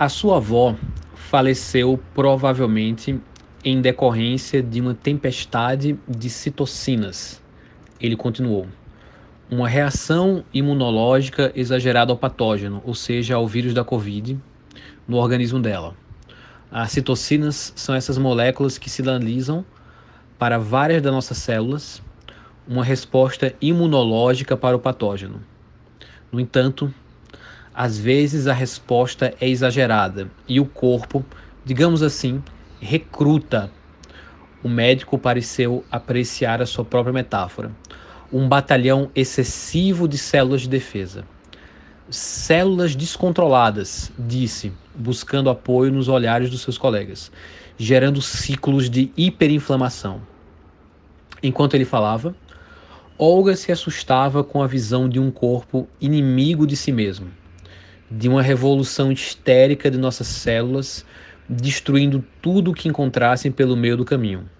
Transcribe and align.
A 0.00 0.08
sua 0.08 0.38
avó 0.38 0.74
faleceu 1.14 2.02
provavelmente 2.14 3.20
em 3.62 3.82
decorrência 3.82 4.62
de 4.62 4.80
uma 4.80 4.94
tempestade 4.94 5.94
de 6.08 6.30
citocinas. 6.30 7.42
Ele 8.00 8.16
continuou. 8.16 8.66
Uma 9.50 9.68
reação 9.68 10.42
imunológica 10.54 11.52
exagerada 11.54 12.12
ao 12.12 12.16
patógeno, 12.16 12.80
ou 12.86 12.94
seja, 12.94 13.34
ao 13.34 13.46
vírus 13.46 13.74
da 13.74 13.84
Covid, 13.84 14.38
no 15.06 15.18
organismo 15.18 15.60
dela. 15.60 15.94
As 16.72 16.92
citocinas 16.92 17.70
são 17.76 17.94
essas 17.94 18.16
moléculas 18.16 18.78
que 18.78 18.88
sinalizam 18.88 19.62
para 20.38 20.56
várias 20.56 21.02
das 21.02 21.12
nossas 21.12 21.36
células 21.36 22.02
uma 22.66 22.82
resposta 22.82 23.54
imunológica 23.60 24.56
para 24.56 24.74
o 24.74 24.80
patógeno. 24.80 25.42
No 26.32 26.40
entanto, 26.40 26.90
às 27.82 27.96
vezes 27.96 28.46
a 28.46 28.52
resposta 28.52 29.34
é 29.40 29.48
exagerada 29.48 30.30
e 30.46 30.60
o 30.60 30.66
corpo, 30.66 31.24
digamos 31.64 32.02
assim, 32.02 32.42
recruta. 32.78 33.72
O 34.62 34.68
médico 34.68 35.18
pareceu 35.18 35.82
apreciar 35.90 36.60
a 36.60 36.66
sua 36.66 36.84
própria 36.84 37.10
metáfora. 37.10 37.72
Um 38.30 38.46
batalhão 38.46 39.10
excessivo 39.14 40.06
de 40.06 40.18
células 40.18 40.60
de 40.60 40.68
defesa. 40.68 41.24
Células 42.10 42.94
descontroladas, 42.94 44.12
disse, 44.18 44.74
buscando 44.94 45.48
apoio 45.48 45.90
nos 45.90 46.06
olhares 46.06 46.50
dos 46.50 46.60
seus 46.60 46.76
colegas, 46.76 47.32
gerando 47.78 48.20
ciclos 48.20 48.90
de 48.90 49.10
hiperinflamação. 49.16 50.20
Enquanto 51.42 51.76
ele 51.76 51.86
falava, 51.86 52.36
Olga 53.16 53.56
se 53.56 53.72
assustava 53.72 54.44
com 54.44 54.62
a 54.62 54.66
visão 54.66 55.08
de 55.08 55.18
um 55.18 55.30
corpo 55.30 55.88
inimigo 55.98 56.66
de 56.66 56.76
si 56.76 56.92
mesmo 56.92 57.39
de 58.10 58.28
uma 58.28 58.42
revolução 58.42 59.12
histérica 59.12 59.90
de 59.90 59.96
nossas 59.96 60.26
células, 60.26 61.06
destruindo 61.48 62.24
tudo 62.42 62.72
o 62.72 62.74
que 62.74 62.88
encontrassem 62.88 63.52
pelo 63.52 63.76
meio 63.76 63.96
do 63.96 64.04
caminho. 64.04 64.50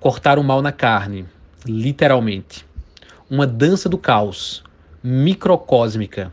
Cortar 0.00 0.38
o 0.38 0.44
mal 0.44 0.62
na 0.62 0.72
carne, 0.72 1.26
literalmente. 1.66 2.66
Uma 3.28 3.46
dança 3.46 3.88
do 3.88 3.98
caos, 3.98 4.64
microcósmica, 5.02 6.32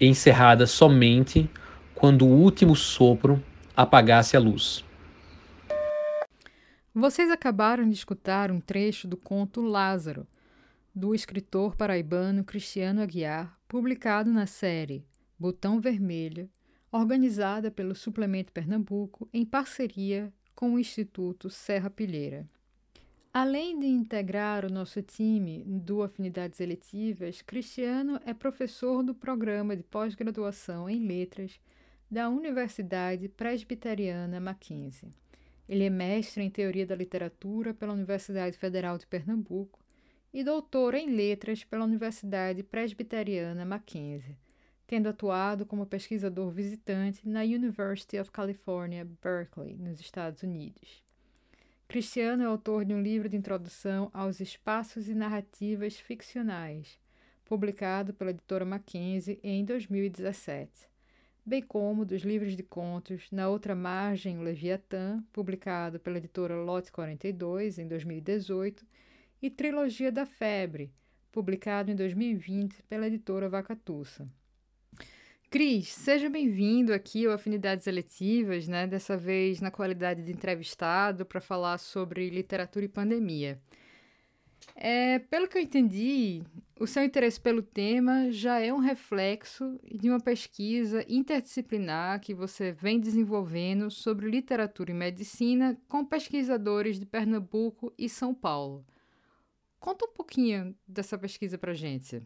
encerrada 0.00 0.66
somente 0.66 1.48
quando 1.94 2.26
o 2.26 2.30
último 2.30 2.74
sopro 2.74 3.42
apagasse 3.76 4.36
a 4.36 4.40
luz. 4.40 4.84
Vocês 6.92 7.30
acabaram 7.30 7.88
de 7.88 7.94
escutar 7.94 8.50
um 8.50 8.60
trecho 8.60 9.06
do 9.06 9.16
conto 9.16 9.60
Lázaro, 9.60 10.26
do 10.92 11.14
escritor 11.14 11.76
paraibano 11.76 12.42
Cristiano 12.42 13.00
Aguiar, 13.00 13.56
publicado 13.68 14.30
na 14.30 14.46
série 14.46 15.04
Botão 15.40 15.80
Vermelho, 15.80 16.50
organizada 16.92 17.70
pelo 17.70 17.94
Suplemento 17.94 18.52
Pernambuco 18.52 19.26
em 19.32 19.42
parceria 19.42 20.30
com 20.54 20.74
o 20.74 20.78
Instituto 20.78 21.48
Serra 21.48 21.88
Pilheira. 21.88 22.46
Além 23.32 23.78
de 23.78 23.86
integrar 23.86 24.66
o 24.66 24.70
nosso 24.70 25.00
time 25.00 25.64
do 25.64 26.02
Afinidades 26.02 26.60
Eletivas, 26.60 27.40
Cristiano 27.40 28.20
é 28.26 28.34
professor 28.34 29.02
do 29.02 29.14
programa 29.14 29.74
de 29.74 29.82
pós-graduação 29.82 30.90
em 30.90 31.06
Letras 31.06 31.58
da 32.10 32.28
Universidade 32.28 33.26
Presbiteriana 33.26 34.40
Mackenzie. 34.40 35.08
Ele 35.66 35.84
é 35.84 35.90
mestre 35.90 36.42
em 36.42 36.50
Teoria 36.50 36.84
da 36.84 36.94
Literatura 36.94 37.72
pela 37.72 37.94
Universidade 37.94 38.58
Federal 38.58 38.98
de 38.98 39.06
Pernambuco 39.06 39.78
e 40.34 40.44
doutor 40.44 40.92
em 40.92 41.08
Letras 41.08 41.64
pela 41.64 41.86
Universidade 41.86 42.62
Presbiteriana 42.62 43.64
Mackenzie 43.64 44.36
tendo 44.90 45.08
atuado 45.08 45.64
como 45.64 45.86
pesquisador 45.86 46.50
visitante 46.50 47.20
na 47.28 47.42
University 47.42 48.18
of 48.18 48.28
California, 48.32 49.06
Berkeley, 49.22 49.76
nos 49.76 50.00
Estados 50.00 50.42
Unidos. 50.42 51.04
Cristiano 51.86 52.42
é 52.42 52.46
autor 52.46 52.84
de 52.84 52.92
um 52.92 53.00
livro 53.00 53.28
de 53.28 53.36
introdução 53.36 54.10
aos 54.12 54.40
espaços 54.40 55.08
e 55.08 55.14
narrativas 55.14 55.94
ficcionais, 55.96 56.98
publicado 57.44 58.12
pela 58.12 58.32
editora 58.32 58.64
Mackenzie 58.64 59.38
em 59.44 59.64
2017, 59.64 60.88
bem 61.46 61.62
como 61.62 62.04
dos 62.04 62.22
livros 62.22 62.56
de 62.56 62.64
contos 62.64 63.30
Na 63.30 63.48
Outra 63.48 63.76
Margem, 63.76 64.38
o 64.38 64.42
Leviatã, 64.42 65.22
publicado 65.32 66.00
pela 66.00 66.18
editora 66.18 66.56
Lote 66.56 66.90
42 66.90 67.78
em 67.78 67.86
2018, 67.86 68.84
e 69.40 69.50
Trilogia 69.50 70.10
da 70.10 70.26
Febre, 70.26 70.92
publicado 71.30 71.92
em 71.92 71.94
2020 71.94 72.82
pela 72.88 73.06
editora 73.06 73.48
Vacatussa. 73.48 74.28
Cris, 75.50 75.88
seja 75.88 76.30
bem-vindo 76.30 76.94
aqui 76.94 77.26
ao 77.26 77.32
Afinidades 77.32 77.88
Eletivas, 77.88 78.68
né? 78.68 78.86
Dessa 78.86 79.16
vez 79.16 79.60
na 79.60 79.68
qualidade 79.68 80.22
de 80.22 80.30
entrevistado 80.30 81.26
para 81.26 81.40
falar 81.40 81.78
sobre 81.78 82.30
literatura 82.30 82.84
e 82.84 82.88
pandemia. 82.88 83.60
É, 84.76 85.18
pelo 85.18 85.48
que 85.48 85.58
eu 85.58 85.62
entendi, 85.62 86.44
o 86.78 86.86
seu 86.86 87.02
interesse 87.02 87.40
pelo 87.40 87.62
tema 87.62 88.30
já 88.30 88.60
é 88.60 88.72
um 88.72 88.78
reflexo 88.78 89.76
de 89.92 90.08
uma 90.08 90.20
pesquisa 90.20 91.04
interdisciplinar 91.08 92.20
que 92.20 92.32
você 92.32 92.70
vem 92.70 93.00
desenvolvendo 93.00 93.90
sobre 93.90 94.30
literatura 94.30 94.92
e 94.92 94.94
medicina 94.94 95.76
com 95.88 96.04
pesquisadores 96.04 96.96
de 96.96 97.06
Pernambuco 97.06 97.92
e 97.98 98.08
São 98.08 98.32
Paulo. 98.32 98.86
Conta 99.80 100.04
um 100.04 100.12
pouquinho 100.12 100.76
dessa 100.86 101.18
pesquisa 101.18 101.58
para 101.58 101.74
gente. 101.74 102.22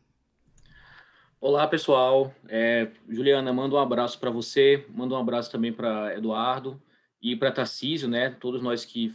Olá, 1.46 1.68
pessoal. 1.68 2.34
É, 2.48 2.90
Juliana, 3.06 3.52
mando 3.52 3.76
um 3.76 3.78
abraço 3.78 4.18
para 4.18 4.30
você, 4.30 4.86
mando 4.88 5.14
um 5.14 5.18
abraço 5.18 5.52
também 5.52 5.74
para 5.74 6.16
Eduardo 6.16 6.82
e 7.20 7.36
para 7.36 7.52
Tarcísio, 7.52 8.08
né? 8.08 8.30
Todos 8.30 8.62
nós 8.62 8.82
que 8.82 9.14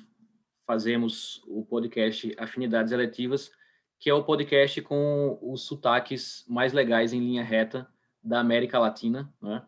fazemos 0.64 1.42
o 1.48 1.66
podcast 1.66 2.32
Afinidades 2.38 2.92
Eletivas, 2.92 3.52
que 4.00 4.12
é 4.12 4.14
o 4.14 4.24
podcast 4.24 4.80
com 4.84 5.40
os 5.42 5.64
sotaques 5.64 6.46
mais 6.48 6.72
legais 6.72 7.14
em 7.14 7.20
linha 7.20 7.44
reta 7.44 7.88
da 8.24 8.40
América 8.40 8.78
Latina, 8.78 9.34
né? 9.42 9.64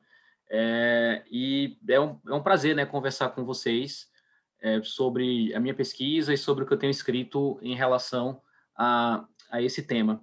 É, 0.47 1.23
e 1.31 1.79
é 1.89 1.99
um, 1.99 2.19
é 2.27 2.33
um 2.35 2.43
prazer, 2.43 2.75
né, 2.75 2.85
conversar 2.85 3.29
com 3.29 3.43
vocês 3.43 4.07
é, 4.61 4.79
sobre 4.83 5.51
a 5.55 5.59
minha 5.59 5.73
pesquisa 5.73 6.31
e 6.31 6.37
sobre 6.37 6.63
o 6.63 6.67
que 6.67 6.73
eu 6.73 6.77
tenho 6.77 6.91
escrito 6.91 7.57
em 7.63 7.73
relação 7.73 8.39
a, 8.77 9.25
a 9.49 9.63
esse 9.63 9.81
tema. 9.81 10.21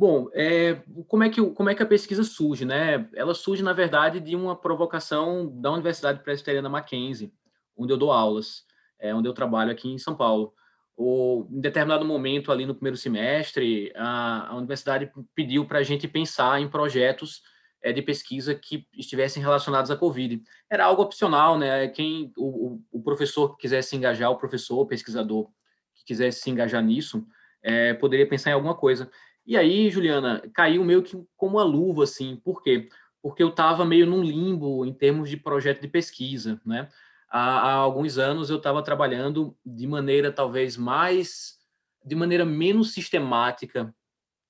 Bom, 0.00 0.30
é, 0.32 0.80
como, 1.06 1.24
é 1.24 1.28
que, 1.28 1.44
como 1.50 1.68
é 1.68 1.74
que 1.74 1.82
a 1.82 1.86
pesquisa 1.86 2.24
surge? 2.24 2.64
Né? 2.64 3.06
Ela 3.14 3.34
surge, 3.34 3.62
na 3.62 3.74
verdade, 3.74 4.18
de 4.18 4.34
uma 4.34 4.56
provocação 4.56 5.60
da 5.60 5.70
Universidade 5.70 6.22
Presbiteriana 6.22 6.70
Mackenzie, 6.70 7.30
onde 7.76 7.92
eu 7.92 7.98
dou 7.98 8.10
aulas, 8.10 8.64
é, 8.98 9.14
onde 9.14 9.28
eu 9.28 9.34
trabalho 9.34 9.70
aqui 9.70 9.90
em 9.90 9.98
São 9.98 10.16
Paulo. 10.16 10.54
O, 10.96 11.46
em 11.50 11.60
determinado 11.60 12.02
momento, 12.02 12.50
ali 12.50 12.64
no 12.64 12.74
primeiro 12.74 12.96
semestre, 12.96 13.92
a, 13.94 14.48
a 14.48 14.56
universidade 14.56 15.12
pediu 15.34 15.66
para 15.66 15.80
a 15.80 15.82
gente 15.82 16.08
pensar 16.08 16.58
em 16.62 16.70
projetos 16.70 17.42
é, 17.82 17.92
de 17.92 18.00
pesquisa 18.00 18.54
que 18.54 18.86
estivessem 18.96 19.42
relacionados 19.42 19.90
à 19.90 19.96
Covid. 19.98 20.42
Era 20.70 20.86
algo 20.86 21.02
opcional, 21.02 21.58
né? 21.58 21.88
Quem 21.88 22.32
o, 22.38 22.80
o 22.90 23.02
professor 23.02 23.50
que 23.50 23.60
quisesse 23.60 23.90
se 23.90 23.96
engajar, 23.96 24.30
o 24.30 24.38
professor, 24.38 24.80
o 24.80 24.86
pesquisador 24.86 25.50
que 25.94 26.06
quisesse 26.06 26.40
se 26.40 26.48
engajar 26.48 26.82
nisso, 26.82 27.22
é, 27.62 27.92
poderia 27.92 28.26
pensar 28.26 28.48
em 28.48 28.54
alguma 28.54 28.74
coisa. 28.74 29.10
E 29.50 29.56
aí, 29.56 29.90
Juliana, 29.90 30.40
caiu 30.54 30.84
meio 30.84 31.02
que 31.02 31.20
como 31.36 31.56
uma 31.56 31.64
luva, 31.64 32.04
assim. 32.04 32.36
Por 32.36 32.62
quê? 32.62 32.88
Porque 33.20 33.42
eu 33.42 33.48
estava 33.48 33.84
meio 33.84 34.06
num 34.06 34.22
limbo 34.22 34.86
em 34.86 34.94
termos 34.94 35.28
de 35.28 35.36
projeto 35.36 35.80
de 35.80 35.88
pesquisa, 35.88 36.60
né? 36.64 36.88
Há, 37.28 37.58
há 37.58 37.72
alguns 37.72 38.16
anos 38.16 38.48
eu 38.48 38.58
estava 38.58 38.80
trabalhando 38.80 39.56
de 39.66 39.88
maneira 39.88 40.30
talvez 40.30 40.76
mais, 40.76 41.58
de 42.04 42.14
maneira 42.14 42.44
menos 42.44 42.92
sistemática 42.92 43.92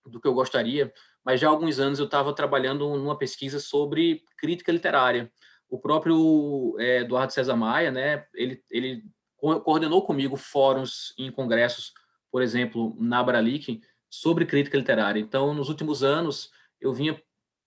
do 0.04 0.20
que 0.20 0.28
eu 0.28 0.34
gostaria, 0.34 0.92
mas 1.24 1.40
já 1.40 1.48
há 1.48 1.50
alguns 1.50 1.78
anos 1.78 1.98
eu 1.98 2.04
estava 2.04 2.34
trabalhando 2.34 2.86
numa 2.94 3.16
pesquisa 3.16 3.58
sobre 3.58 4.22
crítica 4.36 4.70
literária. 4.70 5.32
O 5.70 5.78
próprio 5.78 6.76
é, 6.78 6.98
Eduardo 6.98 7.32
César 7.32 7.56
Maia, 7.56 7.90
né? 7.90 8.26
Ele, 8.34 8.62
ele 8.70 9.02
coordenou 9.38 10.04
comigo 10.04 10.36
fóruns 10.36 11.14
em 11.16 11.32
congressos, 11.32 11.94
por 12.30 12.42
exemplo, 12.42 12.94
na 13.00 13.22
Bralic, 13.22 13.80
sobre 14.10 14.44
crítica 14.44 14.76
literária. 14.76 15.20
Então, 15.20 15.54
nos 15.54 15.68
últimos 15.68 16.02
anos, 16.02 16.50
eu 16.80 16.92
vinha 16.92 17.22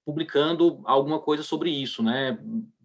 publicando 0.06 0.82
alguma 0.84 1.20
coisa 1.20 1.42
sobre 1.42 1.70
isso, 1.70 2.04
né? 2.04 2.38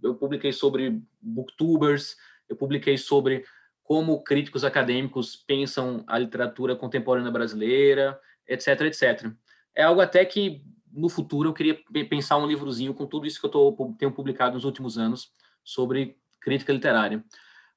Eu 0.03 0.15
publiquei 0.15 0.53
sobre 0.53 1.03
booktubers, 1.21 2.17
eu 2.49 2.57
publiquei 2.57 2.97
sobre 2.97 3.45
como 3.83 4.23
críticos 4.23 4.65
acadêmicos 4.65 5.35
pensam 5.35 6.05
a 6.07 6.19
literatura 6.19 6.77
contemporânea 6.77 7.33
brasileira, 7.33 8.21
etc, 8.47 8.83
etc. 8.83 9.33
É 9.75 9.83
algo 9.83 10.01
até 10.01 10.25
que 10.25 10.63
no 10.93 11.09
futuro 11.09 11.49
eu 11.49 11.55
queria 11.55 11.83
pensar 12.09 12.37
um 12.37 12.47
livrozinho 12.47 12.95
com 12.95 13.07
tudo 13.07 13.27
isso 13.27 13.41
que 13.41 13.47
eu 13.47 13.51
tô, 13.51 13.95
tenho 13.99 14.13
publicado 14.13 14.55
nos 14.55 14.65
últimos 14.65 14.99
anos 14.99 15.33
sobre 15.65 16.17
crítica 16.41 16.73
literária. 16.73 17.25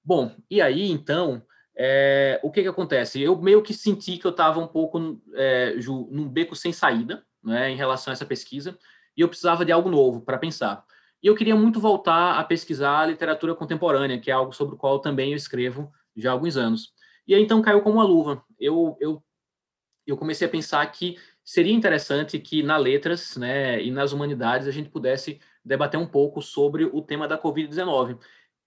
Bom, 0.04 0.36
e 0.50 0.62
aí 0.62 0.92
então 0.92 1.42
é, 1.76 2.40
o 2.44 2.52
que 2.52 2.62
que 2.62 2.68
acontece? 2.68 3.22
Eu 3.22 3.40
meio 3.42 3.62
que 3.62 3.74
senti 3.74 4.18
que 4.18 4.26
eu 4.26 4.32
estava 4.32 4.60
um 4.60 4.68
pouco 4.68 5.20
é, 5.34 5.76
num 6.10 6.28
beco 6.28 6.56
sem 6.56 6.72
saída, 6.72 7.26
né, 7.44 7.70
em 7.72 7.76
relação 7.76 8.12
a 8.12 8.14
essa 8.14 8.26
pesquisa, 8.26 8.78
e 9.16 9.22
eu 9.22 9.28
precisava 9.28 9.66
de 9.66 9.72
algo 9.72 9.90
novo 9.90 10.22
para 10.22 10.38
pensar. 10.38 10.86
E 11.24 11.28
eu 11.28 11.36
queria 11.36 11.56
muito 11.56 11.80
voltar 11.80 12.40
a 12.40 12.44
pesquisar 12.44 13.00
a 13.00 13.06
literatura 13.06 13.56
contemporânea, 13.56 14.20
que 14.20 14.32
é 14.32 14.34
algo 14.34 14.54
sobre 14.54 14.76
o 14.76 14.78
qual 14.78 15.00
também 15.00 15.32
eu 15.32 15.38
escrevo 15.38 15.92
já 16.16 16.30
há 16.30 16.34
alguns 16.34 16.58
anos. 16.58 16.94
E 17.28 17.36
aí 17.36 17.44
então 17.44 17.62
caiu 17.62 17.82
como 17.82 17.98
uma 17.98 18.04
luva. 18.04 18.44
Eu, 18.60 18.98
eu, 19.00 19.24
eu 20.06 20.18
comecei 20.18 20.48
a 20.48 20.52
pensar 20.52 20.86
que 20.92 21.18
seria 21.44 21.74
interessante 21.74 22.40
que 22.40 22.64
na 22.64 22.78
letras 22.78 23.38
né, 23.38 23.82
e 23.84 23.92
nas 23.92 24.12
humanidades 24.12 24.68
a 24.68 24.72
gente 24.72 24.90
pudesse 24.90 25.40
debater 25.64 26.00
um 26.00 26.08
pouco 26.08 26.42
sobre 26.42 26.86
o 26.86 27.02
tema 27.02 27.28
da 27.28 27.38
Covid-19. 27.40 28.18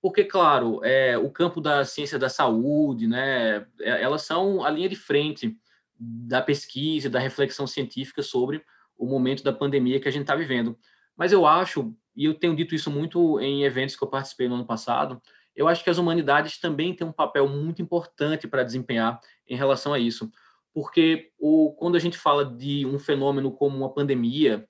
Porque, 0.05 0.23
claro, 0.23 0.85
é, 0.85 1.17
o 1.17 1.31
campo 1.31 1.63
da 1.63 1.83
ciência 1.83 2.19
da 2.19 2.29
saúde, 2.29 3.07
né, 3.07 3.67
é, 3.81 4.03
elas 4.03 4.21
são 4.21 4.63
a 4.63 4.69
linha 4.69 4.87
de 4.87 4.97
frente 4.97 5.57
da 5.99 6.43
pesquisa, 6.43 7.09
da 7.09 7.19
reflexão 7.19 7.67
científica 7.67 8.23
sobre 8.23 8.63
o 8.99 9.07
momento 9.07 9.43
da 9.43 9.51
pandemia 9.51 9.99
que 9.99 10.07
a 10.07 10.11
gente 10.11 10.25
está 10.25 10.37
vivendo. 10.37 10.79
Mas 11.17 11.33
eu 11.33 11.47
acho, 11.47 11.97
e 12.15 12.27
eu 12.27 12.35
tenho 12.35 12.55
dito 12.55 12.75
isso 12.75 12.91
muito 12.91 13.41
em 13.41 13.65
eventos 13.65 13.97
que 13.97 14.05
eu 14.05 14.09
participei 14.09 14.47
no 14.47 14.57
ano 14.57 14.67
passado, 14.67 15.23
eu 15.57 15.67
acho 15.67 15.83
que 15.83 15.89
as 15.89 15.97
humanidades 15.97 16.61
também 16.61 16.95
têm 16.95 17.07
um 17.07 17.11
papel 17.11 17.49
muito 17.49 17.81
importante 17.81 18.47
para 18.47 18.63
desempenhar 18.63 19.19
em 19.49 19.57
relação 19.57 19.95
a 19.95 19.99
isso. 19.99 20.31
Porque 20.75 21.31
o, 21.39 21.73
quando 21.79 21.97
a 21.97 21.99
gente 21.99 22.19
fala 22.19 22.45
de 22.45 22.85
um 22.85 22.99
fenômeno 22.99 23.51
como 23.51 23.75
uma 23.75 23.89
pandemia, 23.89 24.69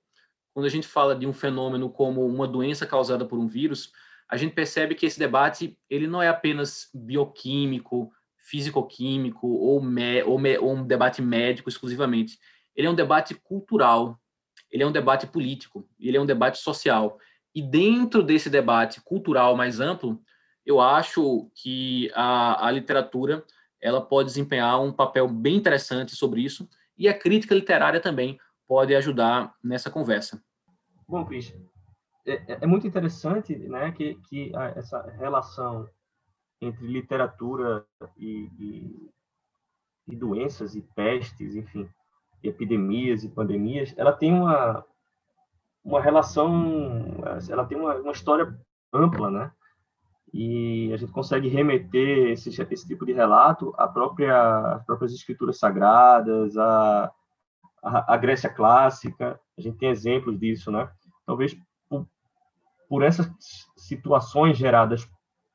quando 0.53 0.65
a 0.65 0.69
gente 0.69 0.87
fala 0.87 1.13
de 1.13 1.27
um 1.27 1.33
fenômeno 1.33 1.89
como 1.89 2.25
uma 2.25 2.47
doença 2.47 2.85
causada 2.87 3.25
por 3.25 3.37
um 3.37 3.49
vírus, 3.49 3.91
a 4.29 4.37
gente 4.37 4.53
percebe 4.53 4.95
que 4.95 5.05
esse 5.05 5.19
debate 5.19 5.77
ele 5.89 6.07
não 6.07 6.21
é 6.21 6.27
apenas 6.27 6.89
bioquímico, 6.93 8.11
físico-químico 8.37 9.47
ou, 9.47 9.81
ou, 9.81 10.39
ou 10.61 10.73
um 10.73 10.85
debate 10.85 11.21
médico 11.21 11.69
exclusivamente. 11.69 12.39
Ele 12.75 12.87
é 12.87 12.89
um 12.89 12.95
debate 12.95 13.35
cultural, 13.35 14.19
ele 14.71 14.83
é 14.83 14.87
um 14.87 14.91
debate 14.91 15.27
político, 15.27 15.87
ele 15.99 16.17
é 16.17 16.21
um 16.21 16.25
debate 16.25 16.57
social. 16.57 17.17
E 17.53 17.61
dentro 17.61 18.21
desse 18.21 18.49
debate 18.49 19.01
cultural 19.01 19.55
mais 19.55 19.79
amplo, 19.79 20.21
eu 20.65 20.81
acho 20.81 21.49
que 21.53 22.11
a, 22.13 22.67
a 22.67 22.71
literatura 22.71 23.45
ela 23.81 24.01
pode 24.01 24.29
desempenhar 24.29 24.81
um 24.81 24.91
papel 24.91 25.27
bem 25.27 25.55
interessante 25.55 26.15
sobre 26.15 26.41
isso 26.41 26.67
e 26.97 27.07
a 27.07 27.17
crítica 27.17 27.53
literária 27.53 27.99
também 27.99 28.37
pode 28.67 28.95
ajudar 28.95 29.53
nessa 29.63 29.91
conversa. 29.91 30.41
Bom, 31.07 31.23
Cris, 31.23 31.53
é, 32.25 32.33
é, 32.33 32.57
é 32.61 32.65
muito 32.65 32.87
interessante 32.87 33.55
né, 33.55 33.91
que, 33.91 34.15
que 34.29 34.51
essa 34.75 35.01
relação 35.17 35.87
entre 36.61 36.87
literatura 36.87 37.85
e, 38.17 38.49
e, 38.59 39.11
e 40.07 40.15
doenças 40.15 40.75
e 40.75 40.81
pestes, 40.81 41.55
enfim, 41.55 41.89
epidemias 42.41 43.23
e 43.23 43.29
pandemias, 43.29 43.93
ela 43.97 44.13
tem 44.13 44.33
uma, 44.33 44.85
uma 45.83 46.01
relação, 46.01 47.21
ela 47.49 47.65
tem 47.65 47.77
uma, 47.77 47.95
uma 47.95 48.11
história 48.11 48.57
ampla, 48.91 49.29
né? 49.29 49.51
E 50.33 50.91
a 50.93 50.97
gente 50.97 51.11
consegue 51.11 51.47
remeter 51.47 52.31
esse, 52.31 52.49
esse 52.49 52.87
tipo 52.87 53.05
de 53.05 53.13
relato 53.13 53.73
à 53.77 53.87
própria, 53.87 54.75
às 54.75 54.85
próprias 54.85 55.13
escrituras 55.13 55.57
sagradas, 55.57 56.57
à, 56.57 57.11
à, 57.81 58.17
Grécia 58.17 58.49
clássica. 58.49 59.39
A 59.57 59.61
gente 59.61 59.77
tem 59.77 59.89
exemplos 59.89 60.37
disso, 60.37 60.71
né? 60.71 60.89
Talvez 61.25 61.55
por, 62.87 63.03
essas 63.03 63.29
situações 63.75 64.57
geradas 64.57 65.07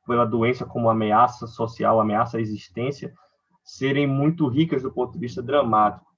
pela 0.07 0.25
doença 0.25 0.65
como 0.65 0.89
ameaça 0.89 1.47
social, 1.47 2.01
ameaça 2.01 2.39
à 2.39 2.41
existência, 2.41 3.15
serem 3.63 4.07
muito 4.07 4.49
ricas 4.49 4.83
do 4.83 4.91
ponto 4.91 5.13
de 5.13 5.19
vista 5.19 5.43
dramático 5.43 6.11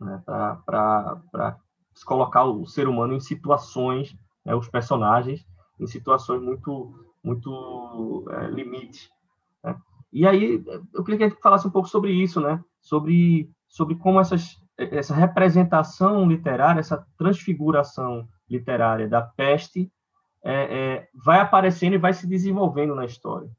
né, 0.00 0.22
para 0.24 1.58
colocar 2.04 2.44
o 2.44 2.66
ser 2.66 2.88
humano 2.88 3.14
em 3.14 3.20
situações, 3.20 4.16
né, 4.44 4.54
os 4.54 4.68
personagens, 4.68 5.46
em 5.78 5.86
situações 5.86 6.40
muito, 6.40 6.94
muito 7.22 8.24
é, 8.30 8.46
limites. 8.48 9.10
Né? 9.62 9.76
E 10.12 10.26
aí, 10.26 10.64
eu 10.94 11.04
queria 11.04 11.18
que 11.18 11.24
a 11.24 11.28
gente 11.28 11.42
falasse 11.42 11.66
um 11.66 11.70
pouco 11.70 11.88
sobre 11.88 12.12
isso, 12.12 12.40
né? 12.40 12.62
sobre, 12.80 13.50
sobre 13.68 13.96
como 13.96 14.20
essas, 14.20 14.60
essa 14.76 15.14
representação 15.14 16.26
literária, 16.26 16.80
essa 16.80 17.06
transfiguração 17.16 18.26
literária 18.48 19.08
da 19.08 19.20
peste 19.20 19.90
é, 20.44 20.52
é, 20.52 21.08
vai 21.14 21.40
aparecendo 21.40 21.94
e 21.94 21.98
vai 21.98 22.12
se 22.12 22.26
desenvolvendo 22.26 22.94
na 22.94 23.04
história. 23.04 23.50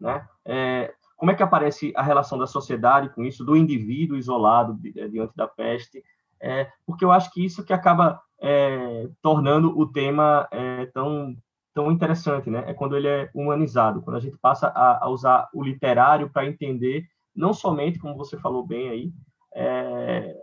Né? 0.00 0.26
É, 0.44 0.94
como 1.16 1.30
é 1.30 1.34
que 1.34 1.42
aparece 1.42 1.92
a 1.94 2.02
relação 2.02 2.36
da 2.36 2.48
sociedade 2.48 3.08
com 3.10 3.24
isso, 3.24 3.44
do 3.44 3.56
indivíduo 3.56 4.16
isolado 4.16 4.76
eh, 4.96 5.06
diante 5.06 5.36
da 5.36 5.46
peste? 5.46 6.02
É, 6.40 6.68
porque 6.84 7.04
eu 7.04 7.12
acho 7.12 7.30
que 7.30 7.44
isso 7.44 7.64
que 7.64 7.72
acaba 7.72 8.20
é, 8.40 9.08
tornando 9.22 9.78
o 9.78 9.86
tema 9.86 10.48
é, 10.50 10.86
tão 10.86 11.36
tão 11.72 11.90
interessante, 11.90 12.50
né? 12.50 12.64
É 12.66 12.74
quando 12.74 12.96
ele 12.96 13.08
é 13.08 13.30
humanizado, 13.32 14.02
quando 14.02 14.16
a 14.16 14.20
gente 14.20 14.36
passa 14.36 14.66
a, 14.66 15.04
a 15.04 15.08
usar 15.08 15.48
o 15.54 15.62
literário 15.62 16.28
para 16.28 16.44
entender 16.44 17.06
não 17.34 17.54
somente, 17.54 17.98
como 17.98 18.16
você 18.16 18.36
falou 18.36 18.66
bem 18.66 18.90
aí, 18.90 19.12
é, 19.54 20.36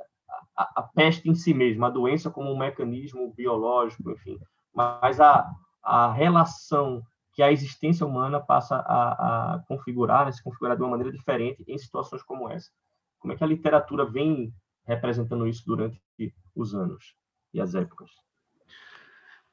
a, 0.58 0.80
a, 0.80 0.84
peste 0.84 1.30
em 1.30 1.36
si 1.36 1.54
mesma, 1.54 1.88
a 1.88 1.92
doença 1.92 2.32
como 2.32 2.52
um 2.52 2.58
mecanismo 2.58 3.34
biológico, 3.36 4.12
enfim, 4.12 4.40
mas 4.74 5.20
a, 5.20 5.46
a 5.90 6.14
relação 6.14 7.04
que 7.34 7.42
a 7.42 7.52
existência 7.52 8.06
humana 8.06 8.40
passa 8.40 8.76
a, 8.76 9.56
a 9.56 9.60
configurar, 9.68 10.26
né, 10.26 10.32
se 10.32 10.44
configurar 10.44 10.76
de 10.76 10.84
uma 10.84 10.92
maneira 10.92 11.12
diferente 11.12 11.64
em 11.68 11.78
situações 11.78 12.22
como 12.22 12.50
essa. 12.50 12.70
Como 13.18 13.34
é 13.34 13.36
que 13.36 13.44
a 13.44 13.48
literatura 13.48 14.06
vem 14.06 14.54
representando 14.86 15.48
isso 15.48 15.64
durante 15.66 16.00
os 16.56 16.76
anos 16.76 17.16
e 17.54 17.60
as 17.60 17.74
épocas? 17.76 18.12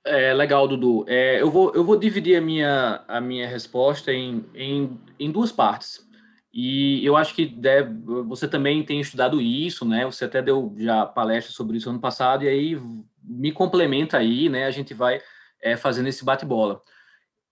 É, 0.05 0.35
legal, 0.35 0.69
Dudu. 0.69 1.05
É, 1.09 1.41
eu, 1.41 1.51
vou, 1.51 1.73
eu 1.75 1.85
vou 1.85 1.97
dividir 1.97 2.37
a 2.37 2.41
minha, 2.41 3.05
a 3.09 3.21
minha 3.21 3.49
resposta 3.49 4.13
em, 4.13 4.45
em, 4.55 5.01
em 5.19 5.31
duas 5.31 5.51
partes. 5.51 6.07
E 6.53 7.05
eu 7.05 7.17
acho 7.17 7.35
que 7.35 7.47
deve, 7.47 7.93
você 8.25 8.47
também 8.49 8.85
tem 8.85 9.01
estudado 9.01 9.41
isso, 9.41 9.85
né? 9.85 10.05
Você 10.07 10.25
até 10.25 10.41
deu 10.41 10.75
já 10.79 11.05
palestra 11.05 11.53
sobre 11.53 11.77
isso 11.77 11.91
ano 11.91 12.01
passado, 12.01 12.45
e 12.45 12.49
aí 12.49 12.81
me 13.23 13.53
complementa 13.53 14.19
aí, 14.19 14.49
né? 14.49 14.65
A 14.65 14.71
gente 14.71 14.95
vai 14.95 15.21
é, 15.61 15.77
fazendo 15.77 16.09
esse 16.09 16.25
bate-bola 16.25 16.83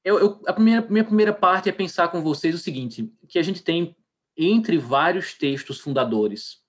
eu, 0.04 0.18
eu, 0.18 0.42
a 0.46 0.52
primeira, 0.52 0.86
minha 0.88 1.04
primeira 1.04 1.32
parte 1.32 1.68
é 1.68 1.72
pensar 1.72 2.08
com 2.08 2.22
vocês 2.22 2.54
o 2.54 2.58
seguinte: 2.58 3.10
que 3.26 3.38
a 3.38 3.42
gente 3.42 3.62
tem 3.62 3.96
entre 4.36 4.76
vários 4.76 5.32
textos 5.32 5.80
fundadores 5.80 6.62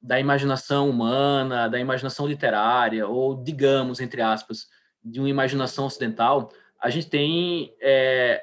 da 0.00 0.18
imaginação 0.18 0.88
humana, 0.88 1.68
da 1.68 1.78
imaginação 1.78 2.26
literária, 2.26 3.06
ou 3.06 3.42
digamos, 3.42 4.00
entre 4.00 4.22
aspas, 4.22 4.66
de 5.04 5.20
uma 5.20 5.28
imaginação 5.28 5.84
ocidental, 5.84 6.50
a 6.80 6.88
gente 6.88 7.08
tem 7.08 7.74
é, 7.82 8.42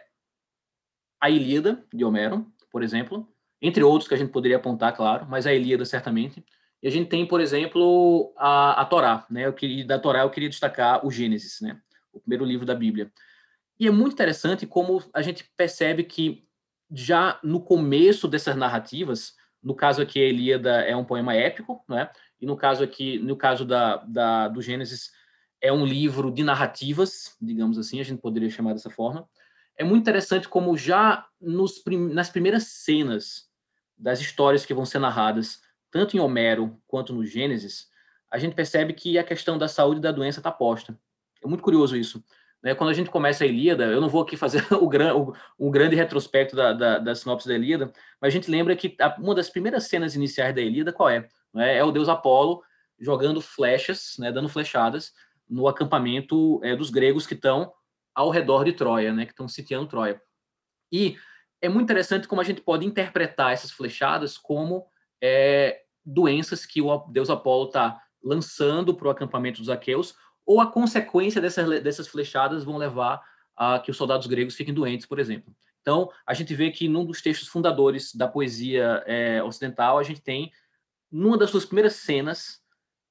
a 1.20 1.32
Ilíada, 1.32 1.84
de 1.92 2.06
Homero, 2.06 2.46
por 2.72 2.84
exemplo, 2.84 3.28
entre 3.60 3.84
outros 3.84 4.08
que 4.08 4.14
a 4.14 4.18
gente 4.18 4.32
poderia 4.32 4.58
apontar, 4.58 4.96
claro, 4.96 5.26
mas 5.28 5.48
a 5.48 5.54
Ilíada 5.54 5.84
certamente. 5.84 6.46
E 6.84 6.88
a 6.88 6.92
gente 6.92 7.10
tem, 7.10 7.26
por 7.26 7.42
exemplo, 7.42 8.32
a, 8.38 8.82
a 8.82 8.86
Torá, 8.86 9.26
né? 9.32 9.48
Eu 9.48 9.54
queria, 9.54 9.84
da 9.84 9.98
Torá 9.98 10.20
eu 10.20 10.30
queria 10.30 10.50
destacar 10.50 11.04
o 11.04 11.10
Gênesis, 11.10 11.60
né? 11.60 11.82
O 12.18 12.20
primeiro 12.22 12.46
livro 12.46 12.66
da 12.66 12.76
Bíblia. 12.76 13.12
E 13.80 13.88
é 13.88 13.92
muito 13.92 14.14
interessante 14.14 14.66
como 14.66 15.04
a 15.14 15.22
gente 15.22 15.50
percebe 15.56 16.04
que 16.04 16.48
já 16.92 17.40
no 17.44 17.62
começo 17.62 18.28
dessas 18.28 18.56
narrativas, 18.56 19.36
no 19.62 19.76
caso 19.76 20.02
aqui 20.02 20.20
a 20.20 20.28
Ilíada 20.28 20.82
é 20.82 20.96
um 20.96 21.04
poema 21.04 21.36
épico, 21.36 21.84
né? 21.88 22.10
E 22.40 22.46
no 22.46 22.56
caso 22.56 22.84
aqui, 22.84 23.20
no 23.20 23.36
caso 23.36 23.66
da, 23.66 23.98
da 23.98 24.48
do 24.48 24.62
Gênesis, 24.62 25.12
é 25.62 25.72
um 25.72 25.86
livro 25.86 26.32
de 26.32 26.44
narrativas, 26.44 27.36
digamos 27.42 27.78
assim, 27.78 28.00
a 28.00 28.04
gente 28.04 28.22
poderia 28.22 28.50
chamar 28.50 28.74
dessa 28.74 28.90
forma. 28.90 29.28
É 29.76 29.84
muito 29.84 30.02
interessante 30.02 30.48
como 30.48 30.78
já 30.78 31.28
nos, 31.40 31.84
nas 32.12 32.30
primeiras 32.30 32.64
cenas 32.68 33.48
das 33.98 34.20
histórias 34.20 34.66
que 34.66 34.74
vão 34.74 34.86
ser 34.86 35.00
narradas, 35.00 35.60
tanto 35.92 36.16
em 36.16 36.20
Homero 36.20 36.80
quanto 36.88 37.14
no 37.14 37.26
Gênesis, 37.26 37.88
a 38.30 38.38
gente 38.38 38.56
percebe 38.56 38.94
que 38.94 39.18
a 39.18 39.24
questão 39.24 39.58
da 39.58 39.68
saúde 39.68 40.00
e 40.00 40.04
da 40.04 40.12
doença 40.12 40.40
está 40.40 40.52
posta. 40.52 40.98
É 41.44 41.48
muito 41.48 41.64
curioso 41.64 41.96
isso. 41.96 42.24
Né? 42.62 42.74
Quando 42.76 42.90
a 42.90 42.94
gente 42.94 43.10
começa 43.10 43.44
a 43.44 43.48
Ilíada, 43.48 43.86
eu 43.86 44.02
não 44.02 44.10
vou 44.10 44.22
aqui 44.22 44.36
fazer 44.36 44.66
o, 44.74 44.88
gran, 44.88 45.16
o, 45.16 45.34
o 45.58 45.72
grande 45.72 45.96
retrospecto 45.96 46.56
da, 46.56 46.74
da, 46.74 46.98
da, 47.00 47.16
sinopse 47.16 47.48
da 47.48 47.56
Ilíada, 47.56 47.92
mas 48.20 48.30
a 48.30 48.36
gente 48.36 48.50
lembra 48.50 48.76
que 48.76 48.96
a, 49.00 49.16
uma 49.20 49.36
das 49.36 49.50
primeiras 49.50 49.86
cenas 49.86 50.16
iniciais 50.16 50.54
da 50.54 50.62
Ilíada, 50.62 50.92
qual 50.92 51.10
é? 51.10 51.28
É, 51.56 51.78
é 51.78 51.84
o 51.84 51.92
deus 51.92 52.10
Apolo 52.10 52.62
jogando 53.00 53.42
flechas, 53.42 54.16
né, 54.18 54.32
dando 54.32 54.50
flechadas 54.50 55.14
no 55.50 55.68
acampamento 55.68 56.60
é, 56.64 56.76
dos 56.76 56.90
gregos 56.90 57.26
que 57.26 57.36
estão 57.36 57.72
ao 58.14 58.30
redor 58.30 58.66
de 58.66 58.74
Troia, 58.74 59.14
né, 59.14 59.26
que 59.26 59.32
estão 59.32 59.48
sitiando 59.48 59.88
Troia. 59.88 60.20
E 60.92 61.16
é 61.62 61.70
muito 61.70 61.84
interessante 61.84 62.28
como 62.28 62.42
a 62.42 62.44
gente 62.44 62.62
pode 62.62 62.86
interpretar 62.86 63.54
essas 63.54 63.72
flechadas 63.72 64.38
como 64.38 64.86
é, 65.22 65.82
doenças 66.06 66.66
que 66.66 66.82
o 66.82 66.98
deus 67.10 67.30
Apolo 67.30 67.68
está 67.68 68.02
lançando 68.24 68.96
para 68.96 69.08
o 69.08 69.12
acampamento 69.12 69.60
dos 69.60 69.70
aqueus, 69.70 70.16
ou 70.48 70.62
a 70.62 70.66
consequência 70.66 71.42
dessas, 71.42 71.84
dessas 71.84 72.08
flechadas 72.08 72.64
vão 72.64 72.78
levar 72.78 73.22
a 73.56 73.80
que 73.80 73.92
os 73.92 73.98
soldados 73.98 74.26
gregos 74.28 74.56
fiquem 74.56 74.74
doentes, 74.74 75.06
por 75.06 75.20
exemplo. 75.20 75.54
Então, 75.82 76.10
a 76.26 76.34
gente 76.34 76.56
vê 76.56 76.72
que 76.72 76.88
num 76.88 77.06
dos 77.06 77.22
textos 77.22 77.50
fundadores 77.50 78.16
da 78.16 78.28
poesia 78.28 79.04
é, 79.06 79.44
ocidental, 79.44 80.00
a 80.00 80.04
gente 80.04 80.22
tem, 80.22 80.52
numa 81.12 81.38
das 81.38 81.50
suas 81.50 81.66
primeiras 81.66 81.96
cenas, 81.96 82.62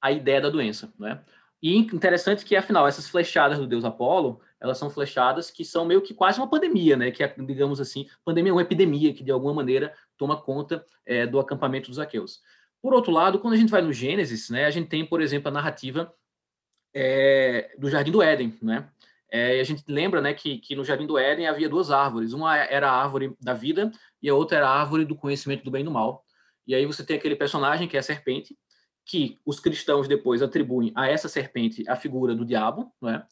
a 0.01 0.11
ideia 0.11 0.41
da 0.41 0.49
doença. 0.49 0.93
Né? 0.99 1.23
E 1.63 1.77
interessante 1.77 2.45
que, 2.45 2.57
afinal, 2.57 2.87
essas 2.87 3.09
flechadas 3.09 3.59
do 3.59 3.67
deus 3.67 3.85
Apolo, 3.85 4.41
elas 4.61 4.79
são 4.79 4.89
flechadas, 4.89 5.51
que 5.51 5.65
são 5.65 5.85
meio 5.85 6.01
que 6.01 6.15
quase 6.15 6.39
uma 6.39 6.49
pandemia, 6.49 6.97
né? 6.97 7.11
Que 7.11 7.23
é, 7.23 7.29
digamos 7.29 7.81
assim, 7.81 8.07
pandemia 8.25 8.51
é 8.51 8.55
uma 8.55 8.63
epidemia 8.63 9.13
que 9.13 9.23
de 9.23 9.31
alguma 9.31 9.53
maneira 9.53 9.93
toma 10.17 10.41
conta 10.41 10.85
é, 11.05 11.27
do 11.27 11.39
acampamento 11.39 11.91
dos 11.91 11.99
aqueus. 11.99 12.41
Por 12.81 12.95
outro 12.95 13.13
lado, 13.13 13.39
quando 13.39 13.55
a 13.55 13.57
gente 13.57 13.71
vai 13.71 13.83
no 13.83 13.93
Gênesis, 13.93 14.49
né, 14.49 14.65
a 14.65 14.71
gente 14.71 14.89
tem, 14.89 15.05
por 15.05 15.21
exemplo, 15.21 15.49
a 15.49 15.53
narrativa 15.53 16.13
é, 16.99 17.75
do 17.79 17.91
Jardim 17.91 18.11
do 18.11 18.23
Éden, 18.23 18.57
né? 18.63 18.89
É, 19.31 19.61
a 19.61 19.65
gente 19.65 19.85
lembra, 19.87 20.23
né, 20.23 20.33
que, 20.33 20.57
que 20.59 20.75
no 20.75 20.83
Jardim 20.83 21.07
do 21.07 21.19
Éden 21.19 21.47
havia 21.47 21.69
duas 21.69 21.91
árvores. 21.91 22.33
Uma 22.33 22.57
era 22.57 22.91
a 22.91 23.03
árvore 23.03 23.37
da 23.39 23.53
vida 23.53 23.93
e 24.23 24.31
a 24.31 24.35
outra 24.35 24.57
era 24.57 24.69
a 24.69 24.81
árvore 24.81 25.05
do 25.05 25.15
conhecimento 25.15 25.63
do 25.63 25.71
bem 25.71 25.83
e 25.83 25.85
do 25.85 25.91
mal. 25.91 26.25
E 26.67 26.75
aí 26.75 26.87
você 26.87 27.05
tem 27.05 27.19
aquele 27.19 27.37
personagem 27.37 27.87
que 27.87 27.99
é 27.99 28.01
a 28.01 28.03
serpente, 28.03 28.57
que 29.05 29.39
os 29.45 29.61
cristãos 29.61 30.09
depois 30.09 30.41
atribuem 30.41 30.91
a 30.97 31.07
essa 31.07 31.29
serpente 31.29 31.85
a 31.87 31.97
figura 31.97 32.35
do 32.35 32.47
diabo, 32.47 32.91
né? 33.03 33.27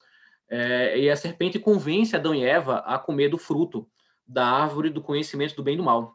É, 0.51 0.99
e 0.99 1.09
a 1.09 1.17
serpente 1.17 1.59
convence 1.59 2.15
Adão 2.15 2.35
e 2.35 2.45
Eva 2.45 2.81
a 2.81 2.99
comer 2.99 3.31
do 3.31 3.39
fruto 3.39 3.89
da 4.27 4.47
árvore 4.47 4.91
do 4.91 5.01
conhecimento 5.01 5.57
do 5.57 5.63
bem 5.63 5.75
e 5.75 5.79
do 5.79 5.83
mal. 5.83 6.15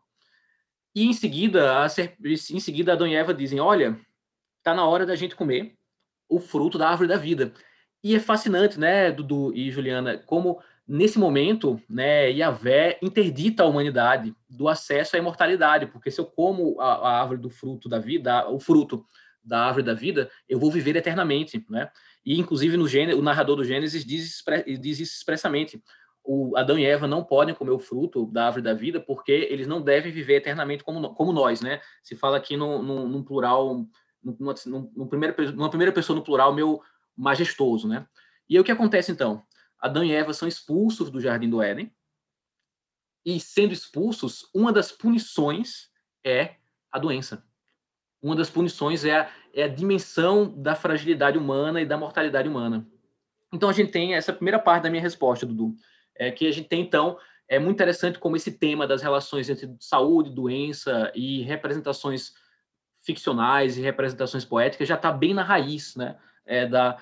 E 0.93 1.03
em 1.07 1.13
seguida, 1.13 1.83
a, 1.83 1.87
em 2.23 2.59
seguida 2.59 2.93
Adão 2.93 3.07
e 3.07 3.15
Eva 3.15 3.33
dizem: 3.33 3.59
Olha, 3.59 3.99
está 4.59 4.75
na 4.75 4.85
hora 4.85 5.03
da 5.03 5.15
gente 5.15 5.35
comer 5.35 5.78
o 6.29 6.39
fruto 6.39 6.77
da 6.77 6.89
árvore 6.89 7.09
da 7.09 7.17
vida. 7.17 7.51
E 8.03 8.15
é 8.15 8.19
fascinante, 8.19 8.79
né, 8.79 9.11
Dudu 9.11 9.51
e 9.53 9.69
Juliana, 9.71 10.17
como 10.17 10.61
nesse 10.87 11.19
momento, 11.19 11.81
né, 11.89 12.31
Yahvé 12.31 12.97
interdita 13.01 13.63
a 13.63 13.65
humanidade 13.65 14.33
do 14.49 14.67
acesso 14.67 15.15
à 15.15 15.19
imortalidade, 15.19 15.87
porque 15.87 16.09
se 16.09 16.19
eu 16.19 16.25
como 16.25 16.79
a, 16.79 16.93
a 16.93 17.21
árvore 17.21 17.41
do 17.41 17.49
fruto 17.49 17.89
da 17.89 17.99
vida, 17.99 18.49
o 18.49 18.59
fruto 18.59 19.05
da 19.43 19.65
árvore 19.65 19.83
da 19.83 19.93
vida, 19.93 20.29
eu 20.47 20.59
vou 20.59 20.71
viver 20.71 20.95
eternamente, 20.95 21.65
né? 21.69 21.89
E 22.25 22.39
inclusive 22.39 22.77
no 22.77 22.87
Gênesis, 22.87 23.19
o 23.19 23.23
narrador 23.23 23.55
do 23.55 23.63
Gênesis 23.63 24.05
diz, 24.05 24.43
diz 24.79 24.99
isso 24.99 25.15
expressamente. 25.15 25.81
O 26.23 26.55
Adão 26.57 26.77
e 26.77 26.85
Eva 26.85 27.07
não 27.07 27.23
podem 27.23 27.55
comer 27.55 27.71
o 27.71 27.79
fruto 27.79 28.25
da 28.27 28.45
árvore 28.45 28.63
da 28.63 28.73
vida 28.73 28.99
porque 28.99 29.31
eles 29.31 29.67
não 29.67 29.81
devem 29.81 30.11
viver 30.11 30.35
eternamente 30.35 30.83
como, 30.83 31.13
como 31.15 31.33
nós, 31.33 31.61
né? 31.61 31.81
Se 32.03 32.15
fala 32.15 32.37
aqui 32.37 32.57
num 32.57 33.23
plural, 33.23 33.85
numa, 34.23 34.53
numa, 34.65 35.07
primeira, 35.07 35.51
numa 35.51 35.69
primeira 35.69 35.91
pessoa 35.91 36.15
no 36.15 36.23
plural 36.23 36.53
meu 36.53 36.81
majestoso, 37.15 37.87
né? 37.87 38.07
E 38.47 38.55
aí 38.55 38.59
o 38.61 38.63
que 38.63 38.71
acontece 38.71 39.11
então? 39.11 39.43
Adão 39.79 40.03
e 40.03 40.11
Eva 40.11 40.33
são 40.33 40.47
expulsos 40.47 41.09
do 41.09 41.21
jardim 41.21 41.49
do 41.49 41.61
Éden. 41.61 41.93
E 43.25 43.39
sendo 43.39 43.73
expulsos, 43.73 44.49
uma 44.53 44.71
das 44.71 44.91
punições 44.91 45.89
é 46.23 46.55
a 46.91 46.97
doença. 46.97 47.45
Uma 48.21 48.35
das 48.35 48.49
punições 48.49 49.05
é 49.05 49.19
a, 49.19 49.31
é 49.53 49.63
a 49.63 49.67
dimensão 49.67 50.49
da 50.61 50.75
fragilidade 50.75 51.37
humana 51.37 51.81
e 51.81 51.85
da 51.85 51.97
mortalidade 51.97 52.49
humana. 52.49 52.87
Então 53.53 53.69
a 53.69 53.73
gente 53.73 53.91
tem 53.91 54.15
essa 54.15 54.33
primeira 54.33 54.59
parte 54.59 54.83
da 54.83 54.89
minha 54.89 55.01
resposta, 55.01 55.45
Dudu, 55.45 55.75
é 56.15 56.31
que 56.31 56.47
a 56.47 56.51
gente 56.51 56.67
tem 56.67 56.81
então 56.81 57.17
é 57.47 57.57
muito 57.57 57.77
interessante 57.77 58.19
como 58.19 58.35
esse 58.35 58.51
tema 58.51 58.85
das 58.85 59.01
relações 59.01 59.49
entre 59.49 59.75
saúde, 59.79 60.29
doença 60.29 61.11
e 61.15 61.41
representações 61.41 62.33
ficcionais 63.09 63.77
e 63.77 63.81
representações 63.81 64.45
poéticas 64.45 64.87
já 64.87 64.95
está 64.95 65.11
bem 65.11 65.33
na 65.33 65.41
raiz, 65.43 65.95
né, 65.95 66.15
é, 66.45 66.67
da 66.67 66.97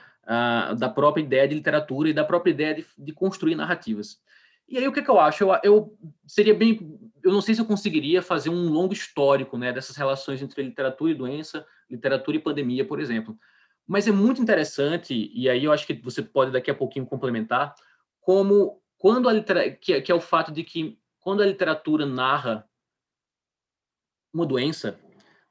da 0.78 0.90
própria 0.90 1.22
ideia 1.22 1.48
de 1.48 1.56
literatura 1.56 2.10
e 2.10 2.14
da 2.14 2.26
própria 2.26 2.52
ideia 2.52 2.76
de, 2.76 2.86
de 2.98 3.14
construir 3.14 3.56
narrativas. 3.56 4.22
E 4.68 4.78
aí 4.78 4.86
o 4.86 4.92
que, 4.92 5.02
que 5.02 5.10
eu 5.10 5.20
acho? 5.20 5.46
Eu, 5.46 5.60
eu, 5.64 5.98
seria 6.28 6.54
bem, 6.54 7.00
eu 7.24 7.32
não 7.32 7.40
sei 7.40 7.56
se 7.56 7.62
eu 7.62 7.66
conseguiria 7.66 8.22
fazer 8.22 8.50
um 8.50 8.70
longo 8.70 8.92
histórico, 8.92 9.58
né, 9.58 9.72
dessas 9.72 9.96
relações 9.96 10.42
entre 10.42 10.62
literatura 10.62 11.12
e 11.12 11.16
doença, 11.16 11.66
literatura 11.90 12.36
e 12.36 12.42
pandemia, 12.42 12.84
por 12.86 13.00
exemplo. 13.00 13.38
Mas 13.88 14.06
é 14.06 14.12
muito 14.12 14.42
interessante 14.42 15.32
e 15.34 15.48
aí 15.48 15.64
eu 15.64 15.72
acho 15.72 15.88
que 15.88 15.94
você 15.94 16.22
pode 16.22 16.52
daqui 16.52 16.70
a 16.70 16.76
pouquinho 16.76 17.06
complementar 17.06 17.74
como 18.20 18.82
quando 18.98 19.30
a 19.30 19.34
literatura, 19.34 19.78
que, 19.78 20.02
que 20.02 20.12
é 20.12 20.16
o 20.16 20.20
fato 20.20 20.52
de 20.52 20.62
que 20.62 21.00
quando 21.22 21.42
a 21.42 21.46
literatura 21.46 22.06
narra 22.06 22.68
uma 24.34 24.46
doença, 24.46 25.00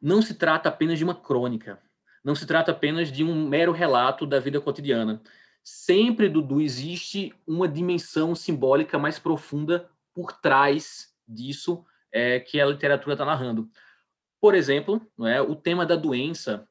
não 0.00 0.20
se 0.22 0.34
trata 0.34 0.68
apenas 0.68 0.98
de 0.98 1.04
uma 1.04 1.14
crônica, 1.14 1.80
não 2.24 2.34
se 2.34 2.46
trata 2.46 2.72
apenas 2.72 3.10
de 3.10 3.22
um 3.24 3.48
mero 3.48 3.72
relato 3.72 4.26
da 4.26 4.38
vida 4.40 4.60
cotidiana. 4.60 5.22
Sempre, 5.62 6.28
Dudu, 6.28 6.60
existe 6.60 7.34
uma 7.46 7.66
dimensão 7.66 8.34
simbólica 8.34 8.98
mais 8.98 9.18
profunda 9.18 9.88
por 10.14 10.32
trás 10.32 11.12
disso 11.26 11.84
é, 12.12 12.40
que 12.40 12.60
a 12.60 12.66
literatura 12.66 13.14
está 13.14 13.24
narrando. 13.24 13.68
Por 14.40 14.54
exemplo, 14.54 15.00
é, 15.22 15.40
o 15.40 15.56
tema 15.56 15.84
da 15.84 15.96
doença 15.96 16.68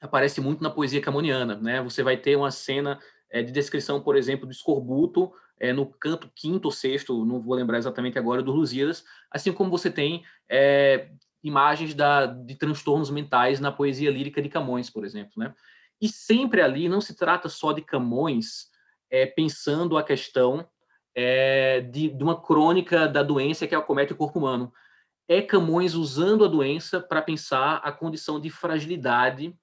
aparece 0.00 0.40
muito 0.40 0.62
na 0.62 0.70
poesia 0.70 1.00
camoniana. 1.00 1.56
Né? 1.56 1.82
Você 1.82 2.02
vai 2.02 2.16
ter 2.16 2.36
uma 2.36 2.50
cena 2.50 2.98
é, 3.30 3.42
de 3.42 3.52
descrição, 3.52 4.00
por 4.00 4.16
exemplo, 4.16 4.46
do 4.46 4.52
escorbuto 4.52 5.32
é, 5.58 5.72
no 5.72 5.86
canto 5.86 6.30
quinto 6.34 6.68
ou 6.68 6.72
sexto, 6.72 7.24
não 7.24 7.40
vou 7.40 7.54
lembrar 7.54 7.78
exatamente 7.78 8.18
agora, 8.18 8.42
do 8.42 8.52
Lusíadas, 8.52 9.04
assim 9.30 9.52
como 9.52 9.70
você 9.70 9.90
tem 9.90 10.22
é, 10.48 11.08
imagens 11.46 11.94
da, 11.94 12.26
de 12.26 12.54
transtornos 12.56 13.10
mentais 13.10 13.60
na 13.60 13.70
poesia 13.70 14.10
lírica 14.10 14.42
de 14.42 14.48
Camões, 14.48 14.90
por 14.90 15.04
exemplo, 15.04 15.32
né? 15.36 15.54
E 16.00 16.08
sempre 16.08 16.60
ali 16.60 16.88
não 16.88 17.00
se 17.00 17.16
trata 17.16 17.48
só 17.48 17.72
de 17.72 17.80
Camões 17.80 18.68
é, 19.10 19.24
pensando 19.24 19.96
a 19.96 20.02
questão 20.02 20.68
é, 21.14 21.80
de, 21.80 22.08
de, 22.08 22.22
uma 22.22 22.40
crônica 22.40 23.08
da 23.08 23.22
doença 23.22 23.66
que 23.66 23.74
acomete 23.74 24.12
o 24.12 24.16
corpo 24.16 24.38
humano. 24.38 24.72
É 25.28 25.40
Camões 25.40 25.94
usando 25.94 26.44
a 26.44 26.48
doença 26.48 27.00
para 27.00 27.22
pensar 27.22 27.76
a 27.76 27.90
condição 27.90 28.38
de 28.38 28.50
fragilidade 28.50 29.56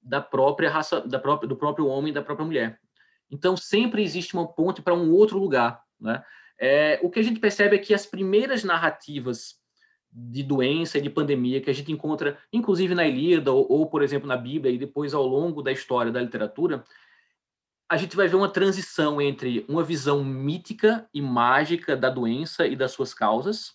da 0.00 0.20
própria 0.20 0.70
raça, 0.70 1.00
da 1.00 1.18
própria, 1.18 1.48
do 1.48 1.56
próprio 1.56 1.86
homem 1.86 2.10
e 2.10 2.14
da 2.14 2.22
própria 2.22 2.46
mulher. 2.46 2.78
Então 3.30 3.56
sempre 3.56 4.02
existe 4.02 4.34
uma 4.34 4.46
ponte 4.46 4.82
para 4.82 4.94
um 4.94 5.10
outro 5.10 5.38
lugar, 5.38 5.82
né? 5.98 6.22
É, 6.62 7.00
o 7.02 7.08
que 7.08 7.18
a 7.18 7.22
gente 7.22 7.40
percebe 7.40 7.76
é 7.76 7.78
que 7.78 7.94
as 7.94 8.04
primeiras 8.04 8.62
narrativas 8.62 9.59
de 10.12 10.42
doença 10.42 10.98
e 10.98 11.00
de 11.00 11.10
pandemia 11.10 11.60
que 11.60 11.70
a 11.70 11.72
gente 11.72 11.92
encontra, 11.92 12.38
inclusive 12.52 12.94
na 12.94 13.06
Ilíada 13.06 13.52
ou, 13.52 13.66
ou, 13.70 13.86
por 13.86 14.02
exemplo, 14.02 14.26
na 14.26 14.36
Bíblia 14.36 14.72
e 14.72 14.78
depois 14.78 15.14
ao 15.14 15.26
longo 15.26 15.62
da 15.62 15.70
história 15.70 16.10
da 16.10 16.20
literatura, 16.20 16.84
a 17.88 17.96
gente 17.96 18.16
vai 18.16 18.28
ver 18.28 18.36
uma 18.36 18.48
transição 18.48 19.20
entre 19.20 19.64
uma 19.68 19.82
visão 19.82 20.22
mítica 20.24 21.08
e 21.12 21.20
mágica 21.20 21.96
da 21.96 22.08
doença 22.08 22.66
e 22.66 22.76
das 22.76 22.92
suas 22.92 23.12
causas. 23.12 23.72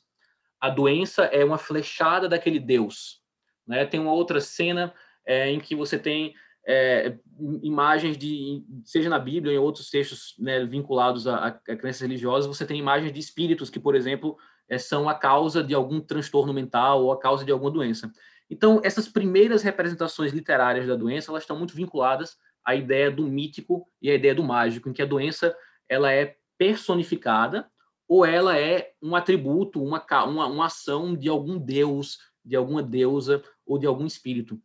A 0.60 0.70
doença 0.70 1.26
é 1.26 1.44
uma 1.44 1.58
flechada 1.58 2.28
daquele 2.28 2.60
Deus. 2.60 3.22
Né? 3.68 3.86
Tem 3.86 4.00
uma 4.00 4.14
outra 4.14 4.40
cena 4.40 4.94
é, 5.26 5.50
em 5.50 5.60
que 5.60 5.76
você 5.76 6.00
tem 6.00 6.34
é, 6.68 7.18
imagens 7.62 8.18
de, 8.18 8.64
seja 8.84 9.10
na 9.10 9.20
Bíblia 9.20 9.54
ou 9.54 9.58
em 9.58 9.66
outros 9.66 9.90
textos 9.90 10.34
né, 10.40 10.66
vinculados 10.66 11.28
a, 11.28 11.48
a 11.48 11.52
crenças 11.52 12.02
religiosas, 12.02 12.48
você 12.48 12.66
tem 12.66 12.80
imagens 12.80 13.12
de 13.12 13.20
espíritos 13.20 13.70
que, 13.70 13.80
por 13.80 13.96
exemplo, 13.96 14.38
são 14.78 15.08
a 15.08 15.16
causa 15.16 15.64
de 15.64 15.74
algum 15.74 16.00
transtorno 16.00 16.54
mental 16.54 17.04
ou 17.04 17.12
a 17.12 17.20
causa 17.20 17.46
de 17.46 17.52
alguma 17.52 17.72
doença. 17.72 18.12
Então, 18.50 18.80
essas 18.84 19.08
primeiras 19.08 19.64
representações 19.64 20.32
literárias 20.32 20.88
da 20.88 20.96
doença, 20.96 21.32
elas 21.32 21.44
estão 21.44 21.58
muito 21.58 21.76
vinculadas 21.76 22.38
à 22.64 22.76
ideia 22.76 23.10
do 23.10 23.24
mítico 23.24 23.88
e 24.02 24.10
à 24.10 24.16
ideia 24.16 24.36
do 24.36 24.44
mágico, 24.44 24.90
em 24.90 24.94
que 24.94 25.02
a 25.02 25.06
doença 25.06 25.56
ela 25.88 26.12
é 26.12 26.38
personificada 26.58 27.70
ou 28.08 28.26
ela 28.26 28.58
é 28.58 28.94
um 29.02 29.16
atributo, 29.16 29.84
uma, 29.84 30.04
uma, 30.26 30.48
uma 30.48 30.66
ação 30.66 31.16
de 31.16 31.28
algum 31.28 31.58
deus, 31.58 32.20
de 32.44 32.56
alguma 32.56 32.84
deusa 32.84 33.44
ou 33.66 33.78
de 33.78 33.88
algum 33.88 34.06
espírito. 34.06 34.62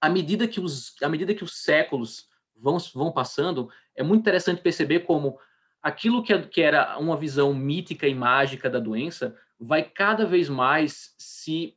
À 0.00 0.08
medida 0.08 0.46
que 0.46 0.60
os, 0.60 1.00
à 1.02 1.08
medida 1.08 1.34
que 1.34 1.44
os 1.44 1.62
séculos 1.62 2.28
vão, 2.56 2.78
vão 2.94 3.12
passando, 3.12 3.68
é 3.94 4.02
muito 4.02 4.20
interessante 4.20 4.60
perceber 4.60 5.00
como 5.00 5.38
aquilo 5.84 6.22
que, 6.22 6.36
que 6.46 6.62
era 6.62 6.98
uma 6.98 7.14
visão 7.14 7.52
mítica 7.52 8.08
e 8.08 8.14
mágica 8.14 8.70
da 8.70 8.80
doença 8.80 9.36
vai 9.60 9.82
cada 9.82 10.24
vez 10.24 10.48
mais 10.48 11.14
se 11.18 11.76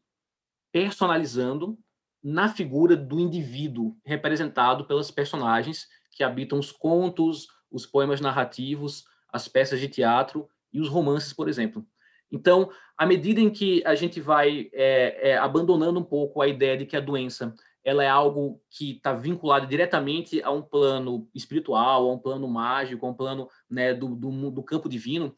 personalizando 0.71 1.77
na 2.23 2.47
figura 2.47 2.95
do 2.95 3.19
indivíduo 3.19 3.97
representado 4.05 4.85
pelas 4.85 5.11
personagens 5.11 5.89
que 6.09 6.23
habitam 6.23 6.57
os 6.57 6.71
contos, 6.71 7.49
os 7.69 7.85
poemas 7.85 8.21
narrativos, 8.21 9.03
as 9.31 9.49
peças 9.49 9.79
de 9.79 9.89
teatro 9.89 10.47
e 10.71 10.79
os 10.79 10.87
romances, 10.87 11.33
por 11.33 11.49
exemplo. 11.49 11.85
Então, 12.31 12.71
à 12.97 13.05
medida 13.05 13.41
em 13.41 13.49
que 13.49 13.83
a 13.85 13.93
gente 13.93 14.21
vai 14.21 14.69
é, 14.73 15.31
é, 15.31 15.37
abandonando 15.37 15.99
um 15.99 16.03
pouco 16.03 16.41
a 16.41 16.47
ideia 16.47 16.77
de 16.77 16.85
que 16.85 16.95
a 16.95 17.01
doença 17.01 17.53
ela 17.87 18.03
é 18.03 18.09
algo 18.09 18.61
que 18.69 18.97
está 18.97 19.13
vinculado 19.13 19.65
diretamente 19.65 20.43
a 20.43 20.51
um 20.51 20.61
plano 20.61 21.29
espiritual, 21.33 22.09
a 22.09 22.13
um 22.13 22.19
plano 22.19 22.45
mágico, 22.45 23.05
a 23.05 23.09
um 23.09 23.13
plano 23.13 23.47
né, 23.69 23.93
do, 23.93 24.13
do, 24.13 24.51
do, 24.51 24.61
campo 24.61 24.89
divino, 24.89 25.33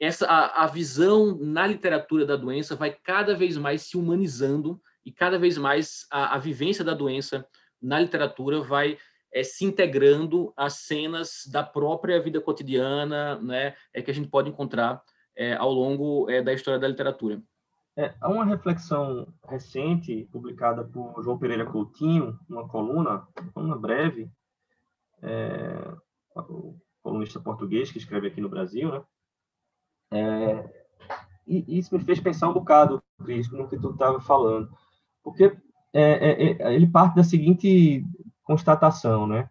essa 0.00 0.26
a, 0.26 0.64
a, 0.64 0.66
visão 0.66 1.36
na 1.38 1.66
literatura 1.66 2.24
da 2.24 2.34
doença 2.34 2.74
vai 2.74 2.96
cada 3.04 3.36
vez 3.36 3.58
mais 3.58 3.82
se 3.82 3.98
humanizando 3.98 4.80
e 5.04 5.12
cada 5.12 5.38
vez 5.38 5.58
mais 5.58 6.06
a, 6.10 6.34
a 6.34 6.38
vivência 6.38 6.82
da 6.82 6.94
doença 6.94 7.46
na 7.80 8.00
literatura 8.00 8.62
vai 8.62 8.96
é, 9.30 9.42
se 9.42 9.66
integrando 9.66 10.50
às 10.56 10.78
cenas 10.78 11.42
da 11.52 11.62
própria 11.62 12.18
vida 12.22 12.40
cotidiana, 12.40 13.38
né, 13.42 13.74
é 13.92 14.00
que 14.00 14.10
a 14.10 14.14
gente 14.14 14.30
pode 14.30 14.48
encontrar 14.48 15.02
é, 15.36 15.52
ao 15.52 15.70
longo 15.70 16.30
é, 16.30 16.40
da 16.40 16.54
história 16.54 16.80
da 16.80 16.88
literatura. 16.88 17.42
É, 17.96 18.14
há 18.20 18.28
uma 18.28 18.44
reflexão 18.44 19.26
recente, 19.46 20.26
publicada 20.32 20.82
por 20.82 21.22
João 21.22 21.38
Pereira 21.38 21.66
Coutinho, 21.66 22.38
uma 22.48 22.66
coluna, 22.66 23.26
uma 23.54 23.76
breve, 23.76 24.30
é, 25.20 25.94
colunista 27.02 27.38
português 27.38 27.92
que 27.92 27.98
escreve 27.98 28.28
aqui 28.28 28.40
no 28.40 28.48
Brasil, 28.48 28.90
né? 28.90 29.02
É, 30.10 30.84
e 31.46 31.78
isso 31.78 31.94
me 31.94 32.02
fez 32.02 32.18
pensar 32.18 32.48
um 32.48 32.54
bocado, 32.54 33.02
Cris, 33.22 33.50
no 33.50 33.68
que 33.68 33.78
tu 33.78 33.90
estava 33.90 34.20
falando, 34.20 34.70
porque 35.22 35.56
é, 35.92 36.02
é, 36.02 36.52
é, 36.62 36.74
ele 36.74 36.86
parte 36.86 37.16
da 37.16 37.24
seguinte 37.24 38.04
constatação, 38.44 39.26
né? 39.26 39.48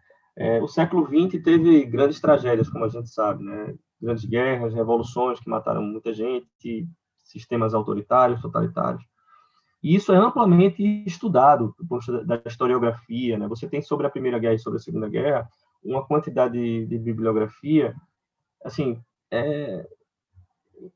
O 0.63 0.67
século 0.67 1.05
XX 1.05 1.43
teve 1.43 1.85
grandes 1.85 2.19
tragédias, 2.19 2.67
como 2.67 2.85
a 2.85 2.87
gente 2.87 3.09
sabe, 3.09 3.43
né? 3.43 3.75
Grandes 4.01 4.25
guerras, 4.25 4.73
revoluções 4.73 5.39
que 5.39 5.49
mataram 5.49 5.83
muita 5.83 6.11
gente, 6.11 6.87
sistemas 7.23 7.73
autoritários, 7.73 8.41
totalitários. 8.41 9.03
E 9.83 9.95
isso 9.95 10.13
é 10.13 10.17
amplamente 10.17 10.83
estudado 11.05 11.73
do 11.77 11.85
ponto 11.85 12.25
da 12.25 12.41
historiografia, 12.45 13.37
né? 13.37 13.47
Você 13.47 13.67
tem 13.67 13.81
sobre 13.81 14.05
a 14.05 14.09
Primeira 14.09 14.37
Guerra 14.37 14.53
e 14.55 14.59
sobre 14.59 14.77
a 14.77 14.81
Segunda 14.81 15.09
Guerra 15.09 15.49
uma 15.83 16.05
quantidade 16.05 16.53
de, 16.53 16.85
de 16.85 16.99
bibliografia, 16.99 17.95
assim, 18.63 19.01
é 19.31 19.87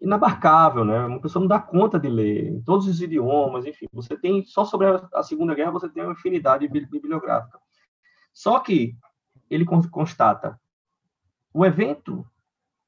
inabarcável, 0.02 0.84
né? 0.84 1.06
Uma 1.06 1.22
pessoa 1.22 1.42
não 1.42 1.48
dá 1.48 1.60
conta 1.60 2.00
de 2.00 2.10
ler 2.10 2.48
em 2.48 2.62
todos 2.62 2.88
os 2.88 3.02
idiomas, 3.02 3.66
enfim. 3.66 3.88
Você 3.94 4.18
tem 4.18 4.44
só 4.44 4.66
sobre 4.66 4.88
a, 5.14 5.24
Segunda 5.24 5.54
Guerra 5.54 5.72
você 5.72 5.90
tem 5.90 6.04
uma 6.04 6.14
infinidade 6.14 6.68
bibliográfica. 6.68 7.60
Só 8.34 8.60
que 8.60 8.96
ele 9.50 9.66
constata 9.66 10.60
o 11.54 11.66
evento 11.66 12.26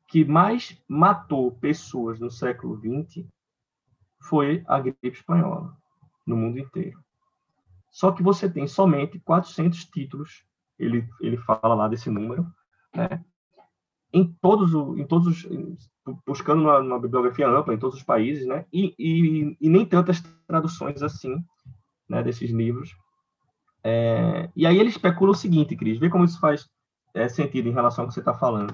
que 0.08 0.24
mais 0.24 0.82
matou 0.88 1.52
pessoas 1.52 2.20
no 2.20 2.32
século 2.32 2.78
XX 2.78 3.26
foi 4.22 4.64
a 4.68 4.80
gripe 4.80 5.10
espanhola 5.10 5.76
no 6.26 6.36
mundo 6.36 6.60
inteiro. 6.60 7.00
Só 7.92 8.12
que 8.12 8.24
você 8.24 8.50
tem 8.50 8.68
somente 8.68 9.20
400 9.20 9.86
títulos, 9.86 10.46
ele, 10.78 11.08
ele 11.20 11.38
fala 11.38 11.74
lá 11.74 11.88
desse 11.88 12.10
número, 12.10 12.46
né? 12.96 13.24
em 14.14 14.26
todos, 14.42 14.74
em 14.98 15.06
todos 15.06 15.28
os, 15.28 15.90
buscando 16.26 16.62
uma, 16.62 16.80
uma, 16.80 17.00
bibliografia 17.00 17.48
ampla 17.48 17.74
em 17.74 17.80
todos 17.80 17.98
os 17.98 18.04
países, 18.04 18.46
né? 18.48 18.66
E, 18.72 18.96
e, 18.98 19.58
e 19.60 19.70
nem 19.70 19.86
tantas 19.86 20.22
traduções 20.48 21.02
assim, 21.04 21.44
né, 22.10 22.24
desses 22.24 22.50
livros. 22.52 22.96
É, 23.84 24.50
e 24.56 24.66
aí 24.66 24.80
ele 24.80 24.90
especula 24.90 25.32
o 25.32 25.36
seguinte, 25.36 25.76
Cris, 25.76 26.00
vê 26.00 26.10
como 26.10 26.26
isso 26.26 26.40
faz 26.40 26.70
é, 27.14 27.28
sentido 27.28 27.68
em 27.68 27.74
relação 27.74 28.04
ao 28.04 28.08
que 28.08 28.14
você 28.14 28.20
está 28.22 28.34
falando. 28.34 28.74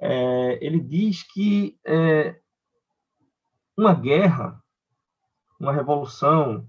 É, 0.00 0.58
ele 0.64 0.80
diz 0.80 1.22
que 1.22 1.78
é, 1.86 2.38
uma 3.76 3.94
guerra, 3.94 4.62
uma 5.58 5.72
revolução, 5.72 6.66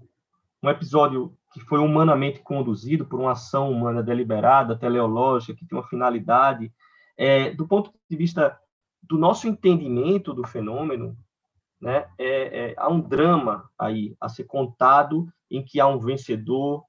um 0.62 0.68
episódio 0.68 1.36
que 1.52 1.60
foi 1.60 1.80
humanamente 1.80 2.40
conduzido 2.40 3.04
por 3.04 3.20
uma 3.20 3.32
ação 3.32 3.70
humana 3.70 4.02
deliberada, 4.02 4.76
teleológica, 4.76 5.54
que 5.54 5.66
tem 5.66 5.76
uma 5.78 5.88
finalidade, 5.88 6.72
é, 7.16 7.50
do 7.50 7.66
ponto 7.66 7.92
de 8.08 8.16
vista 8.16 8.58
do 9.02 9.18
nosso 9.18 9.48
entendimento 9.48 10.32
do 10.32 10.46
fenômeno, 10.46 11.16
né, 11.80 12.08
é, 12.18 12.70
é, 12.70 12.74
há 12.76 12.88
um 12.88 13.00
drama 13.00 13.68
aí 13.78 14.14
a 14.20 14.28
ser 14.28 14.44
contado 14.44 15.26
em 15.50 15.64
que 15.64 15.80
há 15.80 15.86
um 15.86 15.98
vencedor, 15.98 16.84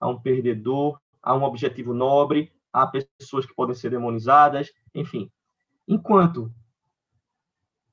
há 0.00 0.08
um 0.08 0.20
perdedor, 0.20 1.00
há 1.22 1.34
um 1.34 1.44
objetivo 1.44 1.94
nobre, 1.94 2.52
há 2.72 2.86
pessoas 2.86 3.46
que 3.46 3.54
podem 3.54 3.74
ser 3.74 3.90
demonizadas, 3.90 4.70
enfim. 4.94 5.30
Enquanto 5.86 6.52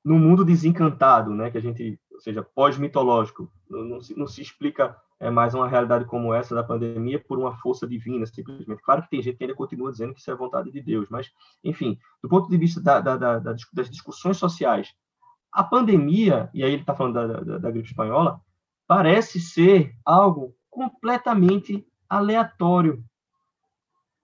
no 0.04 0.18
mundo 0.18 0.44
desencantado, 0.44 1.34
né, 1.34 1.50
que 1.50 1.58
a 1.58 1.60
gente, 1.60 2.00
ou 2.10 2.20
seja, 2.20 2.42
pós-mitológico, 2.42 3.50
não, 3.68 4.00
se, 4.00 4.18
não 4.18 4.26
se 4.26 4.40
explica 4.40 4.96
é, 5.18 5.30
mais 5.30 5.54
uma 5.54 5.68
realidade 5.68 6.06
como 6.06 6.32
essa 6.32 6.54
da 6.54 6.64
pandemia 6.64 7.22
por 7.22 7.38
uma 7.38 7.54
força 7.58 7.86
divina, 7.86 8.24
simplesmente. 8.24 8.82
Claro 8.82 9.02
que 9.02 9.10
tem 9.10 9.22
gente 9.22 9.36
que 9.36 9.44
ainda 9.44 9.54
continua 9.54 9.92
dizendo 9.92 10.14
que 10.14 10.20
isso 10.20 10.30
é 10.30 10.34
vontade 10.34 10.70
de 10.70 10.80
Deus, 10.80 11.08
mas, 11.10 11.30
enfim, 11.62 11.98
do 12.22 12.28
ponto 12.28 12.48
de 12.48 12.56
vista 12.56 12.80
da, 12.80 13.00
da, 13.00 13.16
da, 13.16 13.38
das 13.38 13.90
discussões 13.90 14.38
sociais, 14.38 14.94
a 15.52 15.62
pandemia, 15.62 16.48
e 16.54 16.64
aí 16.64 16.72
ele 16.72 16.82
está 16.82 16.94
falando 16.94 17.14
da, 17.14 17.58
da 17.58 17.70
gripe 17.70 17.88
espanhola, 17.88 18.40
parece 18.86 19.38
ser 19.40 19.94
algo 20.04 20.54
completamente 20.70 21.86
aleatório. 22.08 23.04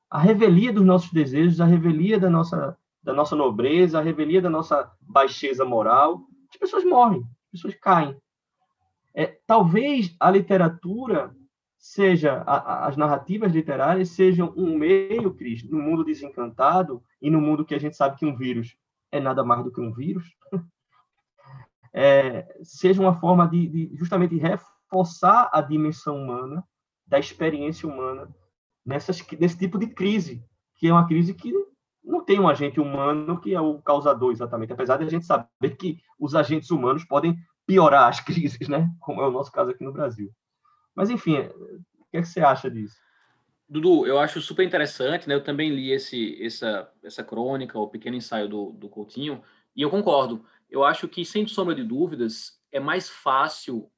A 0.08 0.18
revelia 0.18 0.72
dos 0.72 0.84
nossos 0.84 1.12
desejos, 1.12 1.60
a 1.60 1.64
revelia 1.66 2.18
da 2.18 2.30
nossa, 2.30 2.76
da 3.06 3.14
nossa 3.14 3.36
nobreza, 3.36 4.00
a 4.00 4.02
revelia 4.02 4.42
da 4.42 4.50
nossa 4.50 4.92
baixeza 5.00 5.64
moral, 5.64 6.26
as 6.50 6.56
pessoas 6.56 6.84
morrem, 6.84 7.20
as 7.20 7.52
pessoas 7.52 7.74
caem. 7.76 8.20
É, 9.14 9.38
talvez 9.46 10.14
a 10.18 10.28
literatura 10.28 11.32
seja, 11.78 12.42
a, 12.44 12.88
as 12.88 12.96
narrativas 12.96 13.52
literárias 13.52 14.08
sejam 14.08 14.52
um 14.56 14.76
meio, 14.76 15.32
Cris, 15.32 15.62
no 15.62 15.78
mundo 15.78 16.04
desencantado 16.04 17.00
e 17.22 17.30
no 17.30 17.40
mundo 17.40 17.64
que 17.64 17.76
a 17.76 17.78
gente 17.78 17.96
sabe 17.96 18.16
que 18.16 18.26
um 18.26 18.34
vírus 18.34 18.76
é 19.12 19.20
nada 19.20 19.44
mais 19.44 19.62
do 19.62 19.70
que 19.70 19.80
um 19.80 19.92
vírus, 19.92 20.34
é, 21.94 22.58
seja 22.64 23.00
uma 23.00 23.14
forma 23.14 23.46
de, 23.46 23.68
de 23.68 23.96
justamente 23.96 24.36
reforçar 24.36 25.48
a 25.52 25.60
dimensão 25.60 26.16
humana, 26.16 26.64
da 27.06 27.20
experiência 27.20 27.88
humana, 27.88 28.28
nessas, 28.84 29.24
nesse 29.38 29.56
tipo 29.56 29.78
de 29.78 29.86
crise, 29.86 30.44
que 30.74 30.88
é 30.88 30.92
uma 30.92 31.06
crise 31.06 31.32
que 31.32 31.52
não 32.06 32.24
tem 32.24 32.38
um 32.38 32.48
agente 32.48 32.80
humano 32.80 33.40
que 33.40 33.52
é 33.54 33.60
o 33.60 33.82
causador 33.82 34.30
exatamente, 34.30 34.72
apesar 34.72 34.96
de 34.96 35.04
a 35.04 35.10
gente 35.10 35.26
saber 35.26 35.76
que 35.76 35.98
os 36.18 36.34
agentes 36.34 36.70
humanos 36.70 37.04
podem 37.04 37.36
piorar 37.66 38.08
as 38.08 38.20
crises, 38.24 38.68
né? 38.68 38.88
Como 39.00 39.20
é 39.20 39.26
o 39.26 39.32
nosso 39.32 39.50
caso 39.50 39.70
aqui 39.70 39.84
no 39.84 39.92
Brasil. 39.92 40.32
Mas, 40.94 41.10
enfim, 41.10 41.38
o 41.38 42.04
que, 42.10 42.18
é 42.18 42.22
que 42.22 42.28
você 42.28 42.40
acha 42.40 42.70
disso? 42.70 42.96
Dudu, 43.68 44.06
eu 44.06 44.18
acho 44.18 44.40
super 44.40 44.64
interessante, 44.64 45.28
né? 45.28 45.34
Eu 45.34 45.42
também 45.42 45.70
li 45.70 45.90
esse, 45.90 46.40
essa, 46.42 46.88
essa 47.02 47.24
crônica, 47.24 47.78
o 47.78 47.88
pequeno 47.88 48.16
ensaio 48.16 48.48
do, 48.48 48.70
do 48.70 48.88
Coutinho, 48.88 49.42
e 49.74 49.82
eu 49.82 49.90
concordo. 49.90 50.44
Eu 50.70 50.84
acho 50.84 51.08
que, 51.08 51.24
sem 51.24 51.46
sombra 51.46 51.74
de 51.74 51.82
dúvidas, 51.82 52.60
é 52.70 52.78
mais 52.78 53.08
fácil 53.10 53.90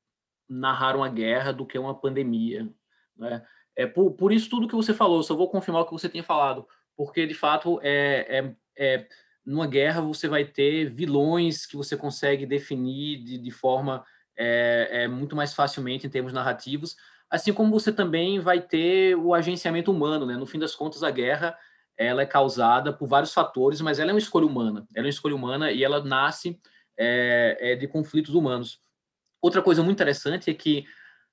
narrar 0.49 0.97
uma 0.97 1.09
guerra 1.11 1.53
do 1.53 1.67
que 1.67 1.79
uma 1.79 1.95
pandemia, 1.95 2.69
né? 3.15 3.47
É 3.77 3.87
por, 3.87 4.13
por 4.13 4.33
isso 4.33 4.51
tudo 4.51 4.67
que 4.67 4.75
você 4.75 4.93
falou, 4.93 5.23
só 5.23 5.37
vou 5.37 5.51
confirmar 5.51 5.83
o 5.83 5.85
que 5.85 5.93
você 5.93 6.09
tinha 6.09 6.25
falado, 6.25 6.67
porque, 6.99 7.29
de 7.29 7.35
fato, 7.35 7.79
é, 7.81 8.27
é, 8.29 8.55
é 8.77 9.07
numa 9.47 9.69
guerra 9.69 10.01
você 10.01 10.27
vai 10.27 10.45
ter 10.45 10.91
vilões 10.91 11.65
que 11.65 11.77
você 11.77 11.97
consegue 11.97 12.45
definir 12.45 13.23
de, 13.23 13.39
de 13.39 13.51
forma 13.53 14.05
é, 14.37 14.89
é, 15.05 15.09
muito 15.09 15.37
mais 15.37 15.55
facilmente 15.55 16.09
em 16.09 16.11
termos 16.11 16.33
narrativos, 16.33 16.97
assim 17.31 17.53
como 17.53 17.71
você 17.71 17.93
também 17.93 18.41
vai 18.41 18.61
ter 18.61 19.17
o 19.17 19.33
agenciamento 19.33 19.93
humano, 19.93 20.27
né? 20.27 20.37
No 20.37 20.45
fim 20.45 20.59
das 20.59 20.75
contas, 20.75 21.05
a 21.05 21.11
guerra 21.11 21.57
ela 21.97 22.23
é 22.23 22.27
causada 22.27 22.93
por 22.93 23.07
vários 23.07 23.33
fatores, 23.33 23.81
mas 23.81 24.01
ela 24.01 24.11
é 24.11 24.15
uma 24.15 24.19
escolha 24.19 24.47
humana. 24.47 24.85
Ela 24.93 25.07
é 25.07 25.07
uma 25.07 25.11
escolha 25.11 25.37
humana 25.37 25.71
e 25.71 25.85
ela 25.85 26.03
nasce 26.03 26.61
é, 26.97 27.57
é 27.61 27.77
de 27.77 27.87
conflitos 27.87 28.35
humanos. 28.35 28.81
Outra 29.41 29.63
coisa 29.63 29.85
muito 29.85 29.97
interessante 29.97 30.51
é 30.51 30.55
que 30.55 30.85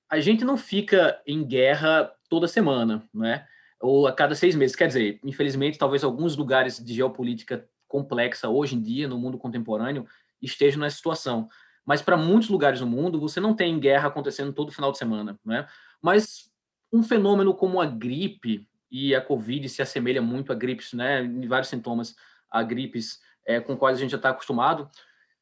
a 0.08 0.20
gente 0.20 0.44
não 0.44 0.56
fica 0.56 1.20
em 1.26 1.44
guerra 1.44 2.12
toda 2.28 2.46
semana, 2.46 3.02
né? 3.12 3.46
Ou 3.80 4.06
a 4.06 4.12
cada 4.12 4.34
seis 4.34 4.54
meses. 4.54 4.76
Quer 4.76 4.88
dizer, 4.88 5.20
infelizmente, 5.24 5.78
talvez 5.78 6.02
alguns 6.02 6.36
lugares 6.36 6.82
de 6.82 6.94
geopolítica 6.94 7.68
complexa 7.86 8.48
hoje 8.48 8.74
em 8.74 8.82
dia, 8.82 9.08
no 9.08 9.18
mundo 9.18 9.38
contemporâneo, 9.38 10.06
esteja 10.40 10.78
nessa 10.78 10.96
situação. 10.96 11.48
Mas 11.84 12.02
para 12.02 12.16
muitos 12.16 12.48
lugares 12.48 12.80
do 12.80 12.86
mundo, 12.86 13.20
você 13.20 13.38
não 13.38 13.54
tem 13.54 13.78
guerra 13.78 14.08
acontecendo 14.08 14.52
todo 14.52 14.72
final 14.72 14.90
de 14.90 14.98
semana, 14.98 15.38
né? 15.44 15.66
Mas 16.02 16.50
um 16.92 17.02
fenômeno 17.02 17.54
como 17.54 17.80
a 17.80 17.86
gripe 17.86 18.66
e 18.90 19.14
a 19.14 19.20
Covid 19.20 19.68
se 19.68 19.82
assemelha 19.82 20.20
muito 20.20 20.52
a 20.52 20.54
gripes, 20.54 20.92
né? 20.92 21.22
Em 21.22 21.46
vários 21.46 21.68
sintomas, 21.68 22.16
a 22.50 22.62
gripes 22.62 23.20
é, 23.46 23.60
com 23.60 23.76
quais 23.76 23.98
a 23.98 24.00
gente 24.00 24.10
já 24.10 24.16
está 24.16 24.30
acostumado, 24.30 24.90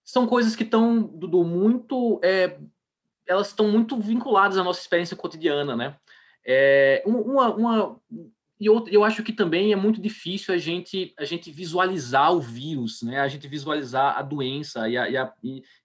são 0.05 0.27
coisas 0.27 0.55
que 0.55 0.63
estão 0.63 0.93
muito, 0.93 2.21
é, 2.23 2.59
elas 3.27 3.49
estão 3.49 3.69
muito 3.69 3.99
vinculadas 3.99 4.59
à 4.59 4.63
nossa 4.63 4.81
experiência 4.81 5.17
cotidiana, 5.17 5.75
né? 5.75 5.97
É, 6.47 7.03
uma, 7.07 7.55
uma, 7.55 8.01
e 8.61 8.67
eu, 8.67 8.85
eu 8.89 9.05
acho 9.05 9.23
que 9.23 9.33
também 9.33 9.73
é 9.73 9.77
muito 9.77 10.01
difícil 10.01 10.55
a 10.55 10.59
gente, 10.59 11.15
a 11.19 11.25
gente 11.25 11.51
visualizar 11.51 12.33
o 12.33 12.41
vírus, 12.41 13.03
né? 13.03 13.21
a 13.21 13.29
gente 13.29 13.49
visualizar 13.49 14.17
a 14.17 14.23
doença 14.23 14.89
e 14.89 14.97
a, 14.97 15.09
e, 15.09 15.17
a, 15.17 15.33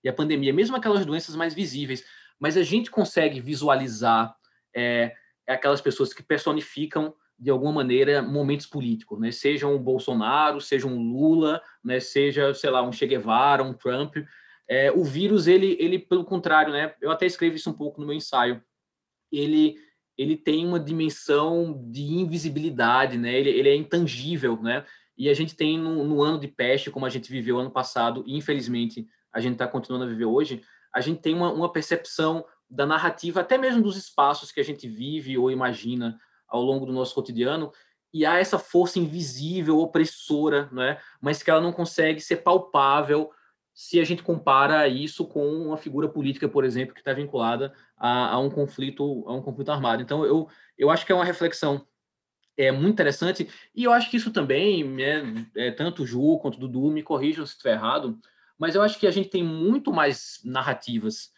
e 0.03 0.09
a 0.09 0.13
pandemia, 0.13 0.53
mesmo 0.53 0.75
aquelas 0.75 1.05
doenças 1.05 1.35
mais 1.35 1.53
visíveis, 1.53 2.03
mas 2.39 2.55
a 2.55 2.63
gente 2.63 2.91
consegue 2.91 3.41
visualizar 3.41 4.35
é, 4.75 5.13
aquelas 5.47 5.81
pessoas 5.81 6.13
que 6.13 6.23
personificam 6.23 7.13
de 7.37 7.49
alguma 7.49 7.71
maneira 7.71 8.21
momentos 8.21 8.65
políticos, 8.65 9.19
né? 9.19 9.31
Seja 9.31 9.65
um 9.65 9.77
Bolsonaro, 9.77 10.59
seja 10.59 10.85
um 10.87 11.01
Lula, 11.01 11.61
né? 11.83 11.99
Seja, 11.99 12.53
sei 12.53 12.69
lá, 12.69 12.81
um 12.81 12.91
Che 12.91 13.07
Guevara, 13.07 13.63
um 13.63 13.73
Trump. 13.73 14.17
É, 14.67 14.91
o 14.91 15.03
vírus, 15.05 15.47
ele, 15.47 15.77
ele, 15.79 15.97
pelo 15.97 16.25
contrário, 16.25 16.73
né? 16.73 16.93
Eu 17.01 17.09
até 17.11 17.25
escrevi 17.25 17.55
isso 17.55 17.69
um 17.69 17.73
pouco 17.73 18.01
no 18.01 18.07
meu 18.07 18.15
ensaio. 18.15 18.61
Ele 19.31 19.77
ele 20.19 20.35
tem 20.35 20.67
uma 20.67 20.81
dimensão 20.81 21.81
de 21.89 22.03
invisibilidade, 22.03 23.17
né? 23.17 23.33
Ele, 23.39 23.51
ele 23.51 23.69
é 23.69 23.75
intangível, 23.75 24.61
né? 24.61 24.83
E 25.17 25.29
a 25.29 25.33
gente 25.33 25.55
tem 25.55 25.79
no, 25.79 26.03
no, 26.03 26.21
ano 26.21 26.37
de 26.37 26.47
peste, 26.49 26.91
como 26.91 27.05
a 27.05 27.09
gente 27.09 27.31
viveu 27.31 27.57
ano 27.57 27.71
passado, 27.71 28.21
e 28.27 28.35
infelizmente 28.35 29.07
a 29.31 29.39
gente 29.39 29.53
está 29.53 29.65
continuando 29.65 30.03
a 30.03 30.09
viver 30.09 30.25
hoje, 30.25 30.61
a 30.93 30.99
gente 30.99 31.21
tem 31.21 31.33
uma, 31.33 31.53
uma 31.53 31.71
percepção 31.71 32.43
da 32.69 32.85
narrativa, 32.85 33.39
até 33.39 33.57
mesmo 33.57 33.81
dos 33.81 33.95
espaços 33.95 34.51
que 34.51 34.59
a 34.59 34.63
gente 34.63 34.89
vive 34.89 35.37
ou 35.37 35.49
imagina 35.49 36.19
ao 36.49 36.61
longo 36.61 36.85
do 36.85 36.91
nosso 36.91 37.15
cotidiano, 37.15 37.71
e 38.13 38.25
há 38.25 38.39
essa 38.39 38.59
força 38.59 38.99
invisível, 38.99 39.79
opressora, 39.79 40.67
né? 40.69 40.99
mas 41.21 41.41
que 41.41 41.49
ela 41.49 41.61
não 41.61 41.71
consegue 41.71 42.19
ser 42.19 42.37
palpável 42.37 43.31
se 43.73 43.99
a 43.99 44.03
gente 44.03 44.23
compara 44.23 44.87
isso 44.87 45.25
com 45.25 45.45
uma 45.45 45.77
figura 45.77 46.09
política, 46.09 46.49
por 46.49 46.65
exemplo, 46.65 46.93
que 46.93 47.01
está 47.01 47.13
vinculada 47.13 47.73
a, 47.97 48.33
a, 48.33 48.39
um 48.39 48.49
conflito 48.49 49.23
a 49.27 49.33
um 49.33 49.41
conflito 49.41 49.71
armado. 49.71 50.01
Então, 50.01 50.25
eu, 50.25 50.47
eu 50.77 50.89
acho 50.89 51.05
que 51.05 51.11
é 51.11 51.15
uma 51.15 51.25
reflexão 51.25 51.85
é 52.57 52.71
muito 52.73 52.91
interessante 52.91 53.47
e 53.73 53.85
eu 53.85 53.93
acho 53.93 54.11
que 54.11 54.17
isso 54.17 54.31
também, 54.31 54.83
né, 54.83 55.47
é, 55.55 55.71
tanto 55.71 56.03
o 56.03 56.05
Ju 56.05 56.37
quanto 56.39 56.55
o 56.55 56.59
Dudu 56.59 56.91
me 56.91 57.01
corrijam 57.01 57.45
se 57.45 57.53
estiver 57.53 57.75
errado, 57.75 58.19
mas 58.57 58.75
eu 58.75 58.81
acho 58.81 58.99
que 58.99 59.07
a 59.07 59.11
gente 59.11 59.29
tem 59.29 59.41
muito 59.41 59.93
mais 59.93 60.41
narrativas 60.43 61.31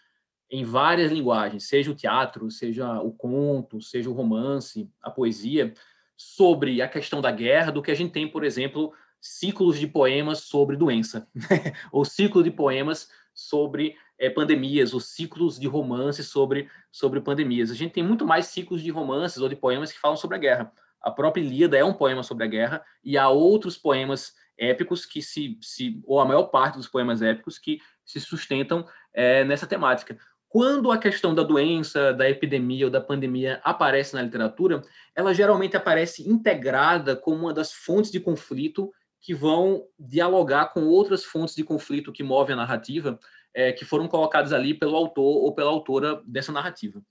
em 0.49 0.63
várias 0.65 1.11
linguagens, 1.11 1.67
seja 1.67 1.91
o 1.91 1.95
teatro, 1.95 2.49
seja 2.49 2.99
o 2.99 3.11
conto, 3.11 3.79
seja 3.79 4.09
o 4.09 4.13
romance, 4.13 4.89
a 5.01 5.11
poesia, 5.11 5.73
sobre 6.17 6.81
a 6.81 6.87
questão 6.87 7.21
da 7.21 7.31
guerra 7.31 7.71
do 7.71 7.81
que 7.81 7.91
a 7.91 7.95
gente 7.95 8.11
tem, 8.11 8.27
por 8.27 8.43
exemplo, 8.43 8.91
ciclos 9.21 9.79
de 9.79 9.85
poemas 9.85 10.39
sobre 10.39 10.75
doença, 10.75 11.27
ou 11.91 12.03
ciclo 12.03 12.43
de 12.43 12.49
poemas 12.49 13.07
sobre 13.33 13.95
é, 14.17 14.29
pandemias, 14.29 14.93
ou 14.93 14.99
ciclos 14.99 15.59
de 15.59 15.67
romances 15.67 16.27
sobre, 16.27 16.67
sobre 16.91 17.21
pandemias. 17.21 17.69
A 17.69 17.75
gente 17.75 17.93
tem 17.93 18.03
muito 18.03 18.25
mais 18.25 18.47
ciclos 18.47 18.81
de 18.81 18.89
romances 18.89 19.37
ou 19.37 19.47
de 19.47 19.55
poemas 19.55 19.91
que 19.91 19.99
falam 19.99 20.17
sobre 20.17 20.37
a 20.37 20.39
guerra. 20.39 20.71
A 20.99 21.11
própria 21.11 21.41
Ilíada 21.41 21.77
é 21.77 21.83
um 21.83 21.93
poema 21.93 22.23
sobre 22.23 22.43
a 22.43 22.47
guerra, 22.47 22.83
e 23.03 23.17
há 23.17 23.29
outros 23.29 23.77
poemas 23.77 24.33
épicos 24.57 25.05
que 25.05 25.21
se, 25.21 25.57
se 25.61 26.01
ou 26.05 26.19
a 26.19 26.25
maior 26.25 26.43
parte 26.43 26.77
dos 26.77 26.87
poemas 26.87 27.21
épicos 27.21 27.57
que 27.57 27.79
se 28.05 28.19
sustentam 28.19 28.85
é, 29.13 29.43
nessa 29.43 29.65
temática. 29.65 30.17
Quando 30.47 30.91
a 30.91 30.97
questão 30.97 31.33
da 31.33 31.43
doença, 31.43 32.13
da 32.13 32.29
epidemia 32.29 32.85
ou 32.85 32.91
da 32.91 32.99
pandemia 32.99 33.61
aparece 33.63 34.13
na 34.13 34.21
literatura, 34.21 34.81
ela 35.15 35.33
geralmente 35.33 35.77
aparece 35.77 36.29
integrada 36.29 37.15
como 37.15 37.37
uma 37.43 37.53
das 37.53 37.71
fontes 37.71 38.11
de 38.11 38.19
conflito 38.19 38.91
que 39.21 39.35
vão 39.35 39.85
dialogar 39.99 40.73
com 40.73 40.85
outras 40.85 41.23
fontes 41.23 41.55
de 41.55 41.63
conflito 41.63 42.11
que 42.11 42.23
movem 42.23 42.53
a 42.53 42.57
narrativa, 42.57 43.19
é, 43.53 43.71
que 43.71 43.85
foram 43.85 44.07
colocadas 44.07 44.51
ali 44.51 44.73
pelo 44.73 44.95
autor 44.95 45.43
ou 45.43 45.53
pela 45.53 45.69
autora 45.69 46.21
dessa 46.25 46.51
narrativa. 46.51 47.01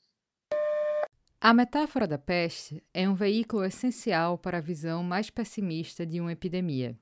A 1.40 1.54
metáfora 1.54 2.06
da 2.06 2.18
peste 2.18 2.82
é 2.92 3.08
um 3.08 3.14
veículo 3.14 3.64
essencial 3.64 4.36
para 4.36 4.58
a 4.58 4.60
visão 4.60 5.02
mais 5.02 5.30
pessimista 5.30 6.04
de 6.04 6.20
uma 6.20 6.32
epidemia. 6.32 6.98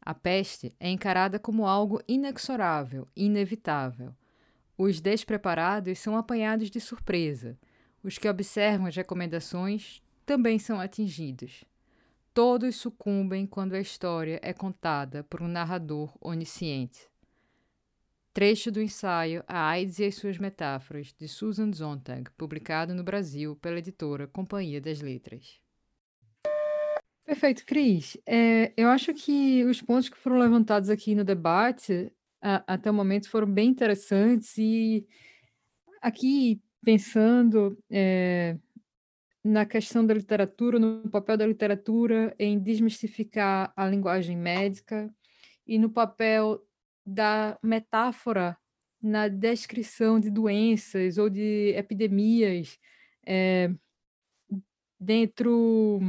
A 0.00 0.14
peste 0.14 0.74
é 0.80 0.88
encarada 0.88 1.38
como 1.38 1.66
algo 1.66 2.00
inexorável, 2.08 3.06
inevitável. 3.14 4.14
Os 4.78 5.00
despreparados 5.00 5.98
são 5.98 6.16
apanhados 6.16 6.70
de 6.70 6.80
surpresa. 6.80 7.58
Os 8.02 8.16
que 8.16 8.28
observam 8.28 8.86
as 8.86 8.96
recomendações 8.96 10.00
também 10.24 10.58
são 10.58 10.80
atingidos. 10.80 11.64
Todos 12.32 12.76
sucumbem 12.76 13.46
quando 13.46 13.74
a 13.74 13.80
história 13.80 14.38
é 14.42 14.52
contada 14.52 15.24
por 15.24 15.42
um 15.42 15.48
narrador 15.48 16.16
onisciente. 16.20 17.08
Trecho 18.32 18.70
do 18.70 18.80
ensaio 18.80 19.42
A 19.48 19.68
AIDS 19.70 19.98
e 19.98 20.04
as 20.04 20.14
suas 20.14 20.38
metáforas, 20.38 21.12
de 21.12 21.26
Susan 21.26 21.72
Sontag, 21.72 22.30
publicado 22.36 22.94
no 22.94 23.02
Brasil 23.02 23.56
pela 23.56 23.78
editora 23.78 24.28
Companhia 24.28 24.80
das 24.80 25.00
Letras. 25.00 25.60
Perfeito, 27.24 27.66
Cris. 27.66 28.16
É, 28.24 28.72
eu 28.76 28.88
acho 28.88 29.12
que 29.12 29.64
os 29.64 29.82
pontos 29.82 30.08
que 30.08 30.16
foram 30.16 30.38
levantados 30.38 30.88
aqui 30.88 31.14
no 31.14 31.24
debate 31.24 32.12
a, 32.40 32.74
até 32.74 32.90
o 32.90 32.94
momento 32.94 33.28
foram 33.28 33.46
bem 33.46 33.68
interessantes 33.68 34.56
e 34.56 35.06
aqui 36.00 36.62
pensando 36.82 37.76
é, 37.90 38.56
na 39.48 39.64
questão 39.64 40.04
da 40.04 40.12
literatura, 40.12 40.78
no 40.78 41.08
papel 41.08 41.38
da 41.38 41.46
literatura 41.46 42.34
em 42.38 42.58
desmistificar 42.58 43.72
a 43.74 43.88
linguagem 43.88 44.36
médica 44.36 45.10
e 45.66 45.78
no 45.78 45.88
papel 45.88 46.62
da 47.04 47.58
metáfora 47.62 48.58
na 49.00 49.26
descrição 49.26 50.20
de 50.20 50.28
doenças 50.30 51.16
ou 51.16 51.30
de 51.30 51.72
epidemias 51.74 52.78
é, 53.26 53.70
dentro 55.00 56.00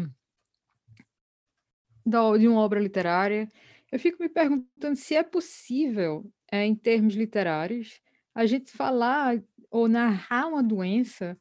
da, 2.05 2.35
de 2.37 2.47
uma 2.47 2.59
obra 2.59 2.79
literária, 2.81 3.47
eu 3.89 3.99
fico 3.99 4.21
me 4.21 4.27
perguntando 4.27 4.97
se 4.97 5.15
é 5.15 5.23
possível, 5.23 6.29
é, 6.51 6.65
em 6.65 6.75
termos 6.75 7.13
literários, 7.13 8.01
a 8.35 8.45
gente 8.45 8.69
falar 8.71 9.41
ou 9.71 9.87
narrar 9.87 10.47
uma 10.47 10.63
doença 10.63 11.39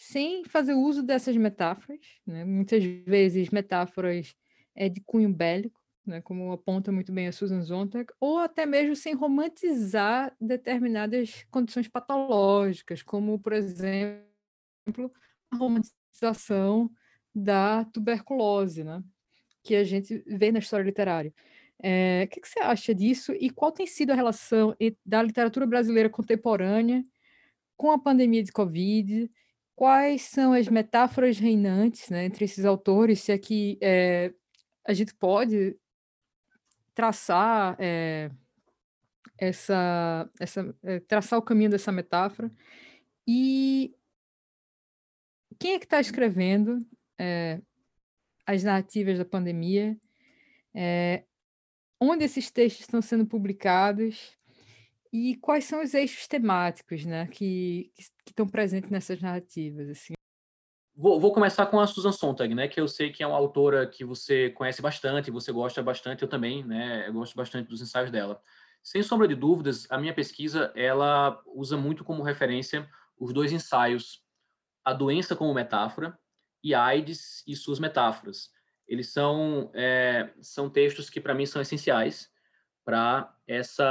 sem 0.00 0.44
fazer 0.44 0.72
uso 0.72 1.02
dessas 1.02 1.36
metáforas, 1.36 2.00
né? 2.26 2.42
muitas 2.42 2.82
vezes 2.82 3.50
metáforas 3.50 4.34
é, 4.74 4.88
de 4.88 4.98
cunho 5.02 5.30
bélico, 5.30 5.78
né? 6.06 6.22
como 6.22 6.50
aponta 6.52 6.90
muito 6.90 7.12
bem 7.12 7.28
a 7.28 7.32
Susan 7.32 7.62
Sontag, 7.62 8.10
ou 8.18 8.38
até 8.38 8.64
mesmo 8.64 8.96
sem 8.96 9.12
romantizar 9.12 10.34
determinadas 10.40 11.44
condições 11.50 11.86
patológicas, 11.86 13.02
como, 13.02 13.38
por 13.38 13.52
exemplo, 13.52 14.24
a 15.50 15.56
romantização 15.56 16.90
da 17.34 17.84
tuberculose, 17.84 18.82
né? 18.82 19.04
que 19.62 19.74
a 19.76 19.84
gente 19.84 20.24
vê 20.26 20.50
na 20.50 20.60
história 20.60 20.84
literária. 20.84 21.34
É, 21.78 22.24
o 22.24 22.28
que, 22.28 22.40
que, 22.40 22.48
você 22.48 22.60
acha 22.60 22.94
disso 22.94 23.34
e 23.38 23.50
qual 23.50 23.70
tem 23.70 23.86
sido 23.86 24.12
a 24.12 24.14
relação 24.14 24.74
da 25.04 25.22
literatura 25.22 25.66
brasileira 25.66 26.08
contemporânea 26.08 27.04
com 27.76 27.90
a 27.90 27.98
pandemia 27.98 28.42
de 28.42 28.50
Covid? 28.50 29.30
Quais 29.80 30.20
são 30.20 30.52
as 30.52 30.68
metáforas 30.68 31.38
reinantes 31.38 32.10
né, 32.10 32.26
entre 32.26 32.44
esses 32.44 32.66
autores? 32.66 33.20
Se 33.20 33.32
é, 33.32 33.40
é, 33.80 34.34
a 34.86 34.92
gente 34.92 35.14
pode 35.14 35.74
traçar 36.94 37.76
é, 37.78 38.30
essa, 39.38 40.30
essa 40.38 40.76
é, 40.82 41.00
traçar 41.00 41.38
o 41.38 41.42
caminho 41.42 41.70
dessa 41.70 41.90
metáfora 41.90 42.52
e 43.26 43.96
quem 45.58 45.72
é 45.72 45.78
que 45.78 45.86
está 45.86 45.98
escrevendo 45.98 46.86
as 48.46 48.62
narrativas 48.62 49.16
da 49.16 49.24
pandemia, 49.24 49.98
onde 51.98 52.24
esses 52.24 52.50
textos 52.50 52.82
estão 52.82 53.00
sendo 53.00 53.24
publicados 53.24 54.38
e 55.12 55.36
quais 55.36 55.64
são 55.64 55.82
os 55.82 55.92
eixos 55.94 56.26
temáticos 56.28 57.04
né, 57.04 57.26
que, 57.26 57.90
que, 57.94 58.02
que 58.24 58.30
estão 58.30 58.46
presentes 58.46 58.90
nessas 58.90 59.20
narrativas. 59.20 59.88
Assim. 59.88 60.14
Vou, 60.94 61.18
vou, 61.18 61.32
começar 61.32 61.66
com 61.66 61.80
a 61.80 61.86
Susan 61.86 62.12
Sontag, 62.12 62.54
né, 62.54 62.68
que 62.68 62.80
eu 62.80 62.86
sei 62.86 63.10
que 63.10 63.22
é 63.22 63.26
uma 63.26 63.36
autora 63.36 63.86
que 63.86 64.04
você 64.04 64.50
conhece 64.50 64.80
bastante, 64.80 65.30
você 65.30 65.50
gosta 65.50 65.82
bastante, 65.82 66.22
eu 66.22 66.28
também, 66.28 66.64
né, 66.64 67.08
eu 67.08 67.12
gosto 67.12 67.34
bastante 67.34 67.68
dos 67.68 67.80
ensaios 67.80 68.10
dela. 68.10 68.40
Sem 68.82 69.02
sombra 69.02 69.28
de 69.28 69.34
dúvidas, 69.34 69.86
a 69.90 69.98
minha 69.98 70.14
pesquisa 70.14 70.72
ela 70.74 71.40
usa 71.46 71.76
muito 71.76 72.04
como 72.04 72.22
referência 72.22 72.88
os 73.18 73.32
dois 73.32 73.52
ensaios, 73.52 74.22
a 74.84 74.92
doença 74.92 75.36
como 75.36 75.52
metáfora 75.52 76.18
e 76.62 76.74
AIDS 76.74 77.42
e 77.46 77.54
suas 77.54 77.78
metáforas. 77.78 78.50
Eles 78.88 79.12
são, 79.12 79.70
é, 79.74 80.32
são 80.40 80.68
textos 80.68 81.10
que, 81.10 81.20
para 81.20 81.34
mim, 81.34 81.46
são 81.46 81.60
essenciais 81.60 82.30
para 82.84 83.34
esse, 83.46 83.82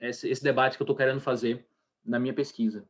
esse, 0.00 0.42
debate 0.42 0.76
que 0.76 0.82
eu 0.82 0.84
estou 0.84 0.96
querendo 0.96 1.20
fazer 1.20 1.66
na 2.04 2.18
minha 2.18 2.34
pesquisa. 2.34 2.86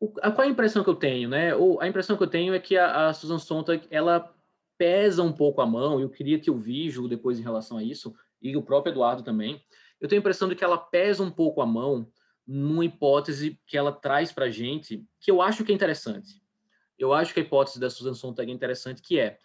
O, 0.00 0.12
a, 0.20 0.30
qual 0.30 0.46
a 0.46 0.50
impressão 0.50 0.84
que 0.84 0.90
eu 0.90 0.94
tenho? 0.94 1.28
Né? 1.28 1.54
Ou, 1.54 1.80
a 1.80 1.88
impressão 1.88 2.16
que 2.16 2.22
eu 2.22 2.28
tenho 2.28 2.54
é 2.54 2.58
que 2.58 2.76
a, 2.76 3.08
a 3.08 3.14
Susan 3.14 3.38
Sontag 3.38 3.86
ela 3.90 4.34
pesa 4.76 5.22
um 5.22 5.32
pouco 5.32 5.60
a 5.60 5.66
mão, 5.66 6.00
eu 6.00 6.10
queria 6.10 6.38
que 6.38 6.50
eu 6.50 6.58
Vígio 6.58 7.08
depois 7.08 7.38
em 7.38 7.42
relação 7.42 7.78
a 7.78 7.82
isso, 7.82 8.14
e 8.42 8.56
o 8.56 8.62
próprio 8.62 8.92
Eduardo 8.92 9.22
também, 9.22 9.62
eu 9.98 10.08
tenho 10.08 10.20
a 10.20 10.22
impressão 10.22 10.48
de 10.48 10.54
que 10.54 10.62
ela 10.62 10.76
pesa 10.76 11.22
um 11.22 11.30
pouco 11.30 11.62
a 11.62 11.66
mão 11.66 12.06
numa 12.46 12.84
hipótese 12.84 13.58
que 13.66 13.76
ela 13.76 13.90
traz 13.90 14.30
para 14.30 14.44
a 14.44 14.50
gente, 14.50 15.04
que 15.18 15.30
eu 15.30 15.40
acho 15.40 15.64
que 15.64 15.72
é 15.72 15.74
interessante 15.74 16.40
eu 16.98 17.12
acho 17.12 17.34
que 17.34 17.40
a 17.40 17.42
hipótese 17.42 17.78
da 17.78 17.90
Susan 17.90 18.14
Sontag 18.14 18.50
é 18.50 18.54
interessante, 18.54 19.02
que 19.02 19.18
é 19.18 19.38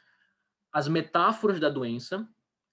as 0.72 0.88
metáforas 0.88 1.60
da 1.60 1.70
doença, 1.70 2.28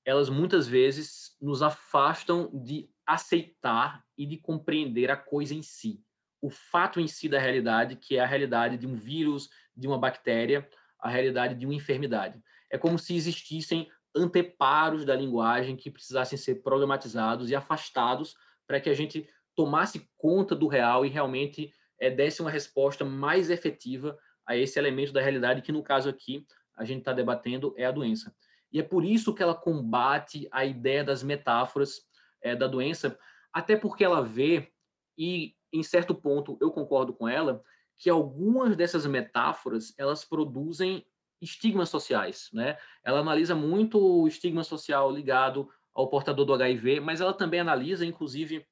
elas 0.08 0.30
muitas 0.30 0.66
vezes 0.66 1.36
nos 1.38 1.60
afastam 1.60 2.50
de 2.50 2.88
aceitar 3.06 4.02
e 4.16 4.24
de 4.24 4.38
compreender 4.38 5.10
a 5.10 5.16
coisa 5.18 5.54
em 5.54 5.60
si, 5.60 6.02
o 6.40 6.48
fato 6.48 6.98
em 6.98 7.06
si 7.06 7.28
da 7.28 7.38
realidade, 7.38 7.94
que 7.94 8.16
é 8.16 8.20
a 8.20 8.26
realidade 8.26 8.78
de 8.78 8.86
um 8.86 8.94
vírus, 8.94 9.50
de 9.76 9.86
uma 9.86 9.98
bactéria, 9.98 10.66
a 10.98 11.10
realidade 11.10 11.54
de 11.56 11.66
uma 11.66 11.74
enfermidade. 11.74 12.42
É 12.70 12.78
como 12.78 12.98
se 12.98 13.14
existissem 13.14 13.86
anteparos 14.16 15.04
da 15.04 15.14
linguagem 15.14 15.76
que 15.76 15.90
precisassem 15.90 16.38
ser 16.38 16.62
problematizados 16.62 17.50
e 17.50 17.54
afastados 17.54 18.34
para 18.66 18.80
que 18.80 18.88
a 18.88 18.94
gente 18.94 19.28
tomasse 19.54 20.10
conta 20.16 20.56
do 20.56 20.68
real 20.68 21.04
e 21.04 21.10
realmente 21.10 21.70
é, 22.00 22.10
desse 22.10 22.40
uma 22.40 22.50
resposta 22.50 23.04
mais 23.04 23.50
efetiva 23.50 24.18
a 24.46 24.56
esse 24.56 24.78
elemento 24.78 25.12
da 25.12 25.20
realidade 25.20 25.60
que, 25.60 25.70
no 25.70 25.82
caso 25.82 26.08
aqui, 26.08 26.46
a 26.74 26.82
gente 26.86 27.00
está 27.00 27.12
debatendo 27.12 27.74
é 27.76 27.84
a 27.84 27.92
doença. 27.92 28.34
E 28.72 28.78
é 28.78 28.82
por 28.82 29.04
isso 29.04 29.34
que 29.34 29.42
ela 29.42 29.54
combate 29.54 30.48
a 30.50 30.64
ideia 30.64 31.02
das 31.02 31.22
metáforas 31.22 32.02
é, 32.42 32.54
da 32.54 32.66
doença, 32.66 33.18
até 33.52 33.76
porque 33.76 34.04
ela 34.04 34.22
vê, 34.22 34.72
e 35.16 35.54
em 35.72 35.82
certo 35.82 36.14
ponto 36.14 36.56
eu 36.60 36.70
concordo 36.70 37.12
com 37.12 37.28
ela, 37.28 37.62
que 37.96 38.08
algumas 38.08 38.76
dessas 38.76 39.06
metáforas 39.06 39.92
elas 39.98 40.24
produzem 40.24 41.04
estigmas 41.40 41.88
sociais, 41.88 42.48
né? 42.52 42.78
Ela 43.02 43.20
analisa 43.20 43.54
muito 43.54 43.98
o 43.98 44.26
estigma 44.26 44.64
social 44.64 45.10
ligado 45.10 45.68
ao 45.94 46.08
portador 46.08 46.44
do 46.44 46.54
HIV, 46.54 47.00
mas 47.00 47.20
ela 47.20 47.32
também 47.32 47.60
analisa, 47.60 48.04
inclusive, 48.04 48.66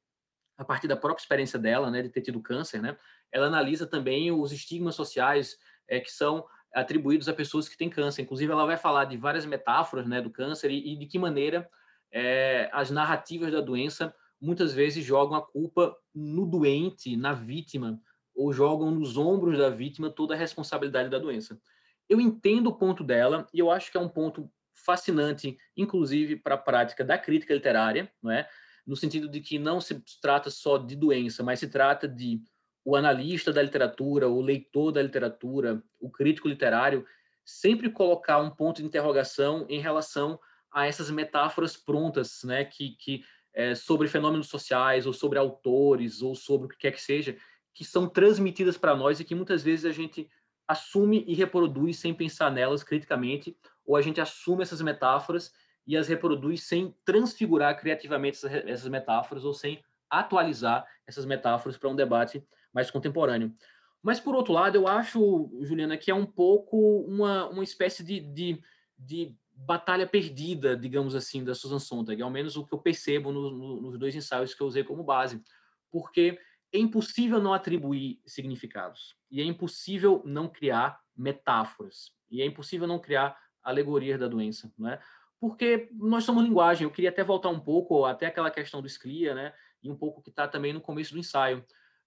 a 0.57 0.65
partir 0.65 0.89
da 0.89 0.97
própria 0.97 1.23
experiência 1.23 1.59
dela, 1.59 1.91
né, 1.91 2.03
de 2.03 2.09
ter 2.09 2.23
tido 2.23 2.41
câncer, 2.41 2.81
né? 2.81 2.97
Ela 3.33 3.47
analisa 3.47 3.87
também 3.87 4.33
os 4.33 4.53
estigmas 4.53 4.95
sociais 4.95 5.57
é, 5.89 6.01
que 6.01 6.11
são 6.11 6.47
atribuídos 6.77 7.27
a 7.27 7.33
pessoas 7.33 7.69
que 7.71 7.77
têm 7.77 7.89
câncer. 7.89 8.21
Inclusive, 8.21 8.53
ela 8.53 8.67
vai 8.67 8.77
falar 8.77 9.07
de 9.07 9.17
várias 9.17 9.47
metáforas, 9.47 10.07
né, 10.07 10.21
do 10.21 10.31
câncer 10.31 10.71
e, 10.71 10.93
e 10.93 10.97
de 10.97 11.07
que 11.07 11.19
maneira 11.19 11.67
é, 12.13 12.69
as 12.71 12.91
narrativas 12.91 13.51
da 13.51 13.63
doença 13.63 14.15
muitas 14.39 14.75
vezes 14.75 15.03
jogam 15.03 15.39
a 15.39 15.43
culpa 15.43 15.97
no 16.15 16.45
doente, 16.45 17.17
na 17.17 17.33
vítima, 17.33 17.99
ou 18.35 18.53
jogam 18.53 18.91
nos 18.91 19.17
ombros 19.17 19.57
da 19.57 19.71
vítima 19.71 20.11
toda 20.11 20.35
a 20.35 20.37
responsabilidade 20.37 21.09
da 21.09 21.19
doença. 21.19 21.59
Eu 22.07 22.21
entendo 22.21 22.67
o 22.67 22.75
ponto 22.77 23.03
dela 23.03 23.47
e 23.55 23.59
eu 23.59 23.71
acho 23.71 23.91
que 23.91 23.97
é 23.97 24.01
um 24.01 24.09
ponto 24.09 24.51
fascinante, 24.75 25.57
inclusive 25.75 26.37
para 26.37 26.57
a 26.57 26.59
prática 26.59 27.03
da 27.03 27.17
crítica 27.17 27.55
literária, 27.55 28.13
não 28.23 28.31
é? 28.31 28.47
No 28.87 28.95
sentido 28.95 29.31
de 29.31 29.41
que 29.41 29.59
não 29.59 29.81
se 29.81 30.05
trata 30.21 30.51
só 30.51 30.77
de 30.77 30.95
doença, 30.95 31.43
mas 31.43 31.59
se 31.59 31.69
trata 31.69 32.07
de 32.07 32.43
o 32.87 32.95
analista 32.95 33.53
da 33.53 33.61
literatura, 33.61 34.29
o 34.29 34.41
leitor 34.41 34.93
da 34.93 35.03
literatura, 35.03 35.83
o 36.01 36.09
crítico 36.09 36.47
literário 36.47 37.05
sempre 37.45 37.91
colocar 37.91 38.39
um 38.39 38.49
ponto 38.49 38.77
de 38.77 38.87
interrogação 38.87 39.67
em 39.69 39.81
relação 39.81 40.39
a 40.71 40.87
essas 40.87 41.11
metáforas 41.11 41.77
prontas, 41.77 42.45
né, 42.45 42.65
que, 42.65 42.91
que 42.91 43.25
é, 43.53 43.75
sobre 43.75 44.07
fenômenos 44.07 44.47
sociais 44.47 45.05
ou 45.05 45.13
sobre 45.13 45.37
autores 45.37 46.23
ou 46.23 46.37
sobre 46.37 46.67
o 46.67 46.69
que 46.69 46.77
quer 46.77 46.93
que 46.93 47.03
seja, 47.03 47.37
que 47.75 47.85
são 47.85 48.09
transmitidas 48.09 48.79
para 48.79 48.95
nós 48.95 49.19
e 49.19 49.25
que 49.25 49.35
muitas 49.35 49.65
vezes 49.65 49.85
a 49.85 49.93
gente 49.93 50.31
assume 50.69 51.25
e 51.27 51.35
reproduz 51.35 51.99
sem 51.99 52.15
pensar 52.15 52.53
nelas 52.53 52.85
criticamente, 52.85 53.57
ou 53.85 53.97
a 53.97 54.03
gente 54.03 54.21
assume 54.21 54.63
essas 54.63 54.81
metáforas 54.81 55.53
e 55.85 55.97
as 55.97 56.07
reproduz 56.07 56.63
sem 56.63 56.95
transfigurar 57.05 57.77
criativamente 57.81 58.39
essas 58.47 58.89
metáforas 58.89 59.45
ou 59.45 59.53
sem 59.53 59.83
atualizar 60.09 60.87
essas 61.05 61.25
metáforas 61.25 61.77
para 61.77 61.89
um 61.89 61.97
debate 61.97 62.47
mais 62.77 62.91
contemporâneo. 62.91 63.55
Mas, 64.03 64.21
por 64.21 64.35
outro 64.35 64.53
lado, 64.53 64.77
eu 64.77 64.87
acho, 64.87 65.51
Juliana, 65.63 65.97
que 65.97 66.11
é 66.11 66.15
um 66.15 66.27
pouco 66.27 67.01
uma, 67.09 67.49
uma 67.49 67.65
espécie 67.65 68.05
de, 68.05 68.21
de, 68.21 68.63
de 68.99 69.35
batalha 69.51 70.07
perdida, 70.07 70.77
digamos 70.77 71.15
assim, 71.15 71.43
da 71.43 71.55
Susan 71.55 71.79
Sontag, 71.79 72.21
ao 72.21 72.31
menos 72.31 72.55
o 72.55 72.67
que 72.67 72.75
eu 72.75 72.79
percebo 72.79 73.33
no, 73.33 73.51
no, 73.51 73.81
nos 73.81 73.99
dois 73.99 74.15
ensaios 74.15 74.53
que 74.55 74.63
eu 74.63 74.67
usei 74.67 74.85
como 74.85 75.03
base, 75.03 75.43
porque 75.91 76.39
é 76.71 76.79
impossível 76.79 77.41
não 77.41 77.55
atribuir 77.55 78.21
significados, 78.27 79.17
e 79.31 79.41
é 79.41 79.45
impossível 79.45 80.23
não 80.27 80.47
criar 80.47 81.01
metáforas, 81.17 82.13
e 82.31 82.43
é 82.43 82.45
impossível 82.45 82.87
não 82.87 82.99
criar 82.99 83.39
alegorias 83.63 84.21
da 84.21 84.29
doença, 84.29 84.71
né? 84.79 85.01
Porque 85.41 85.89
nós 85.93 86.25
somos 86.25 86.45
linguagem. 86.45 86.85
Eu 86.85 86.91
queria 86.91 87.11
até 87.11 87.23
voltar 87.23 87.51
um 87.51 87.61
pouco 87.61 88.05
até 88.05 88.27
aquela 88.27 88.51
questão 88.51 88.81
do 88.81 88.89
Sclia, 88.89 89.35
né? 89.35 89.53
E 89.83 89.91
um 89.91 89.97
pouco 89.97 90.23
que 90.23 90.31
está 90.31 90.49
também 90.49 90.73
no 90.73 90.81
começo 90.81 91.13
do 91.13 91.19
ensaio. 91.19 91.65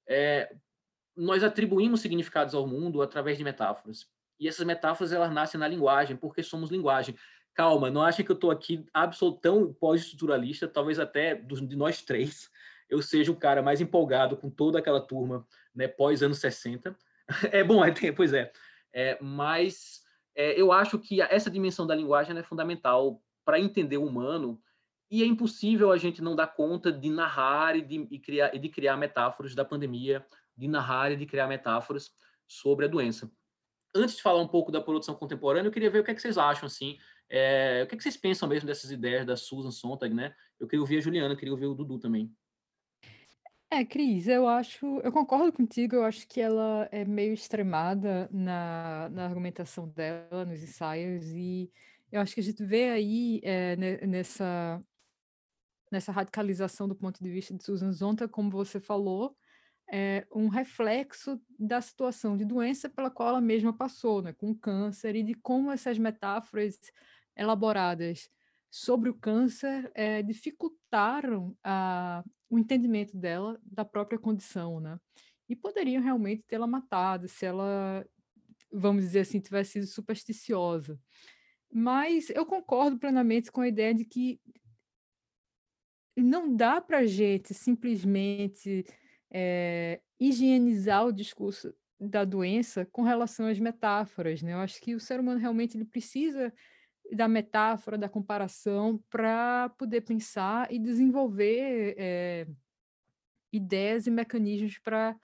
É, 0.10 0.54
nós 1.16 1.44
atribuímos 1.44 2.02
significados 2.02 2.56
ao 2.56 2.68
mundo 2.68 3.02
através 3.02 3.38
de 3.38 3.44
metáforas. 3.44 4.08
E 4.40 4.48
essas 4.48 4.66
metáforas 4.66 5.12
elas 5.12 5.32
nascem 5.32 5.60
na 5.60 5.68
linguagem, 5.68 6.16
porque 6.16 6.42
somos 6.42 6.72
linguagem. 6.72 7.16
Calma, 7.54 7.92
não 7.92 8.02
achem 8.02 8.26
que 8.26 8.32
eu 8.32 8.36
estou 8.36 8.52
aqui 8.52 8.86
absolutamente 8.94 9.42
tão 9.42 9.74
pós-estruturalista, 9.74 10.68
talvez 10.68 10.98
até 10.98 11.36
de 11.36 11.76
nós 11.76 12.02
três, 12.02 12.50
eu 12.90 13.02
seja 13.02 13.32
o 13.32 13.36
cara 13.36 13.62
mais 13.62 13.80
empolgado 13.80 14.36
com 14.36 14.50
toda 14.50 14.80
aquela 14.80 15.00
turma 15.00 15.46
né, 15.76 15.88
pós 15.88 16.24
anos 16.24 16.40
60. 16.40 16.98
É 17.52 17.64
bom, 17.64 17.86
é, 17.86 18.12
pois 18.12 18.34
é. 18.34 18.52
é 18.92 19.18
mas 19.22 20.02
é, 20.36 20.60
eu 20.60 20.72
acho 20.72 20.98
que 20.98 21.22
essa 21.22 21.52
dimensão 21.52 21.86
da 21.86 21.94
linguagem 21.94 22.36
é 22.36 22.42
fundamental 22.42 23.22
para 23.46 23.60
entender 23.60 23.98
o 23.98 24.06
humano 24.06 24.60
e 25.10 25.24
é 25.24 25.26
impossível 25.26 25.92
a 25.92 25.98
gente 25.98 26.22
não 26.22 26.36
dar 26.36 26.48
conta 26.48 26.92
de 26.92 27.10
narrar 27.10 27.76
e 27.76 27.82
de, 27.82 28.08
e 28.12 28.20
criar, 28.20 28.54
e 28.54 28.60
de 28.60 28.70
criar 28.70 28.96
metáforas 28.96 29.56
da 29.56 29.66
pandemia, 29.66 30.26
de 30.56 30.68
narrar 30.68 31.12
e 31.12 31.16
de 31.16 31.26
criar 31.26 31.48
metáforas 31.48 32.12
sobre 32.48 32.86
a 32.86 32.88
doença. 32.88 33.32
Antes 33.96 34.18
de 34.18 34.22
falar 34.22 34.42
um 34.42 34.48
pouco 34.48 34.72
da 34.72 34.82
produção 34.82 35.16
contemporânea, 35.16 35.68
eu 35.68 35.72
queria 35.72 35.90
ver 35.90 36.00
o 36.00 36.04
que, 36.04 36.12
é 36.12 36.14
que 36.14 36.22
vocês 36.22 36.38
acham, 36.38 36.68
assim, 36.68 36.98
é, 37.28 37.82
o 37.84 37.88
que, 37.88 37.96
é 37.96 37.98
que 37.98 38.04
vocês 38.04 38.18
pensam 38.18 38.48
mesmo 38.48 38.68
dessas 38.68 38.92
ideias 38.92 39.26
da 39.26 39.36
Susan 39.36 39.72
Sontag, 39.72 40.14
né? 40.14 40.34
Eu 40.60 40.68
queria 40.68 40.82
ouvir 40.82 40.98
a 40.98 41.02
Juliana, 41.02 41.36
queria 41.36 41.54
ouvir 41.54 41.66
o 41.66 41.74
Dudu 41.74 41.98
também. 41.98 42.32
É, 43.72 43.86
Cris, 43.86 44.28
eu 44.28 44.48
acho, 44.48 44.86
eu 45.04 45.12
concordo 45.12 45.54
contigo, 45.54 45.96
eu 45.96 46.04
acho 46.04 46.28
que 46.28 46.42
ela 46.42 46.90
é 46.92 47.06
meio 47.06 47.34
extremada 47.34 48.28
na, 48.32 49.10
na 49.12 49.26
argumentação 49.26 49.88
dela, 49.88 50.44
nos 50.44 50.62
ensaios, 50.64 51.26
e 51.28 51.72
eu 52.12 52.20
acho 52.20 52.34
que 52.34 52.40
a 52.40 52.44
gente 52.44 52.64
vê 52.64 52.90
aí 52.90 53.40
é, 53.44 53.76
nessa, 54.08 54.84
nessa 55.92 56.12
radicalização 56.12 56.88
do 56.88 56.96
ponto 56.96 57.24
de 57.24 57.30
vista 57.30 57.54
de 57.54 57.64
Susan 57.64 57.92
Zonta, 57.92 58.28
como 58.28 58.50
você 58.50 58.80
falou, 58.80 59.36
é 59.92 60.28
um 60.34 60.48
reflexo 60.48 61.42
da 61.58 61.82
situação 61.82 62.38
de 62.38 62.46
doença 62.46 62.88
pela 62.88 63.10
qual 63.10 63.30
ela 63.30 63.42
mesma 63.42 63.74
passou, 63.74 64.22
né, 64.22 64.34
com 64.34 64.54
câncer, 64.54 65.16
e 65.16 65.24
de 65.24 65.34
como 65.34 65.72
essas 65.72 65.98
metáforas 65.98 66.78
elaboradas 67.36 68.30
sobre 68.70 69.10
o 69.10 69.16
câncer 69.16 69.92
é, 69.96 70.22
dificultaram 70.22 71.58
a, 71.64 72.24
o 72.50 72.60
entendimento 72.60 73.18
dela 73.18 73.60
da 73.64 73.84
própria 73.84 74.20
condição, 74.20 74.80
né? 74.80 75.00
E 75.48 75.56
poderiam 75.56 76.04
realmente 76.04 76.44
tê-la 76.48 76.68
matado 76.68 77.28
se 77.28 77.46
ela, 77.46 78.06
vamos 78.72 79.04
dizer 79.04 79.22
assim, 79.22 79.40
tivesse 79.40 79.72
sido 79.72 79.88
supersticiosa. 79.88 81.00
Mas 81.72 82.30
eu 82.30 82.46
concordo 82.46 83.00
plenamente 83.00 83.52
com 83.52 83.62
a 83.62 83.68
ideia 83.68 83.94
de 83.94 84.06
que 84.06 84.40
não 86.24 86.56
dá 86.56 86.82
para 86.82 87.06
gente 87.06 87.54
simplesmente 87.54 88.86
é, 89.32 90.02
higienizar 90.20 91.06
o 91.06 91.14
discurso 91.14 91.74
da 92.00 92.24
doença 92.24 92.86
com 92.86 93.02
relação 93.02 93.48
às 93.48 93.60
metáforas, 93.60 94.42
né? 94.42 94.54
Eu 94.54 94.60
acho 94.60 94.80
que 94.82 94.96
o 94.96 95.00
ser 95.00 95.20
humano 95.20 95.40
realmente 95.40 95.76
ele 95.76 95.86
precisa 95.86 96.54
da 97.12 97.28
metáfora, 97.28 97.98
da 97.98 98.08
comparação, 98.08 99.04
para 99.10 99.70
poder 99.78 100.02
pensar 100.02 100.72
e 100.72 100.80
desenvolver 100.80 101.96
é, 101.98 102.48
ideias 103.52 104.08
e 104.08 104.12
mecanismos 104.12 104.78
para 104.78 105.16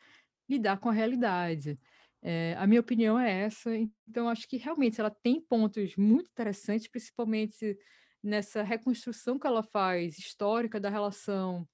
lidar 0.49 0.79
com 0.79 0.89
a 0.89 0.93
realidade. 0.93 1.79
É, 2.21 2.55
a 2.57 2.65
minha 2.65 2.81
opinião 2.81 3.19
é 3.19 3.43
essa, 3.43 3.69
então 4.07 4.27
acho 4.27 4.47
que 4.47 4.57
realmente 4.57 4.99
ela 4.99 5.11
tem 5.11 5.39
pontos 5.39 5.95
muito 5.95 6.29
interessantes, 6.31 6.87
principalmente 6.87 7.77
nessa 8.25 8.63
reconstrução 8.63 9.37
que 9.37 9.45
ela 9.45 9.61
faz 9.61 10.17
histórica 10.17 10.79
da 10.79 10.89
relação 10.89 11.67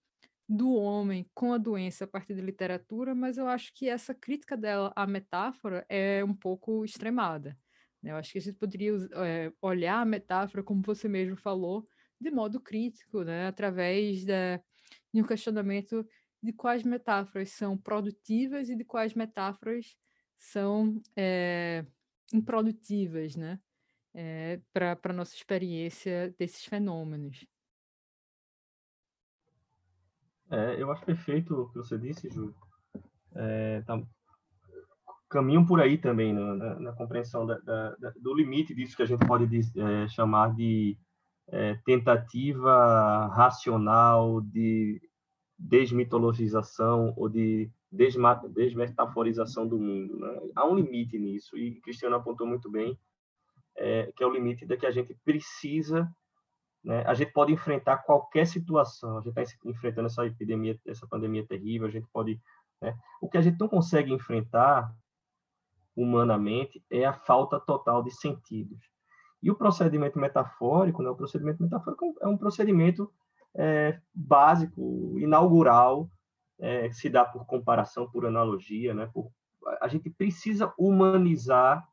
do 0.47 0.73
homem 0.73 1.25
com 1.33 1.53
a 1.53 1.57
doença 1.57 2.03
a 2.03 2.07
partir 2.07 2.35
da 2.35 2.41
literatura, 2.41 3.15
mas 3.15 3.37
eu 3.37 3.47
acho 3.47 3.73
que 3.73 3.87
essa 3.87 4.13
crítica 4.13 4.57
dela 4.57 4.91
à 4.93 5.07
metáfora 5.07 5.85
é 5.87 6.21
um 6.25 6.33
pouco 6.33 6.83
extremada. 6.83 7.57
Né? 8.03 8.11
Eu 8.11 8.17
acho 8.17 8.33
que 8.33 8.37
a 8.37 8.41
gente 8.41 8.57
poderia 8.57 8.91
é, 9.25 9.53
olhar 9.61 10.01
a 10.01 10.05
metáfora, 10.05 10.61
como 10.61 10.81
você 10.81 11.07
mesmo 11.07 11.37
falou, 11.37 11.87
de 12.19 12.29
modo 12.29 12.59
crítico, 12.59 13.23
né? 13.23 13.47
através 13.47 14.25
da, 14.25 14.57
de 15.13 15.21
um 15.21 15.25
questionamento 15.25 16.05
de 16.43 16.51
quais 16.51 16.83
metáforas 16.83 17.51
são 17.51 17.77
produtivas 17.77 18.67
e 18.67 18.75
de 18.75 18.83
quais 18.83 19.13
metáforas 19.13 19.95
são 20.37 21.01
é, 21.15 21.85
improdutivas 22.33 23.37
né? 23.37 23.57
É, 24.13 24.59
para 24.73 24.97
a 25.03 25.13
nossa 25.13 25.33
experiência 25.35 26.33
desses 26.37 26.65
fenômenos. 26.65 27.45
É, 30.49 30.81
eu 30.81 30.91
acho 30.91 31.05
perfeito 31.05 31.53
o 31.53 31.69
que 31.69 31.77
você 31.77 31.97
disse, 31.97 32.29
Ju. 32.29 32.53
É, 33.33 33.81
tá, 33.81 34.01
caminham 35.29 35.65
por 35.65 35.79
aí 35.79 35.97
também 35.97 36.33
né, 36.33 36.41
na, 36.41 36.79
na 36.79 36.91
compreensão 36.91 37.45
da, 37.45 37.57
da, 37.59 37.95
do 38.19 38.35
limite 38.35 38.75
disso 38.75 38.97
que 38.97 39.03
a 39.03 39.05
gente 39.05 39.25
pode 39.25 39.45
é, 39.77 40.07
chamar 40.09 40.53
de 40.53 40.97
é, 41.47 41.75
tentativa 41.85 43.27
racional 43.27 44.41
de 44.41 45.01
desmitologização 45.57 47.13
ou 47.15 47.29
de 47.29 47.71
desmetaforização 47.91 49.67
do 49.67 49.79
mundo. 49.79 50.17
Né? 50.17 50.41
Há 50.55 50.67
um 50.67 50.75
limite 50.75 51.17
nisso, 51.17 51.57
e 51.57 51.79
Cristiano 51.81 52.15
apontou 52.15 52.45
muito 52.45 52.69
bem, 52.69 52.97
é, 53.81 54.11
que 54.15 54.23
é 54.23 54.27
o 54.27 54.31
limite 54.31 54.65
da 54.65 54.77
que 54.77 54.85
a 54.85 54.91
gente 54.91 55.13
precisa 55.25 56.09
né? 56.83 57.03
A 57.05 57.13
gente 57.13 57.31
pode 57.31 57.53
enfrentar 57.53 57.97
qualquer 57.97 58.45
situação. 58.47 59.17
A 59.17 59.21
gente 59.21 59.39
está 59.39 59.57
enfrentando 59.65 60.07
essa 60.07 60.25
epidemia, 60.25 60.79
essa 60.85 61.07
pandemia 61.07 61.45
terrível. 61.45 61.87
A 61.87 61.91
gente 61.91 62.07
pode, 62.11 62.39
né? 62.81 62.97
O 63.21 63.29
que 63.29 63.37
a 63.37 63.41
gente 63.41 63.59
não 63.59 63.67
consegue 63.67 64.11
enfrentar 64.11 64.91
humanamente 65.95 66.83
é 66.89 67.05
a 67.05 67.13
falta 67.13 67.59
total 67.59 68.01
de 68.03 68.11
sentidos. 68.11 68.79
E 69.43 69.51
o 69.51 69.55
procedimento 69.55 70.19
metafórico, 70.19 71.03
né? 71.03 71.09
O 71.09 71.15
procedimento 71.15 71.61
metafórico 71.61 72.15
é 72.21 72.27
um 72.27 72.37
procedimento 72.37 73.11
é, 73.53 73.99
básico, 74.13 75.15
inaugural, 75.19 76.09
é, 76.59 76.91
se 76.91 77.09
dá 77.09 77.25
por 77.25 77.45
comparação, 77.45 78.09
por 78.09 78.25
analogia, 78.25 78.93
né? 78.93 79.09
Por, 79.13 79.31
a 79.79 79.87
gente 79.87 80.09
precisa 80.09 80.73
humanizar 80.77 81.87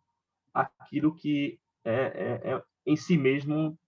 aquilo 0.55 1.14
que 1.14 1.61
é, 1.84 1.92
é, 1.94 2.52
é, 2.52 2.62
em 2.86 2.96
si 2.96 3.16
mesmo 3.16 3.78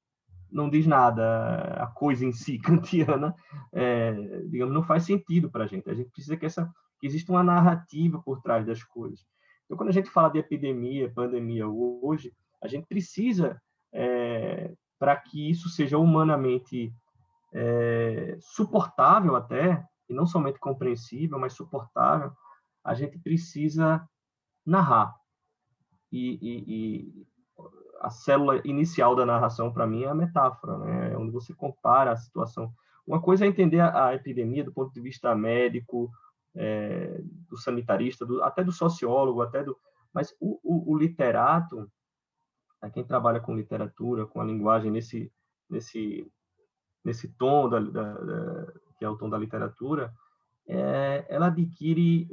não 0.51 0.69
diz 0.69 0.87
nada, 0.87 1.75
a 1.83 1.87
coisa 1.87 2.25
em 2.25 2.33
si 2.33 2.59
kantiana, 2.61 3.35
é, 3.73 4.13
digamos, 4.49 4.75
não 4.75 4.83
faz 4.83 5.05
sentido 5.05 5.51
para 5.51 5.65
a 5.65 5.67
gente. 5.67 5.89
A 5.89 5.95
gente 5.95 6.11
precisa 6.11 6.37
que 6.37 6.47
essa 6.47 6.71
que 7.01 7.07
exista 7.07 7.33
uma 7.33 7.43
narrativa 7.43 8.21
por 8.23 8.43
trás 8.43 8.67
das 8.67 8.85
coisas. 8.85 9.25
Então, 9.65 9.77
quando 9.77 9.89
a 9.89 9.93
gente 9.93 10.11
fala 10.11 10.29
de 10.29 10.39
epidemia, 10.39 11.13
pandemia 11.15 11.67
hoje, 11.67 12.33
a 12.63 12.69
gente 12.69 12.87
precisa, 12.87 13.61
é, 13.93 14.75
para 14.99 15.17
que 15.17 15.51
isso 15.51 15.71
seja 15.71 15.97
humanamente 15.97 16.93
é, 17.55 18.37
suportável 18.41 19.35
até, 19.35 19.83
e 20.09 20.13
não 20.13 20.27
somente 20.27 20.59
compreensível, 20.59 21.39
mas 21.39 21.55
suportável, 21.55 22.33
a 22.85 22.95
gente 22.95 23.19
precisa 23.19 24.07
narrar. 24.67 25.15
E, 26.13 26.39
e, 26.43 26.65
e 26.67 27.27
a 28.01 28.11
célula 28.11 28.61
inicial 28.65 29.15
da 29.15 29.27
narração, 29.27 29.73
para 29.73 29.87
mim, 29.87 30.05
é 30.05 30.09
a 30.09 30.15
metáfora, 30.15 30.79
né? 30.79 31.13
É 31.13 31.19
onde 31.19 31.31
você 31.31 31.53
compara 31.53 32.13
a 32.13 32.17
situação. 32.17 32.73
Uma 33.07 33.21
coisa 33.21 33.45
é 33.45 33.49
entender 33.49 33.81
a, 33.81 34.07
a 34.07 34.15
epidemia 34.15 34.65
do 34.65 34.73
ponto 34.73 34.93
de 34.93 35.01
vista 35.01 35.35
médico, 35.35 36.11
é, 36.55 37.21
do 37.49 37.57
sanitarista, 37.57 38.25
do, 38.25 38.43
até 38.43 38.65
do 38.65 38.73
sociólogo, 38.73 39.43
até 39.43 39.63
do, 39.63 39.77
mas 40.13 40.35
o, 40.41 40.59
o, 40.63 40.95
o 40.95 40.99
literato, 40.99 41.91
né, 42.83 42.91
quem 42.91 43.05
trabalha 43.05 43.39
com 43.39 43.55
literatura, 43.55 44.27
com 44.27 44.41
a 44.41 44.45
linguagem 44.45 44.91
nesse 44.91 45.31
nesse 45.69 46.27
nesse 47.05 47.29
tom 47.29 47.69
da, 47.69 47.81
da, 47.81 48.15
da 48.15 48.73
que 48.99 49.05
é 49.05 49.09
o 49.09 49.17
tom 49.17 49.31
da 49.31 49.39
literatura, 49.39 50.13
é, 50.67 51.25
ela 51.29 51.47
adquire 51.47 52.29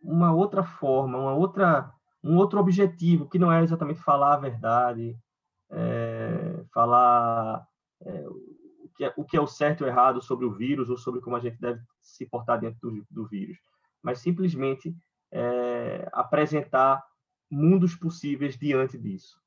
uma 0.00 0.32
outra 0.32 0.62
forma, 0.62 1.18
uma 1.18 1.34
outra 1.34 1.92
um 2.26 2.36
outro 2.36 2.58
objetivo 2.58 3.28
que 3.28 3.38
não 3.38 3.52
é 3.52 3.62
exatamente 3.62 4.00
falar 4.00 4.34
a 4.34 4.38
verdade, 4.38 5.16
é, 5.70 6.64
falar 6.72 7.66
é, 8.02 8.24
que 8.96 9.04
é, 9.04 9.14
o 9.16 9.24
que 9.24 9.36
é 9.36 9.40
o 9.40 9.46
certo 9.46 9.82
ou 9.82 9.88
errado 9.88 10.20
sobre 10.20 10.44
o 10.44 10.52
vírus 10.52 10.88
ou 10.88 10.96
sobre 10.96 11.20
como 11.20 11.36
a 11.36 11.40
gente 11.40 11.60
deve 11.60 11.80
se 12.00 12.26
portar 12.26 12.58
dentro 12.58 12.90
do, 12.90 13.06
do 13.10 13.26
vírus, 13.26 13.56
mas 14.02 14.20
simplesmente 14.20 14.96
é, 15.30 16.08
apresentar 16.12 17.04
mundos 17.50 17.94
possíveis 17.94 18.56
diante 18.56 18.98
disso, 18.98 19.40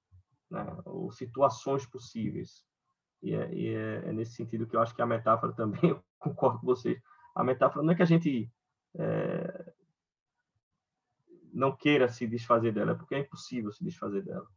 né? 0.50 0.65
ou 0.86 1.12
situações 1.12 1.86
possíveis. 1.86 2.63
E, 3.22 3.34
é, 3.34 3.54
e 3.54 3.76
é, 3.76 4.04
é, 4.06 4.13
nesse 4.13 4.34
sentido 4.34 4.65
que 4.65 4.76
eu 4.76 4.82
acho 4.82 4.96
que 4.96 5.02
a 5.02 5.06
metáfora 5.06 5.52
também, 5.54 5.82
eu 5.89 6.02
concordo 6.18 6.60
com 6.60 6.65
vocês, 6.65 6.98
a 7.36 7.44
metáfora 7.44 7.84
não 7.84 7.92
é 7.92 7.96
que 7.96 8.04
a 8.04 8.06
gente 8.06 8.50
não 11.60 11.76
queira 11.76 12.08
se 12.08 12.26
desfazer 12.26 12.72
dela, 12.72 12.95
porque 12.95 13.13
é 13.13 13.19
impossível 13.19 13.72
se 13.72 13.84
desfazer 13.84 14.24
dela. 14.24 14.48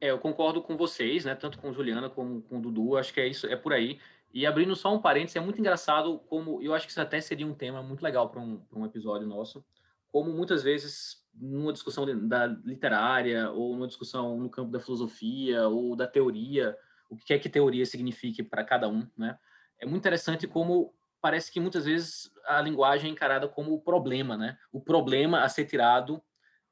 É, 0.00 0.10
eu 0.10 0.18
concordo 0.18 0.62
com 0.62 0.76
vocês, 0.76 1.24
né? 1.24 1.34
Tanto 1.34 1.58
com 1.58 1.72
Juliana 1.72 2.08
como 2.08 2.42
com 2.42 2.58
o 2.58 2.60
Dudu, 2.60 2.96
acho 2.96 3.12
que 3.12 3.20
é 3.20 3.26
isso, 3.26 3.46
é 3.46 3.56
por 3.56 3.72
aí. 3.72 3.98
E 4.32 4.46
abrindo 4.46 4.76
só 4.76 4.94
um 4.94 5.00
parênteses, 5.00 5.36
é 5.36 5.40
muito 5.40 5.58
engraçado 5.58 6.18
como 6.28 6.62
eu 6.62 6.74
acho 6.74 6.86
que 6.86 6.90
isso 6.92 7.00
até 7.00 7.20
seria 7.20 7.46
um 7.46 7.54
tema 7.54 7.82
muito 7.82 8.02
legal 8.02 8.28
para 8.28 8.40
um, 8.40 8.62
um 8.72 8.84
episódio 8.84 9.26
nosso. 9.26 9.64
Como 10.12 10.30
muitas 10.32 10.62
vezes, 10.62 11.26
numa 11.34 11.72
discussão 11.72 12.06
da 12.28 12.46
literária, 12.46 13.50
ou 13.50 13.74
numa 13.74 13.86
discussão 13.86 14.38
no 14.38 14.50
campo 14.50 14.70
da 14.70 14.80
filosofia, 14.80 15.66
ou 15.68 15.96
da 15.96 16.06
teoria, 16.06 16.76
o 17.10 17.16
que 17.16 17.32
é 17.32 17.38
que 17.38 17.48
teoria 17.48 17.84
signifique 17.86 18.42
para 18.42 18.64
cada 18.64 18.88
um, 18.88 19.06
né? 19.16 19.38
É 19.78 19.84
muito 19.84 20.00
interessante 20.00 20.46
como 20.46 20.94
parece 21.26 21.50
que 21.50 21.58
muitas 21.58 21.86
vezes 21.86 22.30
a 22.46 22.60
linguagem 22.60 23.10
é 23.10 23.12
encarada 23.12 23.48
como 23.48 23.74
o 23.74 23.80
problema, 23.80 24.36
né? 24.36 24.56
O 24.70 24.80
problema 24.80 25.42
a 25.42 25.48
ser 25.48 25.64
tirado 25.64 26.22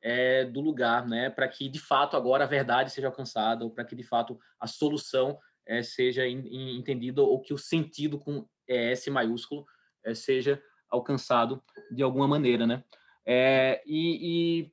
é, 0.01 0.45
do 0.45 0.61
lugar, 0.61 1.09
né, 1.09 1.29
para 1.29 1.49
que 1.49 1.69
de 1.69 1.81
fato 1.81 2.17
agora 2.17 2.45
a 2.45 2.47
verdade 2.47 2.93
seja 2.93 3.09
alcançada, 3.09 3.65
ou 3.65 3.71
para 3.73 3.85
que 3.85 3.97
de 3.97 4.05
fato 4.05 4.39
a 4.61 4.69
solução 4.69 5.41
é, 5.67 5.83
seja 5.83 6.25
entendida, 6.29 7.21
ou 7.21 7.41
que 7.41 7.53
o 7.53 7.59
sentido 7.59 8.17
com 8.17 8.47
ES 8.69 9.09
maiúsculo 9.09 9.67
é, 10.05 10.15
seja 10.15 10.63
alcançado 10.89 11.61
de 11.91 12.05
alguma 12.05 12.29
maneira, 12.29 12.65
né? 12.65 12.85
É, 13.27 13.83
e, 13.85 14.63
e, 14.63 14.73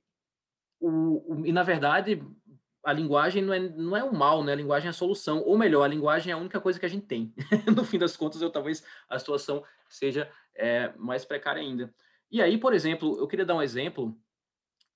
o, 0.80 1.44
e, 1.44 1.52
na 1.52 1.64
verdade, 1.64 2.22
a 2.84 2.94
linguagem 2.94 3.44
não 3.44 3.54
é, 3.54 3.60
não 3.60 3.98
é 3.98 4.04
o 4.04 4.14
mal, 4.14 4.44
né? 4.44 4.54
A 4.54 4.56
linguagem 4.56 4.88
é 4.88 4.90
a 4.90 4.94
solução. 4.94 5.42
Ou 5.44 5.58
melhor, 5.58 5.84
a 5.84 5.88
linguagem 5.88 6.32
é 6.32 6.34
a 6.34 6.38
única 6.38 6.60
coisa 6.60 6.80
que 6.80 6.86
a 6.86 6.90
gente 6.90 7.06
tem. 7.06 7.34
no 7.76 7.84
fim 7.84 8.00
das 8.00 8.18
contas, 8.18 8.42
eu, 8.42 8.50
talvez 8.50 8.84
a 9.08 9.20
situação 9.20 9.64
seja 9.88 10.32
é, 10.56 10.92
mais 10.98 11.24
precária 11.24 11.62
ainda. 11.62 11.94
E 12.32 12.42
aí, 12.42 12.58
por 12.58 12.74
exemplo, 12.74 13.20
eu 13.20 13.28
queria 13.28 13.46
dar 13.46 13.56
um 13.56 13.62
exemplo 13.62 14.18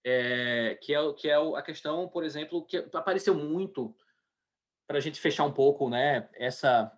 é, 0.04 0.78
que, 0.82 0.96
é, 0.96 1.14
que 1.14 1.30
é 1.30 1.36
a 1.36 1.62
questão, 1.62 2.08
por 2.08 2.24
exemplo, 2.24 2.66
que 2.66 2.78
apareceu 2.94 3.36
muito 3.36 3.96
para 4.88 4.98
a 4.98 5.02
gente 5.02 5.20
fechar 5.20 5.44
um 5.44 5.52
pouco 5.52 5.90
né, 5.90 6.30
essa, 6.36 6.92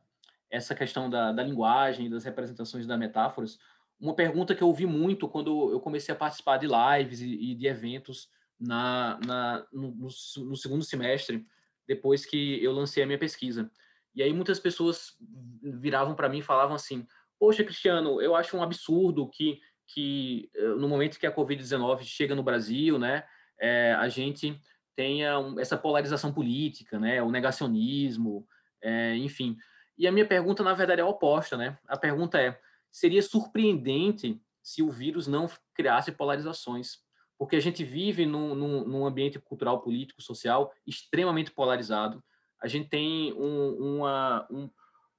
essa 0.50 0.76
questão 0.76 1.10
da, 1.10 1.32
da 1.32 1.44
linguagem, 1.44 2.10
das 2.10 2.24
representações 2.24 2.86
da 2.86 2.98
metáforas. 2.98 3.58
Uma 4.00 4.14
pergunta 4.14 4.54
que 4.54 4.62
eu 4.62 4.68
ouvi 4.68 4.86
muito 4.86 5.28
quando 5.28 5.72
eu 5.72 5.80
comecei 5.80 6.14
a 6.14 6.18
participar 6.18 6.58
de 6.58 6.68
lives 6.68 7.20
e, 7.20 7.52
e 7.52 7.56
de 7.56 7.68
eventos 7.68 8.30
na, 8.60 9.20
na 9.26 9.68
no, 9.72 9.92
no, 9.92 10.56
segundo 10.56 10.84
semestre, 10.84 11.46
depois 11.88 12.26
que 12.26 12.64
eu 12.64 12.72
lancei 12.72 13.04
a 13.04 13.06
minha 13.06 13.20
pesquisa. 13.20 13.70
E 14.16 14.24
aí 14.24 14.34
muitas 14.34 14.60
pessoas 14.60 15.16
viravam 15.62 16.16
para 16.16 16.30
mim 16.30 16.40
e 16.40 16.44
falavam 16.44 16.76
assim: 16.76 17.06
Poxa, 17.40 17.64
Cristiano, 17.64 18.22
eu 18.22 18.36
acho 18.36 18.58
um 18.58 18.64
absurdo 18.64 19.30
que 19.30 19.60
que 19.88 20.50
eh, 20.54 20.68
no 20.76 20.90
momento 20.90 21.18
que 21.18 21.26
a 21.26 21.34
Covid-19 21.34 22.02
chega 22.04 22.36
no 22.36 22.44
Brasil, 22.44 23.00
né, 23.00 23.24
é, 23.58 23.94
a 23.94 24.10
gente 24.10 24.62
tenha 24.96 25.40
um, 25.40 25.60
essa 25.60 25.78
polarização 25.78 26.34
política, 26.34 27.00
né, 27.00 27.22
o 27.22 27.32
negacionismo, 27.32 28.46
é, 28.82 29.16
enfim. 29.16 29.56
E 29.98 30.06
a 30.08 30.12
minha 30.12 30.28
pergunta, 30.28 30.62
na 30.62 30.74
verdade, 30.74 31.02
é 31.02 31.06
oposta, 31.06 31.58
né? 31.58 31.78
A 31.88 31.98
pergunta 31.98 32.40
é: 32.40 32.60
seria 32.92 33.22
surpreendente 33.22 34.40
se 34.62 34.84
o 34.84 34.92
vírus 34.92 35.26
não 35.28 35.50
criasse 35.74 36.12
polarizações? 36.12 37.00
Porque 37.38 37.56
a 37.56 37.60
gente 37.60 37.84
vive 37.84 38.26
num, 38.26 38.56
num, 38.56 38.84
num 38.86 39.06
ambiente 39.06 39.40
cultural, 39.40 39.82
político, 39.82 40.22
social 40.22 40.74
extremamente 40.86 41.52
polarizado. 41.52 42.24
A 42.62 42.68
gente 42.68 42.90
tem 42.90 43.34
um, 43.34 43.98
uma, 43.98 44.48
um, 44.50 44.70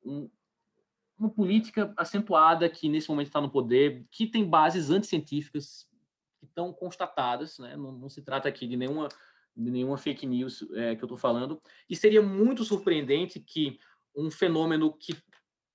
um, 0.04 0.30
uma 1.18 1.30
política 1.30 1.92
acentuada 1.96 2.68
que 2.68 2.88
nesse 2.88 3.08
momento 3.08 3.28
está 3.28 3.40
no 3.40 3.50
poder, 3.50 4.06
que 4.10 4.26
tem 4.26 4.44
bases 4.44 4.90
anticientíficas 4.90 5.88
que 6.38 6.46
estão 6.46 6.72
constatadas, 6.72 7.58
né? 7.58 7.76
não, 7.76 7.92
não, 7.92 8.08
se 8.08 8.22
trata 8.22 8.48
aqui 8.48 8.66
de 8.66 8.76
nenhuma, 8.76 9.08
de 9.56 9.70
nenhuma 9.70 9.98
fake 9.98 10.26
news 10.26 10.62
é, 10.74 10.94
que 10.94 11.02
eu 11.02 11.06
estou 11.06 11.18
falando, 11.18 11.60
e 11.88 11.96
seria 11.96 12.22
muito 12.22 12.64
surpreendente 12.64 13.40
que 13.40 13.78
um 14.16 14.30
fenômeno 14.30 14.92
que 14.92 15.16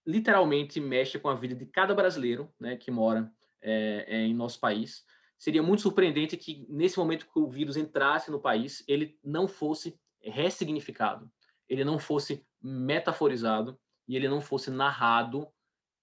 literalmente 0.06 0.80
mexe 0.80 1.18
com 1.18 1.30
a 1.30 1.36
vida 1.36 1.56
de 1.56 1.66
cada 1.66 1.96
brasileiro 1.96 2.54
né, 2.60 2.76
que 2.76 2.92
mora 2.92 3.32
é, 3.62 4.06
é, 4.08 4.18
em 4.26 4.34
nosso 4.34 4.60
país, 4.60 5.06
seria 5.38 5.64
muito 5.64 5.82
surpreendente 5.82 6.38
que 6.38 6.66
nesse 6.70 6.98
momento 6.98 7.28
que 7.32 7.40
o 7.40 7.50
vírus 7.50 7.78
entrasse 7.78 8.32
no 8.32 8.40
país, 8.40 8.84
ele 8.88 9.18
não 9.24 9.48
fosse 9.48 10.00
ressignificado, 10.22 11.30
ele 11.68 11.84
não 11.84 12.00
fosse 12.00 12.46
metaforizado, 12.62 13.78
e 14.08 14.16
ele 14.16 14.28
não 14.28 14.42
fosse 14.42 14.70
narrado 14.70 15.48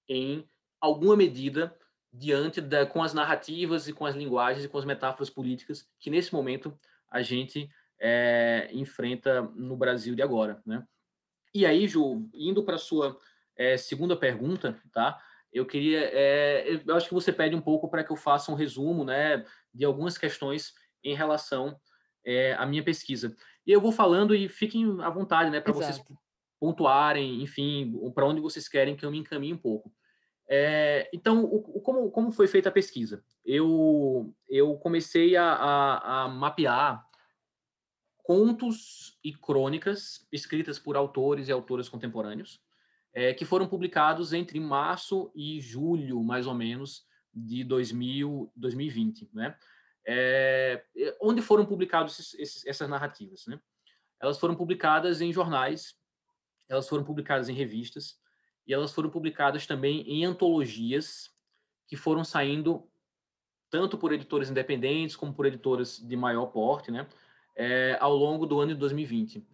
em 0.09 0.47
alguma 0.81 1.17
medida 1.17 1.77
diante 2.13 2.61
da 2.61 2.87
com 2.87 3.03
as 3.03 3.15
narrativas 3.15 3.87
e 3.87 3.93
com 3.93 4.05
as 4.05 4.17
linguagens 4.17 4.65
e 4.65 4.69
com 4.69 4.79
as 4.79 4.85
metáforas 4.85 5.31
políticas 5.31 5.89
que 5.99 6.11
nesse 6.11 6.33
momento 6.35 6.77
a 7.09 7.23
gente 7.23 7.71
é, 8.01 8.69
enfrenta 8.73 9.43
no 9.43 9.77
Brasil 9.77 10.15
de 10.15 10.23
agora, 10.23 10.61
né? 10.65 10.85
E 11.53 11.67
aí, 11.67 11.87
Ju, 11.87 12.29
indo 12.33 12.65
para 12.65 12.79
sua 12.79 13.19
é, 13.57 13.77
segunda 13.77 14.17
pergunta, 14.17 14.81
tá? 14.93 15.21
Eu 15.53 15.67
queria, 15.67 16.11
é, 16.13 16.81
eu 16.87 16.97
acho 16.97 17.09
que 17.09 17.15
você 17.15 17.33
pede 17.33 17.57
um 17.57 17.61
pouco 17.61 17.89
para 17.89 18.05
que 18.05 18.13
eu 18.13 18.17
faça 18.17 18.53
um 18.53 18.55
resumo, 18.55 19.05
né, 19.05 19.45
de 19.75 19.85
algumas 19.85 20.17
questões 20.17 20.73
em 21.03 21.15
relação 21.15 21.79
à 22.57 22.67
minha 22.67 22.85
pesquisa. 22.85 23.35
E 23.67 23.73
eu 23.73 23.81
vou 23.81 23.91
falando 23.91 24.35
e 24.35 24.49
fiquem 24.49 25.01
à 25.03 25.11
vontade, 25.11 25.51
né, 25.51 25.61
para 25.61 25.73
vocês 25.73 26.01
pontuarem, 26.61 27.43
enfim, 27.43 27.99
para 28.15 28.27
onde 28.27 28.41
vocês 28.41 28.69
querem 28.69 28.95
que 28.95 29.05
eu 29.05 29.11
me 29.11 29.19
encaminhe 29.19 29.55
um 29.55 29.59
pouco. 29.59 29.93
É, 30.53 31.09
então, 31.15 31.45
o, 31.45 31.79
o, 31.79 31.81
como, 31.81 32.11
como 32.11 32.33
foi 32.33 32.49
feita 32.49 32.69
a 32.69 32.73
pesquisa? 32.73 33.25
Eu, 33.45 34.35
eu 34.49 34.77
comecei 34.79 35.37
a, 35.37 35.45
a, 35.45 36.25
a 36.25 36.29
mapear 36.29 37.07
contos 38.25 39.19
e 39.25 39.33
crônicas 39.33 40.27
escritas 40.33 40.79
por 40.79 40.97
autores 40.97 41.49
e 41.49 41.53
autoras 41.53 41.89
contemporâneos, 41.89 42.61
é, 43.13 43.35
que 43.35 43.45
foram 43.45 43.67
publicados 43.67 44.33
entre 44.33 44.59
março 44.61 45.31
e 45.35 45.61
julho, 45.61 46.23
mais 46.23 46.47
ou 46.47 46.55
menos, 46.55 47.05
de 47.33 47.65
2000, 47.65 48.53
2020, 48.57 49.31
né? 49.33 49.57
É, 50.07 50.85
onde 51.21 51.43
foram 51.43 51.67
esses, 52.07 52.67
essas 52.67 52.89
narrativas, 52.89 53.47
né? 53.47 53.61
Elas 54.21 54.39
foram 54.39 54.55
publicadas 54.55 55.21
em 55.21 55.33
jornais 55.33 56.01
elas 56.71 56.89
foram 56.89 57.05
publicadas 57.05 57.49
em 57.49 57.53
revistas 57.53 58.17
e 58.67 58.73
elas 58.73 58.93
foram 58.93 59.11
publicadas 59.11 59.67
também 59.67 60.03
em 60.03 60.25
antologias 60.25 61.29
que 61.89 61.97
foram 61.97 62.23
saindo 62.23 62.89
tanto 63.69 63.99
por 63.99 64.13
editores 64.13 64.49
independentes 64.49 65.17
como 65.17 65.35
por 65.35 65.47
editoras 65.47 65.99
de 65.99 66.17
maior 66.17 66.47
porte, 66.47 66.91
né, 66.91 67.09
é, 67.57 67.99
ao 68.01 68.15
longo 68.17 68.47
do 68.47 68.61
ano 68.61 68.73
de 68.73 68.79
2020. 68.79 69.45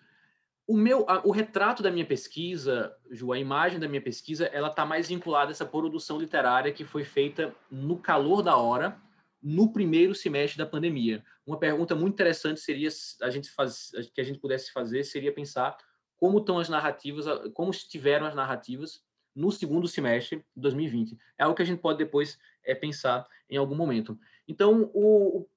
O 0.67 0.77
meu, 0.77 1.09
a, 1.09 1.25
o 1.25 1.31
retrato 1.31 1.83
da 1.83 1.91
minha 1.91 2.05
pesquisa, 2.05 2.95
Ju, 3.11 3.33
a 3.33 3.39
imagem 3.39 3.79
da 3.79 3.89
minha 3.89 4.03
pesquisa, 4.03 4.47
ela 4.47 4.69
está 4.69 4.85
mais 4.85 5.09
vinculada 5.09 5.51
a 5.51 5.53
essa 5.53 5.65
produção 5.65 6.19
literária 6.19 6.73
que 6.73 6.85
foi 6.85 7.05
feita 7.05 7.55
no 7.71 7.99
calor 7.99 8.43
da 8.43 8.57
hora, 8.57 9.01
no 9.41 9.73
primeiro 9.73 10.15
semestre 10.15 10.59
da 10.59 10.67
pandemia. 10.67 11.25
Uma 11.47 11.57
pergunta 11.57 11.95
muito 11.95 12.15
interessante 12.15 12.59
seria 12.59 12.89
a 13.23 13.31
gente 13.31 13.49
faz, 13.51 13.93
que 14.13 14.21
a 14.21 14.25
gente 14.25 14.41
pudesse 14.41 14.73
fazer 14.73 15.05
seria 15.05 15.33
pensar 15.33 15.77
como 16.17 16.39
estão 16.39 16.59
as 16.59 16.69
narrativas, 16.69 17.27
como 17.55 17.71
estiveram 17.71 18.27
as 18.27 18.35
narrativas 18.35 19.05
no 19.35 19.53
segundo 19.53 19.87
semestre 19.87 20.39
de 20.39 20.63
2020. 20.63 21.17
É 21.39 21.45
algo 21.45 21.55
que 21.55 21.63
a 21.63 21.67
gente 21.67 21.81
pode 21.81 21.99
depois 21.99 22.39
é, 22.65 22.75
pensar 22.75 23.25
em 23.49 23.57
algum 23.57 23.77
momento. 23.77 24.19
Então, 24.49 24.91
o, 24.93 25.41
o 25.41 25.49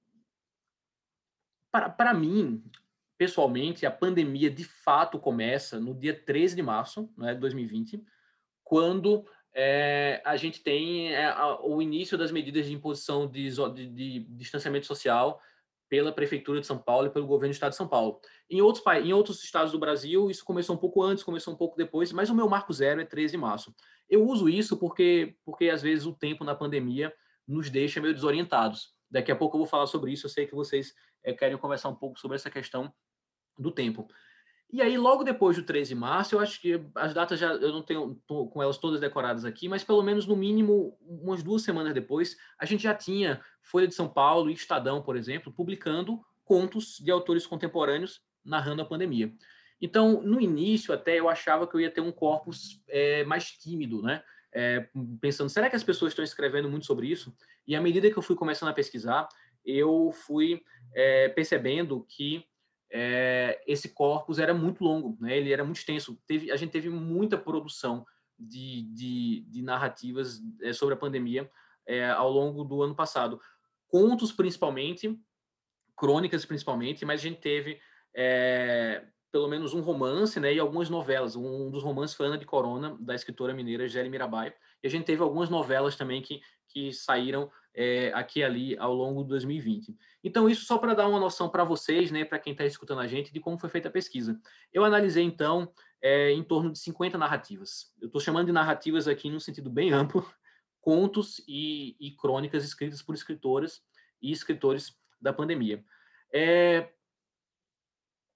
para, 1.71 1.89
para 1.89 2.13
mim, 2.13 2.63
pessoalmente, 3.19 3.85
a 3.85 3.91
pandemia 3.91 4.49
de 4.49 4.63
fato 4.63 5.19
começa 5.19 5.77
no 5.77 5.93
dia 5.93 6.13
13 6.13 6.55
de 6.55 6.61
março 6.63 7.11
né, 7.17 7.33
de 7.33 7.39
2020, 7.41 8.01
quando 8.63 9.25
é, 9.53 10.21
a 10.23 10.37
gente 10.37 10.63
tem 10.63 11.13
é, 11.13 11.25
a, 11.25 11.59
o 11.61 11.81
início 11.81 12.17
das 12.17 12.31
medidas 12.31 12.65
de 12.65 12.73
imposição 12.73 13.29
de, 13.29 13.49
de, 13.49 13.87
de, 13.87 14.19
distanciamento 14.37 14.87
social 14.87 15.41
pela 15.89 16.13
Prefeitura 16.13 16.61
de 16.61 16.67
São 16.67 16.77
Paulo 16.77 17.07
e 17.07 17.09
pelo 17.09 17.27
governo 17.27 17.51
do 17.51 17.55
Estado 17.55 17.71
de 17.71 17.75
São 17.75 17.89
Paulo. 17.89 18.21
Em 18.49 18.61
outros, 18.61 18.85
em 19.03 19.11
outros 19.11 19.43
estados 19.43 19.73
do 19.73 19.79
Brasil, 19.79 20.31
isso 20.31 20.45
começou 20.45 20.77
um 20.77 20.79
pouco 20.79 21.03
antes, 21.03 21.21
começou 21.21 21.53
um 21.53 21.57
pouco 21.57 21.75
depois, 21.75 22.13
mas 22.13 22.29
o 22.29 22.35
meu 22.35 22.47
marco 22.47 22.71
zero 22.71 23.01
é 23.01 23.05
13 23.05 23.31
de 23.31 23.37
março. 23.37 23.75
Eu 24.09 24.25
uso 24.25 24.47
isso 24.47 24.77
porque, 24.77 25.35
porque 25.43 25.67
às 25.67 25.81
vezes, 25.81 26.05
o 26.05 26.13
tempo 26.13 26.45
na 26.45 26.55
pandemia 26.55 27.13
nos 27.45 27.69
deixa 27.69 27.99
meio 27.99 28.13
desorientados. 28.13 28.93
Daqui 29.11 29.29
a 29.29 29.35
pouco 29.35 29.57
eu 29.57 29.59
vou 29.59 29.67
falar 29.67 29.87
sobre 29.87 30.13
isso, 30.13 30.25
eu 30.25 30.29
sei 30.29 30.45
que 30.45 30.55
vocês 30.55 30.93
é, 31.21 31.33
querem 31.33 31.57
conversar 31.57 31.89
um 31.89 31.95
pouco 31.95 32.17
sobre 32.17 32.35
essa 32.35 32.49
questão 32.49 32.93
do 33.59 33.71
tempo. 33.71 34.07
E 34.71 34.83
aí, 34.83 34.97
logo 34.99 35.23
depois 35.23 35.57
do 35.57 35.63
13 35.63 35.89
de 35.89 35.95
março, 35.95 36.35
eu 36.35 36.39
acho 36.39 36.61
que 36.61 36.79
as 36.93 37.11
datas 37.11 37.39
já 37.39 37.53
eu 37.53 37.71
não 37.71 37.81
tenho 37.81 38.21
com 38.27 38.61
elas 38.61 38.77
todas 38.77 38.99
decoradas 38.99 39.43
aqui, 39.43 39.67
mas 39.67 39.83
pelo 39.83 40.03
menos 40.03 40.27
no 40.27 40.35
mínimo 40.35 40.95
umas 41.01 41.41
duas 41.41 41.63
semanas 41.63 41.91
depois, 41.93 42.37
a 42.57 42.65
gente 42.65 42.83
já 42.83 42.93
tinha 42.93 43.41
Folha 43.63 43.87
de 43.87 43.95
São 43.95 44.07
Paulo 44.07 44.49
e 44.49 44.53
Estadão, 44.53 45.01
por 45.01 45.17
exemplo, 45.17 45.51
publicando 45.51 46.21
contos 46.45 46.99
de 46.99 47.09
autores 47.09 47.47
contemporâneos 47.47 48.21
narrando 48.45 48.83
a 48.83 48.85
pandemia. 48.85 49.33
Então, 49.81 50.21
no 50.21 50.39
início, 50.39 50.93
até 50.93 51.19
eu 51.19 51.29
achava 51.29 51.65
que 51.65 51.75
eu 51.75 51.79
ia 51.79 51.89
ter 51.89 52.01
um 52.01 52.11
corpus 52.11 52.83
é, 52.87 53.23
mais 53.23 53.51
tímido, 53.51 54.03
né? 54.03 54.21
É, 54.51 54.87
pensando, 55.21 55.49
será 55.49 55.69
que 55.69 55.75
as 55.75 55.83
pessoas 55.83 56.11
estão 56.11 56.25
escrevendo 56.25 56.69
muito 56.69 56.85
sobre 56.85 57.07
isso? 57.07 57.35
E 57.67 57.75
à 57.75 57.81
medida 57.81 58.09
que 58.09 58.17
eu 58.17 58.23
fui 58.23 58.35
começando 58.35 58.69
a 58.69 58.73
pesquisar, 58.73 59.27
eu 59.65 60.11
fui 60.11 60.61
é, 60.93 61.29
percebendo 61.29 62.05
que 62.07 62.43
é, 62.91 63.61
esse 63.67 63.89
corpus 63.89 64.39
era 64.39 64.53
muito 64.53 64.83
longo, 64.83 65.17
né? 65.19 65.37
ele 65.37 65.51
era 65.53 65.63
muito 65.63 65.77
extenso. 65.77 66.19
Teve, 66.25 66.51
a 66.51 66.55
gente 66.55 66.71
teve 66.71 66.89
muita 66.89 67.37
produção 67.37 68.05
de, 68.37 68.83
de, 68.93 69.41
de 69.47 69.61
narrativas 69.61 70.41
é, 70.61 70.73
sobre 70.73 70.93
a 70.93 70.97
pandemia 70.97 71.49
é, 71.85 72.09
ao 72.09 72.31
longo 72.31 72.63
do 72.63 72.81
ano 72.81 72.95
passado. 72.95 73.39
Contos, 73.87 74.31
principalmente, 74.31 75.19
crônicas, 75.95 76.45
principalmente, 76.45 77.05
mas 77.05 77.19
a 77.19 77.23
gente 77.23 77.41
teve 77.41 77.79
é, 78.15 79.03
pelo 79.31 79.47
menos 79.47 79.73
um 79.73 79.81
romance 79.81 80.39
né, 80.39 80.53
e 80.53 80.59
algumas 80.59 80.89
novelas. 80.89 81.35
Um 81.35 81.69
dos 81.69 81.83
romances 81.83 82.15
foi 82.15 82.27
Ana 82.27 82.37
de 82.37 82.45
Corona, 82.45 82.97
da 82.99 83.13
escritora 83.13 83.53
mineira 83.53 83.87
Gélia 83.87 84.09
Mirabai. 84.09 84.53
E 84.81 84.87
a 84.87 84.89
gente 84.89 85.05
teve 85.05 85.21
algumas 85.21 85.49
novelas 85.49 85.95
também 85.95 86.21
que, 86.21 86.41
que 86.69 86.93
saíram 86.93 87.51
é, 87.81 88.11
aqui 88.13 88.41
e 88.41 88.43
ali 88.43 88.77
ao 88.77 88.93
longo 88.93 89.23
de 89.23 89.29
2020. 89.29 89.97
Então, 90.21 90.49
isso 90.49 90.65
só 90.65 90.77
para 90.77 90.93
dar 90.93 91.07
uma 91.07 91.17
noção 91.17 91.47
para 91.47 91.63
vocês, 91.63 92.11
né, 92.11 92.25
para 92.25 92.37
quem 92.37 92.51
está 92.51 92.65
escutando 92.65 92.99
a 92.99 93.07
gente, 93.07 93.31
de 93.31 93.39
como 93.39 93.57
foi 93.57 93.69
feita 93.69 93.87
a 93.87 93.91
pesquisa. 93.91 94.37
Eu 94.73 94.83
analisei, 94.83 95.23
então, 95.23 95.71
é, 96.01 96.33
em 96.33 96.43
torno 96.43 96.73
de 96.73 96.79
50 96.79 97.17
narrativas. 97.17 97.93
Eu 98.01 98.07
estou 98.07 98.19
chamando 98.19 98.47
de 98.47 98.51
narrativas 98.51 99.07
aqui 99.07 99.29
num 99.29 99.39
sentido 99.39 99.69
bem 99.69 99.93
amplo, 99.93 100.29
contos 100.81 101.41
e, 101.47 101.95
e 102.01 102.11
crônicas 102.17 102.65
escritas 102.65 103.01
por 103.01 103.15
escritoras 103.15 103.81
e 104.21 104.29
escritores 104.29 104.93
da 105.21 105.31
pandemia. 105.31 105.81
É, 106.33 106.89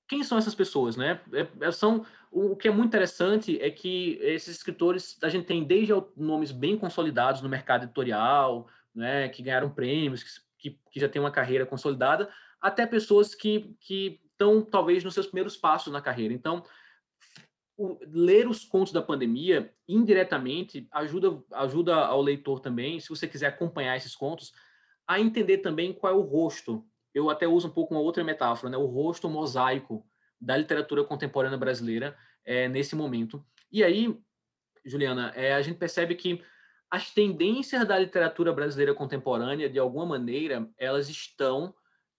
quem 0.08 0.24
são 0.24 0.38
essas 0.38 0.56
pessoas, 0.56 0.96
né? 0.96 1.20
É, 1.34 1.68
é, 1.68 1.72
são 1.72 2.06
o 2.32 2.56
que 2.56 2.70
é 2.70 2.72
muito 2.72 2.88
interessante 2.88 3.62
é 3.62 3.70
que 3.70 4.18
esses 4.22 4.56
escritores 4.56 5.18
a 5.22 5.28
gente 5.28 5.46
tem 5.46 5.66
desde 5.66 5.94
nomes 6.16 6.54
bem 6.54 6.78
consolidados 6.78 7.42
no 7.42 7.50
mercado 7.50 7.84
editorial, 7.84 8.70
né, 8.94 9.30
que 9.30 9.42
ganharam 9.42 9.70
prêmios, 9.70 10.24
que, 10.58 10.80
que 10.92 11.00
já 11.00 11.10
têm 11.10 11.22
uma 11.22 11.32
carreira 11.32 11.66
consolidada, 11.66 12.30
até 12.62 12.86
pessoas 12.86 13.36
que 13.36 13.76
estão 14.32 14.62
talvez 14.62 15.04
nos 15.04 15.14
seus 15.14 15.28
primeiros 15.28 15.58
passos 15.58 15.92
na 15.92 16.02
carreira. 16.02 16.34
Então, 16.34 16.64
o, 17.76 17.98
ler 18.08 18.48
os 18.48 18.64
contos 18.64 18.94
da 18.94 19.02
pandemia 19.02 19.74
indiretamente 19.88 20.88
ajuda 20.92 21.44
ajuda 21.52 21.96
ao 21.96 22.22
leitor 22.22 22.60
também, 22.60 23.00
se 23.00 23.10
você 23.10 23.28
quiser 23.28 23.48
acompanhar 23.48 23.98
esses 23.98 24.16
contos, 24.16 24.54
a 25.08 25.20
entender 25.20 25.58
também 25.58 25.92
qual 25.92 26.14
é 26.14 26.16
o 26.16 26.22
rosto 26.22 26.86
eu 27.14 27.30
até 27.30 27.48
uso 27.48 27.68
um 27.68 27.72
pouco 27.72 27.94
uma 27.94 28.02
outra 28.02 28.24
metáfora, 28.24 28.72
né? 28.72 28.78
o 28.78 28.86
rosto 28.86 29.30
mosaico 29.30 30.06
da 30.42 30.58
literatura 30.58 31.04
contemporânea 31.04 31.58
brasileira 31.58 32.18
é, 32.44 32.68
nesse 32.68 32.96
momento. 32.96 33.46
E 33.72 33.84
aí, 33.84 34.18
Juliana, 34.84 35.32
é, 35.36 35.54
a 35.54 35.62
gente 35.62 35.78
percebe 35.78 36.16
que 36.16 36.44
as 36.94 37.10
tendências 37.10 37.88
da 37.88 37.98
literatura 37.98 38.54
brasileira 38.54 38.94
contemporânea, 38.94 39.68
de 39.68 39.80
alguma 39.80 40.06
maneira, 40.06 40.70
elas 40.78 41.10
estão 41.10 41.74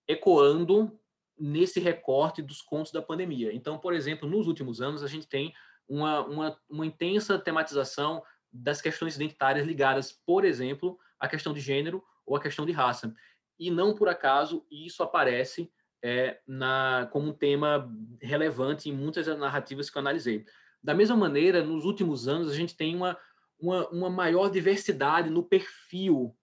ecoando 0.09 0.99
nesse 1.39 1.79
recorte 1.79 2.43
dos 2.43 2.61
contos 2.61 2.91
da 2.91 3.01
pandemia. 3.01 3.55
Então, 3.55 3.79
por 3.79 3.95
exemplo, 3.95 4.29
nos 4.29 4.49
últimos 4.49 4.81
anos, 4.81 5.05
a 5.05 5.07
gente 5.07 5.29
tem 5.29 5.53
uma, 5.89 6.27
uma, 6.27 6.61
uma 6.69 6.87
intensa 6.87 7.39
tematização 7.39 8.21
das 8.53 8.81
questões 8.81 9.15
identitárias 9.15 9.65
ligadas, 9.65 10.11
por 10.11 10.45
exemplo, 10.45 10.99
à 11.21 11.29
questão 11.29 11.53
de 11.53 11.61
gênero 11.61 12.03
ou 12.27 12.35
à 12.35 12.41
questão 12.41 12.67
de 12.67 12.73
raça 12.73 13.15
e 13.59 13.71
não 13.71 13.95
por 13.95 14.09
acaso 14.09 14.67
isso 14.71 15.03
aparece 15.03 15.71
é, 16.03 16.41
na, 16.47 17.09
como 17.13 17.29
um 17.29 17.33
tema 17.33 17.91
relevante 18.21 18.91
em 18.91 18.93
muitas 18.93 19.27
narrativas 19.27 19.89
que 19.89 19.97
eu 19.97 20.01
analisei. 20.01 20.45
Da 20.83 20.95
mesma 20.95 21.17
maneira, 21.17 21.63
nos 21.63 21.85
últimos 21.85 22.29
anos, 22.29 22.51
a 22.51 22.55
gente 22.55 22.77
tem 22.77 22.95
uma, 22.95 23.17
uma, 23.65 23.89
uma 23.89 24.11
maior 24.11 24.51
diversidade 24.51 25.31
no 25.31 25.43
perfil 25.43 26.37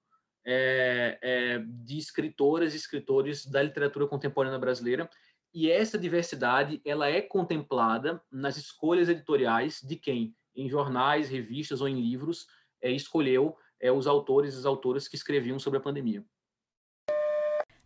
é, 0.44 1.20
é, 1.22 1.60
de 1.60 2.00
escritoras 2.00 2.74
e 2.74 2.78
escritores 2.78 3.46
da 3.46 3.62
literatura 3.62 4.08
contemporânea 4.08 4.58
brasileira, 4.58 5.10
e 5.54 5.70
essa 5.70 6.00
diversidade 6.00 6.82
ela 6.84 7.08
é 7.08 7.22
contemplada 7.22 8.22
nas 8.32 8.58
escolhas 8.58 9.08
editoriais 9.08 9.82
de 9.82 9.96
quem, 9.96 10.36
em 10.56 10.68
jornais, 10.68 11.30
revistas 11.30 11.82
ou 11.82 11.88
em 11.88 12.00
livros, 12.00 12.48
é, 12.82 12.90
escolheu 12.90 13.56
é, 13.80 13.92
os 13.92 14.08
autores 14.08 14.56
e 14.56 14.58
as 14.58 14.66
autoras 14.66 15.08
que 15.08 15.16
escreviam 15.16 15.60
sobre 15.60 15.78
a 15.78 15.82
pandemia. 15.82 16.26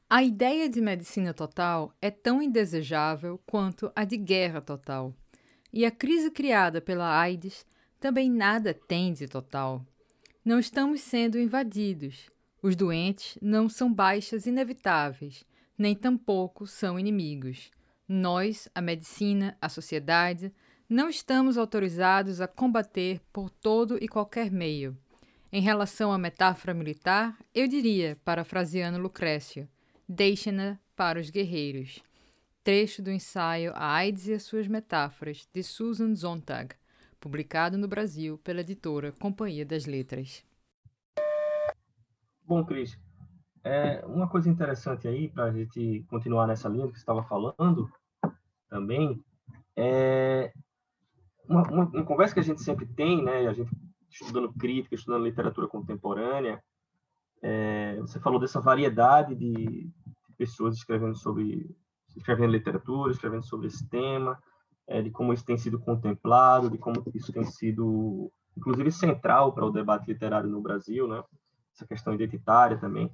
A 0.07 0.23
ideia 0.23 0.69
de 0.69 0.79
medicina 0.79 1.33
total 1.33 1.91
é 2.01 2.11
tão 2.11 2.41
indesejável 2.41 3.41
quanto 3.45 3.91
a 3.95 4.05
de 4.05 4.15
guerra 4.15 4.61
total. 4.61 5.13
E 5.73 5.83
a 5.83 5.91
crise 5.91 6.31
criada 6.31 6.79
pela 6.79 7.19
AIDS 7.19 7.65
também 8.05 8.29
nada 8.29 8.71
tem 8.71 9.11
de 9.13 9.27
total. 9.27 9.83
Não 10.45 10.59
estamos 10.59 11.01
sendo 11.01 11.39
invadidos. 11.39 12.29
Os 12.61 12.75
doentes 12.75 13.35
não 13.41 13.67
são 13.67 13.91
baixas 13.91 14.45
inevitáveis, 14.45 15.43
nem 15.75 15.95
tampouco 15.95 16.67
são 16.67 16.99
inimigos. 16.99 17.71
Nós, 18.07 18.69
a 18.75 18.79
medicina, 18.79 19.57
a 19.59 19.69
sociedade, 19.69 20.53
não 20.87 21.09
estamos 21.09 21.57
autorizados 21.57 22.39
a 22.39 22.47
combater 22.47 23.19
por 23.33 23.49
todo 23.49 23.97
e 23.99 24.07
qualquer 24.07 24.51
meio. 24.51 24.95
Em 25.51 25.63
relação 25.63 26.13
à 26.13 26.17
metáfora 26.19 26.75
militar, 26.75 27.35
eu 27.55 27.67
diria, 27.67 28.19
parafraseando 28.23 28.99
Lucrécio, 28.99 29.67
Deixem-na 30.07 30.77
para 30.95 31.19
os 31.19 31.31
guerreiros. 31.31 32.03
Trecho 32.63 33.01
do 33.01 33.09
ensaio 33.09 33.71
A 33.73 33.95
AIDS 33.95 34.27
e 34.27 34.33
as 34.33 34.43
suas 34.43 34.67
metáforas, 34.67 35.49
de 35.51 35.63
Susan 35.63 36.15
Sontag, 36.15 36.75
publicado 37.25 37.75
no 37.75 37.87
Brasil 37.87 38.37
pela 38.37 38.61
editora 38.61 39.11
Companhia 39.13 39.65
das 39.65 39.87
Letras. 39.87 40.45
Bom, 42.43 42.63
Cris, 42.63 42.99
é, 43.63 44.05
uma 44.05 44.29
coisa 44.29 44.47
interessante 44.47 45.07
aí, 45.07 45.27
para 45.27 45.45
a 45.45 45.51
gente 45.51 46.05
continuar 46.07 46.45
nessa 46.45 46.69
linha 46.69 46.85
que 46.85 46.93
você 46.93 46.99
estava 46.99 47.23
falando 47.23 47.91
também, 48.69 49.19
é 49.75 50.53
uma, 51.49 51.63
uma, 51.63 51.85
uma, 51.85 52.05
conversa 52.05 52.35
que 52.35 52.41
a 52.41 52.43
gente 52.43 52.61
sempre 52.61 52.85
tem, 52.85 53.23
né, 53.23 53.47
a 53.47 53.53
gente 53.53 53.71
estudando 54.07 54.53
crítica, 54.53 54.93
estudando 54.93 55.23
literatura 55.23 55.67
contemporânea, 55.67 56.63
é, 57.41 57.95
você 58.01 58.19
falou 58.19 58.39
dessa 58.39 58.61
variedade 58.61 59.33
de, 59.33 59.55
de, 59.65 59.91
pessoas 60.37 60.77
escrevendo 60.77 61.15
sobre 61.15 61.75
escrevendo 62.15 62.51
literatura, 62.51 63.11
escrevendo 63.11 63.45
sobre 63.45 63.65
esse 63.65 63.89
tema, 63.89 64.39
é, 64.87 65.01
de 65.01 65.09
como 65.09 65.33
isso 65.33 65.45
tem 65.45 65.57
sido 65.57 65.79
contemplado, 65.79 66.69
de 66.69 66.77
como 66.77 67.03
isso 67.13 67.31
tem 67.31 67.43
sido, 67.43 68.31
inclusive, 68.57 68.91
central 68.91 69.53
para 69.53 69.65
o 69.65 69.71
debate 69.71 70.07
literário 70.07 70.49
no 70.49 70.61
Brasil, 70.61 71.07
né? 71.07 71.23
Essa 71.73 71.85
questão 71.85 72.13
identitária 72.13 72.77
também. 72.77 73.11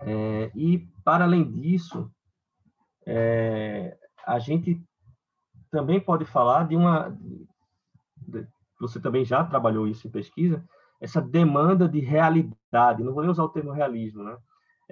É, 0.00 0.50
e, 0.54 0.78
para 1.04 1.24
além 1.24 1.50
disso, 1.50 2.10
é, 3.06 3.96
a 4.26 4.38
gente 4.38 4.82
também 5.70 6.00
pode 6.00 6.24
falar 6.24 6.68
de 6.68 6.76
uma. 6.76 7.16
De, 8.16 8.46
você 8.80 9.00
também 9.00 9.24
já 9.24 9.44
trabalhou 9.44 9.86
isso 9.86 10.06
em 10.06 10.10
pesquisa, 10.10 10.64
essa 11.00 11.20
demanda 11.20 11.88
de 11.88 12.00
realidade, 12.00 13.02
não 13.02 13.12
vou 13.12 13.22
nem 13.22 13.30
usar 13.30 13.44
o 13.44 13.48
termo 13.48 13.70
realismo, 13.70 14.24
né? 14.24 14.36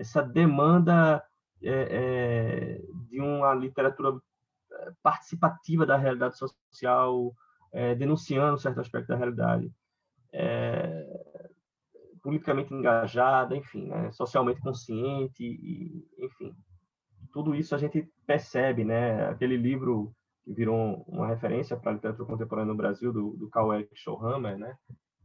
essa 0.00 0.22
demanda 0.22 1.22
é, 1.62 1.72
é, 1.72 2.80
de 3.08 3.20
uma 3.20 3.54
literatura 3.54 4.18
participativa 5.02 5.86
da 5.86 5.96
realidade 5.96 6.36
social, 6.36 7.34
é, 7.72 7.94
denunciando 7.94 8.58
certo 8.58 8.80
aspecto 8.80 9.08
da 9.08 9.16
realidade, 9.16 9.72
é, 10.32 11.40
politicamente 12.22 12.74
engajada, 12.74 13.56
enfim, 13.56 13.88
né? 13.88 14.10
socialmente 14.12 14.60
consciente, 14.60 15.44
e, 15.44 16.06
enfim, 16.18 16.54
tudo 17.32 17.54
isso 17.54 17.74
a 17.74 17.78
gente 17.78 18.08
percebe, 18.26 18.84
né? 18.84 19.28
Aquele 19.28 19.56
livro 19.56 20.14
que 20.44 20.52
virou 20.52 21.04
uma 21.06 21.26
referência 21.26 21.76
para 21.76 21.92
a 21.92 21.94
literatura 21.94 22.28
contemporânea 22.28 22.72
no 22.72 22.76
Brasil, 22.76 23.12
do, 23.12 23.36
do 23.36 23.48
Karl 23.48 23.74
Erich 23.74 23.94
Schoenhammer, 23.94 24.58
né? 24.58 24.76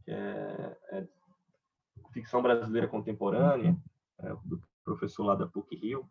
É, 0.06 0.76
é 0.92 1.06
ficção 2.12 2.40
brasileira 2.40 2.88
contemporânea, 2.88 3.76
é, 4.20 4.28
do 4.44 4.62
professor 4.84 5.24
lá 5.24 5.34
da 5.34 5.46
PUC-Rio, 5.46 6.08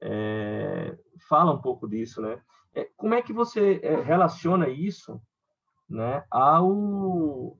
é, 0.00 0.96
fala 1.28 1.52
um 1.52 1.60
pouco 1.60 1.88
disso, 1.88 2.20
né? 2.20 2.40
É, 2.76 2.86
como 2.94 3.14
é 3.14 3.22
que 3.22 3.32
você 3.32 3.80
é, 3.82 4.02
relaciona 4.02 4.68
isso 4.68 5.18
né, 5.88 6.22
ao, 6.30 7.58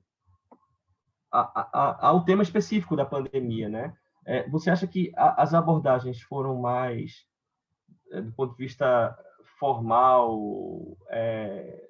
a, 1.31 1.39
a, 1.73 2.07
ao 2.09 2.23
tema 2.23 2.43
específico 2.43 2.95
da 2.95 3.03
pandemia, 3.03 3.67
né? 3.67 3.97
É, 4.27 4.47
você 4.47 4.69
acha 4.69 4.85
que 4.85 5.11
a, 5.15 5.41
as 5.41 5.55
abordagens 5.55 6.21
foram 6.21 6.61
mais, 6.61 7.25
do 8.11 8.31
ponto 8.33 8.55
de 8.55 8.63
vista 8.63 9.17
formal 9.57 10.95
é, 11.09 11.87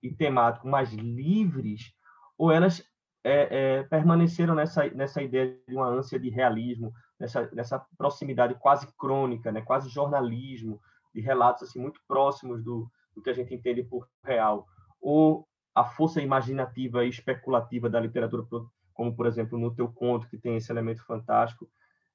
e 0.00 0.14
temático, 0.14 0.68
mais 0.68 0.92
livres, 0.92 1.92
ou 2.38 2.52
elas 2.52 2.84
é, 3.24 3.78
é, 3.78 3.82
permaneceram 3.84 4.54
nessa, 4.54 4.88
nessa 4.90 5.20
ideia 5.20 5.58
de 5.66 5.74
uma 5.74 5.88
ânsia 5.88 6.20
de 6.20 6.28
realismo, 6.28 6.92
nessa, 7.18 7.50
nessa 7.52 7.84
proximidade 7.98 8.54
quase 8.54 8.86
crônica, 8.96 9.50
né, 9.50 9.62
quase 9.62 9.88
jornalismo, 9.88 10.80
de 11.14 11.20
relatos 11.20 11.62
assim 11.62 11.80
muito 11.80 12.00
próximos 12.06 12.62
do, 12.62 12.90
do 13.14 13.22
que 13.22 13.30
a 13.30 13.32
gente 13.32 13.54
entende 13.54 13.82
por 13.82 14.08
real, 14.24 14.66
ou 15.00 15.46
a 15.74 15.84
força 15.84 16.20
imaginativa 16.20 17.04
e 17.04 17.08
especulativa 17.08 17.88
da 17.88 18.00
literatura, 18.00 18.44
como 18.92 19.14
por 19.14 19.26
exemplo 19.26 19.58
no 19.58 19.74
teu 19.74 19.88
conto 19.88 20.28
que 20.28 20.38
tem 20.38 20.56
esse 20.56 20.70
elemento 20.70 21.04
fantástico, 21.04 21.68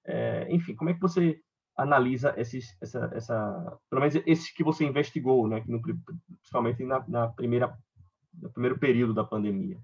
é, 0.06 0.48
enfim, 0.50 0.76
como 0.76 0.90
é 0.90 0.94
que 0.94 1.02
você 1.02 1.42
analisa 1.76 2.34
esses, 2.38 2.76
essa, 2.82 3.12
essa, 3.14 3.80
pelo 3.90 4.02
menos 4.02 4.16
esses 4.26 4.52
que 4.52 4.64
você 4.64 4.84
investigou, 4.86 5.48
né, 5.48 5.64
no, 5.68 5.82
principalmente 5.82 6.84
na, 6.84 7.04
na 7.08 7.28
primeira, 7.28 7.78
no 8.34 8.50
primeiro 8.52 8.80
período 8.80 9.14
da 9.14 9.24
pandemia? 9.24 9.78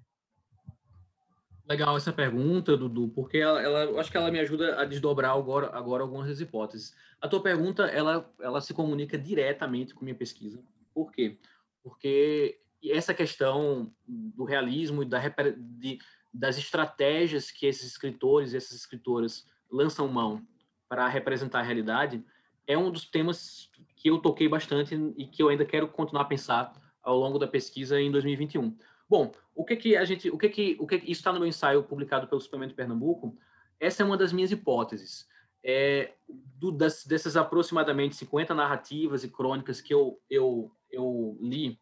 Legal 1.68 1.96
essa 1.96 2.12
pergunta, 2.12 2.76
Dudu, 2.76 3.08
porque 3.10 3.38
ela, 3.38 3.62
ela, 3.62 4.00
acho 4.00 4.12
que 4.12 4.18
ela 4.18 4.30
me 4.30 4.40
ajuda 4.40 4.82
a 4.82 4.86
desdobrar 4.86 5.36
agora, 5.36 5.70
agora 5.74 6.04
algumas 6.04 6.28
das 6.28 6.42
hipóteses. 6.42 6.94
A 7.22 7.28
tua 7.28 7.42
pergunta, 7.42 7.84
ela, 7.86 8.30
ela 8.42 8.60
se 8.60 8.74
comunica 8.74 9.18
diretamente 9.18 9.94
com 9.94 10.04
minha 10.04 10.16
pesquisa. 10.16 10.62
Por 10.94 11.12
quê? 11.12 11.38
Porque 11.82 12.60
essa 12.84 13.14
questão 13.14 13.94
do 14.06 14.44
realismo 14.44 15.04
e 15.04 15.06
da, 15.06 15.22
de, 15.58 16.00
das 16.34 16.58
estratégias 16.58 17.50
que 17.50 17.66
esses 17.66 17.88
escritores 17.88 18.52
e 18.52 18.58
essas 18.58 18.76
escritoras 18.76 19.48
lançam 19.72 20.08
mão 20.08 20.46
para 20.90 21.08
representar 21.08 21.60
a 21.60 21.64
realidade 21.64 22.24
é 22.68 22.78
um 22.78 22.92
dos 22.92 23.06
temas 23.06 23.70
que 23.96 24.10
eu 24.10 24.20
toquei 24.20 24.48
bastante 24.50 24.96
e 25.18 25.26
que 25.26 25.42
eu 25.42 25.50
ainda 25.50 25.66
quero 25.66 25.88
continuar 25.88 26.24
a 26.24 26.26
pensar 26.26 26.74
ao 27.02 27.18
longo 27.18 27.40
da 27.40 27.48
pesquisa 27.48 28.00
em 28.00 28.12
2021. 28.12 28.78
Bom, 29.10 29.32
o 29.56 29.64
que 29.64 29.76
que 29.76 29.96
a 29.96 30.06
gente, 30.06 30.30
o 30.30 30.38
que 30.38 30.50
que, 30.50 30.78
o 30.80 30.88
que, 30.88 30.96
isso 30.96 31.12
está 31.12 31.32
no 31.32 31.40
meu 31.40 31.48
ensaio 31.48 31.84
publicado 31.84 32.28
pelo 32.28 32.42
Suplemento 32.42 32.74
Pernambuco? 32.74 33.38
Essa 33.80 34.04
é 34.04 34.06
uma 34.06 34.18
das 34.18 34.34
minhas 34.34 34.52
hipóteses. 34.52 35.28
É, 35.64 36.14
do, 36.28 36.72
das, 36.72 37.06
dessas 37.06 37.38
aproximadamente 37.38 38.16
50 38.16 38.54
narrativas 38.54 39.24
e 39.24 39.30
crônicas 39.30 39.80
que 39.80 39.94
eu, 39.94 40.20
eu, 40.30 40.72
eu 40.92 41.38
li 41.40 41.80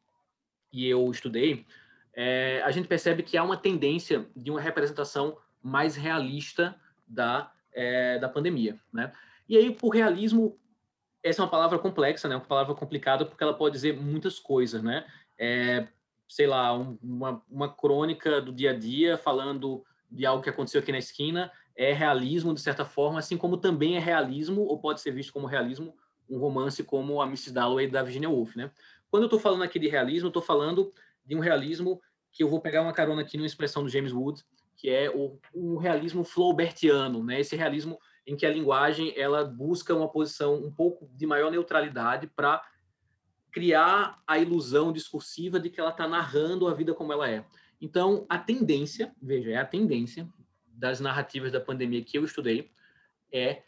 e 0.71 0.87
eu 0.87 1.09
estudei, 1.09 1.65
é, 2.13 2.61
a 2.63 2.71
gente 2.71 2.87
percebe 2.87 3.23
que 3.23 3.37
há 3.37 3.43
uma 3.43 3.57
tendência 3.57 4.27
de 4.35 4.51
uma 4.51 4.61
representação 4.61 5.37
mais 5.61 5.95
realista 5.95 6.75
da, 7.07 7.51
é, 7.73 8.19
da 8.19 8.27
pandemia. 8.27 8.79
Né? 8.91 9.11
E 9.47 9.57
aí, 9.57 9.73
por 9.73 9.89
realismo, 9.89 10.59
essa 11.23 11.41
é 11.41 11.43
uma 11.43 11.51
palavra 11.51 11.79
complexa, 11.79 12.27
né? 12.27 12.35
uma 12.35 12.45
palavra 12.45 12.75
complicada, 12.75 13.25
porque 13.25 13.43
ela 13.43 13.53
pode 13.53 13.73
dizer 13.73 13.95
muitas 13.95 14.39
coisas. 14.39 14.83
Né? 14.83 15.05
É, 15.37 15.87
sei 16.31 16.47
lá, 16.47 16.73
um, 16.73 16.97
uma, 17.03 17.43
uma 17.51 17.67
crônica 17.67 18.39
do 18.39 18.53
dia 18.53 18.71
a 18.71 18.73
dia 18.73 19.17
falando 19.17 19.83
de 20.09 20.25
algo 20.25 20.41
que 20.41 20.49
aconteceu 20.49 20.79
aqui 20.79 20.89
na 20.89 20.97
esquina, 20.97 21.51
é 21.75 21.91
realismo 21.91 22.53
de 22.53 22.61
certa 22.61 22.85
forma, 22.85 23.19
assim 23.19 23.35
como 23.37 23.57
também 23.57 23.97
é 23.97 23.99
realismo, 23.99 24.61
ou 24.61 24.79
pode 24.79 25.01
ser 25.01 25.11
visto 25.11 25.33
como 25.33 25.45
realismo, 25.45 25.93
um 26.29 26.39
romance 26.39 26.85
como 26.85 27.21
a 27.21 27.25
Mrs. 27.25 27.51
Dalloway 27.51 27.85
da 27.85 28.01
Virginia 28.01 28.29
Woolf, 28.29 28.55
né? 28.55 28.71
Quando 29.09 29.23
eu 29.23 29.27
estou 29.27 29.41
falando 29.41 29.63
aqui 29.63 29.77
de 29.77 29.89
realismo, 29.89 30.29
estou 30.29 30.41
falando 30.41 30.93
de 31.25 31.35
um 31.35 31.39
realismo 31.41 32.01
que 32.31 32.41
eu 32.41 32.49
vou 32.49 32.61
pegar 32.61 32.81
uma 32.81 32.93
carona 32.93 33.23
aqui 33.23 33.35
numa 33.35 33.45
expressão 33.45 33.83
do 33.83 33.89
James 33.89 34.13
Wood, 34.13 34.41
que 34.77 34.89
é 34.89 35.09
o, 35.09 35.37
o 35.53 35.77
realismo 35.79 36.23
flaubertiano, 36.23 37.21
né? 37.25 37.41
Esse 37.41 37.57
realismo 37.57 37.99
em 38.25 38.37
que 38.37 38.45
a 38.45 38.49
linguagem 38.49 39.13
ela 39.17 39.43
busca 39.43 39.93
uma 39.93 40.07
posição 40.07 40.55
um 40.55 40.71
pouco 40.71 41.09
de 41.13 41.25
maior 41.25 41.51
neutralidade 41.51 42.27
para 42.27 42.63
criar 43.51 44.21
a 44.25 44.37
ilusão 44.37 44.91
discursiva 44.91 45.59
de 45.59 45.69
que 45.69 45.79
ela 45.79 45.91
está 45.91 46.07
narrando 46.07 46.67
a 46.67 46.73
vida 46.73 46.93
como 46.93 47.11
ela 47.11 47.29
é. 47.29 47.45
Então, 47.79 48.25
a 48.29 48.37
tendência, 48.37 49.13
veja, 49.21 49.51
é 49.51 49.57
a 49.57 49.65
tendência 49.65 50.27
das 50.67 50.99
narrativas 50.99 51.51
da 51.51 51.59
pandemia 51.59 52.03
que 52.03 52.17
eu 52.17 52.23
estudei 52.23 52.71
é 53.31 53.63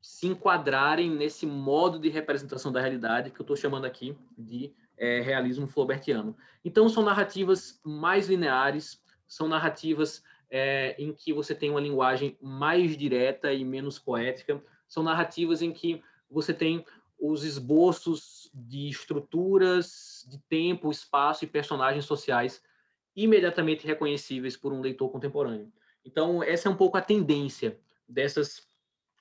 se 0.00 0.26
enquadrarem 0.26 1.10
nesse 1.10 1.46
modo 1.46 1.98
de 1.98 2.08
representação 2.08 2.70
da 2.70 2.80
realidade 2.80 3.30
que 3.30 3.40
eu 3.40 3.44
estou 3.44 3.56
chamando 3.56 3.86
aqui 3.86 4.16
de 4.36 4.72
é, 4.96 5.20
realismo 5.20 5.66
flaubertiano. 5.66 6.36
Então, 6.64 6.88
são 6.88 7.02
narrativas 7.02 7.80
mais 7.82 8.28
lineares, 8.28 9.02
são 9.26 9.48
narrativas 9.48 10.22
é, 10.50 10.94
em 10.98 11.12
que 11.12 11.32
você 11.32 11.54
tem 11.54 11.70
uma 11.70 11.80
linguagem 11.80 12.36
mais 12.40 12.96
direta 12.96 13.52
e 13.52 13.64
menos 13.64 13.98
poética, 13.98 14.62
são 14.86 15.02
narrativas 15.02 15.62
em 15.62 15.72
que 15.72 16.02
você 16.30 16.52
tem 16.52 16.84
os 17.18 17.44
esboços 17.44 18.50
de 18.52 18.88
estruturas 18.88 20.26
de 20.28 20.38
tempo, 20.48 20.90
espaço 20.90 21.44
e 21.44 21.48
personagens 21.48 22.04
sociais 22.04 22.62
imediatamente 23.16 23.86
reconhecíveis 23.86 24.56
por 24.56 24.72
um 24.72 24.80
leitor 24.80 25.10
contemporâneo. 25.10 25.72
Então, 26.04 26.42
essa 26.42 26.68
é 26.68 26.70
um 26.70 26.76
pouco 26.76 26.96
a 26.96 27.02
tendência 27.02 27.78
dessas, 28.08 28.68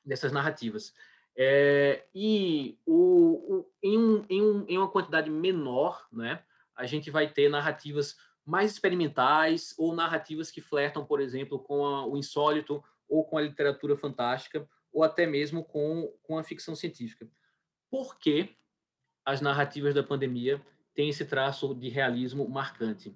dessas 0.05 0.31
narrativas. 0.31 0.93
É, 1.35 2.05
e 2.13 2.77
o, 2.85 3.55
o, 3.55 3.71
em, 3.81 3.97
um, 3.97 4.25
em, 4.29 4.41
um, 4.41 4.65
em 4.67 4.77
uma 4.77 4.89
quantidade 4.89 5.29
menor, 5.29 6.07
né, 6.11 6.43
a 6.75 6.85
gente 6.85 7.09
vai 7.09 7.31
ter 7.31 7.49
narrativas 7.49 8.17
mais 8.45 8.71
experimentais 8.71 9.73
ou 9.77 9.95
narrativas 9.95 10.51
que 10.51 10.59
flertam, 10.59 11.05
por 11.05 11.21
exemplo, 11.21 11.59
com 11.59 11.85
a, 11.85 12.05
o 12.05 12.17
insólito 12.17 12.83
ou 13.07 13.23
com 13.23 13.37
a 13.37 13.41
literatura 13.41 13.95
fantástica 13.95 14.67
ou 14.91 15.03
até 15.03 15.25
mesmo 15.25 15.63
com, 15.63 16.13
com 16.21 16.37
a 16.37 16.43
ficção 16.43 16.75
científica 16.75 17.27
por 17.93 18.17
que 18.17 18.49
as 19.23 19.39
narrativas 19.39 19.93
da 19.93 20.01
pandemia 20.01 20.59
têm 20.95 21.09
esse 21.09 21.23
traço 21.25 21.75
de 21.75 21.89
realismo 21.89 22.49
marcante. 22.49 23.15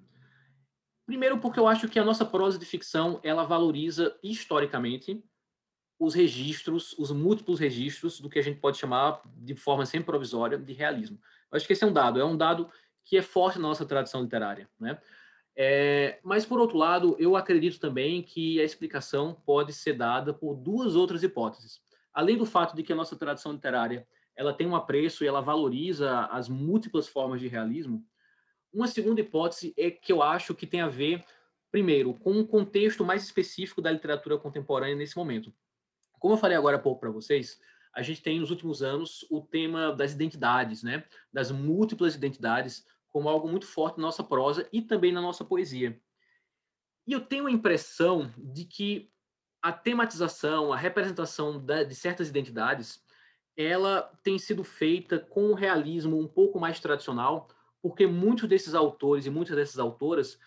Primeiro, 1.04 1.40
porque 1.40 1.60
eu 1.60 1.68
acho 1.68 1.90
que 1.90 1.98
a 1.98 2.06
nossa 2.06 2.24
prosa 2.24 2.60
de 2.60 2.66
ficção 2.66 3.20
ela 3.24 3.44
valoriza 3.44 4.16
historicamente 4.22 5.26
os 6.00 6.14
registros, 6.14 6.94
os 7.00 7.10
múltiplos 7.10 7.60
registros 7.60 8.20
do 8.20 8.30
que 8.30 8.38
a 8.38 8.42
gente 8.44 8.60
pode 8.60 8.78
chamar 8.78 9.20
de 9.38 9.56
forma 9.56 9.84
sempre 9.84 10.06
provisória 10.06 10.60
de 10.60 10.74
realismo. 10.74 11.20
Eu 11.52 11.58
acho 11.58 11.66
que 11.66 11.74
esse 11.74 11.84
é 11.84 11.88
um 11.88 11.94
dado, 11.94 12.20
é 12.20 12.24
um 12.24 12.38
dado 12.38 12.70
que 13.04 13.18
é 13.18 13.24
forte 13.24 13.58
na 13.58 13.70
nossa 13.70 13.84
tradição 13.84 14.22
literária, 14.22 14.70
né? 14.80 15.02
É, 15.56 16.20
mas 16.22 16.46
por 16.46 16.60
outro 16.60 16.78
lado, 16.78 17.16
eu 17.18 17.36
acredito 17.36 17.80
também 17.80 18.22
que 18.22 18.62
a 18.62 18.64
explicação 18.64 19.42
pode 19.44 19.74
ser 19.74 19.94
dada 19.94 20.36
por 20.36 20.56
duas 20.56 20.96
outras 20.96 21.24
hipóteses. 21.24 21.82
Além 22.14 22.38
do 22.38 22.46
fato 22.46 22.76
de 22.76 22.84
que 22.84 22.94
a 22.94 22.96
nossa 22.96 23.16
tradição 23.16 23.54
literária 23.54 24.08
ela 24.38 24.54
tem 24.54 24.68
um 24.68 24.76
apreço 24.76 25.24
e 25.24 25.28
ela 25.28 25.42
valoriza 25.42 26.26
as 26.28 26.48
múltiplas 26.48 27.08
formas 27.08 27.42
de 27.42 27.48
realismo. 27.48 28.06
Uma 28.72 28.88
segunda 28.88 29.20
hipótese 29.20 29.74
é 29.76 29.90
que 29.90 30.12
eu 30.12 30.22
acho 30.22 30.54
que 30.54 30.68
tem 30.68 30.80
a 30.80 30.88
ver, 30.88 31.26
primeiro, 31.72 32.14
com 32.14 32.32
um 32.32 32.46
contexto 32.46 33.04
mais 33.04 33.24
específico 33.24 33.82
da 33.82 33.92
literatura 33.92 34.38
contemporânea 34.38 34.96
nesse 34.96 35.18
momento. 35.18 35.52
Como 36.20 36.36
eu 36.36 36.38
falei 36.38 36.56
agora 36.56 36.78
há 36.78 36.80
pouco 36.80 37.00
para 37.00 37.10
vocês, 37.10 37.60
a 37.94 38.04
gente 38.04 38.22
tem 38.22 38.40
nos 38.40 38.52
últimos 38.52 38.84
anos 38.84 39.26
o 39.32 39.42
tema 39.42 39.92
das 39.92 40.14
identidades, 40.14 40.84
né? 40.84 41.04
das 41.34 41.50
múltiplas 41.50 42.14
identidades, 42.14 42.86
como 43.10 43.28
algo 43.28 43.48
muito 43.48 43.66
forte 43.66 43.98
na 43.98 44.04
nossa 44.04 44.24
prosa 44.24 44.70
e 44.72 44.84
também 44.84 45.12
na 45.12 45.22
nossa 45.22 45.44
poesia. 45.44 46.00
E 47.08 47.14
eu 47.14 47.22
tenho 47.22 47.48
a 47.48 47.52
impressão 47.52 48.32
de 48.38 48.66
que 48.66 49.10
a 49.64 49.72
tematização, 49.72 50.72
a 50.72 50.78
representação 50.78 51.58
de 51.60 51.96
certas 51.96 52.30
identidades, 52.30 53.02
ela 53.58 54.04
tem 54.22 54.38
sido 54.38 54.64
feita 54.64 55.18
com 55.18 55.50
um 55.50 55.56
realismo 55.56 56.20
um 56.20 56.28
pouco 56.28 56.60
mais 56.60 56.80
tradicional, 56.80 57.50
porque 57.82 58.06
muitos 58.06 58.48
desses 58.48 58.76
autores 58.76 59.26
e 59.26 59.32
muitas 59.32 59.56
dessas 59.56 59.80
autoras 59.80 60.38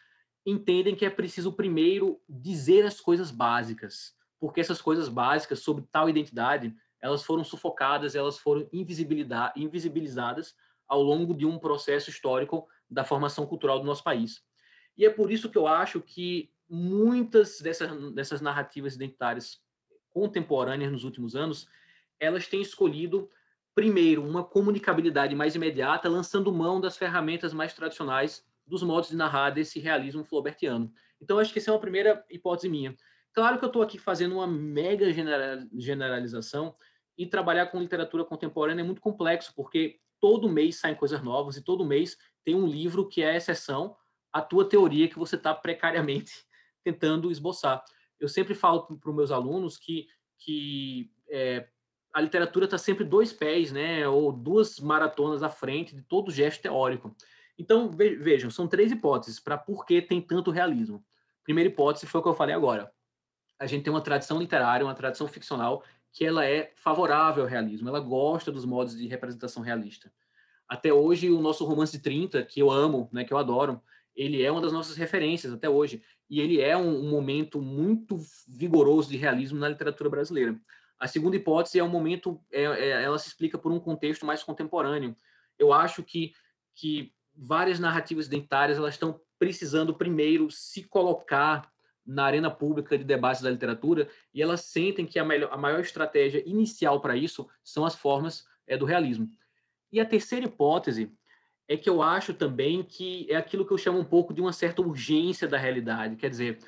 entendem 0.46 0.94
que 0.94 1.04
é 1.04 1.10
preciso 1.10 1.52
primeiro 1.52 2.20
dizer 2.28 2.86
as 2.86 3.00
coisas 3.00 3.32
básicas, 3.32 4.14
porque 4.38 4.60
essas 4.60 4.80
coisas 4.80 5.08
básicas 5.08 5.58
sobre 5.58 5.84
tal 5.90 6.08
identidade, 6.08 6.74
elas 7.00 7.24
foram 7.24 7.42
sufocadas, 7.42 8.14
elas 8.14 8.38
foram 8.38 8.68
invisibilizadas 8.72 10.54
ao 10.86 11.02
longo 11.02 11.34
de 11.34 11.44
um 11.44 11.58
processo 11.58 12.10
histórico 12.10 12.68
da 12.88 13.04
formação 13.04 13.44
cultural 13.44 13.80
do 13.80 13.86
nosso 13.86 14.04
país. 14.04 14.42
E 14.96 15.04
é 15.04 15.10
por 15.10 15.32
isso 15.32 15.50
que 15.50 15.58
eu 15.58 15.66
acho 15.66 16.00
que 16.00 16.52
muitas 16.68 17.60
dessas, 17.60 18.12
dessas 18.12 18.40
narrativas 18.40 18.94
identitárias 18.94 19.60
contemporâneas 20.10 20.92
nos 20.92 21.04
últimos 21.04 21.34
anos, 21.34 21.68
elas 22.20 22.46
têm 22.46 22.60
escolhido, 22.60 23.28
primeiro, 23.74 24.22
uma 24.22 24.44
comunicabilidade 24.44 25.34
mais 25.34 25.54
imediata, 25.54 26.08
lançando 26.08 26.52
mão 26.52 26.80
das 26.80 26.96
ferramentas 26.96 27.52
mais 27.52 27.72
tradicionais 27.72 28.44
dos 28.66 28.82
modos 28.82 29.08
de 29.08 29.16
narrar 29.16 29.50
desse 29.50 29.80
realismo 29.80 30.22
flaubertiano. 30.22 30.92
Então, 31.20 31.38
acho 31.38 31.52
que 31.52 31.58
essa 31.58 31.70
é 31.70 31.74
uma 31.74 31.80
primeira 31.80 32.24
hipótese 32.30 32.68
minha. 32.68 32.94
Claro 33.32 33.58
que 33.58 33.64
eu 33.64 33.68
estou 33.68 33.82
aqui 33.82 33.98
fazendo 33.98 34.36
uma 34.36 34.46
mega 34.46 35.06
generalização 35.72 36.74
e 37.16 37.26
trabalhar 37.26 37.66
com 37.66 37.80
literatura 37.80 38.24
contemporânea 38.24 38.82
é 38.82 38.84
muito 38.84 39.00
complexo, 39.00 39.52
porque 39.54 40.00
todo 40.20 40.48
mês 40.48 40.76
saem 40.76 40.94
coisas 40.94 41.22
novas 41.22 41.56
e 41.56 41.64
todo 41.64 41.84
mês 41.84 42.16
tem 42.44 42.54
um 42.54 42.66
livro 42.66 43.08
que 43.08 43.22
é 43.22 43.36
exceção 43.36 43.96
à 44.32 44.40
tua 44.40 44.68
teoria 44.68 45.08
que 45.08 45.18
você 45.18 45.36
está 45.36 45.54
precariamente 45.54 46.32
tentando 46.84 47.30
esboçar. 47.30 47.84
Eu 48.18 48.28
sempre 48.28 48.54
falo 48.54 48.98
para 48.98 49.10
os 49.10 49.16
meus 49.16 49.30
alunos 49.30 49.76
que, 49.76 50.08
que 50.38 51.10
é, 51.28 51.68
a 52.12 52.20
literatura 52.20 52.64
está 52.64 52.76
sempre 52.76 53.04
dois 53.04 53.32
pés, 53.32 53.72
né, 53.72 54.06
ou 54.08 54.32
duas 54.32 54.78
maratonas 54.80 55.42
à 55.42 55.48
frente 55.48 55.94
de 55.94 56.02
todo 56.02 56.30
gesto 56.30 56.62
teórico. 56.62 57.14
Então, 57.58 57.90
vejam, 57.90 58.50
são 58.50 58.66
três 58.66 58.90
hipóteses 58.90 59.38
para 59.38 59.56
por 59.56 59.84
que 59.84 60.00
tem 60.00 60.20
tanto 60.20 60.50
realismo. 60.50 61.04
Primeira 61.44 61.68
hipótese 61.68 62.06
foi 62.06 62.20
o 62.20 62.22
que 62.22 62.28
eu 62.28 62.34
falei 62.34 62.54
agora. 62.54 62.90
A 63.58 63.66
gente 63.66 63.84
tem 63.84 63.92
uma 63.92 64.00
tradição 64.00 64.38
literária, 64.38 64.84
uma 64.84 64.94
tradição 64.94 65.28
ficcional 65.28 65.84
que 66.12 66.24
ela 66.24 66.44
é 66.44 66.72
favorável 66.74 67.44
ao 67.44 67.48
realismo, 67.48 67.88
ela 67.88 68.00
gosta 68.00 68.50
dos 68.50 68.64
modos 68.64 68.96
de 68.96 69.06
representação 69.06 69.62
realista. 69.62 70.10
Até 70.68 70.92
hoje, 70.92 71.30
o 71.30 71.40
nosso 71.40 71.64
romance 71.64 71.92
de 71.92 72.02
30, 72.02 72.42
que 72.44 72.60
eu 72.60 72.70
amo, 72.70 73.08
né, 73.12 73.24
que 73.24 73.32
eu 73.32 73.38
adoro, 73.38 73.80
ele 74.14 74.42
é 74.42 74.50
uma 74.50 74.60
das 74.60 74.72
nossas 74.72 74.96
referências 74.96 75.52
até 75.52 75.68
hoje, 75.68 76.02
e 76.28 76.40
ele 76.40 76.60
é 76.60 76.76
um, 76.76 77.06
um 77.06 77.10
momento 77.10 77.60
muito 77.60 78.18
vigoroso 78.48 79.08
de 79.08 79.16
realismo 79.16 79.58
na 79.58 79.68
literatura 79.68 80.10
brasileira. 80.10 80.58
A 81.00 81.08
segunda 81.08 81.34
hipótese 81.34 81.78
é 81.78 81.82
um 81.82 81.88
momento, 81.88 82.38
é, 82.52 82.62
é, 82.62 83.02
ela 83.02 83.18
se 83.18 83.28
explica 83.28 83.56
por 83.56 83.72
um 83.72 83.80
contexto 83.80 84.26
mais 84.26 84.42
contemporâneo. 84.42 85.16
Eu 85.58 85.72
acho 85.72 86.02
que, 86.02 86.34
que 86.74 87.14
várias 87.34 87.80
narrativas 87.80 88.26
identitárias 88.26 88.76
elas 88.76 88.94
estão 88.94 89.18
precisando 89.38 89.94
primeiro 89.94 90.50
se 90.50 90.82
colocar 90.82 91.72
na 92.04 92.24
arena 92.24 92.50
pública 92.50 92.98
de 92.98 93.04
debates 93.04 93.40
da 93.40 93.50
literatura 93.50 94.08
e 94.34 94.42
elas 94.42 94.60
sentem 94.62 95.06
que 95.06 95.18
a, 95.18 95.24
melhor, 95.24 95.50
a 95.50 95.56
maior 95.56 95.80
estratégia 95.80 96.42
inicial 96.46 97.00
para 97.00 97.16
isso 97.16 97.48
são 97.64 97.86
as 97.86 97.94
formas 97.94 98.46
é, 98.66 98.76
do 98.76 98.84
realismo. 98.84 99.30
E 99.90 100.00
a 100.00 100.04
terceira 100.04 100.46
hipótese 100.46 101.10
é 101.66 101.76
que 101.76 101.88
eu 101.88 102.02
acho 102.02 102.34
também 102.34 102.82
que 102.82 103.26
é 103.30 103.36
aquilo 103.36 103.64
que 103.64 103.72
eu 103.72 103.78
chamo 103.78 103.98
um 103.98 104.04
pouco 104.04 104.34
de 104.34 104.40
uma 104.40 104.52
certa 104.52 104.82
urgência 104.82 105.48
da 105.48 105.56
realidade. 105.56 106.16
Quer 106.16 106.28
dizer, 106.28 106.58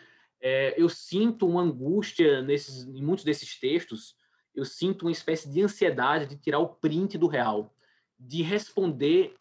é, 0.40 0.74
eu 0.80 0.88
sinto 0.88 1.46
uma 1.46 1.60
angústia 1.60 2.40
nesses, 2.40 2.84
em 2.86 3.02
muitos 3.02 3.24
desses 3.24 3.58
textos, 3.58 4.16
eu 4.54 4.64
sinto 4.64 5.02
uma 5.02 5.12
espécie 5.12 5.50
de 5.50 5.62
ansiedade 5.62 6.26
de 6.26 6.36
tirar 6.36 6.58
o 6.58 6.68
print 6.68 7.16
do 7.16 7.26
real, 7.26 7.74
de 8.18 8.42
responder 8.42 9.34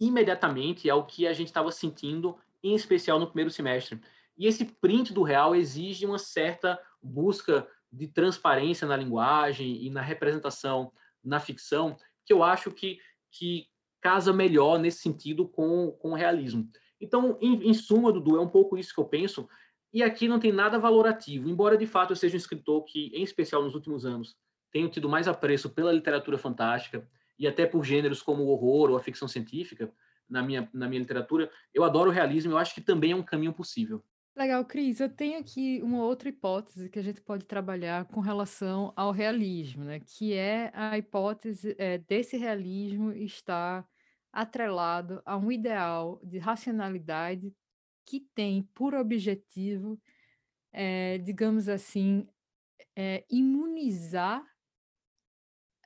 imediatamente 0.00 0.88
ao 0.90 1.06
que 1.06 1.26
a 1.26 1.32
gente 1.32 1.48
estava 1.48 1.70
sentindo, 1.70 2.36
em 2.62 2.74
especial 2.74 3.18
no 3.18 3.26
primeiro 3.26 3.50
semestre. 3.50 4.00
E 4.36 4.46
esse 4.46 4.64
print 4.64 5.12
do 5.12 5.22
real 5.22 5.54
exige 5.54 6.04
uma 6.04 6.18
certa 6.18 6.78
busca 7.02 7.66
de 7.90 8.08
transparência 8.08 8.86
na 8.86 8.96
linguagem 8.96 9.84
e 9.84 9.90
na 9.90 10.02
representação 10.02 10.92
na 11.24 11.40
ficção, 11.40 11.96
que 12.24 12.32
eu 12.32 12.42
acho 12.42 12.70
que, 12.70 12.98
que 13.32 13.66
casa 14.00 14.32
melhor 14.32 14.78
nesse 14.78 14.98
sentido 14.98 15.48
com, 15.48 15.90
com 15.92 16.10
o 16.10 16.14
realismo. 16.14 16.68
Então, 17.00 17.36
em, 17.40 17.68
em 17.68 17.74
suma, 17.74 18.12
Dudu, 18.12 18.36
é 18.36 18.40
um 18.40 18.48
pouco 18.48 18.78
isso 18.78 18.94
que 18.94 19.00
eu 19.00 19.06
penso. 19.06 19.48
E 19.92 20.02
aqui 20.02 20.28
não 20.28 20.38
tem 20.38 20.52
nada 20.52 20.78
valorativo, 20.78 21.48
embora 21.48 21.76
de 21.76 21.86
fato 21.86 22.12
eu 22.12 22.16
seja 22.16 22.34
um 22.34 22.38
escritor 22.38 22.84
que, 22.84 23.10
em 23.14 23.22
especial 23.22 23.62
nos 23.62 23.74
últimos 23.74 24.04
anos, 24.04 24.36
tenho 24.70 24.88
tido 24.88 25.08
mais 25.08 25.28
apreço 25.28 25.70
pela 25.70 25.92
literatura 25.92 26.38
fantástica 26.38 27.08
e 27.38 27.46
até 27.46 27.66
por 27.66 27.84
gêneros 27.84 28.22
como 28.22 28.44
o 28.44 28.48
horror 28.48 28.90
ou 28.90 28.96
a 28.96 29.02
ficção 29.02 29.28
científica 29.28 29.92
na 30.28 30.42
minha, 30.42 30.68
na 30.72 30.88
minha 30.88 31.00
literatura. 31.00 31.50
Eu 31.72 31.84
adoro 31.84 32.10
o 32.10 32.12
realismo, 32.12 32.52
eu 32.52 32.58
acho 32.58 32.74
que 32.74 32.80
também 32.80 33.12
é 33.12 33.16
um 33.16 33.22
caminho 33.22 33.52
possível. 33.52 34.02
Legal, 34.36 34.62
Cris. 34.66 35.00
Eu 35.00 35.08
tenho 35.08 35.38
aqui 35.38 35.80
uma 35.82 36.04
outra 36.04 36.28
hipótese 36.28 36.90
que 36.90 36.98
a 36.98 37.02
gente 37.02 37.22
pode 37.22 37.46
trabalhar 37.46 38.04
com 38.04 38.20
relação 38.20 38.92
ao 38.94 39.10
realismo, 39.10 39.82
né? 39.82 39.98
Que 40.00 40.34
é 40.34 40.70
a 40.74 40.98
hipótese 40.98 41.74
é, 41.78 41.96
desse 41.96 42.36
realismo 42.36 43.12
estar 43.12 43.86
atrelado 44.30 45.22
a 45.24 45.38
um 45.38 45.50
ideal 45.50 46.20
de 46.22 46.36
racionalidade 46.36 47.50
que 48.04 48.20
tem 48.34 48.62
por 48.74 48.94
objetivo, 48.94 49.98
é, 50.70 51.16
digamos 51.16 51.66
assim, 51.66 52.28
é, 52.94 53.24
imunizar 53.30 54.44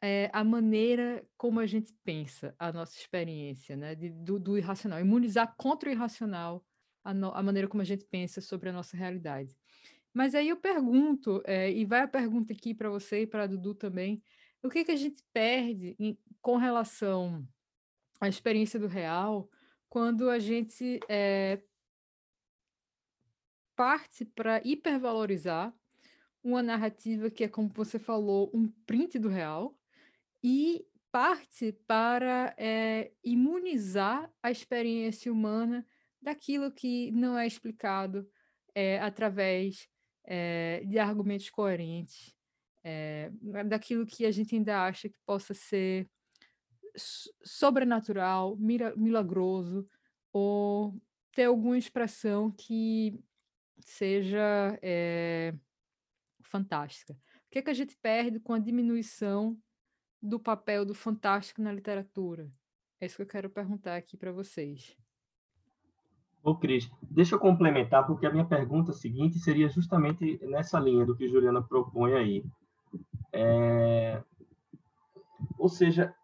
é, 0.03 0.30
a 0.32 0.42
maneira 0.42 1.24
como 1.36 1.61
a 1.61 1.66
gente 1.66 1.92
pensa 2.05 2.55
a 2.59 2.72
nossa 2.72 2.96
experiência, 2.98 3.76
né? 3.76 3.94
De, 3.94 4.11
do, 4.11 4.38
do 4.38 4.57
irracional, 4.57 5.01
imunizar 5.01 5.55
contra 5.57 5.88
o 5.88 5.92
irracional 5.92 6.64
a, 7.05 7.12
no, 7.12 7.30
a 7.34 7.42
maneira 7.42 7.68
como 7.68 7.82
a 7.82 7.84
gente 7.84 8.05
pensa 8.05 8.40
sobre 8.40 8.70
a 8.70 8.72
nossa 8.72 8.96
realidade. 8.96 9.57
Mas 10.12 10.34
aí 10.34 10.48
eu 10.48 10.57
pergunto, 10.57 11.42
é, 11.44 11.70
e 11.70 11.84
vai 11.84 12.01
a 12.01 12.09
pergunta 12.09 12.53
aqui 12.53 12.74
para 12.74 12.90
você 12.90 13.22
e 13.22 13.26
para 13.26 13.46
Dudu 13.46 13.74
também, 13.74 14.22
o 14.62 14.68
que, 14.68 14.84
que 14.84 14.90
a 14.90 14.96
gente 14.96 15.22
perde 15.32 15.94
em, 15.98 16.18
com 16.40 16.57
relação 16.57 17.46
à 18.20 18.28
experiência 18.28 18.78
do 18.78 18.86
real 18.86 19.48
quando 19.88 20.28
a 20.28 20.38
gente 20.38 21.01
é, 21.09 21.61
parte 23.74 24.24
para 24.24 24.61
hipervalorizar 24.64 25.74
uma 26.42 26.62
narrativa 26.62 27.30
que 27.30 27.44
é, 27.44 27.48
como 27.48 27.68
você 27.68 27.98
falou, 27.98 28.51
um 28.55 28.68
print 28.86 29.18
do 29.18 29.28
real, 29.28 29.76
e 30.43 30.86
parte 31.11 31.72
para 31.86 32.55
é, 32.57 33.12
imunizar 33.24 34.30
a 34.43 34.51
experiência 34.51 35.32
humana 35.32 35.86
daquilo 36.22 36.70
que 36.70 37.11
não 37.11 37.38
é 37.38 37.47
explicado 37.47 38.28
é, 38.74 39.01
através 39.01 39.88
é, 40.24 40.82
de 40.86 40.99
argumentos 40.99 41.51
coerentes, 41.51 42.34
daquilo 43.66 44.07
que 44.07 44.24
a 44.24 44.30
gente 44.30 44.55
ainda 44.55 44.86
acha 44.86 45.09
que 45.09 45.18
possa 45.26 45.53
ser 45.53 46.09
sobrenatural, 46.97 48.57
milagroso, 48.57 49.86
ou 50.32 50.99
ter 51.32 51.45
alguma 51.45 51.76
expressão 51.76 52.51
que 52.51 53.20
seja 53.80 54.78
fantástica. 56.43 57.12
O 57.12 57.51
que, 57.51 57.59
é 57.59 57.62
que 57.62 57.70
a 57.70 57.74
gente 57.74 57.97
perde 57.99 58.41
com 58.41 58.55
a 58.55 58.59
diminuição 58.59 59.61
do 60.22 60.38
papel 60.38 60.84
do 60.84 60.94
fantástico 60.94 61.62
na 61.62 61.72
literatura? 61.72 62.50
É 63.00 63.06
isso 63.06 63.16
que 63.16 63.22
eu 63.22 63.26
quero 63.26 63.48
perguntar 63.48 63.96
aqui 63.96 64.16
para 64.16 64.32
vocês. 64.32 64.96
Ô, 66.42 66.54
Cris, 66.54 66.90
deixa 67.02 67.34
eu 67.34 67.38
complementar, 67.38 68.06
porque 68.06 68.26
a 68.26 68.32
minha 68.32 68.44
pergunta 68.44 68.92
seguinte 68.92 69.38
seria 69.38 69.68
justamente 69.68 70.38
nessa 70.46 70.78
linha 70.78 71.04
do 71.04 71.14
que 71.14 71.28
Juliana 71.28 71.62
propõe 71.62 72.14
aí. 72.14 72.44
É... 73.32 74.22
Ou 75.58 75.68
seja, 75.68 76.14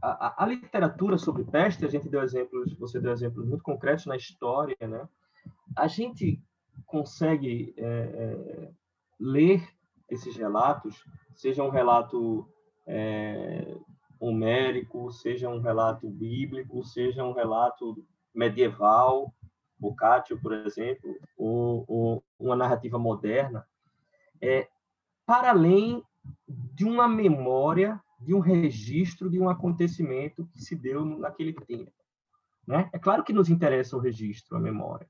a, 0.00 0.44
a, 0.44 0.46
literatura 0.46 1.18
sobre 1.18 1.44
peste, 1.44 1.84
a 1.84 1.88
gente 1.88 2.08
deu 2.08 2.22
exemplos, 2.22 2.72
você 2.78 3.00
deu 3.00 3.12
exemplos 3.12 3.46
muito 3.46 3.62
concretos 3.62 4.06
na 4.06 4.16
história, 4.16 4.76
né? 4.80 5.08
A 5.76 5.88
gente 5.88 6.40
consegue 6.86 7.74
é, 7.76 7.84
é, 7.84 8.70
ler 9.18 9.68
esses 10.08 10.36
relatos, 10.36 11.04
seja 11.34 11.62
um 11.62 11.70
relato 11.70 12.48
é, 12.86 13.76
homérico, 14.18 15.12
seja 15.12 15.48
um 15.48 15.60
relato 15.60 16.08
bíblico, 16.08 16.84
seja 16.84 17.24
um 17.24 17.32
relato 17.32 18.04
medieval, 18.34 19.32
Boccaccio, 19.78 20.40
por 20.40 20.52
exemplo, 20.52 21.16
ou, 21.36 21.84
ou 21.86 22.24
uma 22.38 22.56
narrativa 22.56 22.98
moderna, 22.98 23.64
é, 24.40 24.68
para 25.24 25.50
além 25.50 26.02
de 26.46 26.84
uma 26.84 27.06
memória, 27.06 28.00
de 28.20 28.34
um 28.34 28.40
registro 28.40 29.30
de 29.30 29.38
um 29.38 29.48
acontecimento 29.48 30.46
que 30.52 30.60
se 30.60 30.74
deu 30.74 31.04
naquele 31.04 31.52
tempo. 31.52 31.92
Né? 32.66 32.90
É 32.92 32.98
claro 32.98 33.22
que 33.22 33.32
nos 33.32 33.48
interessa 33.48 33.96
o 33.96 34.00
registro, 34.00 34.56
a 34.56 34.60
memória. 34.60 35.08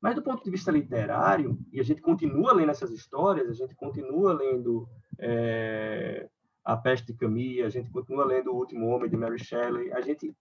Mas 0.00 0.14
do 0.14 0.22
ponto 0.22 0.42
de 0.42 0.50
vista 0.50 0.70
literário, 0.70 1.58
e 1.72 1.78
a 1.78 1.82
gente 1.82 2.00
continua 2.00 2.54
lendo 2.54 2.70
essas 2.70 2.90
histórias, 2.90 3.48
a 3.48 3.52
gente 3.52 3.74
continua 3.74 4.32
lendo 4.32 4.88
é, 5.18 6.28
A 6.64 6.76
Peste 6.76 7.08
de 7.08 7.14
Camille, 7.14 7.62
a 7.62 7.68
gente 7.68 7.90
continua 7.90 8.24
lendo 8.24 8.50
O 8.50 8.56
Último 8.56 8.86
Homem 8.86 9.10
de 9.10 9.16
Mary 9.16 9.38
Shelley, 9.38 9.92
a 9.92 10.00
gente 10.00 10.34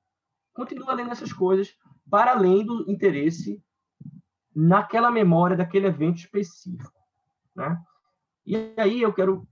continua 0.53 0.93
lendo 0.93 1.11
essas 1.11 1.33
coisas 1.33 1.75
para 2.09 2.31
além 2.31 2.65
do 2.65 2.89
interesse 2.89 3.61
naquela 4.55 5.11
memória 5.11 5.57
daquele 5.57 5.87
evento 5.87 6.17
específico, 6.17 6.99
né? 7.55 7.79
E 8.45 8.73
aí 8.77 9.01
eu 9.01 9.13
quero 9.13 9.47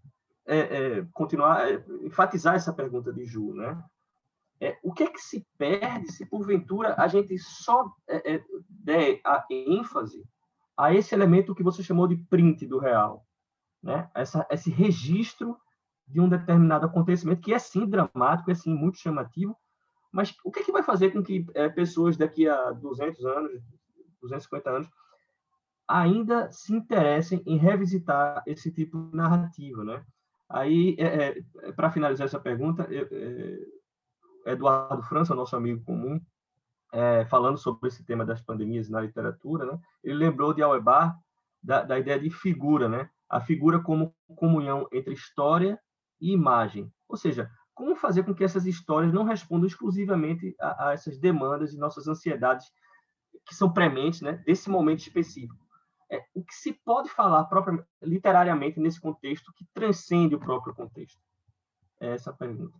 é, 0.46 0.60
é, 0.60 1.08
continuar, 1.14 1.70
é, 1.70 1.84
enfatizar 2.02 2.56
essa 2.56 2.74
pergunta 2.74 3.12
de 3.14 3.26
Ju, 3.26 3.54
né? 3.54 3.82
É, 4.60 4.78
o 4.82 4.92
que 4.92 5.04
é 5.04 5.08
que 5.08 5.20
se 5.20 5.46
perde 5.58 6.12
se, 6.12 6.26
porventura, 6.26 6.96
a 6.98 7.08
gente 7.08 7.38
só 7.38 7.92
é, 8.08 8.36
é, 8.36 8.44
der 8.70 9.22
a 9.24 9.46
ênfase 9.52 10.24
a 10.76 10.94
esse 10.94 11.14
elemento 11.14 11.54
que 11.54 11.64
você 11.64 11.84
chamou 11.84 12.08
de 12.08 12.16
print 12.16 12.66
do 12.66 12.80
real? 12.80 13.26
Né? 13.82 14.10
Essa, 14.16 14.48
esse 14.50 14.72
registro 14.72 15.58
de 16.08 16.20
um 16.20 16.30
determinado 16.30 16.86
acontecimento, 16.86 17.42
que 17.42 17.54
é 17.54 17.60
sim 17.60 17.86
dramático, 17.86 18.50
é 18.50 18.56
sim 18.56 18.74
muito 18.74 18.98
chamativo, 18.98 19.56
mas 20.12 20.36
o 20.44 20.52
que, 20.52 20.60
é 20.60 20.64
que 20.64 20.72
vai 20.72 20.82
fazer 20.82 21.12
com 21.12 21.22
que 21.22 21.46
é, 21.54 21.70
pessoas 21.70 22.18
daqui 22.18 22.48
a 22.48 22.72
200 22.72 23.26
anos, 23.26 23.62
250 24.22 24.70
anos, 24.70 24.90
ainda 25.88 26.52
se 26.52 26.74
interessem 26.74 27.44
em 27.46 27.58
revisitar 27.58 28.42
esse 28.46 28.72
tipo 28.72 29.10
de 29.10 29.16
narrativa, 29.16 29.84
né? 29.84 30.04
Aí, 30.50 30.96
é, 30.98 31.40
é, 31.64 31.72
para 31.74 31.92
finalizar 31.92 32.26
essa 32.26 32.40
pergunta, 32.40 32.88
Eduardo 34.52 35.04
França, 35.04 35.36
nosso 35.36 35.56
amigo 35.56 35.84
comum, 35.84 36.20
é, 36.94 37.26
falando 37.26 37.58
sobre 37.58 37.90
esse 37.90 38.04
tema 38.04 38.26
das 38.26 38.42
pandemias 38.42 38.90
na 38.90 39.02
literatura, 39.02 39.66
né? 39.66 39.80
ele 40.04 40.16
lembrou 40.16 40.54
de 40.54 40.62
Auerbach 40.62 41.16
da, 41.62 41.84
da 41.84 42.00
ideia 42.00 42.20
de 42.20 42.30
figura, 42.30 42.88
né? 42.88 43.10
a 43.30 43.42
figura 43.42 43.80
como 43.80 44.16
comunhão 44.36 44.88
entre 44.92 45.14
história 45.14 45.80
e 46.20 46.32
imagem. 46.32 46.92
Ou 47.08 47.18
seja, 47.18 47.52
como 47.74 47.96
fazer 47.96 48.24
com 48.24 48.34
que 48.34 48.44
essas 48.44 48.66
histórias 48.66 49.14
não 49.14 49.24
respondam 49.24 49.68
exclusivamente 49.68 50.56
a, 50.60 50.90
a 50.90 50.94
essas 50.94 51.20
demandas 51.20 51.74
e 51.74 51.78
nossas 51.78 52.08
ansiedades 52.08 52.72
que 53.46 53.54
são 53.54 53.72
prementes 53.72 54.22
né, 54.22 54.34
desse 54.46 54.70
momento 54.70 55.00
específico. 55.00 55.66
É, 56.10 56.24
o 56.34 56.44
que 56.44 56.54
se 56.54 56.74
pode 56.74 57.10
falar 57.10 57.44
próprio, 57.46 57.86
literariamente 58.02 58.80
nesse 58.80 59.00
contexto 59.00 59.54
que 59.54 59.66
transcende 59.74 60.36
o 60.36 60.40
próprio 60.40 60.74
contexto? 60.74 61.20
É 62.00 62.14
essa 62.14 62.30
a 62.30 62.34
pergunta. 62.34 62.78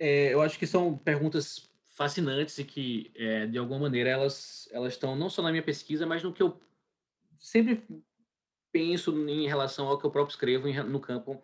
É, 0.00 0.32
eu 0.32 0.40
acho 0.40 0.58
que 0.58 0.66
são 0.66 0.96
perguntas 0.96 1.70
fascinantes 1.90 2.56
e 2.58 2.64
que, 2.64 3.12
é, 3.14 3.46
de 3.46 3.58
alguma 3.58 3.80
maneira, 3.80 4.08
elas 4.08 4.66
elas 4.72 4.94
estão 4.94 5.14
não 5.14 5.28
só 5.28 5.42
na 5.42 5.50
minha 5.50 5.62
pesquisa, 5.62 6.06
mas 6.06 6.22
no 6.22 6.32
que 6.32 6.42
eu 6.42 6.58
sempre 7.38 7.86
penso 8.72 9.12
em 9.28 9.46
relação 9.46 9.86
ao 9.86 9.98
que 9.98 10.06
eu 10.06 10.10
próprio 10.10 10.32
escrevo 10.32 10.66
no 10.84 10.98
campo 10.98 11.42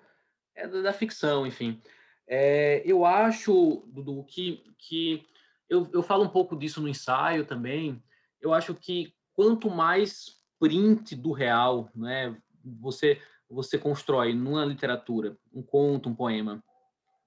é, 0.54 0.66
da, 0.66 0.92
ficção, 0.92 1.46
enfim. 1.46 1.82
É, 2.26 2.82
eu 2.86 3.04
acho, 3.04 3.84
Dudu, 3.88 4.24
que, 4.24 4.64
que 4.78 5.26
eu, 5.68 5.90
eu 5.92 6.02
falo 6.02 6.24
um 6.24 6.28
pouco 6.28 6.56
disso 6.56 6.80
no 6.80 6.88
ensaio 6.88 7.44
também. 7.44 8.02
Eu 8.40 8.54
acho 8.54 8.74
que 8.74 9.14
quanto 9.34 9.68
mais 9.68 10.36
print 10.58 11.14
do 11.14 11.32
real, 11.32 11.90
né, 11.94 12.34
você 12.64 13.20
você 13.48 13.78
constrói 13.78 14.34
numa 14.34 14.64
literatura, 14.64 15.38
um 15.52 15.62
conto, 15.62 16.08
um 16.08 16.14
poema, 16.14 16.64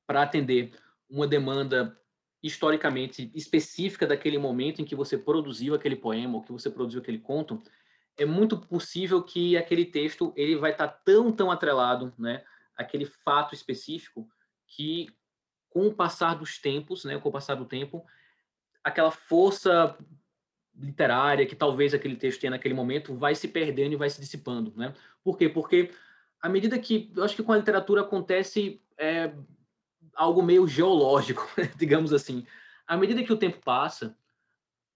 para 0.05 0.23
atender 0.23 0.73
uma 1.09 1.27
demanda 1.27 1.97
historicamente 2.41 3.31
específica 3.33 4.07
daquele 4.07 4.37
momento 4.37 4.81
em 4.81 4.85
que 4.85 4.95
você 4.95 5.17
produziu 5.17 5.73
aquele 5.73 5.95
poema 5.95 6.35
ou 6.35 6.41
que 6.41 6.51
você 6.51 6.69
produziu 6.69 7.01
aquele 7.01 7.19
conto, 7.19 7.61
é 8.17 8.25
muito 8.25 8.57
possível 8.57 9.21
que 9.21 9.57
aquele 9.57 9.85
texto 9.85 10.33
ele 10.35 10.55
vai 10.55 10.71
estar 10.71 10.87
tá 10.87 11.01
tão 11.05 11.31
tão 11.31 11.51
atrelado, 11.51 12.13
né, 12.17 12.43
aquele 12.75 13.05
fato 13.05 13.53
específico 13.53 14.27
que 14.67 15.07
com 15.69 15.87
o 15.87 15.93
passar 15.93 16.35
dos 16.35 16.57
tempos, 16.57 17.05
né, 17.05 17.19
com 17.19 17.29
o 17.29 17.31
passar 17.31 17.55
do 17.55 17.65
tempo, 17.65 18.05
aquela 18.83 19.11
força 19.11 19.97
literária 20.75 21.45
que 21.45 21.55
talvez 21.55 21.93
aquele 21.93 22.15
texto 22.15 22.39
tenha 22.39 22.51
naquele 22.51 22.73
momento 22.73 23.13
vai 23.15 23.35
se 23.35 23.47
perdendo 23.47 23.93
e 23.93 23.97
vai 23.97 24.09
se 24.09 24.19
dissipando, 24.19 24.73
né? 24.77 24.93
Por 25.23 25.37
quê? 25.37 25.49
Porque 25.49 25.91
à 26.41 26.47
medida 26.47 26.79
que 26.79 27.11
eu 27.15 27.23
acho 27.23 27.35
que 27.35 27.43
com 27.43 27.51
a 27.51 27.57
literatura 27.57 28.01
acontece 28.01 28.81
é, 28.97 29.33
algo 30.19 30.43
meio 30.43 30.67
geológico, 30.67 31.49
digamos 31.77 32.11
assim. 32.11 32.45
À 32.85 32.97
medida 32.97 33.23
que 33.23 33.31
o 33.31 33.37
tempo 33.37 33.57
passa, 33.63 34.17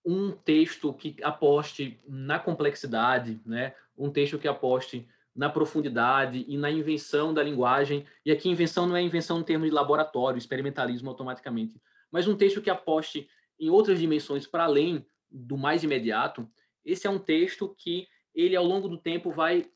um 0.06 0.32
texto 0.32 0.94
que 0.94 1.16
aposte 1.24 1.98
na 2.06 2.38
complexidade, 2.38 3.42
né? 3.46 3.74
um 3.98 4.12
texto 4.12 4.38
que 4.38 4.50
aposte 4.50 5.08
na 5.34 5.50
profundidade 5.50 6.44
e 6.46 6.58
na 6.58 6.70
invenção 6.70 7.34
da 7.34 7.42
linguagem, 7.42 8.06
e 8.26 8.34
aqui 8.34 8.50
invenção 8.50 8.86
não 8.86 8.98
é 8.98 9.02
invenção 9.02 9.40
em 9.40 9.44
termos 9.44 9.70
de 9.70 9.74
laboratório, 9.74 10.38
experimentalismo 10.38 11.10
automaticamente, 11.10 11.82
mas 12.12 12.28
um 12.28 12.36
texto 12.36 12.62
que 12.62 12.70
aposte 12.70 13.30
em 13.58 13.70
outras 13.70 14.00
dimensões 14.00 14.46
para 14.46 14.66
além 14.66 15.06
do 15.32 15.58
mais 15.58 15.86
imediato, 15.86 16.48
esse 16.84 17.08
é 17.08 17.10
um 17.10 17.18
texto 17.18 17.74
que 17.78 18.08
ele 18.36 18.58
ao 18.58 18.66
longo 18.66 18.90
do 18.90 18.98
tempo 18.98 19.32
vai 19.32 19.72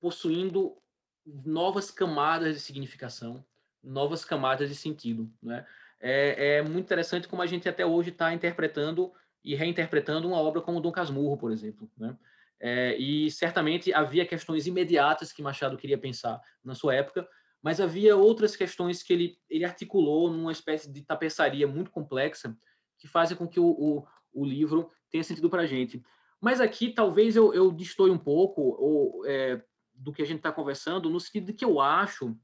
possuindo 0.00 0.76
novas 1.24 1.88
camadas 1.88 2.56
de 2.56 2.60
significação, 2.60 3.44
novas 3.82 4.24
camadas 4.24 4.68
de 4.68 4.74
sentido. 4.74 5.30
Né? 5.42 5.66
É, 6.00 6.56
é 6.56 6.62
muito 6.62 6.84
interessante 6.84 7.28
como 7.28 7.42
a 7.42 7.46
gente 7.46 7.68
até 7.68 7.84
hoje 7.84 8.10
está 8.10 8.32
interpretando 8.32 9.12
e 9.44 9.54
reinterpretando 9.54 10.28
uma 10.28 10.38
obra 10.38 10.60
como 10.60 10.80
Dom 10.80 10.92
Casmurro, 10.92 11.36
por 11.36 11.50
exemplo. 11.50 11.90
Né? 11.96 12.16
É, 12.60 12.96
e 12.96 13.30
certamente 13.30 13.92
havia 13.92 14.24
questões 14.24 14.66
imediatas 14.66 15.32
que 15.32 15.42
Machado 15.42 15.76
queria 15.76 15.98
pensar 15.98 16.40
na 16.64 16.74
sua 16.74 16.94
época, 16.94 17.28
mas 17.60 17.80
havia 17.80 18.16
outras 18.16 18.54
questões 18.54 19.02
que 19.02 19.12
ele, 19.12 19.38
ele 19.48 19.64
articulou 19.64 20.30
numa 20.30 20.52
espécie 20.52 20.90
de 20.90 21.02
tapeçaria 21.02 21.66
muito 21.66 21.90
complexa 21.90 22.56
que 22.98 23.08
fazem 23.08 23.36
com 23.36 23.48
que 23.48 23.58
o, 23.58 23.66
o, 23.66 24.06
o 24.32 24.44
livro 24.44 24.90
tenha 25.10 25.24
sentido 25.24 25.50
para 25.50 25.62
a 25.62 25.66
gente. 25.66 26.02
Mas 26.40 26.60
aqui 26.60 26.90
talvez 26.92 27.36
eu, 27.36 27.52
eu 27.54 27.76
um 28.00 28.18
pouco 28.18 28.60
ou, 28.60 29.26
é, 29.26 29.62
do 29.94 30.12
que 30.12 30.22
a 30.22 30.24
gente 30.24 30.38
está 30.38 30.50
conversando, 30.50 31.10
no 31.10 31.20
sentido 31.20 31.46
de 31.46 31.52
que 31.52 31.64
eu 31.64 31.80
acho 31.80 32.36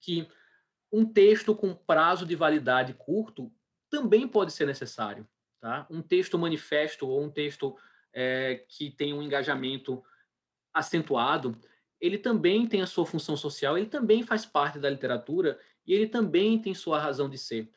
que 0.00 0.28
um 0.94 1.04
texto 1.04 1.56
com 1.56 1.74
prazo 1.74 2.24
de 2.24 2.36
validade 2.36 2.94
curto 2.94 3.52
também 3.90 4.28
pode 4.28 4.52
ser 4.52 4.64
necessário. 4.64 5.26
Tá? 5.60 5.84
Um 5.90 6.00
texto 6.00 6.38
manifesto 6.38 7.08
ou 7.08 7.20
um 7.20 7.28
texto 7.28 7.76
é, 8.12 8.64
que 8.68 8.92
tem 8.92 9.12
um 9.12 9.20
engajamento 9.20 10.04
acentuado, 10.72 11.58
ele 12.00 12.16
também 12.16 12.64
tem 12.68 12.80
a 12.80 12.86
sua 12.86 13.04
função 13.04 13.36
social, 13.36 13.76
ele 13.76 13.88
também 13.88 14.22
faz 14.22 14.46
parte 14.46 14.78
da 14.78 14.88
literatura 14.88 15.58
e 15.84 15.92
ele 15.92 16.06
também 16.06 16.60
tem 16.60 16.74
sua 16.74 17.00
razão 17.00 17.28
de 17.28 17.38
ser. 17.38 17.72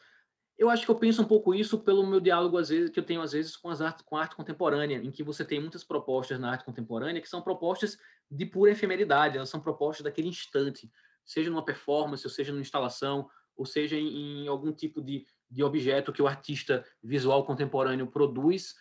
Eu 0.55 0.69
acho 0.69 0.85
que 0.85 0.91
eu 0.91 0.95
penso 0.95 1.23
um 1.23 1.27
pouco 1.27 1.55
isso 1.55 1.79
pelo 1.79 2.05
meu 2.05 2.19
diálogo 2.19 2.57
às 2.57 2.69
vezes 2.69 2.91
que 2.91 2.99
eu 2.99 3.05
tenho 3.05 3.21
às 3.21 3.31
vezes 3.31 3.55
com 3.57 3.69
as 3.69 3.81
artes, 3.81 4.05
com 4.05 4.15
a 4.15 4.21
arte 4.21 4.35
contemporânea, 4.35 4.97
em 4.97 5.09
que 5.09 5.23
você 5.23 5.43
tem 5.43 5.59
muitas 5.59 5.83
propostas 5.83 6.39
na 6.39 6.51
arte 6.51 6.65
contemporânea 6.65 7.21
que 7.21 7.29
são 7.29 7.41
propostas 7.41 7.97
de 8.29 8.45
pura 8.45 8.71
efemeridade, 8.71 9.37
elas 9.37 9.49
são 9.49 9.59
propostas 9.59 10.03
daquele 10.03 10.27
instante 10.27 10.91
seja 11.27 11.49
numa 11.49 11.63
performance, 11.63 12.25
ou 12.25 12.31
seja 12.31 12.51
numa 12.51 12.61
instalação, 12.61 13.29
ou 13.55 13.65
seja 13.65 13.97
em, 13.97 14.45
em 14.45 14.47
algum 14.47 14.71
tipo 14.71 15.01
de, 15.01 15.25
de 15.51 15.63
objeto 15.63 16.13
que 16.13 16.21
o 16.21 16.27
artista 16.27 16.85
visual 17.03 17.45
contemporâneo 17.45 18.07
produz, 18.07 18.75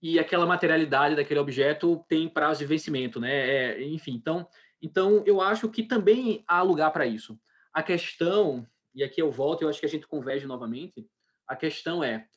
e 0.00 0.18
aquela 0.18 0.46
materialidade 0.46 1.16
daquele 1.16 1.40
objeto 1.40 2.04
tem 2.08 2.28
prazo 2.28 2.60
de 2.60 2.66
vencimento, 2.66 3.18
né? 3.18 3.32
É, 3.32 3.82
enfim, 3.82 4.12
então, 4.12 4.46
então 4.80 5.24
eu 5.26 5.40
acho 5.40 5.68
que 5.68 5.82
também 5.82 6.44
há 6.46 6.62
lugar 6.62 6.92
para 6.92 7.06
isso. 7.06 7.38
A 7.72 7.82
questão, 7.82 8.64
e 8.94 9.02
aqui 9.02 9.20
eu 9.20 9.32
volto, 9.32 9.62
eu 9.62 9.68
acho 9.68 9.80
que 9.80 9.86
a 9.86 9.88
gente 9.88 10.06
converge 10.06 10.46
novamente, 10.46 11.08
a 11.48 11.56
questão 11.56 12.04
é 12.04 12.28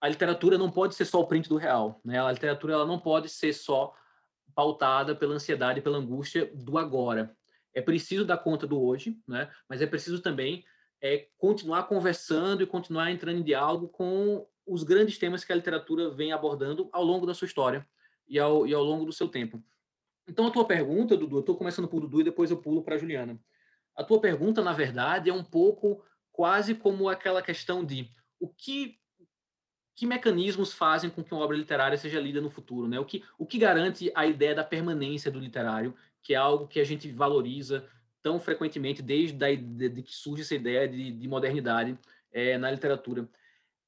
a 0.00 0.08
literatura 0.08 0.56
não 0.56 0.70
pode 0.70 0.94
ser 0.94 1.04
só 1.04 1.20
o 1.20 1.26
print 1.26 1.48
do 1.48 1.56
real, 1.56 2.00
né? 2.04 2.20
A 2.20 2.32
literatura 2.32 2.74
ela 2.74 2.86
não 2.86 2.98
pode 2.98 3.28
ser 3.28 3.52
só 3.52 3.92
pautada 4.54 5.14
pela 5.14 5.34
ansiedade, 5.34 5.82
pela 5.82 5.98
angústia 5.98 6.50
do 6.54 6.78
agora 6.78 7.36
é 7.74 7.80
preciso 7.80 8.24
dar 8.24 8.38
conta 8.38 8.66
do 8.66 8.80
hoje, 8.82 9.16
né? 9.26 9.50
mas 9.68 9.80
é 9.80 9.86
preciso 9.86 10.20
também 10.20 10.64
é, 11.00 11.28
continuar 11.38 11.84
conversando 11.84 12.62
e 12.62 12.66
continuar 12.66 13.10
entrando 13.10 13.38
em 13.38 13.44
diálogo 13.44 13.88
com 13.88 14.46
os 14.66 14.82
grandes 14.82 15.18
temas 15.18 15.44
que 15.44 15.52
a 15.52 15.56
literatura 15.56 16.10
vem 16.10 16.32
abordando 16.32 16.88
ao 16.92 17.04
longo 17.04 17.26
da 17.26 17.34
sua 17.34 17.46
história 17.46 17.86
e 18.28 18.38
ao, 18.38 18.66
e 18.66 18.74
ao 18.74 18.84
longo 18.84 19.04
do 19.04 19.12
seu 19.12 19.28
tempo. 19.28 19.62
Então, 20.28 20.46
a 20.46 20.50
tua 20.50 20.64
pergunta, 20.64 21.16
Dudu, 21.16 21.36
eu 21.36 21.40
estou 21.40 21.56
começando 21.56 21.88
por 21.88 22.00
Dudu 22.00 22.20
e 22.20 22.24
depois 22.24 22.50
eu 22.50 22.56
pulo 22.56 22.82
para 22.82 22.98
Juliana. 22.98 23.40
A 23.96 24.04
tua 24.04 24.20
pergunta, 24.20 24.62
na 24.62 24.72
verdade, 24.72 25.28
é 25.28 25.32
um 25.32 25.42
pouco 25.42 26.04
quase 26.30 26.74
como 26.74 27.08
aquela 27.08 27.42
questão 27.42 27.84
de 27.84 28.08
o 28.38 28.48
que 28.48 29.00
que 29.96 30.06
mecanismos 30.06 30.72
fazem 30.72 31.10
com 31.10 31.22
que 31.22 31.34
uma 31.34 31.44
obra 31.44 31.54
literária 31.54 31.98
seja 31.98 32.18
lida 32.18 32.40
no 32.40 32.48
futuro, 32.48 32.88
né? 32.88 32.98
O 32.98 33.04
que, 33.04 33.22
o 33.36 33.44
que 33.44 33.58
garante 33.58 34.10
a 34.14 34.24
ideia 34.26 34.54
da 34.54 34.64
permanência 34.64 35.30
do 35.30 35.38
literário 35.38 35.94
que 36.22 36.34
é 36.34 36.36
algo 36.36 36.66
que 36.66 36.80
a 36.80 36.84
gente 36.84 37.10
valoriza 37.10 37.88
tão 38.22 38.38
frequentemente 38.38 39.02
desde 39.02 39.42
a, 39.44 39.54
de, 39.54 39.88
de 39.88 40.02
que 40.02 40.14
surge 40.14 40.42
essa 40.42 40.54
ideia 40.54 40.88
de, 40.88 41.12
de 41.12 41.28
modernidade 41.28 41.98
é, 42.32 42.58
na 42.58 42.70
literatura. 42.70 43.28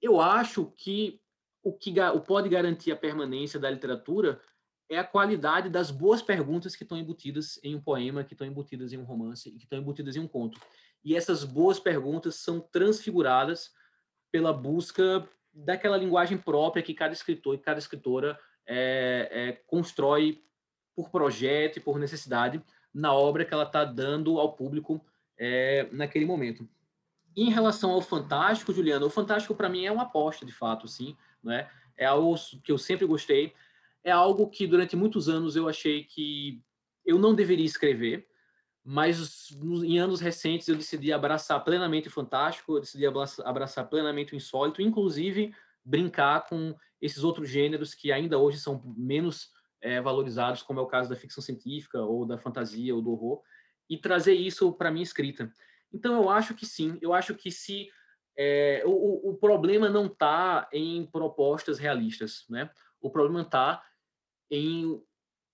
Eu 0.00 0.20
acho 0.20 0.72
que 0.76 1.20
o 1.62 1.72
que 1.72 1.94
o 2.00 2.20
pode 2.20 2.48
garantir 2.48 2.90
a 2.90 2.96
permanência 2.96 3.60
da 3.60 3.70
literatura 3.70 4.40
é 4.90 4.98
a 4.98 5.04
qualidade 5.04 5.68
das 5.68 5.90
boas 5.90 6.20
perguntas 6.20 6.74
que 6.74 6.82
estão 6.82 6.98
embutidas 6.98 7.58
em 7.62 7.74
um 7.74 7.80
poema, 7.80 8.24
que 8.24 8.34
estão 8.34 8.46
embutidas 8.46 8.92
em 8.92 8.98
um 8.98 9.04
romance 9.04 9.48
e 9.48 9.52
que 9.52 9.64
estão 9.64 9.78
embutidas 9.78 10.16
em 10.16 10.20
um 10.20 10.28
conto. 10.28 10.60
E 11.04 11.16
essas 11.16 11.44
boas 11.44 11.78
perguntas 11.78 12.36
são 12.36 12.60
transfiguradas 12.60 13.72
pela 14.30 14.52
busca 14.52 15.28
daquela 15.52 15.96
linguagem 15.96 16.36
própria 16.38 16.82
que 16.82 16.94
cada 16.94 17.12
escritor 17.12 17.54
e 17.54 17.58
cada 17.58 17.78
escritora 17.78 18.38
é, 18.66 19.28
é, 19.30 19.52
constrói 19.66 20.42
por 20.94 21.10
projeto 21.10 21.78
e 21.78 21.80
por 21.80 21.98
necessidade 21.98 22.62
na 22.92 23.12
obra 23.12 23.44
que 23.44 23.54
ela 23.54 23.64
está 23.64 23.84
dando 23.84 24.38
ao 24.38 24.52
público 24.52 25.04
é, 25.38 25.88
naquele 25.92 26.24
momento. 26.24 26.68
Em 27.36 27.50
relação 27.50 27.90
ao 27.90 28.02
fantástico, 28.02 28.72
Juliana, 28.72 29.06
o 29.06 29.10
fantástico 29.10 29.54
para 29.54 29.68
mim 29.68 29.86
é 29.86 29.92
uma 29.92 30.02
aposta, 30.02 30.44
de 30.44 30.52
fato, 30.52 30.86
sim, 30.86 31.16
né? 31.42 31.68
É 31.96 32.04
algo 32.04 32.34
que 32.62 32.70
eu 32.70 32.78
sempre 32.78 33.06
gostei, 33.06 33.54
é 34.04 34.10
algo 34.10 34.48
que 34.48 34.66
durante 34.66 34.96
muitos 34.96 35.28
anos 35.28 35.56
eu 35.56 35.68
achei 35.68 36.04
que 36.04 36.60
eu 37.04 37.18
não 37.18 37.34
deveria 37.34 37.64
escrever, 37.64 38.26
mas 38.84 39.50
em 39.84 39.98
anos 39.98 40.20
recentes 40.20 40.68
eu 40.68 40.76
decidi 40.76 41.12
abraçar 41.12 41.62
plenamente 41.64 42.08
o 42.08 42.10
fantástico, 42.10 42.76
eu 42.76 42.80
decidi 42.80 43.06
abraçar 43.06 43.88
plenamente 43.88 44.34
o 44.34 44.36
insólito, 44.36 44.82
inclusive 44.82 45.54
brincar 45.84 46.46
com 46.48 46.74
esses 47.00 47.24
outros 47.24 47.48
gêneros 47.48 47.94
que 47.94 48.12
ainda 48.12 48.38
hoje 48.38 48.58
são 48.58 48.82
menos 48.96 49.50
é, 49.82 50.00
valorizados, 50.00 50.62
como 50.62 50.80
é 50.80 50.82
o 50.82 50.86
caso 50.86 51.10
da 51.10 51.16
ficção 51.16 51.42
científica, 51.42 52.00
ou 52.00 52.24
da 52.24 52.38
fantasia, 52.38 52.94
ou 52.94 53.02
do 53.02 53.10
horror, 53.10 53.42
e 53.90 53.98
trazer 53.98 54.34
isso 54.34 54.72
para 54.72 54.88
a 54.88 54.92
minha 54.92 55.02
escrita. 55.02 55.52
Então, 55.92 56.14
eu 56.14 56.30
acho 56.30 56.54
que 56.54 56.64
sim, 56.64 56.96
eu 57.02 57.12
acho 57.12 57.34
que 57.34 57.50
se. 57.50 57.90
É, 58.34 58.82
o, 58.86 59.30
o 59.30 59.34
problema 59.34 59.90
não 59.90 60.06
está 60.06 60.66
em 60.72 61.04
propostas 61.04 61.78
realistas, 61.78 62.46
né? 62.48 62.70
O 62.98 63.10
problema 63.10 63.42
está 63.42 63.84
em 64.50 65.02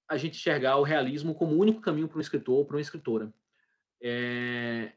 a 0.09 0.17
gente 0.17 0.37
enxergar 0.37 0.77
o 0.77 0.85
realismo 0.85 1.35
como 1.35 1.55
o 1.55 1.59
único 1.59 1.81
caminho 1.81 2.09
para 2.09 2.19
um 2.19 2.21
escritor 2.21 2.59
ou 2.59 2.65
para 2.65 2.77
uma 2.77 2.81
escritora. 2.81 3.33
É, 4.01 4.93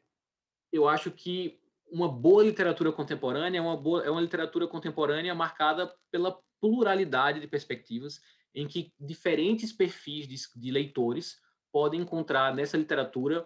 eu 0.72 0.88
acho 0.88 1.12
que 1.12 1.60
uma 1.92 2.08
boa 2.08 2.44
literatura 2.44 2.92
contemporânea 2.92 3.58
é 3.58 3.62
uma, 3.62 3.76
boa, 3.76 4.06
é 4.06 4.10
uma 4.10 4.22
literatura 4.22 4.68
contemporânea 4.68 5.36
marcada 5.36 5.94
pela 6.10 6.40
pluralidade 6.62 7.40
de 7.40 7.48
perspectivas 7.48 8.22
em 8.54 8.68
que 8.68 8.93
diferentes 8.99 9.72
perfis 9.72 10.28
de, 10.28 10.36
de 10.60 10.72
leitores 10.72 11.39
podem 11.72 12.02
encontrar 12.02 12.54
nessa 12.54 12.78
literatura 12.78 13.45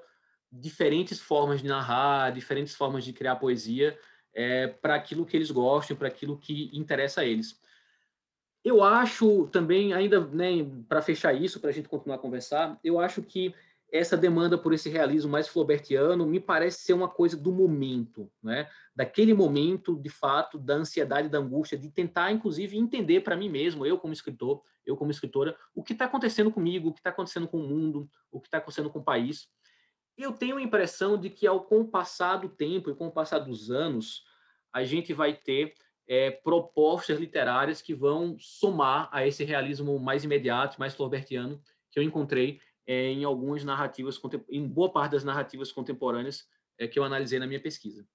diferentes 0.52 1.20
formas 1.20 1.62
de 1.62 1.68
narrar, 1.68 2.32
diferentes 2.32 2.76
formas 2.76 3.04
de 3.04 3.14
criar 3.14 3.36
poesia 3.36 3.98
é, 4.34 4.68
para 4.68 4.96
aquilo 4.96 5.26
que 5.26 5.36
eles 5.36 5.52
gostam, 5.52 5.96
para 5.96 6.08
aquilo 6.08 6.38
que 6.38 6.70
interessa 6.74 7.22
a 7.22 7.26
eles. 7.26 7.60
Eu 8.64 8.84
acho 8.84 9.48
também, 9.50 9.94
ainda 9.94 10.26
né, 10.28 10.48
para 10.90 11.02
fechar 11.02 11.34
isso, 11.34 11.60
para 11.60 11.70
a 11.70 11.74
gente 11.74 11.88
continuar 11.88 12.16
a 12.16 12.20
conversar, 12.20 12.80
eu 12.84 13.00
acho 13.00 13.22
que 13.22 13.54
essa 13.96 14.18
demanda 14.18 14.58
por 14.58 14.74
esse 14.74 14.90
realismo 14.90 15.32
mais 15.32 15.48
flaubertiano 15.48 16.26
me 16.26 16.40
parece 16.40 16.80
ser 16.80 16.94
uma 16.94 17.08
coisa 17.08 17.38
do 17.38 17.52
momento, 17.52 18.30
né? 18.44 18.68
daquele 18.96 19.34
momento, 19.34 19.96
de 20.00 20.10
fato, 20.10 20.58
da 20.58 20.76
ansiedade, 20.76 21.30
da 21.30 21.38
angústia, 21.38 21.78
de 21.78 21.90
tentar, 21.90 22.32
inclusive, 22.32 22.78
entender 22.78 23.22
para 23.22 23.36
mim 23.36 23.50
mesmo, 23.50 23.86
eu 23.86 23.98
como 23.98 24.14
escritor, 24.14 24.62
eu 24.86 24.96
como 24.96 25.12
escritora, 25.12 25.58
o 25.74 25.84
que 25.84 25.94
está 25.94 26.06
acontecendo 26.06 26.52
comigo, 26.52 26.90
o 26.90 26.94
que 26.94 27.00
está 27.00 27.10
acontecendo 27.10 27.48
com 27.48 27.58
o 27.58 27.68
mundo, 27.68 28.10
o 28.32 28.40
que 28.40 28.48
está 28.48 28.58
acontecendo 28.58 28.90
com 28.90 29.00
o 29.00 29.04
país. 29.04 29.48
Eu 30.18 30.32
tenho 30.32 30.58
a 30.58 30.62
impressão 30.62 31.18
de 31.18 31.30
que, 31.30 31.46
ao 31.46 31.66
com 31.66 31.82
o 31.82 31.88
passar 31.88 32.38
do 32.38 32.48
tempo 32.48 32.90
e 32.90 32.96
com 32.96 33.08
o 33.08 33.12
passar 33.12 33.40
dos 33.40 33.70
anos, 33.70 34.24
a 34.72 34.84
gente 34.84 35.14
vai 35.14 35.34
ter 35.34 35.74
é, 36.08 36.32
propostas 36.32 37.20
literárias 37.20 37.82
que 37.82 37.94
vão 37.94 38.38
somar 38.40 39.10
a 39.12 39.28
esse 39.28 39.44
realismo 39.44 40.00
mais 40.00 40.24
imediato, 40.24 40.80
mais 40.80 40.94
flaubertiano, 40.94 41.62
que 41.92 42.00
eu 42.00 42.04
encontrei 42.04 42.62
é, 42.88 43.12
em 43.12 43.24
algumas 43.24 43.64
narrativas, 43.64 44.20
em 44.50 44.68
boa 44.68 44.92
parte 44.92 45.14
das 45.14 45.24
narrativas 45.24 45.72
contemporâneas 45.72 46.48
é, 46.78 46.88
que 46.88 47.00
eu 47.00 47.04
analisei 47.04 47.40
na 47.40 47.48
minha 47.48 47.62
pesquisa. 47.62 48.06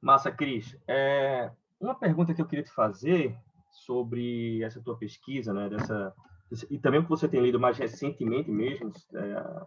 Massa, 0.00 0.30
Cris. 0.30 0.76
É, 0.86 1.50
uma 1.80 1.94
pergunta 1.94 2.34
que 2.34 2.40
eu 2.40 2.46
queria 2.46 2.64
te 2.64 2.72
fazer 2.72 3.36
sobre 3.70 4.62
essa 4.62 4.80
tua 4.80 4.96
pesquisa, 4.96 5.52
né, 5.52 5.68
dessa, 5.68 6.14
e 6.70 6.78
também 6.78 7.00
o 7.00 7.02
que 7.04 7.08
você 7.08 7.28
tem 7.28 7.40
lido 7.40 7.60
mais 7.60 7.76
recentemente 7.76 8.50
mesmo, 8.50 8.92
é, 9.14 9.66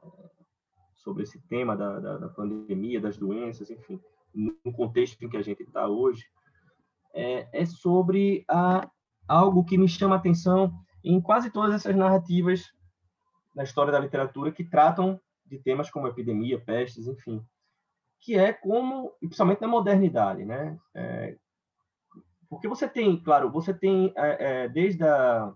sobre 0.95 1.23
esse 1.23 1.39
tema 1.47 1.75
da, 1.75 1.99
da, 1.99 2.17
da, 2.17 2.29
pandemia, 2.29 3.01
das 3.01 3.17
doenças, 3.17 3.69
enfim, 3.69 3.99
no 4.33 4.73
contexto 4.73 5.23
em 5.23 5.29
que 5.29 5.37
a 5.37 5.41
gente 5.41 5.63
está 5.63 5.87
hoje, 5.87 6.25
é, 7.13 7.61
é 7.61 7.65
sobre 7.65 8.45
a, 8.47 8.89
algo 9.27 9.63
que 9.63 9.77
me 9.77 9.87
chama 9.87 10.15
a 10.15 10.17
atenção 10.17 10.73
em 11.03 11.19
quase 11.19 11.49
todas 11.49 11.73
essas 11.73 11.95
narrativas 11.95 12.71
na 13.53 13.63
história 13.63 13.91
da 13.91 13.99
literatura 13.99 14.51
que 14.51 14.63
tratam 14.63 15.19
de 15.45 15.59
temas 15.59 15.89
como 15.89 16.07
epidemia, 16.07 16.59
pestes, 16.59 17.07
enfim, 17.07 17.45
que 18.19 18.37
é 18.37 18.53
como, 18.53 19.13
e 19.21 19.27
principalmente 19.27 19.61
na 19.61 19.67
modernidade, 19.67 20.45
né? 20.45 20.79
É, 20.93 21.37
porque 22.49 22.67
você 22.67 22.87
tem, 22.87 23.21
claro, 23.21 23.51
você 23.51 23.73
tem 23.73 24.13
é, 24.15 24.63
é, 24.63 24.69
desde 24.69 25.03
a, 25.03 25.53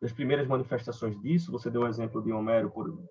das 0.00 0.12
primeiras 0.12 0.46
manifestações 0.46 1.20
disso, 1.20 1.52
você 1.52 1.70
deu 1.70 1.82
o 1.82 1.88
exemplo 1.88 2.22
de 2.22 2.32
Homero, 2.32 2.70
por, 2.70 3.02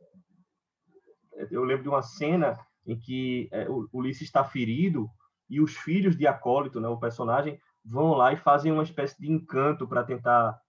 eu 1.51 1.63
lembro 1.63 1.83
de 1.83 1.89
uma 1.89 2.01
cena 2.01 2.59
em 2.85 2.97
que 2.97 3.49
é, 3.51 3.67
Ulisses 3.93 4.23
está 4.23 4.43
ferido 4.43 5.09
e 5.49 5.61
os 5.61 5.75
filhos 5.75 6.15
de 6.15 6.27
Acólito, 6.27 6.79
né, 6.79 6.87
o 6.87 6.99
personagem, 6.99 7.59
vão 7.83 8.13
lá 8.13 8.33
e 8.33 8.37
fazem 8.37 8.71
uma 8.71 8.83
espécie 8.83 9.19
de 9.19 9.31
encanto 9.31 9.87
para 9.87 10.03
tentar 10.03 10.59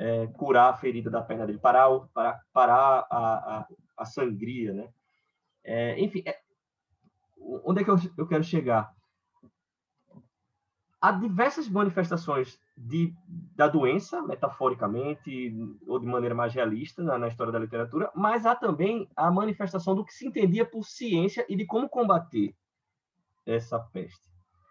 é, 0.00 0.26
curar 0.28 0.70
a 0.70 0.76
ferida 0.76 1.10
da 1.10 1.20
perna 1.20 1.46
dele, 1.46 1.58
parar, 1.58 1.90
parar, 2.14 2.40
parar 2.54 3.06
a, 3.10 3.58
a, 3.58 3.68
a 3.98 4.04
sangria, 4.06 4.72
né? 4.72 4.88
É, 5.62 6.00
enfim, 6.00 6.22
é, 6.24 6.40
onde 7.66 7.82
é 7.82 7.84
que 7.84 7.90
eu, 7.90 7.96
eu 8.16 8.26
quero 8.26 8.42
chegar? 8.42 8.90
Há 11.02 11.12
diversas 11.12 11.68
manifestações 11.68 12.58
de, 12.74 13.14
da 13.54 13.68
doença, 13.68 14.22
metaforicamente, 14.22 15.54
ou 15.86 15.98
de 15.98 16.06
maneira 16.06 16.34
mais 16.34 16.54
realista 16.54 17.02
na, 17.02 17.18
na, 17.18 17.28
história 17.28 17.52
da 17.52 17.58
literatura, 17.58 18.10
mas 18.14 18.46
há 18.46 18.56
também 18.56 19.06
a 19.14 19.30
manifestação 19.30 19.94
do 19.94 20.04
que 20.04 20.14
se 20.14 20.26
entendia 20.26 20.64
por 20.64 20.84
ciência 20.84 21.44
e 21.46 21.54
de 21.54 21.66
como 21.66 21.90
combater 21.90 22.54
essa 23.44 23.78
peste. 23.78 24.30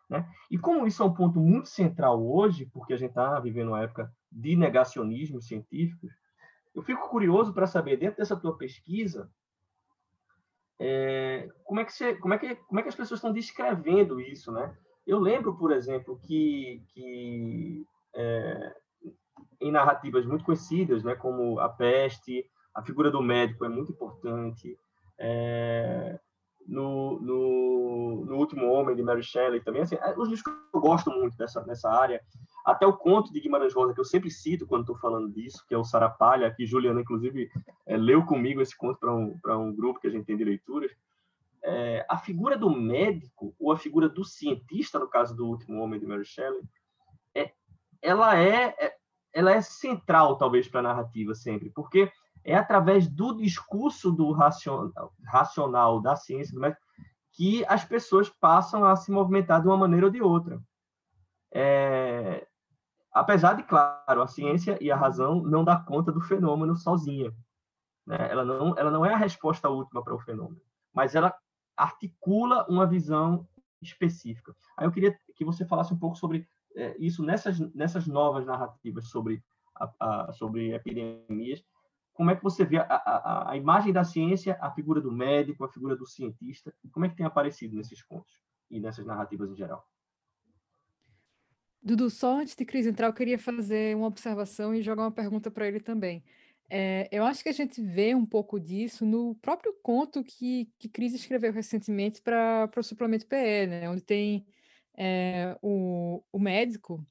Né? 0.10 0.28
E 0.50 0.58
como 0.58 0.88
isso 0.88 1.04
é 1.04 1.06
um 1.06 1.14
ponto 1.14 1.40
muito 1.40 1.70
central 1.70 2.20
hoje, 2.20 2.66
porque 2.74 2.94
a 2.94 2.98
gente 2.98 3.10
está 3.10 3.40
vivendo 3.40 3.70
uma 3.70 3.82
época 3.82 4.12
de 4.32 4.56
negacionismo 4.56 5.42
científico, 5.42 6.08
eu 6.76 6.82
fico 6.84 7.10
curioso 7.10 7.54
para 7.54 7.68
saber, 7.68 7.98
dentro 7.98 8.18
dessa 8.18 8.38
tua 8.38 8.58
pesquisa, 8.58 9.30
é, 10.80 11.50
como, 11.66 11.80
é 11.80 11.86
que 11.86 11.92
você, 11.92 12.16
como, 12.16 12.34
é 12.34 12.38
que, 12.38 12.56
como 12.56 12.80
é 12.80 12.84
que 12.84 12.90
as 12.90 12.96
pessoas 12.96 13.18
estão 13.18 13.34
descrevendo 13.34 14.22
isso, 14.22 14.52
né? 14.52 14.74
Eu 15.06 15.20
lembro, 15.20 15.58
por 15.58 15.72
exemplo, 15.72 16.20
que, 16.24 16.82
que 16.90 17.86
é, 18.16 18.76
em 19.60 19.72
narrativas 19.72 20.26
muito 20.26 20.46
conhecidas, 20.46 21.04
né, 21.04 21.16
como 21.16 21.60
a 21.60 21.68
peste, 21.68 22.50
a 22.74 22.82
figura 22.82 23.12
do 23.12 23.22
médico 23.22 23.66
é 23.66 23.70
muito 23.70 23.92
importante. 23.92 24.78
É, 25.18 26.18
no, 26.66 27.20
no, 27.20 28.26
no, 28.26 28.38
Último 28.38 28.72
Homem, 28.72 28.96
de 28.96 29.02
Mary 29.02 29.24
Shelley, 29.24 29.62
também. 29.62 29.82
Assim, 29.82 29.96
é, 29.96 30.12
os 30.12 30.30
livros 30.30 30.44
que 30.44 30.50
eu 30.50 30.80
gosto 30.80 31.10
muito 31.12 31.36
dessa, 31.36 31.62
dessa 31.62 31.90
área. 31.90 32.22
Até 32.72 32.86
o 32.86 32.96
conto 32.96 33.32
de 33.34 33.40
Guimarães 33.40 33.74
Rosa, 33.74 33.94
que 33.94 34.00
eu 34.00 34.06
sempre 34.06 34.30
cito 34.30 34.68
quando 34.68 34.82
estou 34.82 34.98
falando 34.98 35.30
disso, 35.30 35.66
que 35.68 35.74
é 35.74 35.78
o 35.78 35.84
Sarapalha, 35.84 36.54
que 36.54 36.66
Juliana, 36.66 37.02
inclusive, 37.02 37.50
é, 37.86 37.98
leu 37.98 38.26
comigo 38.26 38.62
esse 38.62 38.78
conto 38.78 39.00
para 39.00 39.14
um, 39.16 39.38
um 39.48 39.76
grupo 39.76 40.00
que 40.00 40.08
a 40.08 40.10
gente 40.10 40.26
tem 40.26 40.38
de 40.38 40.44
leituras. 40.44 40.92
É, 41.64 42.06
a 42.10 42.18
figura 42.18 42.58
do 42.58 42.70
médico, 42.70 43.54
ou 43.60 43.72
a 43.72 43.78
figura 43.78 44.08
do 44.08 44.24
cientista, 44.24 44.98
no 44.98 45.08
caso 45.08 45.36
do 45.36 45.48
Último 45.48 45.82
Homem, 45.82 46.00
de 46.00 46.06
Mary 46.06 46.26
Shelley, 46.26 46.62
é, 47.36 47.52
ela, 48.02 48.38
é, 48.38 48.76
é 48.80 48.96
ela 49.34 49.52
é 49.52 49.62
central, 49.62 50.38
talvez, 50.38 50.68
para 50.68 50.80
a 50.80 50.84
narrativa 50.84 51.36
sempre, 51.36 51.70
porque 51.70 52.12
é 52.44 52.56
através 52.56 53.08
do 53.08 53.36
discurso 53.36 54.12
do 54.12 54.32
racional, 54.32 55.14
racional 55.26 56.02
da 56.02 56.16
ciência 56.16 56.54
do 56.54 56.62
médico 56.62 56.82
que 57.34 57.64
as 57.68 57.86
pessoas 57.86 58.30
passam 58.30 58.84
a 58.84 58.96
se 58.96 59.12
movimentar 59.12 59.62
de 59.62 59.68
uma 59.68 59.78
maneira 59.78 60.08
ou 60.08 60.12
de 60.12 60.22
outra. 60.22 60.60
É, 61.52 62.46
apesar 63.12 63.54
de, 63.54 63.64
claro, 63.64 64.22
a 64.22 64.28
ciência 64.28 64.78
e 64.82 64.92
a 64.92 64.96
razão 64.96 65.42
não 65.42 65.64
dá 65.64 65.78
conta 65.78 66.12
do 66.12 66.22
fenômeno 66.22 66.76
sozinha. 66.76 67.34
Né? 68.06 68.18
Ela, 68.30 68.44
não, 68.44 68.78
ela 68.78 68.92
não 68.92 69.06
é 69.06 69.14
a 69.14 69.18
resposta 69.18 69.70
última 69.70 70.04
para 70.04 70.16
o 70.16 70.20
fenômeno, 70.20 70.62
mas 70.94 71.16
ela 71.16 71.36
articula 71.76 72.66
uma 72.70 72.86
visão 72.86 73.48
específica. 73.82 74.56
Aí 74.78 74.86
eu 74.86 74.92
queria 74.92 75.18
que 75.36 75.46
você 75.46 75.66
falasse 75.66 75.94
um 75.94 76.00
pouco 76.00 76.18
sobre 76.18 76.48
é, 76.76 76.96
isso 77.00 77.24
nessas, 77.24 77.60
nessas 77.74 78.08
novas 78.08 78.46
narrativas 78.46 79.10
sobre, 79.10 79.44
a, 79.76 79.92
a, 80.00 80.34
sobre 80.34 80.74
epidemias 80.74 81.64
como 82.20 82.32
é 82.32 82.36
que 82.36 82.44
você 82.44 82.66
vê 82.66 82.76
a, 82.76 82.84
a, 82.84 83.52
a, 83.52 83.56
imagem 83.56 83.94
da 83.94 84.04
ciência, 84.04 84.58
a 84.60 84.70
figura 84.70 85.00
do 85.00 85.10
médico, 85.10 85.64
a 85.64 85.70
figura 85.70 85.96
do 85.96 86.06
cientista, 86.06 86.74
como 86.92 87.06
é 87.06 87.10
que 87.10 87.16
tem 87.16 87.26
aparecido 87.26 87.78
nesses 87.78 88.04
contos 88.04 88.42
e 88.70 88.78
nessas 88.78 89.06
narrativas 89.06 89.50
em 89.50 89.56
geral? 89.56 89.88
Dudu, 91.82 92.10
só 92.10 92.40
antes 92.40 92.56
de 92.56 92.66
Cris 92.66 92.86
entrar, 92.86 93.08
eu 93.08 93.14
queria 93.14 93.40
fazer 93.40 93.96
uma 93.96 94.08
observação 94.08 94.76
e 94.76 94.82
jogar 94.82 95.04
uma 95.04 95.12
pergunta 95.12 95.50
para 95.50 95.68
ele 95.68 95.80
também. 95.80 96.24
É, 96.70 97.08
eu 97.12 97.24
acho 97.26 97.42
que 97.42 97.50
a 97.50 97.54
gente 97.54 97.82
vê 97.82 98.14
um 98.14 98.26
pouco 98.26 98.60
disso 98.60 99.06
no 99.06 99.34
próprio 99.36 99.74
conto 99.82 100.24
que, 100.24 100.70
que 100.78 100.88
Cris 100.88 101.14
escreveu 101.14 101.52
recentemente 101.52 102.22
para 102.22 102.70
o 102.78 102.84
suplemento 102.84 103.26
PE, 103.26 103.68
né? 103.68 103.90
onde 103.90 104.02
tem 104.02 104.46
é, 104.96 105.58
o, 105.62 106.22
o 106.32 106.38
médico 106.38 107.04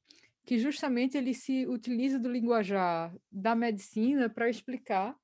que 0.44 0.58
justamente 0.58 1.18
ele 1.18 1.34
se 1.34 1.66
utiliza 1.66 2.18
do 2.18 2.30
linguajar 2.30 3.14
da 3.30 3.54
medicina 3.54 4.30
para 4.30 4.48
explicar 4.48 5.14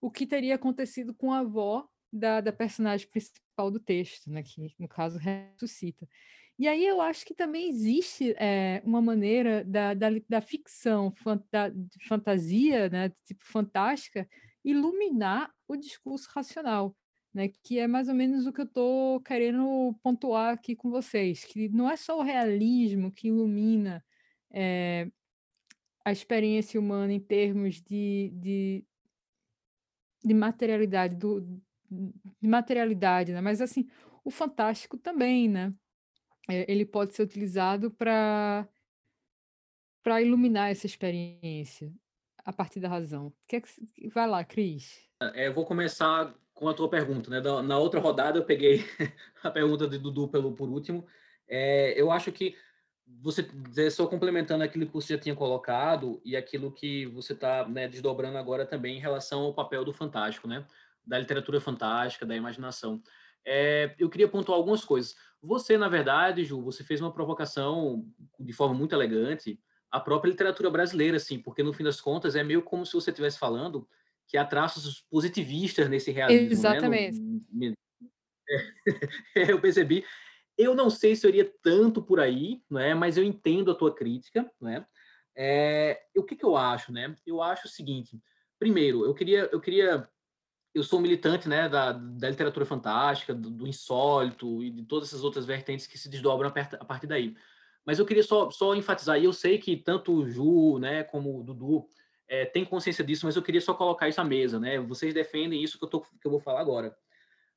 o 0.00 0.10
que 0.10 0.26
teria 0.26 0.54
acontecido 0.54 1.14
com 1.14 1.32
a 1.32 1.40
avó 1.40 1.88
da, 2.12 2.40
da 2.40 2.52
personagem 2.52 3.08
principal 3.08 3.70
do 3.70 3.80
texto, 3.80 4.30
né? 4.30 4.42
que 4.42 4.72
no 4.78 4.86
caso 4.86 5.18
ressuscita. 5.18 6.06
E 6.58 6.66
aí 6.66 6.84
eu 6.84 7.00
acho 7.00 7.24
que 7.24 7.34
também 7.34 7.68
existe 7.68 8.34
é, 8.36 8.82
uma 8.84 9.00
maneira 9.00 9.64
da, 9.64 9.94
da, 9.94 10.08
da 10.28 10.40
ficção, 10.40 11.14
da 11.52 11.70
fantasia, 12.08 12.88
né, 12.88 13.10
tipo 13.24 13.44
fantástica, 13.44 14.28
iluminar 14.64 15.54
o 15.68 15.76
discurso 15.76 16.28
racional, 16.34 16.96
né, 17.32 17.48
que 17.62 17.78
é 17.78 17.86
mais 17.86 18.08
ou 18.08 18.14
menos 18.14 18.44
o 18.44 18.52
que 18.52 18.60
eu 18.60 18.64
estou 18.64 19.20
querendo 19.20 19.96
pontuar 20.02 20.52
aqui 20.54 20.74
com 20.74 20.90
vocês, 20.90 21.44
que 21.44 21.68
não 21.68 21.88
é 21.88 21.96
só 21.96 22.18
o 22.18 22.22
realismo 22.22 23.12
que 23.12 23.28
ilumina 23.28 24.04
é, 24.50 25.08
a 26.04 26.10
experiência 26.10 26.80
humana 26.80 27.12
em 27.12 27.20
termos 27.20 27.80
de, 27.80 28.32
de, 28.34 28.84
de 30.24 30.34
materialidade, 30.34 31.14
do, 31.14 31.40
de 31.88 32.48
materialidade, 32.48 33.32
né, 33.32 33.40
mas 33.40 33.60
assim, 33.60 33.88
o 34.24 34.30
fantástico 34.30 34.98
também, 34.98 35.48
né? 35.48 35.72
É, 36.48 36.70
ele 36.70 36.84
pode 36.84 37.14
ser 37.14 37.22
utilizado 37.22 37.90
para 37.90 38.66
para 40.02 40.22
iluminar 40.22 40.70
essa 40.70 40.86
experiência 40.86 41.92
a 42.44 42.52
partir 42.52 42.80
da 42.80 42.88
razão. 42.88 43.32
Que 43.46 43.56
é 43.56 43.60
que, 43.60 44.08
vai 44.08 44.26
lá, 44.26 44.42
Cris. 44.42 45.06
É, 45.20 45.48
eu 45.48 45.54
vou 45.54 45.66
começar 45.66 46.34
com 46.54 46.68
a 46.68 46.74
tua 46.74 46.88
pergunta, 46.88 47.30
né? 47.30 47.40
Na 47.62 47.78
outra 47.78 48.00
rodada 48.00 48.38
eu 48.38 48.44
peguei 48.44 48.84
a 49.42 49.50
pergunta 49.50 49.86
de 49.86 49.98
Dudu 49.98 50.28
pelo 50.28 50.52
por 50.54 50.68
último. 50.68 51.06
É, 51.46 52.00
eu 52.00 52.10
acho 52.10 52.32
que 52.32 52.56
você 53.20 53.90
só 53.90 54.06
complementando 54.06 54.64
aquilo 54.64 54.86
que 54.86 54.92
você 54.92 55.14
já 55.14 55.20
tinha 55.20 55.34
colocado 55.34 56.20
e 56.24 56.36
aquilo 56.36 56.72
que 56.72 57.06
você 57.06 57.32
está 57.32 57.66
né, 57.68 57.88
desdobrando 57.88 58.38
agora 58.38 58.66
também 58.66 58.96
em 58.96 59.00
relação 59.00 59.42
ao 59.42 59.54
papel 59.54 59.84
do 59.84 59.92
fantástico, 59.92 60.48
né? 60.48 60.66
Da 61.06 61.18
literatura 61.18 61.60
fantástica, 61.60 62.24
da 62.24 62.36
imaginação. 62.36 63.02
É, 63.44 63.94
eu 63.98 64.08
queria 64.10 64.28
pontuar 64.28 64.56
algumas 64.56 64.84
coisas. 64.84 65.16
Você, 65.42 65.78
na 65.78 65.88
verdade, 65.88 66.44
Ju, 66.44 66.62
você 66.62 66.82
fez 66.82 67.00
uma 67.00 67.12
provocação 67.12 68.04
de 68.38 68.52
forma 68.52 68.74
muito 68.74 68.94
elegante 68.94 69.60
à 69.90 70.00
própria 70.00 70.30
literatura 70.30 70.70
brasileira, 70.70 71.16
assim, 71.16 71.38
porque 71.38 71.62
no 71.62 71.72
fim 71.72 71.84
das 71.84 72.00
contas 72.00 72.34
é 72.34 72.42
meio 72.42 72.62
como 72.62 72.84
se 72.84 72.92
você 72.92 73.10
estivesse 73.10 73.38
falando 73.38 73.88
que 74.26 74.36
há 74.36 74.44
traços 74.44 75.00
positivistas 75.10 75.88
nesse 75.88 76.10
realismo. 76.10 76.52
Exatamente. 76.52 77.20
Né? 77.20 77.70
No, 77.70 77.74
eu 79.34 79.60
percebi. 79.60 80.04
Eu 80.56 80.74
não 80.74 80.90
sei 80.90 81.14
se 81.14 81.24
eu 81.24 81.28
iria 81.28 81.50
tanto 81.62 82.02
por 82.02 82.18
aí, 82.18 82.60
né? 82.68 82.94
mas 82.94 83.16
eu 83.16 83.24
entendo 83.24 83.70
a 83.70 83.74
tua 83.74 83.94
crítica. 83.94 84.50
Né? 84.60 84.84
É, 85.36 86.02
o 86.16 86.24
que, 86.24 86.34
que 86.34 86.44
eu 86.44 86.56
acho? 86.56 86.92
Né? 86.92 87.14
Eu 87.26 87.40
acho 87.40 87.66
o 87.66 87.70
seguinte: 87.70 88.20
primeiro, 88.58 89.04
eu 89.04 89.14
queria, 89.14 89.48
eu 89.52 89.60
queria 89.60 90.08
eu 90.78 90.84
sou 90.84 91.00
militante 91.00 91.48
né, 91.48 91.68
da, 91.68 91.92
da 91.92 92.30
literatura 92.30 92.64
fantástica, 92.64 93.34
do, 93.34 93.50
do, 93.50 93.66
insólito 93.66 94.62
e 94.62 94.70
de 94.70 94.84
todas 94.84 95.08
essas 95.08 95.24
outras 95.24 95.44
vertentes 95.44 95.86
que 95.86 95.98
se 95.98 96.08
desdobram 96.08 96.48
a 96.48 96.84
partir 96.84 97.06
daí. 97.06 97.36
Mas 97.84 97.98
eu 97.98 98.06
queria 98.06 98.22
só, 98.22 98.50
só 98.50 98.74
enfatizar, 98.74 99.18
e 99.18 99.24
eu 99.24 99.32
sei 99.32 99.58
que 99.58 99.76
tanto 99.76 100.12
o 100.12 100.28
Ju 100.28 100.78
né, 100.78 101.02
como 101.04 101.40
o 101.40 101.42
Dudu 101.42 101.86
é, 102.28 102.44
têm 102.44 102.64
consciência 102.64 103.02
disso, 103.02 103.26
mas 103.26 103.34
eu 103.34 103.42
queria 103.42 103.60
só 103.60 103.74
colocar 103.74 104.08
isso 104.08 104.20
à 104.20 104.24
mesa. 104.24 104.60
Né? 104.60 104.78
Vocês 104.78 105.12
defendem 105.12 105.62
isso 105.62 105.78
que 105.78 105.84
eu, 105.84 105.88
tô, 105.88 106.00
que 106.00 106.26
eu 106.26 106.30
vou 106.30 106.40
falar 106.40 106.60
agora. 106.60 106.96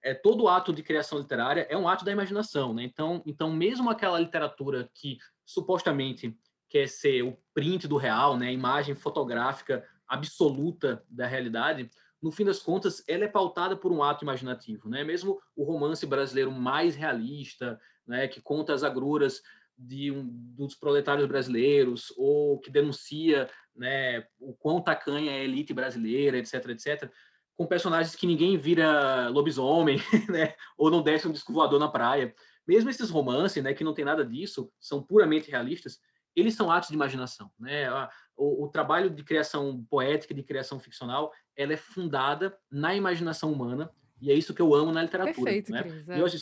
É, 0.04 0.14
todo 0.14 0.48
ato 0.48 0.74
de 0.74 0.82
criação 0.82 1.20
literária 1.20 1.68
é 1.70 1.78
um 1.78 1.88
ato 1.88 2.04
da 2.04 2.12
imaginação. 2.12 2.74
Né? 2.74 2.84
Então, 2.84 3.22
então, 3.26 3.52
mesmo 3.52 3.90
aquela 3.90 4.20
literatura 4.20 4.90
que 4.94 5.20
supostamente 5.46 6.36
quer 6.70 6.88
ser 6.88 7.22
o 7.24 7.38
print 7.54 7.88
do 7.88 7.98
real, 7.98 8.38
né, 8.38 8.48
a 8.48 8.54
imagem 8.54 8.96
fotográfica 8.96 9.86
absoluta 10.08 11.04
da 11.10 11.28
realidade, 11.28 11.90
no 12.22 12.32
fim 12.32 12.46
das 12.46 12.60
contas, 12.60 13.04
ela 13.08 13.24
é 13.24 13.28
pautada 13.28 13.76
por 13.76 13.92
um 13.92 14.04
ato 14.04 14.24
imaginativo, 14.24 14.88
né? 14.88 15.04
Mesmo 15.04 15.42
o 15.56 15.64
romance 15.64 16.06
brasileiro 16.06 16.52
mais 16.52 16.96
realista, 16.96 17.80
né, 18.06 18.28
que 18.28 18.42
conta 18.42 18.74
as 18.74 18.84
agruras 18.84 19.42
de 19.78 20.12
um, 20.12 20.28
dos 20.30 20.76
proletários 20.76 21.28
brasileiros 21.28 22.14
ou 22.18 22.60
que 22.60 22.70
denuncia, 22.70 23.50
né, 23.76 24.26
o 24.40 24.54
quão 24.54 24.82
tacanha 24.82 25.32
é 25.32 25.40
a 25.40 25.44
elite 25.44 25.74
brasileira, 25.74 26.38
etc, 26.38 26.70
etc, 26.70 27.12
com 27.56 27.66
personagens 27.66 28.16
que 28.16 28.28
ninguém 28.28 28.58
vira 28.58 29.30
lobisomem, 29.30 29.98
né, 30.30 30.54
ou 30.78 30.92
não 30.92 31.02
desce 31.02 31.28
um 31.28 31.32
disco 31.32 31.54
voador 31.54 31.80
na 31.80 31.88
praia. 31.88 32.34
Mesmo 32.68 32.90
esses 32.90 33.10
romances, 33.10 33.64
né, 33.64 33.74
que 33.74 33.84
não 33.84 33.94
tem 33.94 34.06
nada 34.06 34.24
disso, 34.24 34.72
são 34.80 35.02
puramente 35.02 35.50
realistas, 35.50 36.00
eles 36.36 36.56
são 36.56 36.72
atos 36.72 36.90
de 36.90 36.96
imaginação, 36.96 37.52
né? 37.60 37.92
O, 38.36 38.66
o, 38.66 38.70
trabalho 38.70 39.10
de 39.10 39.24
criação 39.24 39.84
poética, 39.90 40.34
de 40.34 40.44
criação 40.44 40.80
ficcional, 40.80 41.32
ela 41.56 41.74
é 41.74 41.78
fundada 41.78 42.58
na 42.72 42.96
imaginação 42.96 43.52
humana 43.52 43.92
e 44.20 44.32
é 44.32 44.34
isso 44.34 44.54
que 44.54 44.62
eu 44.62 44.74
amo 44.74 44.92
na 44.92 45.04
literatura. 45.04 45.52
Perfeito, 45.52 45.72
né? 45.72 45.84
Cris, 45.84 46.10
é. 46.10 46.18
E 46.18 46.24
hoje 46.24 46.42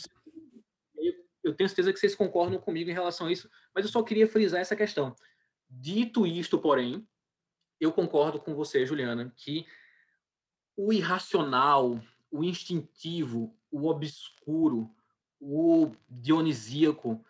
eu, 0.96 1.14
eu 1.44 1.54
tenho 1.54 1.68
certeza 1.68 1.92
que 1.92 1.98
vocês 1.98 2.14
concordam 2.14 2.58
comigo 2.60 2.90
em 2.90 2.94
relação 2.94 3.26
a 3.26 3.32
isso, 3.32 3.50
mas 3.74 3.84
eu 3.84 3.90
só 3.90 4.02
queria 4.02 4.26
frisar 4.26 4.60
essa 4.60 4.76
questão. 4.76 5.14
Dito 5.68 6.26
isto, 6.26 6.58
porém, 6.58 7.06
eu 7.80 7.92
concordo 7.92 8.38
com 8.40 8.54
você, 8.54 8.86
Juliana, 8.86 9.32
que 9.36 9.66
o 10.76 10.92
irracional, 10.92 12.00
o 12.30 12.44
instintivo, 12.44 13.56
o 13.70 13.88
obscuro, 13.88 14.90
o 15.40 15.92
dionisíaco, 16.08 17.24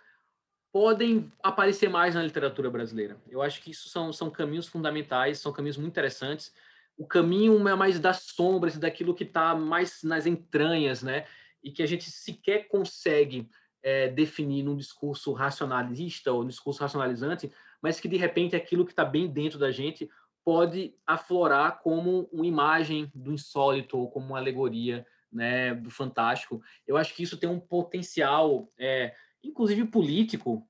podem 0.73 1.31
aparecer 1.43 1.89
mais 1.89 2.15
na 2.15 2.23
literatura 2.23 2.71
brasileira. 2.71 3.17
Eu 3.29 3.43
acho 3.43 3.61
que 3.61 3.71
isso 3.71 3.89
são, 3.89 4.13
são 4.13 4.31
caminhos 4.31 4.69
fundamentais, 4.69 5.39
são 5.39 5.53
caminhos 5.53 5.77
muito 5.77 5.91
interessantes. 5.91 6.53
O 6.97 7.07
caminho 7.07 7.67
é 7.69 7.75
mais 7.75 7.99
das 7.99 8.23
sombras, 8.23 8.79
daquilo 8.79 9.15
que 9.15 9.25
está 9.25 9.55
mais 9.55 10.03
nas 10.03 10.27
entranhas, 10.27 11.03
né? 11.03 11.27
E 11.63 11.71
que 11.71 11.83
a 11.83 11.87
gente 11.87 12.11
sequer 12.11 12.69
consegue 12.69 13.49
é, 13.83 14.09
definir 14.09 14.63
num 14.63 14.77
discurso 14.77 15.33
racionalista 15.33 16.33
ou 16.33 16.43
um 16.43 16.47
discurso 16.47 16.81
racionalizante, 16.81 17.51
mas 17.83 17.99
que 17.99 18.09
de 18.09 18.17
repente 18.17 18.55
aquilo 18.55 18.85
que 18.85 18.93
está 18.93 19.05
bem 19.05 19.27
dentro 19.27 19.59
da 19.59 19.71
gente 19.71 20.09
pode 20.45 20.95
aflorar 21.07 21.81
como 21.81 22.29
uma 22.33 22.47
imagem 22.47 23.11
do 23.15 23.33
insólito 23.33 23.99
ou 23.99 24.11
como 24.11 24.27
uma 24.27 24.39
alegoria 24.39 25.07
né, 25.33 25.75
do 25.75 25.91
fantástico. 25.91 26.63
Eu 26.87 26.97
acho 26.97 27.15
que 27.15 27.23
isso 27.23 27.37
tem 27.37 27.49
um 27.49 27.61
potencial 27.61 28.71
é, 28.79 29.15
inclusive 29.43 29.85
político, 29.87 30.67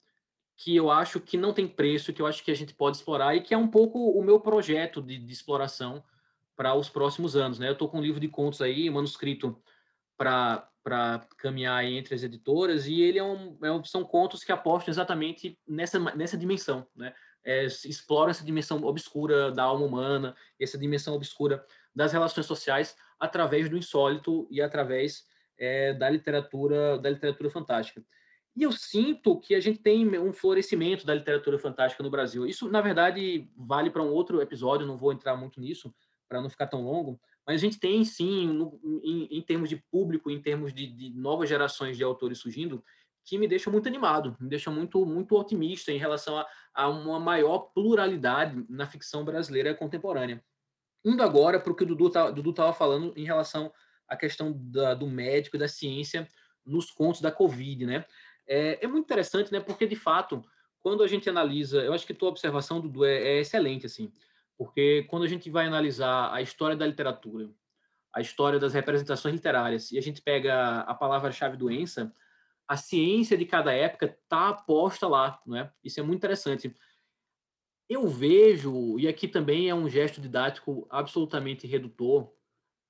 que 0.56 0.76
eu 0.76 0.90
acho 0.90 1.20
que 1.20 1.36
não 1.36 1.54
tem 1.54 1.66
preço, 1.66 2.12
que 2.12 2.20
eu 2.20 2.26
acho 2.26 2.44
que 2.44 2.50
a 2.50 2.54
gente 2.54 2.74
pode 2.74 2.98
explorar 2.98 3.34
e 3.34 3.40
que 3.40 3.54
é 3.54 3.56
um 3.56 3.68
pouco 3.68 4.10
o 4.10 4.22
meu 4.22 4.38
projeto 4.38 5.00
de, 5.00 5.18
de 5.18 5.32
exploração 5.32 6.04
para 6.54 6.74
os 6.74 6.90
próximos 6.90 7.34
anos. 7.34 7.58
Né? 7.58 7.68
Eu 7.68 7.72
estou 7.72 7.88
com 7.88 7.98
um 7.98 8.02
livro 8.02 8.20
de 8.20 8.28
contos 8.28 8.60
aí, 8.60 8.90
manuscrito 8.90 9.58
para 10.18 11.26
caminhar 11.38 11.82
entre 11.86 12.14
as 12.14 12.22
editoras, 12.22 12.86
e 12.86 13.00
ele 13.00 13.18
é 13.18 13.24
um, 13.24 13.56
é 13.62 13.72
um, 13.72 13.82
são 13.82 14.04
contos 14.04 14.44
que 14.44 14.52
apostam 14.52 14.92
exatamente 14.92 15.58
nessa, 15.66 15.98
nessa 15.98 16.36
dimensão, 16.36 16.86
né? 16.94 17.14
É, 17.42 17.64
essa 17.64 18.44
dimensão 18.44 18.84
obscura 18.84 19.50
da 19.50 19.62
alma 19.62 19.86
humana, 19.86 20.36
essa 20.60 20.76
dimensão 20.76 21.14
obscura 21.14 21.64
das 21.94 22.12
relações 22.12 22.44
sociais 22.44 22.94
através 23.18 23.70
do 23.70 23.78
insólito 23.78 24.46
e 24.50 24.60
através 24.60 25.24
é, 25.56 25.94
da 25.94 26.10
literatura 26.10 26.98
da 26.98 27.08
literatura 27.08 27.48
fantástica. 27.48 28.04
E 28.57 28.62
eu 28.62 28.72
sinto 28.72 29.38
que 29.38 29.55
a 29.55 29.61
gente 29.61 29.78
tem 29.78 30.18
um 30.18 30.32
florescimento 30.32 31.07
da 31.07 31.14
literatura 31.14 31.59
fantástica 31.59 32.03
no 32.03 32.11
Brasil. 32.11 32.46
Isso, 32.46 32.68
na 32.68 32.80
verdade, 32.80 33.48
vale 33.57 33.90
para 33.90 34.03
um 34.03 34.11
outro 34.11 34.40
episódio, 34.40 34.86
não 34.86 34.96
vou 34.96 35.12
entrar 35.12 35.36
muito 35.36 35.61
nisso, 35.61 35.94
para 36.28 36.40
não 36.40 36.51
ficar 36.51 36.66
tão 36.66 36.82
longo, 36.82 37.20
mas 37.46 37.57
a 37.57 37.64
gente 37.64 37.80
tem, 37.80 38.05
sim, 38.05 38.46
no, 38.46 38.80
em, 39.03 39.38
em, 39.38 39.42
termos 39.42 39.68
de 39.68 39.76
público, 39.90 40.30
em 40.30 40.40
termos 40.40 40.72
de, 40.72 40.86
de, 40.86 41.11
novas 41.11 41.48
gerações 41.48 41.96
de 41.96 42.05
autores 42.05 42.38
surgindo, 42.38 42.84
que 43.24 43.38
me 43.38 43.48
deixa 43.48 43.70
muito 43.70 43.88
animado, 43.88 44.36
me 44.40 44.48
deixa 44.48 44.70
muito, 44.70 45.05
muito 45.05 45.36
otimista 45.36 45.90
em 45.90 45.98
relação 45.98 46.38
a, 46.38 46.46
a 46.72 46.88
uma 46.88 47.18
maior 47.18 47.70
pluralidade 47.74 48.64
na 48.68 48.86
ficção 48.86 49.24
brasileira 49.24 49.74
contemporânea. 49.74 50.42
Indo 51.05 51.22
agora 51.22 51.59
para 51.59 51.72
o 51.72 51.74
que 51.74 51.84
o 51.84 51.86
Dudu 51.86 52.51
estava 52.51 52.72
falando 52.72 53.12
em 53.16 53.24
relação 53.24 53.72
à 54.07 54.16
questão 54.16 54.53
da, 54.57 54.94
do 54.94 55.09
médico 55.09 55.57
e 55.57 55.59
da 55.59 55.68
ciência 55.68 56.28
nos 56.64 56.90
contos 56.90 57.20
da 57.20 57.32
Covid, 57.32 57.86
né? 57.86 58.05
É, 58.51 58.84
é, 58.84 58.88
muito 58.88 59.05
interessante, 59.05 59.53
né? 59.53 59.61
Porque, 59.61 59.86
de 59.86 59.94
fato, 59.94 60.44
quando 60.82 61.05
a 61.05 61.07
gente 61.07 61.30
analisa... 61.30 61.80
Eu 61.84 61.92
acho 61.92 62.05
que 62.05 62.12
tua 62.12 62.30
observação, 62.30 62.80
Dudu, 62.80 63.05
é, 63.05 63.14
é 63.14 63.38
excelente, 63.38 63.86
assim. 63.86 64.12
Porque 64.59 65.05
quando 65.05 65.22
a 65.22 65.28
gente 65.28 65.48
vai 65.48 65.66
analisar 65.66 66.34
a 66.34 66.42
história 66.42 66.76
da 66.76 66.84
literatura, 66.84 67.48
a 68.12 68.20
história 68.20 68.59
das 68.59 68.74
representações 68.74 69.32
literárias, 69.32 69.92
e 69.92 69.98
a 69.98 70.03
gente 70.03 70.20
pega 70.20 70.80
a 70.80 70.92
palavra-chave 70.94 71.57
doença, 71.57 72.12
a 72.66 72.76
ciência 72.76 73.38
de 73.38 73.46
cada 73.46 73.72
época 73.72 74.07
está 74.07 74.53
posta 74.53 75.07
lá, 75.07 75.40
não 75.46 75.57
é? 75.57 75.72
Isso 75.82 76.01
é 76.01 76.03
muito 76.03 76.18
interessante. 76.18 76.74
Eu 77.88 78.09
vejo, 78.09 78.98
e 78.98 79.07
aqui 79.07 79.28
também 79.28 79.68
é 79.68 79.74
um 79.74 79.88
gesto 79.88 80.20
didático 80.20 80.86
absolutamente 80.90 81.68
redutor, 81.68 82.32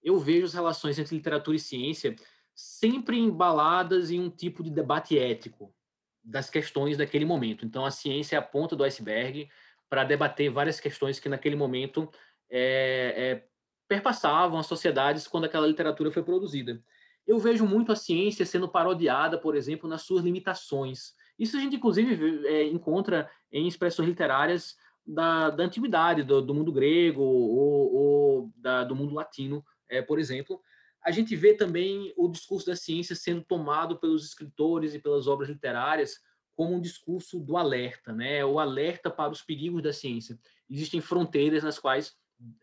eu 0.03 0.19
vejo 0.19 0.47
as 0.47 0.55
relações 0.55 0.99
entre 0.99 1.15
literatura 1.15 1.57
e 1.57 1.61
ciência 1.61 2.17
sempre 2.61 3.19
embaladas 3.19 4.11
em 4.11 4.21
um 4.21 4.29
tipo 4.29 4.63
de 4.63 4.71
debate 4.71 5.19
ético 5.19 5.75
das 6.23 6.51
questões 6.51 6.99
daquele 6.99 7.25
momento. 7.25 7.65
Então, 7.65 7.87
a 7.87 7.91
ciência 7.91 8.37
é 8.37 8.39
a 8.39 8.43
ponta 8.43 8.77
do 8.77 8.85
iceberg 8.85 9.49
para 9.89 10.05
debater 10.05 10.51
várias 10.51 10.79
questões 10.79 11.19
que 11.19 11.29
naquele 11.29 11.57
momento 11.57 12.11
é, 12.51 13.15
é, 13.17 13.47
perpassavam 13.89 14.59
as 14.59 14.67
sociedades 14.67 15.27
quando 15.27 15.45
aquela 15.45 15.67
literatura 15.67 16.13
foi 16.13 16.23
produzida. 16.23 16.83
Eu 17.27 17.39
vejo 17.39 17.67
muito 17.67 17.93
a 17.93 17.97
ciência 17.97 18.45
sendo 18.45 18.69
parodiada, 18.69 19.39
por 19.39 19.57
exemplo, 19.57 19.89
nas 19.89 20.03
suas 20.03 20.23
limitações. 20.23 21.15
Isso 21.39 21.57
a 21.57 21.61
gente, 21.61 21.77
inclusive, 21.77 22.47
é, 22.47 22.65
encontra 22.65 23.31
em 23.51 23.67
expressões 23.67 24.09
literárias 24.09 24.77
da, 25.07 25.49
da 25.49 25.65
antiguidade, 25.65 26.23
do, 26.23 26.43
do, 26.43 26.55
mundo 26.55 26.73
grego 26.73 27.23
ou, 27.23 27.95
ou 27.95 28.53
da, 28.55 28.85
do 28.85 28.95
mundo 28.95 29.15
latino, 29.15 29.65
é, 29.89 30.03
por 30.03 30.19
exemplo, 30.19 30.61
a 31.05 31.11
gente 31.11 31.35
vê 31.35 31.55
também 31.55 32.13
o 32.17 32.29
discurso 32.29 32.67
da 32.67 32.77
ciência 32.77 33.17
sendo 33.17 33.43
tomado 33.43 33.99
pelos 33.99 34.25
escritores 34.25 34.95
e 34.95 34.99
pelas 34.99 35.27
obras 35.27 35.49
literárias 35.49 36.19
como 36.55 36.75
um 36.75 36.81
discurso 36.81 37.41
do 37.41 37.57
alerta, 37.57 38.13
né? 38.13 38.45
O 38.45 38.59
alerta 38.59 39.11
para 39.11 39.33
os 39.33 39.41
perigos 39.41 39.83
da 39.83 39.93
ciência. 39.93 40.39
Existem 40.69 41.01
fronteiras 41.01 41.63
nas 41.63 41.79
quais 41.79 42.15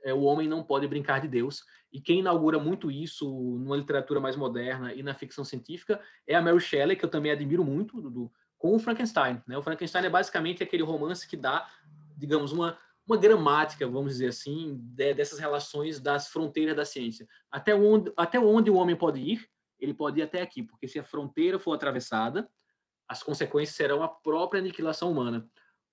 é, 0.03 0.13
o 0.13 0.21
homem 0.21 0.47
não 0.47 0.63
pode 0.63 0.87
brincar 0.87 1.19
de 1.19 1.27
Deus. 1.27 1.63
E 1.91 1.99
quem 1.99 2.19
inaugura 2.19 2.59
muito 2.59 2.91
isso 2.91 3.27
numa 3.27 3.77
literatura 3.77 4.19
mais 4.19 4.35
moderna 4.35 4.93
e 4.93 5.01
na 5.01 5.13
ficção 5.13 5.43
científica 5.43 5.99
é 6.27 6.35
a 6.35 6.41
Mary 6.41 6.59
Shelley, 6.59 6.95
que 6.95 7.05
eu 7.05 7.09
também 7.09 7.31
admiro 7.31 7.63
muito, 7.63 8.01
do, 8.01 8.31
com 8.57 8.75
o 8.75 8.79
Frankenstein. 8.79 9.41
Né? 9.47 9.57
O 9.57 9.63
Frankenstein 9.63 10.05
é 10.05 10.09
basicamente 10.09 10.61
aquele 10.61 10.83
romance 10.83 11.27
que 11.27 11.37
dá, 11.37 11.67
digamos, 12.15 12.51
uma 12.51 12.77
uma 13.07 13.17
gramática, 13.17 13.87
vamos 13.87 14.13
dizer 14.13 14.27
assim, 14.27 14.77
de, 14.81 15.13
dessas 15.13 15.39
relações 15.39 15.99
das 15.99 16.27
fronteiras 16.27 16.75
da 16.75 16.83
ciência. 16.83 17.27
Até 17.49 17.73
onde, 17.73 18.11
até 18.17 18.37
onde 18.37 18.69
o 18.69 18.75
homem 18.75 18.95
pode 18.95 19.21
ir, 19.21 19.47
ele 19.79 19.93
pode 19.93 20.19
ir 20.19 20.23
até 20.23 20.41
aqui, 20.41 20.61
porque 20.61 20.87
se 20.87 20.99
a 20.99 21.03
fronteira 21.03 21.57
for 21.57 21.73
atravessada, 21.73 22.49
as 23.07 23.23
consequências 23.23 23.77
serão 23.77 24.03
a 24.03 24.09
própria 24.09 24.59
aniquilação 24.59 25.11
humana. 25.11 25.47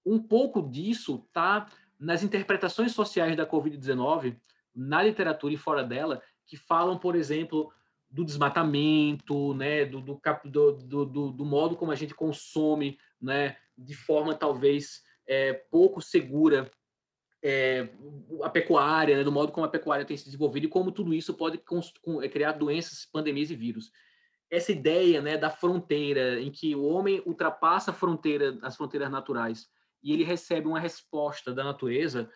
Um 0.05 0.19
pouco 0.19 0.61
disso 0.61 1.25
está 1.27 1.69
nas 1.99 2.25
interpretações 2.25 2.93
sociais 2.93 3.37
da 3.37 3.47
Covid-19, 3.47 4.37
na 4.75 5.03
literatura 5.03 5.55
e 5.55 5.57
fora 5.57 5.85
dela, 5.85 6.21
que 6.47 6.57
falam, 6.57 6.99
por 6.99 7.15
exemplo, 7.15 7.73
do 8.11 8.25
desmatamento, 8.25 9.55
né, 9.55 9.85
do, 9.85 10.01
do, 10.01 10.21
do, 10.45 11.07
do, 11.07 11.33
do 11.33 11.45
modo 11.45 11.77
como 11.77 11.93
a 11.93 11.95
gente 11.95 12.15
consome, 12.15 12.99
né, 13.21 13.57
de 13.79 13.95
forma 13.95 14.35
talvez 14.35 15.03
é, 15.27 15.53
pouco 15.53 16.01
segura 16.01 16.71
é, 17.45 17.91
a 18.43 18.49
pecuária, 18.49 19.19
né, 19.19 19.23
do 19.23 19.31
modo 19.31 19.53
como 19.53 19.67
a 19.67 19.69
pecuária 19.69 20.07
tem 20.07 20.17
se 20.17 20.25
desenvolvido 20.25 20.65
e 20.65 20.69
como 20.69 20.91
tudo 20.91 21.13
isso 21.13 21.35
pode 21.35 21.63
é, 22.23 22.29
criar 22.29 22.53
doenças, 22.53 23.05
pandemias 23.05 23.51
e 23.51 23.55
vírus. 23.55 23.93
Essa 24.51 24.73
ideia 24.73 25.21
né, 25.21 25.37
da 25.37 25.51
fronteira, 25.51 26.41
em 26.41 26.51
que 26.51 26.75
o 26.75 26.85
homem 26.85 27.23
ultrapassa 27.27 27.91
a 27.91 27.95
fronteira, 27.95 28.59
as 28.63 28.77
fronteiras 28.77 29.11
naturais 29.11 29.69
e 30.03 30.13
ele 30.13 30.25
recebe 30.25 30.67
uma 30.67 30.81
resposta 30.81 31.53
da 31.53 31.63
natureza, 31.63 32.31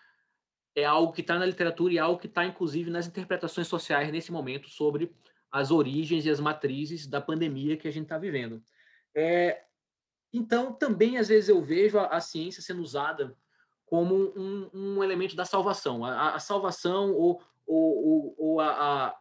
é 0.75 0.85
algo 0.85 1.13
que 1.13 1.23
está 1.23 1.39
na 1.39 1.47
literatura 1.47 1.95
e 1.95 1.99
é 1.99 2.01
algo 2.01 2.21
que 2.21 2.27
está, 2.27 2.45
inclusive, 2.45 2.91
nas 2.91 3.07
interpretações 3.07 3.67
sociais 3.67 4.13
nesse 4.13 4.31
momento 4.31 4.69
sobre 4.69 5.15
as 5.51 5.71
origens 5.71 6.27
e 6.27 6.31
as 6.31 6.39
matrizes 6.39 7.07
da 7.07 7.21
pandemia 7.21 7.79
que 7.79 7.89
a 7.89 7.91
gente 7.91 8.05
está 8.05 8.19
vivendo. 8.19 8.63
É, 9.15 9.63
então, 10.33 10.73
também, 10.73 11.17
às 11.17 11.29
vezes, 11.29 11.49
eu 11.49 11.63
vejo 11.63 11.99
a, 11.99 12.09
a 12.09 12.21
ciência 12.21 12.63
sendo 12.63 12.83
usada 12.83 13.35
como 13.89 14.33
um, 14.37 14.71
um 14.73 15.05
elemento 15.05 15.35
da 15.35 15.45
salvação. 15.45 16.05
A, 16.05 16.35
a 16.35 16.39
salvação 16.39 17.13
ou, 17.13 17.43
ou, 17.67 18.35
ou 18.39 18.61
a, 18.61 18.69
a, 19.07 19.19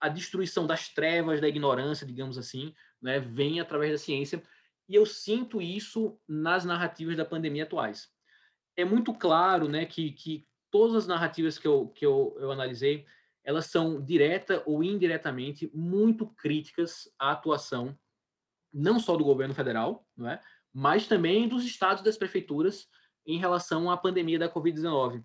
a, 0.00 0.08
destruição 0.08 0.66
das 0.66 0.88
trevas, 0.88 1.40
da 1.40 1.48
ignorância, 1.48 2.06
digamos 2.06 2.36
assim, 2.36 2.74
né, 3.00 3.20
vem 3.20 3.60
através 3.60 3.92
da 3.92 3.98
ciência. 3.98 4.42
E 4.88 4.94
eu 4.94 5.06
sinto 5.06 5.62
isso 5.62 6.18
nas 6.26 6.64
narrativas 6.64 7.16
da 7.16 7.24
pandemia 7.24 7.62
atuais. 7.62 8.08
É 8.76 8.84
muito 8.84 9.14
claro 9.14 9.68
né, 9.68 9.86
que, 9.86 10.10
que 10.12 10.46
todas 10.70 10.96
as 10.96 11.06
narrativas 11.06 11.56
que, 11.56 11.66
eu, 11.66 11.88
que 11.88 12.04
eu, 12.04 12.36
eu 12.40 12.50
analisei, 12.50 13.06
elas 13.44 13.66
são 13.66 14.04
direta 14.04 14.62
ou 14.66 14.82
indiretamente 14.82 15.70
muito 15.72 16.26
críticas 16.26 17.08
à 17.18 17.30
atuação 17.30 17.96
não 18.72 18.98
só 18.98 19.16
do 19.16 19.24
governo 19.24 19.54
federal, 19.54 20.06
não 20.16 20.28
é? 20.28 20.40
mas 20.74 21.06
também 21.06 21.48
dos 21.48 21.64
estados 21.64 22.02
das 22.02 22.18
prefeituras 22.18 22.86
em 23.28 23.38
relação 23.38 23.90
à 23.90 23.96
pandemia 23.96 24.38
da 24.38 24.48
Covid-19. 24.48 25.22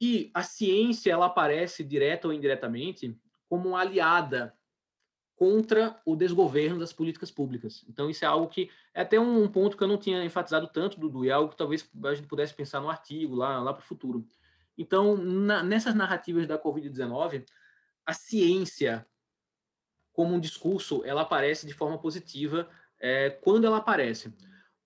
E 0.00 0.30
a 0.34 0.42
ciência 0.42 1.10
ela 1.10 1.26
aparece 1.26 1.82
direta 1.82 2.28
ou 2.28 2.34
indiretamente 2.34 3.18
como 3.48 3.70
uma 3.70 3.80
aliada 3.80 4.54
contra 5.34 6.00
o 6.04 6.14
desgoverno 6.14 6.78
das 6.78 6.92
políticas 6.92 7.30
públicas. 7.30 7.84
Então 7.88 8.08
isso 8.10 8.24
é 8.24 8.28
algo 8.28 8.46
que 8.46 8.70
é 8.92 9.00
até 9.00 9.18
um 9.18 9.48
ponto 9.48 9.76
que 9.76 9.82
eu 9.82 9.88
não 9.88 9.96
tinha 9.96 10.24
enfatizado 10.24 10.68
tanto, 10.68 11.00
Dudu, 11.00 11.24
e 11.24 11.30
é 11.30 11.32
algo 11.32 11.50
que 11.50 11.56
talvez 11.56 11.88
a 12.04 12.14
gente 12.14 12.28
pudesse 12.28 12.54
pensar 12.54 12.80
no 12.80 12.90
artigo 12.90 13.34
lá, 13.34 13.58
lá 13.60 13.72
para 13.72 13.82
o 13.82 13.86
futuro. 13.86 14.28
Então, 14.76 15.16
na, 15.16 15.62
nessas 15.62 15.94
narrativas 15.94 16.46
da 16.46 16.58
Covid-19, 16.58 17.44
a 18.04 18.12
ciência 18.12 19.06
como 20.12 20.34
um 20.34 20.40
discurso, 20.40 21.02
ela 21.04 21.22
aparece 21.22 21.66
de 21.66 21.74
forma 21.74 21.98
positiva 21.98 22.68
é, 23.00 23.30
quando 23.30 23.66
ela 23.66 23.78
aparece. 23.78 24.32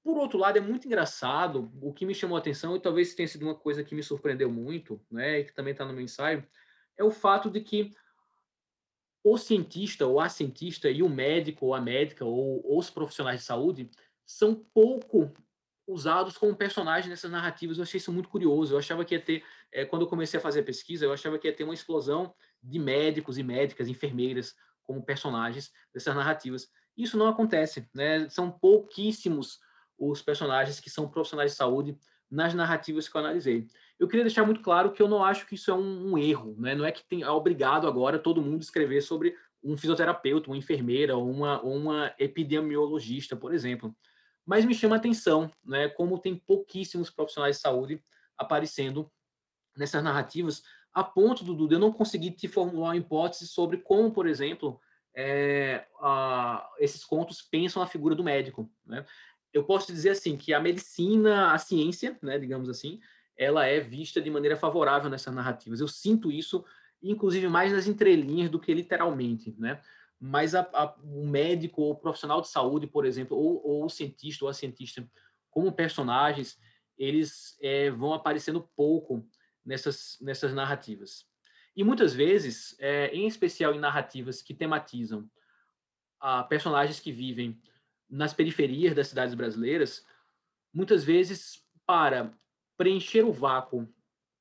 Por 0.08 0.16
outro 0.16 0.38
lado, 0.38 0.56
é 0.56 0.60
muito 0.62 0.86
engraçado, 0.86 1.70
o 1.82 1.92
que 1.92 2.06
me 2.06 2.14
chamou 2.14 2.34
a 2.34 2.40
atenção, 2.40 2.74
e 2.74 2.80
talvez 2.80 3.14
tenha 3.14 3.28
sido 3.28 3.42
uma 3.42 3.54
coisa 3.54 3.84
que 3.84 3.94
me 3.94 4.02
surpreendeu 4.02 4.50
muito, 4.50 4.98
né, 5.10 5.40
e 5.40 5.44
que 5.44 5.52
também 5.52 5.72
está 5.72 5.84
no 5.84 5.92
meu 5.92 6.00
ensaio, 6.00 6.48
é 6.96 7.04
o 7.04 7.10
fato 7.10 7.50
de 7.50 7.60
que 7.60 7.94
o 9.22 9.36
cientista, 9.36 10.06
ou 10.06 10.18
a 10.18 10.30
cientista, 10.30 10.88
e 10.88 11.02
o 11.02 11.10
médico, 11.10 11.66
ou 11.66 11.74
a 11.74 11.80
médica, 11.82 12.24
ou 12.24 12.78
os 12.78 12.88
profissionais 12.88 13.40
de 13.40 13.44
saúde, 13.44 13.90
são 14.24 14.54
pouco 14.54 15.30
usados 15.86 16.38
como 16.38 16.56
personagens 16.56 17.10
nessas 17.10 17.30
narrativas. 17.30 17.76
Eu 17.76 17.82
achei 17.82 17.98
isso 17.98 18.10
muito 18.10 18.30
curioso. 18.30 18.72
Eu 18.72 18.78
achava 18.78 19.04
que 19.04 19.14
ia 19.14 19.20
ter, 19.20 19.44
é, 19.70 19.84
quando 19.84 20.02
eu 20.02 20.08
comecei 20.08 20.40
a 20.40 20.42
fazer 20.42 20.60
a 20.60 20.64
pesquisa, 20.64 21.04
eu 21.04 21.12
achava 21.12 21.38
que 21.38 21.46
ia 21.46 21.54
ter 21.54 21.64
uma 21.64 21.74
explosão 21.74 22.34
de 22.62 22.78
médicos 22.78 23.36
e 23.36 23.42
médicas, 23.42 23.88
enfermeiras, 23.88 24.54
como 24.84 25.04
personagens 25.04 25.70
dessas 25.92 26.16
narrativas. 26.16 26.66
Isso 26.96 27.18
não 27.18 27.28
acontece, 27.28 27.86
né? 27.92 28.26
São 28.30 28.50
pouquíssimos 28.50 29.58
os 29.98 30.22
personagens 30.22 30.80
que 30.80 30.88
são 30.88 31.08
profissionais 31.08 31.52
de 31.52 31.56
saúde 31.56 31.98
nas 32.30 32.54
narrativas 32.54 33.08
que 33.08 33.16
eu 33.16 33.20
analisei. 33.20 33.66
Eu 33.98 34.06
queria 34.06 34.24
deixar 34.24 34.44
muito 34.44 34.60
claro 34.60 34.92
que 34.92 35.02
eu 35.02 35.08
não 35.08 35.24
acho 35.24 35.46
que 35.46 35.54
isso 35.54 35.70
é 35.70 35.74
um, 35.74 36.12
um 36.12 36.18
erro, 36.18 36.54
né? 36.58 36.74
não 36.74 36.84
é 36.84 36.92
que 36.92 37.02
tem, 37.04 37.22
é 37.22 37.30
obrigado 37.30 37.88
agora 37.88 38.18
todo 38.18 38.42
mundo 38.42 38.62
escrever 38.62 39.00
sobre 39.00 39.34
um 39.62 39.76
fisioterapeuta, 39.76 40.50
uma 40.50 40.56
enfermeira 40.56 41.16
uma, 41.16 41.60
uma 41.62 42.14
epidemiologista, 42.18 43.34
por 43.34 43.52
exemplo. 43.52 43.94
Mas 44.46 44.64
me 44.64 44.74
chama 44.74 44.96
a 44.96 44.98
atenção, 44.98 45.50
né, 45.64 45.88
como 45.88 46.18
tem 46.18 46.36
pouquíssimos 46.36 47.10
profissionais 47.10 47.56
de 47.56 47.62
saúde 47.62 48.02
aparecendo 48.36 49.10
nessas 49.76 50.02
narrativas, 50.02 50.62
a 50.92 51.04
ponto, 51.04 51.44
Dudu, 51.44 51.68
de 51.68 51.74
eu 51.74 51.78
não 51.78 51.92
conseguir 51.92 52.32
te 52.32 52.48
formular 52.48 52.88
uma 52.88 52.96
hipótese 52.96 53.46
sobre 53.46 53.78
como, 53.78 54.10
por 54.10 54.26
exemplo, 54.26 54.80
é, 55.14 55.86
a, 56.00 56.68
esses 56.78 57.04
contos 57.04 57.42
pensam 57.42 57.82
a 57.82 57.86
figura 57.86 58.14
do 58.14 58.24
médico. 58.24 58.70
Né? 58.86 59.04
Eu 59.58 59.64
posso 59.64 59.92
dizer 59.92 60.10
assim 60.10 60.36
que 60.36 60.54
a 60.54 60.60
medicina, 60.60 61.52
a 61.52 61.58
ciência, 61.58 62.18
né, 62.22 62.38
digamos 62.38 62.68
assim, 62.68 63.00
ela 63.36 63.66
é 63.66 63.80
vista 63.80 64.20
de 64.20 64.30
maneira 64.30 64.56
favorável 64.56 65.10
nessas 65.10 65.34
narrativas. 65.34 65.80
Eu 65.80 65.88
sinto 65.88 66.30
isso, 66.30 66.64
inclusive 67.02 67.48
mais 67.48 67.72
nas 67.72 67.86
entrelinhas 67.86 68.50
do 68.50 68.58
que 68.58 68.72
literalmente, 68.74 69.54
né? 69.58 69.80
Mas 70.20 70.54
a, 70.54 70.68
a, 70.72 70.94
o 71.04 71.26
médico 71.26 71.82
ou 71.82 71.92
o 71.92 71.96
profissional 71.96 72.40
de 72.40 72.48
saúde, 72.48 72.88
por 72.88 73.06
exemplo, 73.06 73.36
ou, 73.36 73.64
ou, 73.64 73.84
o 73.84 73.88
cientista 73.88 74.44
ou 74.44 74.48
a 74.50 74.54
cientista, 74.54 75.08
como 75.48 75.70
personagens, 75.72 76.58
eles 76.96 77.56
é, 77.62 77.90
vão 77.90 78.12
aparecendo 78.12 78.68
pouco 78.74 79.24
nessas, 79.64 80.18
nessas 80.20 80.52
narrativas. 80.52 81.24
E 81.76 81.84
muitas 81.84 82.12
vezes, 82.12 82.74
é, 82.80 83.06
em 83.14 83.28
especial 83.28 83.72
em 83.72 83.78
narrativas 83.78 84.42
que 84.42 84.52
tematizam 84.52 85.30
a 86.18 86.42
personagens 86.42 86.98
que 86.98 87.12
vivem 87.12 87.60
nas 88.08 88.32
periferias 88.32 88.94
das 88.94 89.08
cidades 89.08 89.34
brasileiras, 89.34 90.04
muitas 90.72 91.04
vezes 91.04 91.62
para 91.86 92.32
preencher 92.76 93.24
o 93.24 93.32
vácuo 93.32 93.88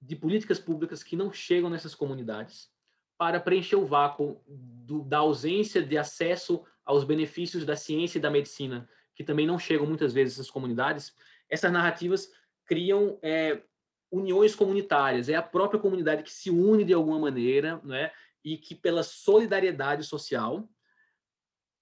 de 0.02 0.16
políticas 0.16 0.60
públicas 0.60 1.04
que 1.04 1.16
não 1.16 1.32
chegam 1.32 1.70
nessas 1.70 1.96
comunidades, 1.96 2.70
para 3.18 3.40
preencher 3.40 3.76
o 3.76 3.86
vácuo 3.86 4.42
do, 4.48 5.04
da 5.04 5.18
ausência 5.18 5.82
de 5.82 5.98
acesso 5.98 6.64
aos 6.86 7.04
benefícios 7.04 7.66
da 7.66 7.76
ciência 7.76 8.20
e 8.20 8.22
da 8.22 8.30
medicina, 8.30 8.88
que 9.16 9.24
também 9.24 9.48
não 9.48 9.58
chegam 9.58 9.88
muitas 9.88 10.14
vezes 10.14 10.38
nessas 10.38 10.52
comunidades, 10.52 11.16
essas 11.50 11.72
narrativas 11.72 12.32
criam 12.66 13.18
é, 13.24 13.64
uniões 14.12 14.54
comunitárias. 14.54 15.30
É 15.30 15.36
a 15.36 15.42
própria 15.42 15.80
comunidade 15.80 16.22
que 16.22 16.32
se 16.32 16.52
une 16.52 16.84
de 16.84 16.94
alguma 16.94 17.18
maneira, 17.18 17.82
né, 17.84 18.12
e 18.44 18.58
que 18.58 18.76
pela 18.76 19.02
solidariedade 19.02 20.04
social 20.04 20.70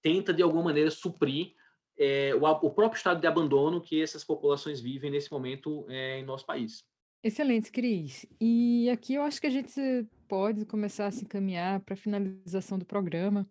tenta 0.01 0.33
de 0.33 0.41
alguma 0.41 0.63
maneira 0.63 0.89
suprir 0.89 1.54
é, 1.97 2.33
o, 2.35 2.43
o, 2.43 2.71
próprio 2.71 2.97
estado 2.97 3.21
de 3.21 3.27
abandono 3.27 3.81
que 3.81 4.01
essas 4.01 4.23
populações 4.23 4.79
vivem 4.79 5.11
nesse 5.11 5.31
momento 5.31 5.85
é, 5.89 6.19
em 6.19 6.25
nosso 6.25 6.45
país. 6.45 6.83
Excelente, 7.23 7.71
Cris. 7.71 8.25
E 8.39 8.89
aqui 8.89 9.15
eu 9.15 9.23
acho 9.23 9.41
que 9.41 9.47
a 9.47 9.51
gente 9.51 9.81
pode 10.27 10.65
começar 10.65 11.07
a 11.07 11.11
se 11.11 11.23
encaminhar 11.23 11.79
para 11.81 11.93
a 11.93 11.97
finalização 11.97 12.77
do 12.77 12.85
programa, 12.85 13.49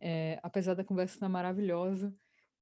é, 0.00 0.38
apesar 0.42 0.74
da 0.74 0.84
conversa 0.84 1.14
estar 1.14 1.28
maravilhosa. 1.28 2.14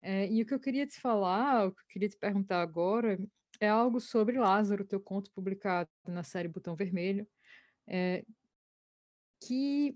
É, 0.03 0.27
e 0.27 0.43
o 0.43 0.47
que 0.47 0.55
eu 0.55 0.61
queria 0.61 0.87
te 0.87 0.99
falar, 0.99 1.69
o 1.69 1.73
que 1.73 1.81
eu 1.81 1.87
queria 1.89 2.09
te 2.09 2.17
perguntar 2.17 2.63
agora, 2.63 3.19
é 3.61 3.69
algo 3.69 4.01
sobre 4.01 4.39
Lázaro, 4.39 4.85
teu 4.85 5.01
conto 5.01 5.31
publicado 5.33 5.91
na 6.09 6.23
série 6.23 6.49
Botão 6.49 6.75
Vermelho, 6.75 7.29
é, 7.87 8.25
que 9.47 9.95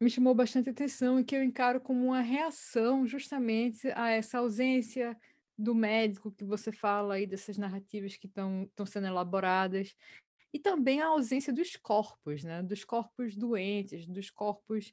me 0.00 0.10
chamou 0.10 0.34
bastante 0.34 0.70
atenção 0.70 1.20
e 1.20 1.24
que 1.24 1.34
eu 1.34 1.42
encaro 1.42 1.80
como 1.80 2.06
uma 2.06 2.20
reação 2.20 3.06
justamente 3.06 3.88
a 3.94 4.10
essa 4.10 4.38
ausência 4.38 5.16
do 5.56 5.74
médico 5.74 6.32
que 6.32 6.44
você 6.44 6.72
fala 6.72 7.14
aí, 7.14 7.26
dessas 7.26 7.56
narrativas 7.56 8.16
que 8.16 8.26
estão 8.26 8.86
sendo 8.86 9.06
elaboradas, 9.06 9.94
e 10.52 10.58
também 10.58 11.00
a 11.00 11.06
ausência 11.06 11.52
dos 11.52 11.76
corpos, 11.76 12.44
né? 12.44 12.62
dos 12.62 12.84
corpos 12.84 13.36
doentes, 13.36 14.06
dos 14.06 14.30
corpos 14.30 14.92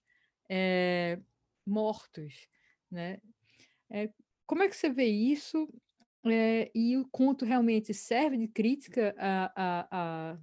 é, 0.49 1.19
mortos. 1.65 2.47
Né? 2.89 3.19
É, 3.89 4.11
como 4.45 4.63
é 4.63 4.69
que 4.69 4.75
você 4.75 4.89
vê 4.89 5.05
isso? 5.05 5.67
É, 6.25 6.71
e 6.73 6.97
o 6.97 7.07
conto 7.09 7.45
realmente 7.45 7.93
serve 7.93 8.37
de 8.37 8.47
crítica 8.47 9.15
a, 9.17 9.51
a, 9.55 9.87
a, 9.91 10.37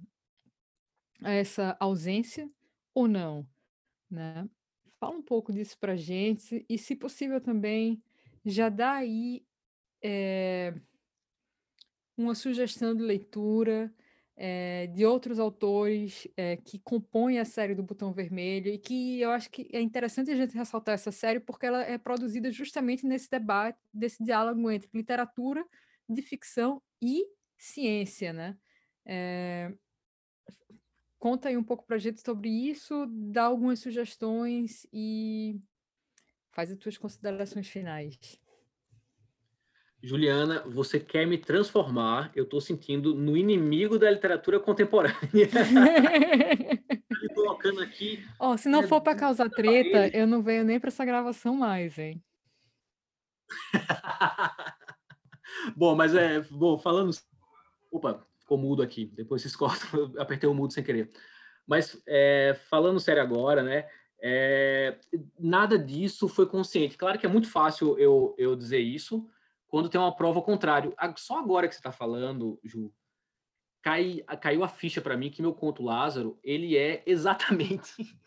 a 1.23 1.31
essa 1.31 1.77
ausência 1.79 2.49
ou 2.93 3.07
não? 3.07 3.47
Né? 4.09 4.49
Fala 4.99 5.15
um 5.15 5.21
pouco 5.21 5.53
disso 5.53 5.77
para 5.77 5.95
gente 5.95 6.65
e, 6.67 6.77
se 6.77 6.95
possível, 6.95 7.39
também 7.39 8.01
já 8.45 8.69
dá 8.69 8.93
aí 8.93 9.45
é, 10.03 10.73
uma 12.17 12.35
sugestão 12.35 12.95
de 12.95 13.01
leitura 13.01 13.93
é, 14.35 14.87
de 14.87 15.05
outros 15.05 15.37
autores 15.37 16.25
é, 16.37 16.55
que 16.55 16.79
compõem 16.79 17.39
a 17.39 17.45
série 17.45 17.75
do 17.75 17.83
Botão 17.83 18.13
Vermelho 18.13 18.71
e 18.71 18.77
que 18.77 19.19
eu 19.19 19.31
acho 19.31 19.49
que 19.49 19.69
é 19.73 19.81
interessante 19.81 20.31
a 20.31 20.35
gente 20.35 20.55
ressaltar 20.55 20.95
essa 20.95 21.11
série 21.11 21.41
porque 21.41 21.65
ela 21.65 21.83
é 21.83 21.97
produzida 21.97 22.49
justamente 22.49 23.05
nesse 23.05 23.29
debate, 23.29 23.77
desse 23.93 24.23
diálogo 24.23 24.71
entre 24.71 24.89
literatura 24.93 25.65
de 26.07 26.21
ficção 26.21 26.81
e 27.01 27.25
ciência, 27.57 28.31
né? 28.31 28.57
Conta 31.19 31.49
aí 31.49 31.57
um 31.57 31.63
pouco 31.63 31.85
para 31.85 31.97
a 31.97 31.99
gente 31.99 32.21
sobre 32.21 32.49
isso, 32.49 33.05
dá 33.09 33.43
algumas 33.43 33.79
sugestões 33.79 34.87
e 34.93 35.59
faz 36.49 36.71
as 36.71 36.77
tuas 36.77 36.97
considerações 36.97 37.67
finais. 37.67 38.17
Juliana, 40.01 40.63
você 40.65 40.97
quer 40.97 41.27
me 41.27 41.37
transformar, 41.37 42.31
eu 42.33 42.45
estou 42.45 42.61
sentindo, 42.61 43.13
no 43.13 43.35
inimigo 43.35 43.99
da 43.99 44.09
literatura 44.09 44.57
contemporânea. 44.57 45.19
me 47.21 47.33
colocando 47.35 47.81
aqui. 47.81 48.25
Oh, 48.39 48.57
se 48.57 48.69
não 48.69 48.83
é, 48.83 48.87
for 48.87 49.01
para 49.01 49.13
causar 49.13 49.49
treta, 49.49 50.07
eu 50.15 50.25
não 50.25 50.41
venho 50.41 50.63
nem 50.63 50.79
para 50.79 50.87
essa 50.87 51.03
gravação 51.03 51.53
mais, 51.53 51.99
hein? 51.99 52.23
bom, 55.75 55.95
mas 55.95 56.15
é. 56.15 56.39
Bom, 56.49 56.79
falando. 56.79 57.11
Opa, 57.91 58.25
ficou 58.49 58.57
mudo 58.57 58.81
aqui. 58.81 59.05
Depois 59.05 59.43
vocês 59.43 59.53
cortam, 59.55 59.99
eu 59.99 60.21
apertei 60.21 60.49
o 60.49 60.53
mudo 60.53 60.73
sem 60.73 60.83
querer. 60.83 61.11
Mas 61.67 62.01
é, 62.07 62.57
falando 62.69 62.99
sério 62.99 63.21
agora, 63.21 63.61
né? 63.61 63.87
É, 64.21 64.99
nada 65.39 65.77
disso 65.77 66.27
foi 66.27 66.47
consciente. 66.47 66.97
Claro 66.97 67.19
que 67.19 67.25
é 67.25 67.29
muito 67.29 67.49
fácil 67.49 67.97
eu, 67.99 68.33
eu 68.37 68.55
dizer 68.55 68.79
isso, 68.79 69.29
quando 69.67 69.87
tem 69.87 70.01
uma 70.01 70.15
prova 70.15 70.39
ao 70.39 70.43
contrário. 70.43 70.93
Só 71.15 71.37
agora 71.37 71.67
que 71.67 71.75
você 71.75 71.79
está 71.79 71.91
falando, 71.91 72.59
Ju, 72.63 72.91
cai, 73.83 74.23
caiu 74.41 74.63
a 74.63 74.67
ficha 74.67 74.99
para 74.99 75.15
mim 75.15 75.29
que 75.29 75.41
meu 75.41 75.53
conto 75.53 75.83
Lázaro, 75.83 76.39
ele 76.43 76.75
é 76.75 77.03
exatamente... 77.05 77.93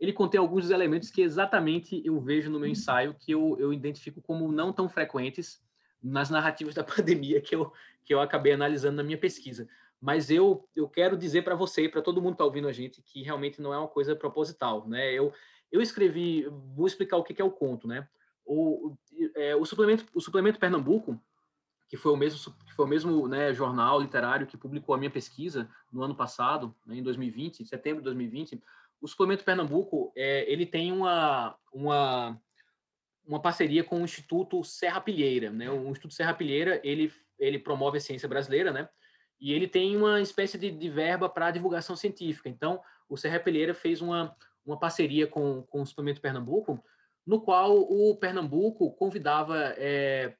ele 0.00 0.12
contém 0.12 0.40
alguns 0.40 0.62
dos 0.62 0.70
elementos 0.70 1.10
que 1.10 1.22
exatamente 1.22 2.02
eu 2.04 2.20
vejo 2.20 2.50
no 2.50 2.58
meu 2.58 2.68
ensaio, 2.68 3.14
que 3.14 3.30
eu, 3.30 3.56
eu 3.60 3.72
identifico 3.72 4.20
como 4.20 4.50
não 4.50 4.72
tão 4.72 4.88
frequentes 4.88 5.63
nas 6.04 6.30
narrativas 6.30 6.74
da 6.76 6.84
pandemia 6.84 7.40
que 7.40 7.56
eu, 7.56 7.72
que 8.04 8.14
eu 8.14 8.20
acabei 8.20 8.52
analisando 8.52 8.96
na 8.96 9.02
minha 9.02 9.18
pesquisa. 9.18 9.68
Mas 10.00 10.30
eu, 10.30 10.68
eu 10.76 10.88
quero 10.88 11.16
dizer 11.16 11.42
para 11.42 11.54
você 11.54 11.84
e 11.84 11.88
para 11.88 12.02
todo 12.02 12.20
mundo 12.20 12.32
que 12.32 12.34
está 12.34 12.44
ouvindo 12.44 12.68
a 12.68 12.72
gente 12.72 13.00
que 13.00 13.22
realmente 13.22 13.60
não 13.62 13.72
é 13.72 13.78
uma 13.78 13.88
coisa 13.88 14.14
proposital. 14.14 14.86
Né? 14.86 15.12
Eu, 15.12 15.32
eu 15.72 15.80
escrevi, 15.80 16.46
vou 16.74 16.86
explicar 16.86 17.16
o 17.16 17.24
que 17.24 17.40
é 17.40 17.44
o 17.44 17.50
conto, 17.50 17.88
né? 17.88 18.06
o, 18.44 18.96
é, 19.34 19.56
o, 19.56 19.64
suplemento, 19.64 20.06
o 20.14 20.20
suplemento 20.20 20.58
Pernambuco, 20.58 21.20
que 21.88 21.96
foi 21.96 22.12
o 22.12 22.16
mesmo, 22.16 22.52
que 22.66 22.74
foi 22.74 22.84
o 22.84 22.88
mesmo 22.88 23.28
né, 23.28 23.52
jornal 23.54 24.00
literário 24.00 24.46
que 24.46 24.56
publicou 24.56 24.94
a 24.94 24.98
minha 24.98 25.10
pesquisa 25.10 25.68
no 25.92 26.02
ano 26.02 26.14
passado, 26.14 26.74
né, 26.86 26.96
em 26.96 27.02
2020, 27.02 27.60
em 27.60 27.64
setembro 27.64 28.00
de 28.00 28.04
2020, 28.04 28.62
o 29.00 29.08
suplemento 29.08 29.44
Pernambuco 29.44 30.12
é, 30.16 30.50
ele 30.50 30.66
tem 30.66 30.92
uma, 30.92 31.56
uma, 31.72 32.40
uma 33.26 33.40
parceria 33.40 33.82
com 33.82 34.00
o 34.00 34.04
Instituto 34.04 34.62
Serra 34.64 35.00
Pilheira. 35.00 35.50
Né? 35.50 35.70
O 35.70 35.90
Instituto 35.90 36.14
Serra 36.14 36.34
Pilheira 36.34 36.80
ele, 36.84 37.12
ele 37.38 37.58
promove 37.58 37.98
a 37.98 38.00
ciência 38.00 38.28
brasileira, 38.28 38.72
né? 38.72 38.88
e 39.40 39.52
ele 39.52 39.66
tem 39.66 39.96
uma 39.96 40.20
espécie 40.20 40.58
de, 40.58 40.70
de 40.70 40.88
verba 40.88 41.28
para 41.28 41.50
divulgação 41.50 41.96
científica. 41.96 42.48
Então, 42.48 42.80
o 43.08 43.16
Serra 43.16 43.40
Pilheira 43.40 43.74
fez 43.74 44.00
uma, 44.00 44.34
uma 44.64 44.78
parceria 44.78 45.26
com, 45.26 45.62
com 45.62 45.82
o 45.82 45.86
suplemento 45.86 46.20
Pernambuco 46.20 46.82
no 47.26 47.40
qual 47.40 47.76
o 47.76 48.16
Pernambuco 48.16 48.92
convidava 48.92 49.74
é, 49.78 50.36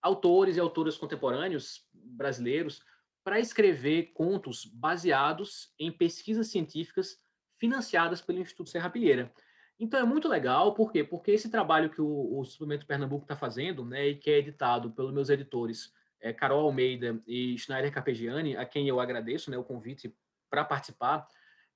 autores 0.00 0.56
e 0.56 0.60
autoras 0.60 0.96
contemporâneos 0.96 1.84
brasileiros 1.92 2.82
para 3.24 3.40
escrever 3.40 4.12
contos 4.14 4.64
baseados 4.64 5.72
em 5.78 5.90
pesquisas 5.90 6.48
científicas 6.48 7.18
financiadas 7.58 8.20
pelo 8.20 8.38
Instituto 8.38 8.70
Serra 8.70 8.88
Pilheira. 8.88 9.32
Então 9.80 9.98
é 9.98 10.04
muito 10.04 10.28
legal, 10.28 10.74
por 10.74 10.92
quê? 10.92 11.02
Porque 11.02 11.30
esse 11.30 11.48
trabalho 11.48 11.88
que 11.88 12.02
o, 12.02 12.38
o 12.38 12.44
Suplemento 12.44 12.84
Pernambuco 12.84 13.24
está 13.24 13.34
fazendo, 13.34 13.82
né, 13.82 14.08
e 14.08 14.14
que 14.14 14.30
é 14.30 14.36
editado 14.36 14.90
pelos 14.90 15.10
meus 15.10 15.30
editores 15.30 15.90
é, 16.20 16.34
Carol 16.34 16.66
Almeida 16.66 17.18
e 17.26 17.56
Schneider 17.56 17.90
Carpegiani, 17.90 18.58
a 18.58 18.66
quem 18.66 18.86
eu 18.86 19.00
agradeço 19.00 19.50
né, 19.50 19.56
o 19.56 19.64
convite 19.64 20.14
para 20.50 20.66
participar, 20.66 21.26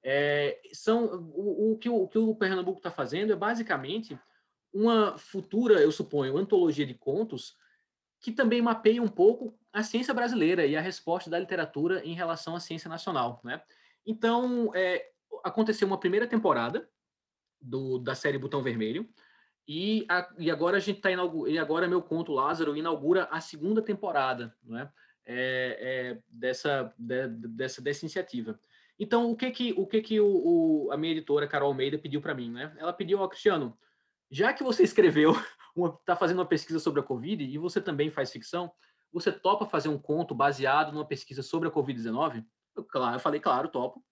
é, 0.02 0.60
são 0.70 1.32
o, 1.34 1.72
o, 1.72 1.78
que 1.78 1.88
o, 1.88 2.02
o 2.02 2.06
que 2.06 2.18
o 2.18 2.34
Pernambuco 2.34 2.78
está 2.78 2.90
fazendo 2.90 3.32
é 3.32 3.36
basicamente 3.36 4.18
uma 4.70 5.16
futura, 5.16 5.80
eu 5.80 5.90
suponho, 5.90 6.36
antologia 6.36 6.84
de 6.84 6.92
contos 6.92 7.56
que 8.20 8.32
também 8.32 8.60
mapeia 8.60 9.02
um 9.02 9.08
pouco 9.08 9.58
a 9.72 9.82
ciência 9.82 10.12
brasileira 10.12 10.66
e 10.66 10.76
a 10.76 10.80
resposta 10.80 11.30
da 11.30 11.38
literatura 11.38 12.04
em 12.04 12.14
relação 12.14 12.54
à 12.54 12.60
ciência 12.60 12.88
nacional, 12.88 13.40
né? 13.42 13.62
Então, 14.04 14.70
é, 14.74 15.10
aconteceu 15.42 15.86
uma 15.86 15.98
primeira 15.98 16.26
temporada 16.26 16.86
do, 17.64 17.98
da 17.98 18.14
série 18.14 18.38
Botão 18.38 18.62
Vermelho 18.62 19.08
e, 19.66 20.04
a, 20.08 20.28
e 20.38 20.50
agora 20.50 20.76
a 20.76 20.80
gente 20.80 20.98
está 20.98 21.10
e 21.10 21.58
agora 21.58 21.88
meu 21.88 22.02
conto 22.02 22.32
Lázaro 22.32 22.76
inaugura 22.76 23.24
a 23.30 23.40
segunda 23.40 23.80
temporada, 23.80 24.54
né? 24.62 24.90
É, 25.26 25.78
é, 25.80 26.22
dessa, 26.28 26.92
de, 26.98 27.28
dessa 27.28 27.80
dessa 27.80 28.04
iniciativa. 28.04 28.60
Então, 28.98 29.30
o 29.30 29.34
que 29.34 29.50
que 29.50 29.72
o 29.72 29.86
que 29.86 30.02
que 30.02 30.20
o, 30.20 30.26
o 30.26 30.92
a 30.92 30.98
minha 30.98 31.12
editora 31.12 31.48
Carol 31.48 31.68
Almeida 31.68 31.98
pediu 31.98 32.20
para 32.20 32.34
mim, 32.34 32.50
né? 32.50 32.74
Ela 32.76 32.92
pediu 32.92 33.20
ao 33.20 33.28
Cristiano, 33.28 33.76
já 34.30 34.52
que 34.52 34.62
você 34.62 34.82
escreveu, 34.84 35.34
está 36.00 36.14
fazendo 36.14 36.40
uma 36.40 36.46
pesquisa 36.46 36.78
sobre 36.78 37.00
a 37.00 37.04
Covid 37.04 37.42
e 37.42 37.56
você 37.56 37.80
também 37.80 38.10
faz 38.10 38.30
ficção, 38.30 38.70
você 39.10 39.32
topa 39.32 39.64
fazer 39.64 39.88
um 39.88 39.98
conto 39.98 40.34
baseado 40.34 40.92
numa 40.92 41.06
pesquisa 41.06 41.42
sobre 41.42 41.68
a 41.68 41.72
Covid-19? 41.72 42.44
Claro, 42.88 43.16
eu 43.16 43.20
falei, 43.20 43.40
claro, 43.40 43.68
topo. 43.68 44.04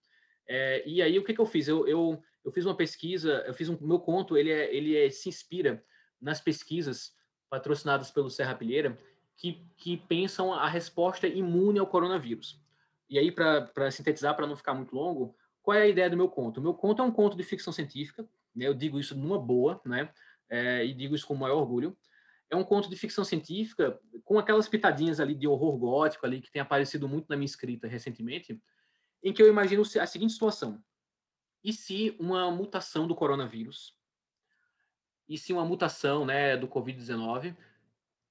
É, 0.48 0.82
e 0.86 1.00
aí, 1.00 1.18
o 1.18 1.24
que, 1.24 1.34
que 1.34 1.40
eu 1.40 1.46
fiz? 1.46 1.68
Eu, 1.68 1.86
eu, 1.86 2.22
eu 2.44 2.52
fiz 2.52 2.64
uma 2.64 2.76
pesquisa, 2.76 3.44
eu 3.46 3.54
fiz 3.54 3.68
um 3.68 3.78
meu 3.80 4.00
conto, 4.00 4.36
ele, 4.36 4.50
é, 4.50 4.74
ele 4.74 4.96
é, 4.96 5.10
se 5.10 5.28
inspira 5.28 5.84
nas 6.20 6.40
pesquisas 6.40 7.12
patrocinadas 7.48 8.10
pelo 8.10 8.30
Serra 8.30 8.54
Pilheira, 8.54 8.98
que, 9.36 9.66
que 9.76 9.96
pensam 9.96 10.52
a 10.52 10.68
resposta 10.68 11.26
imune 11.26 11.78
ao 11.78 11.86
coronavírus. 11.86 12.60
E 13.08 13.18
aí, 13.18 13.30
para 13.30 13.90
sintetizar, 13.90 14.34
para 14.34 14.46
não 14.46 14.56
ficar 14.56 14.74
muito 14.74 14.94
longo, 14.94 15.36
qual 15.62 15.76
é 15.76 15.82
a 15.82 15.88
ideia 15.88 16.10
do 16.10 16.16
meu 16.16 16.28
conto? 16.28 16.58
O 16.58 16.62
meu 16.62 16.74
conto 16.74 17.02
é 17.02 17.04
um 17.04 17.10
conto 17.10 17.36
de 17.36 17.42
ficção 17.42 17.72
científica, 17.72 18.26
né? 18.54 18.66
Eu 18.66 18.74
digo 18.74 18.98
isso 18.98 19.16
numa 19.16 19.38
boa, 19.38 19.80
né? 19.84 20.10
É, 20.48 20.84
e 20.84 20.92
digo 20.92 21.14
isso 21.14 21.26
com 21.26 21.34
o 21.34 21.38
maior 21.38 21.58
orgulho. 21.58 21.96
É 22.50 22.56
um 22.56 22.64
conto 22.64 22.90
de 22.90 22.96
ficção 22.96 23.24
científica 23.24 23.98
com 24.24 24.38
aquelas 24.38 24.68
pitadinhas 24.68 25.20
ali 25.20 25.34
de 25.34 25.46
horror 25.46 25.76
gótico 25.78 26.26
ali 26.26 26.40
que 26.40 26.50
tem 26.50 26.60
aparecido 26.60 27.08
muito 27.08 27.26
na 27.28 27.36
minha 27.36 27.46
escrita 27.46 27.86
recentemente, 27.86 28.60
em 29.22 29.32
que 29.32 29.42
eu 29.42 29.48
imagino 29.48 29.82
a 29.82 30.06
seguinte 30.06 30.32
situação: 30.32 30.82
e 31.62 31.72
se 31.72 32.16
uma 32.18 32.50
mutação 32.50 33.06
do 33.06 33.14
coronavírus, 33.14 33.96
e 35.28 35.38
se 35.38 35.52
uma 35.52 35.64
mutação, 35.64 36.24
né, 36.24 36.56
do 36.56 36.68
COVID-19 36.68 37.56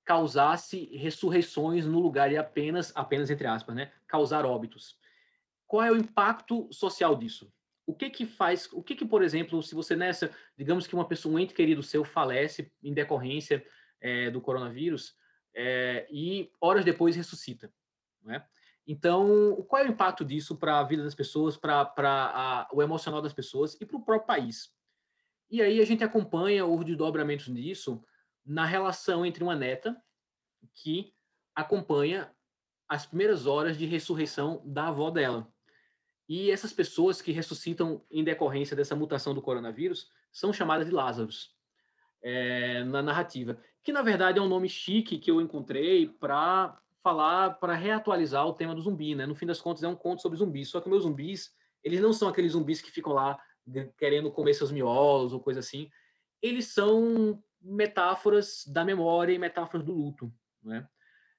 causasse 0.03 0.85
ressurreições 0.95 1.85
no 1.85 1.99
lugar 1.99 2.31
e 2.31 2.37
apenas, 2.37 2.91
apenas 2.95 3.29
entre 3.29 3.47
aspas, 3.47 3.75
né, 3.75 3.91
causar 4.07 4.45
óbitos? 4.45 4.99
Qual 5.65 5.83
é 5.83 5.91
o 5.91 5.95
impacto 5.95 6.67
social 6.71 7.15
disso? 7.15 7.51
o 7.91 7.93
que 7.93 8.09
que 8.09 8.25
faz, 8.25 8.69
o 8.71 8.81
que 8.81 8.95
que, 8.95 9.05
por 9.05 9.21
exemplo, 9.21 9.61
se 9.61 9.75
você 9.75 9.95
nessa, 9.95 10.31
digamos 10.57 10.87
que 10.87 10.95
uma 10.95 11.07
pessoa, 11.07 11.35
um 11.35 11.39
ente 11.39 11.53
querido 11.53 11.83
seu 11.83 12.05
falece 12.05 12.71
em 12.81 12.93
decorrência 12.93 13.65
é, 13.99 14.29
do 14.29 14.39
coronavírus 14.39 15.15
é, 15.53 16.07
e 16.09 16.49
horas 16.59 16.85
depois 16.85 17.15
ressuscita, 17.15 17.71
né? 18.23 18.45
Então, 18.87 19.63
qual 19.67 19.83
é 19.83 19.87
o 19.87 19.91
impacto 19.91 20.25
disso 20.25 20.57
para 20.57 20.79
a 20.79 20.83
vida 20.83 21.03
das 21.03 21.15
pessoas, 21.15 21.55
para 21.55 22.67
o 22.73 22.81
emocional 22.81 23.21
das 23.21 23.33
pessoas 23.33 23.79
e 23.79 23.85
para 23.85 23.97
o 23.97 24.03
próprio 24.03 24.27
país? 24.27 24.73
E 25.49 25.61
aí 25.61 25.81
a 25.81 25.85
gente 25.85 26.03
acompanha 26.03 26.65
os 26.65 26.83
desdobramentos 26.85 27.53
disso 27.53 28.03
na 28.45 28.65
relação 28.65 29.25
entre 29.25 29.43
uma 29.43 29.55
neta 29.55 30.01
que 30.73 31.13
acompanha 31.55 32.33
as 32.87 33.05
primeiras 33.05 33.45
horas 33.45 33.77
de 33.77 33.85
ressurreição 33.85 34.61
da 34.65 34.87
avó 34.87 35.09
dela. 35.09 35.51
E 36.27 36.49
essas 36.49 36.73
pessoas 36.73 37.21
que 37.21 37.31
ressuscitam 37.31 38.05
em 38.09 38.23
decorrência 38.23 38.75
dessa 38.75 38.95
mutação 38.95 39.33
do 39.33 39.41
coronavírus 39.41 40.09
são 40.31 40.53
chamadas 40.53 40.87
de 40.87 40.93
Lázaros 40.93 41.55
é, 42.23 42.83
na 42.85 43.01
narrativa, 43.01 43.59
que 43.83 43.91
na 43.91 44.01
verdade 44.01 44.39
é 44.39 44.41
um 44.41 44.47
nome 44.47 44.69
chique 44.69 45.17
que 45.17 45.29
eu 45.29 45.41
encontrei 45.41 46.07
para 46.07 46.79
falar, 47.03 47.59
para 47.59 47.75
reatualizar 47.75 48.45
o 48.47 48.53
tema 48.53 48.75
do 48.75 48.81
zumbi, 48.81 49.15
né? 49.15 49.25
No 49.25 49.35
fim 49.35 49.45
das 49.45 49.61
contas 49.61 49.83
é 49.83 49.87
um 49.87 49.95
conto 49.95 50.21
sobre 50.21 50.37
zumbis, 50.37 50.69
só 50.69 50.79
que 50.79 50.89
meus 50.89 51.03
zumbis, 51.03 51.51
eles 51.83 51.99
não 51.99 52.13
são 52.13 52.27
aqueles 52.27 52.53
zumbis 52.53 52.81
que 52.81 52.91
ficam 52.91 53.13
lá 53.13 53.39
querendo 53.97 54.31
comer 54.31 54.53
seus 54.53 54.71
miolos 54.71 55.33
ou 55.33 55.39
coisa 55.39 55.59
assim. 55.59 55.89
Eles 56.41 56.67
são 56.67 57.41
metáforas 57.61 58.63
da 58.67 58.83
memória 58.83 59.33
e 59.33 59.39
metáforas 59.39 59.85
do 59.85 59.93
luto, 59.93 60.31
né? 60.63 60.87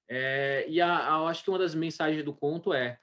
É, 0.09 0.67
e 0.69 0.81
a, 0.81 0.93
a, 0.93 1.29
acho 1.29 1.43
que 1.43 1.51
uma 1.51 1.59
das 1.59 1.75
mensagens 1.75 2.25
do 2.25 2.35
conto 2.35 2.73
é 2.73 2.99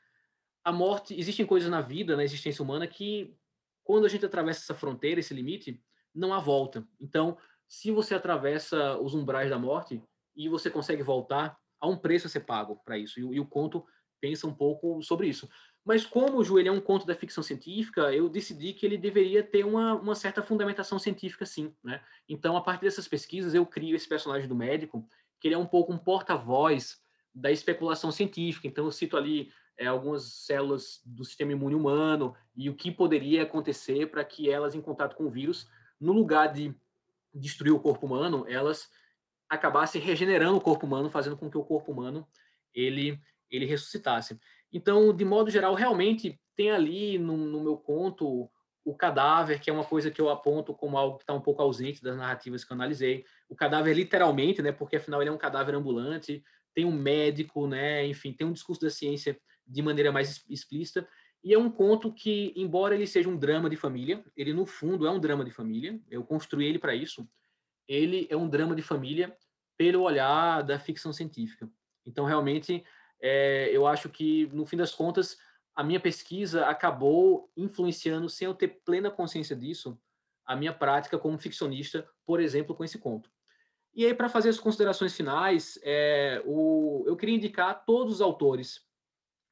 a 0.64 0.72
morte. 0.72 1.20
Existem 1.20 1.46
coisas 1.46 1.70
na 1.70 1.82
vida, 1.82 2.16
na 2.16 2.24
existência 2.24 2.64
humana, 2.64 2.86
que 2.86 3.36
quando 3.84 4.06
a 4.06 4.10
gente 4.10 4.26
atravessa 4.26 4.62
essa 4.62 4.76
fronteira, 4.76 5.20
esse 5.20 5.34
limite, 5.34 5.82
não 6.14 6.34
há 6.34 6.40
volta. 6.40 6.88
Então, 7.00 7.38
se 7.68 7.92
você 7.92 8.16
atravessa 8.16 8.98
os 9.00 9.16
umbrais 9.16 9.50
da 9.50 9.58
morte 9.58 10.04
e 10.36 10.48
você 10.48 10.70
consegue 10.70 11.02
voltar, 11.02 11.58
há 11.80 11.88
um 11.88 11.98
preço 11.98 12.28
a 12.28 12.30
ser 12.30 12.42
pago 12.42 12.82
para 12.84 12.98
isso. 12.98 13.20
E, 13.20 13.24
e, 13.24 13.40
o 13.40 13.46
conto 13.46 13.86
pensa 14.20 14.48
um 14.48 14.54
pouco 14.54 15.02
sobre 15.02 15.28
isso. 15.28 15.50
Mas 15.86 16.06
como 16.06 16.38
o 16.38 16.44
Joelho 16.44 16.70
é 16.70 16.72
um 16.72 16.82
conto 16.82 17.06
da 17.06 17.16
ficção 17.16 17.42
científica, 17.42 18.14
eu 18.14 18.30
decidi 18.30 18.74
que 18.74 18.86
ele 18.86 18.98
deveria 18.98 19.42
ter 19.42 19.66
uma, 19.66 19.96
uma 19.96 20.16
certa 20.16 20.44
fundamentação 20.44 21.00
científica, 21.00 21.46
sim. 21.46 21.74
Né? 21.84 22.02
Então, 22.28 22.58
a 22.58 22.62
partir 22.62 22.86
dessas 22.86 23.08
pesquisas, 23.08 23.54
eu 23.54 23.66
crio 23.66 23.96
esse 23.96 24.08
personagem 24.08 24.48
do 24.48 24.56
médico, 24.56 25.08
que 25.40 25.48
ele 25.48 25.56
é 25.56 25.58
um 25.58 25.66
pouco 25.66 25.94
um 25.94 25.98
porta-voz 25.98 26.98
da 27.34 27.52
especulação 27.52 28.12
científica. 28.12 28.68
Então, 28.68 28.86
eu 28.86 28.92
cito 28.92 29.16
ali 29.16 29.52
é, 29.78 29.88
algumas 29.88 30.46
células 30.46 31.02
do 31.06 31.24
sistema 31.24 31.54
imune 31.54 31.76
humano 31.76 32.36
e 32.56 32.70
o 32.70 32.76
que 32.76 32.92
poderia 32.92 33.44
acontecer 33.44 34.12
para 34.12 34.26
que 34.26 34.50
elas, 34.50 34.76
em 34.76 34.82
contato 34.82 35.16
com 35.16 35.26
o 35.26 35.32
vírus, 35.32 35.68
no 36.00 36.12
lugar 36.12 36.52
de 36.52 36.76
destruir 37.34 37.72
o 37.72 37.80
corpo 37.80 38.06
humano, 38.06 38.46
elas 38.48 38.90
acabassem 39.50 40.02
regenerando 40.02 40.58
o 40.58 40.62
corpo 40.62 40.86
humano, 40.86 41.10
fazendo 41.10 41.38
com 41.38 41.50
que 41.50 41.58
o 41.58 41.64
corpo 41.64 41.92
humano 41.92 42.28
ele 42.74 43.20
ele 43.50 43.66
ressuscitasse. 43.66 44.40
Então, 44.72 45.12
de 45.12 45.26
modo 45.26 45.50
geral, 45.50 45.74
realmente 45.74 46.40
tem 46.56 46.70
ali 46.70 47.18
no, 47.18 47.36
no 47.36 47.62
meu 47.62 47.78
conto 47.78 48.48
o 48.86 48.96
cadáver, 48.96 49.60
que 49.60 49.70
é 49.70 49.74
uma 49.74 49.84
coisa 49.84 50.10
que 50.10 50.22
eu 50.22 50.30
aponto 50.30 50.74
como 50.74 50.98
algo 50.98 51.18
que 51.18 51.24
está 51.24 51.34
um 51.34 51.42
pouco 51.42 51.62
ausente 51.62 52.02
das 52.02 52.18
narrativas 52.18 52.64
que 52.64 52.72
eu 52.72 52.76
analisei. 52.76 53.26
O 53.48 53.56
cadáver, 53.56 53.96
literalmente, 53.96 54.62
né, 54.62 54.72
porque 54.72 54.96
afinal 54.96 55.22
ele 55.22 55.30
é 55.30 55.34
um 55.34 55.38
cadáver 55.38 55.76
ambulante, 55.76 56.44
tem 56.74 56.86
um 56.86 56.92
médico, 56.92 57.68
né, 57.68 58.06
enfim, 58.06 58.34
tem 58.34 58.48
um 58.48 58.54
discurso 58.54 58.82
da 58.82 58.90
ciência 58.90 59.40
de 59.66 59.82
maneira 59.82 60.12
mais 60.12 60.44
explícita. 60.50 61.08
E 61.44 61.54
é 61.54 61.58
um 61.58 61.70
conto 61.70 62.12
que, 62.12 62.54
embora 62.56 62.96
ele 62.96 63.08
seja 63.08 63.30
um 63.30 63.38
drama 63.38 63.70
de 63.70 63.76
família, 63.76 64.24
ele 64.36 64.54
no 64.54 64.66
fundo 64.66 65.06
é 65.08 65.12
um 65.12 65.20
drama 65.20 65.46
de 65.46 65.52
família, 65.52 66.00
eu 66.10 66.24
construí 66.24 66.66
ele 66.66 66.80
para 66.80 66.96
isso, 66.96 67.28
ele 67.90 68.28
é 68.30 68.38
um 68.38 68.48
drama 68.48 68.76
de 68.76 68.84
família 68.84 69.36
pelo 69.76 70.04
olhar 70.04 70.62
da 70.62 70.78
ficção 70.78 71.12
científica. 71.12 71.68
Então, 72.06 72.24
realmente, 72.24 72.86
é, 73.20 73.70
eu 73.74 73.88
acho 73.88 74.08
que, 74.10 74.46
no 74.54 74.66
fim 74.66 74.78
das 74.78 74.94
contas, 74.94 75.38
a 75.76 75.84
minha 75.84 76.00
pesquisa 76.00 76.68
acabou 76.68 77.52
influenciando, 77.58 78.30
sem 78.30 78.46
eu 78.46 78.54
ter 78.54 78.82
plena 78.86 79.10
consciência 79.10 79.56
disso, 79.56 80.00
a 80.46 80.56
minha 80.56 80.74
prática 80.74 81.18
como 81.18 81.40
ficcionista, 81.40 82.08
por 82.26 82.40
exemplo, 82.40 82.76
com 82.76 82.84
esse 82.84 83.00
conto. 83.00 83.32
E 83.96 84.06
aí, 84.06 84.14
para 84.14 84.30
fazer 84.30 84.50
as 84.50 84.60
considerações 84.60 85.16
finais, 85.16 85.80
é, 85.84 86.44
o, 86.46 87.04
eu 87.08 87.18
queria 87.18 87.36
indicar 87.36 87.86
todos 87.86 88.16
os 88.16 88.22
autores 88.22 88.82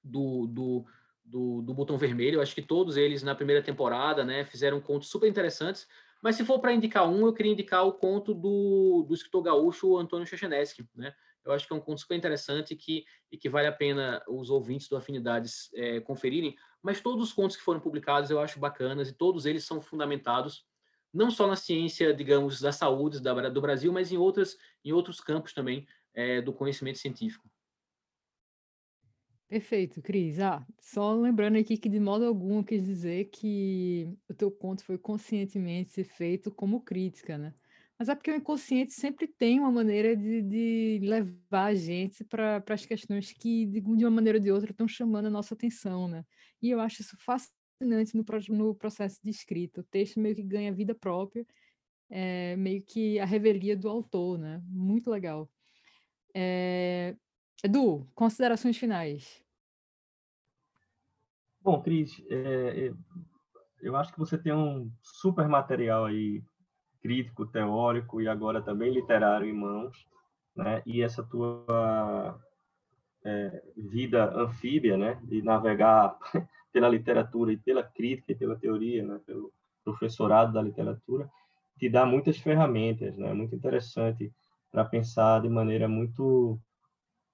do, 0.04 0.46
do 0.48 0.86
do, 1.28 1.62
do 1.62 1.74
Botão 1.74 1.98
Vermelho. 1.98 2.38
Eu 2.38 2.42
acho 2.42 2.56
que 2.56 2.62
todos 2.62 2.96
eles 2.96 3.22
na 3.22 3.36
primeira 3.36 3.62
temporada, 3.62 4.24
né, 4.24 4.46
fizeram 4.46 4.80
contos 4.80 5.10
super 5.10 5.28
interessantes. 5.28 5.88
Mas 6.22 6.36
se 6.36 6.46
for 6.46 6.60
para 6.60 6.74
indicar 6.74 7.08
um, 7.08 7.26
eu 7.26 7.34
queria 7.34 7.52
indicar 7.52 7.86
o 7.86 7.94
conto 7.94 8.34
do, 8.34 9.06
do 9.08 9.14
escritor 9.14 9.44
gaúcho 9.44 9.98
Antônio 9.98 10.28
Chechenesky, 10.28 10.88
né? 10.96 11.14
Eu 11.46 11.54
acho 11.54 11.66
que 11.66 11.72
é 11.72 11.76
um 11.76 11.80
conto 11.80 12.02
super 12.02 12.16
interessante 12.16 12.76
que, 12.76 13.06
e 13.32 13.38
que 13.38 13.48
vale 13.48 13.68
a 13.68 13.72
pena 13.72 14.22
os 14.28 14.50
ouvintes 14.50 14.90
do 14.90 14.98
Afinidades 14.98 15.70
é, 15.74 16.02
conferirem. 16.02 16.56
Mas 16.84 17.00
todos 17.00 17.30
os 17.30 17.34
contos 17.34 17.56
que 17.56 17.64
foram 17.64 17.80
publicados 17.80 18.30
eu 18.30 18.40
acho 18.40 18.60
bacanas 18.60 19.08
e 19.08 19.14
todos 19.14 19.46
eles 19.46 19.64
são 19.64 19.82
fundamentados 19.82 20.66
não 21.14 21.32
só 21.32 21.48
na 21.48 21.56
ciência, 21.56 22.14
digamos, 22.14 22.60
da 22.60 22.72
saúde 22.72 23.22
da, 23.22 23.50
do 23.50 23.62
Brasil, 23.62 23.92
mas 23.94 24.12
em, 24.12 24.18
outras, 24.18 24.58
em 24.84 24.92
outros 24.92 25.20
campos 25.20 25.54
também 25.54 25.88
é, 26.14 26.42
do 26.42 26.54
conhecimento 26.54 27.00
científico. 27.00 27.50
Perfeito, 29.50 30.02
Cris. 30.02 30.40
Ah, 30.40 30.66
só 30.78 31.14
lembrando 31.14 31.58
aqui 31.58 31.78
que 31.78 31.88
de 31.88 32.00
modo 32.02 32.26
algum 32.26 32.62
quis 32.62 32.84
dizer 32.86 33.26
que 33.32 34.06
o 34.30 34.34
teu 34.34 34.52
conto 34.52 34.84
foi 34.84 34.98
conscientemente 34.98 36.04
feito 36.04 36.52
como 36.54 36.82
crítica, 36.84 37.38
né? 37.38 37.54
Mas 37.98 38.10
é 38.10 38.16
porque 38.16 38.30
o 38.30 38.36
inconsciente 38.36 38.92
sempre 38.94 39.26
tem 39.26 39.60
uma 39.60 39.72
maneira 39.72 40.16
de, 40.18 40.42
de 40.42 41.00
levar 41.02 41.68
a 41.68 41.74
gente 41.74 42.24
para 42.26 42.62
as 42.70 42.86
questões 42.86 43.32
que, 43.32 43.66
de, 43.66 43.80
de 43.82 44.06
uma 44.06 44.12
maneira 44.12 44.38
ou 44.38 44.44
de 44.44 44.52
outra, 44.52 44.72
estão 44.72 44.88
chamando 44.88 45.28
a 45.28 45.30
nossa 45.32 45.54
atenção, 45.56 46.08
né? 46.10 46.26
E 46.62 46.70
eu 46.70 46.80
acho 46.82 47.02
isso 47.02 47.16
fascinante 47.18 48.16
no, 48.16 48.24
no 48.50 48.76
processo 48.76 49.18
de 49.24 49.30
escrita. 49.32 49.80
O 49.80 49.84
texto 49.84 50.20
meio 50.20 50.36
que 50.36 50.44
ganha 50.44 50.74
vida 50.74 50.94
própria, 50.94 51.46
é, 52.10 52.56
meio 52.58 52.84
que 52.84 53.20
a 53.20 53.26
revelia 53.26 53.78
do 53.78 53.90
autor, 53.90 54.38
né? 54.38 54.62
Muito 54.68 55.10
legal. 55.10 55.50
É, 56.36 57.16
Edu, 57.64 58.08
considerações 58.14 58.78
finais. 58.78 59.44
Bom, 61.62 61.82
Cris, 61.82 62.24
é, 62.30 62.88
é, 62.88 62.94
eu 63.82 63.96
acho 63.96 64.14
que 64.14 64.20
você 64.20 64.38
tem 64.38 64.54
um 64.54 64.92
super 65.02 65.48
material 65.48 66.06
aí, 66.06 66.42
crítico, 67.02 67.46
teórico 67.46 68.22
e 68.22 68.28
agora 68.28 68.62
também 68.62 68.92
literário 68.92 69.48
em 69.48 69.54
mãos, 69.54 70.08
né? 70.56 70.82
E 70.86 71.02
essa 71.02 71.24
tua 71.24 72.40
é, 73.26 73.64
vida 73.76 74.34
anfíbia, 74.34 74.96
né? 74.98 75.20
De 75.24 75.42
navegar 75.42 76.18
pela 76.72 76.88
literatura 76.88 77.52
e 77.52 77.58
pela 77.58 77.84
crítica 77.84 78.32
e 78.32 78.36
pela 78.36 78.56
teoria, 78.56 79.04
né? 79.04 79.20
Pelo 79.26 79.52
professorado 79.84 80.54
da 80.54 80.62
literatura, 80.62 81.30
te 81.78 81.90
dá 81.90 82.06
muitas 82.06 82.38
ferramentas, 82.38 83.18
né? 83.18 83.34
Muito 83.34 83.56
interessante 83.56 84.32
para 84.72 84.86
pensar 84.86 85.42
de 85.42 85.50
maneira 85.50 85.88
muito 85.88 86.60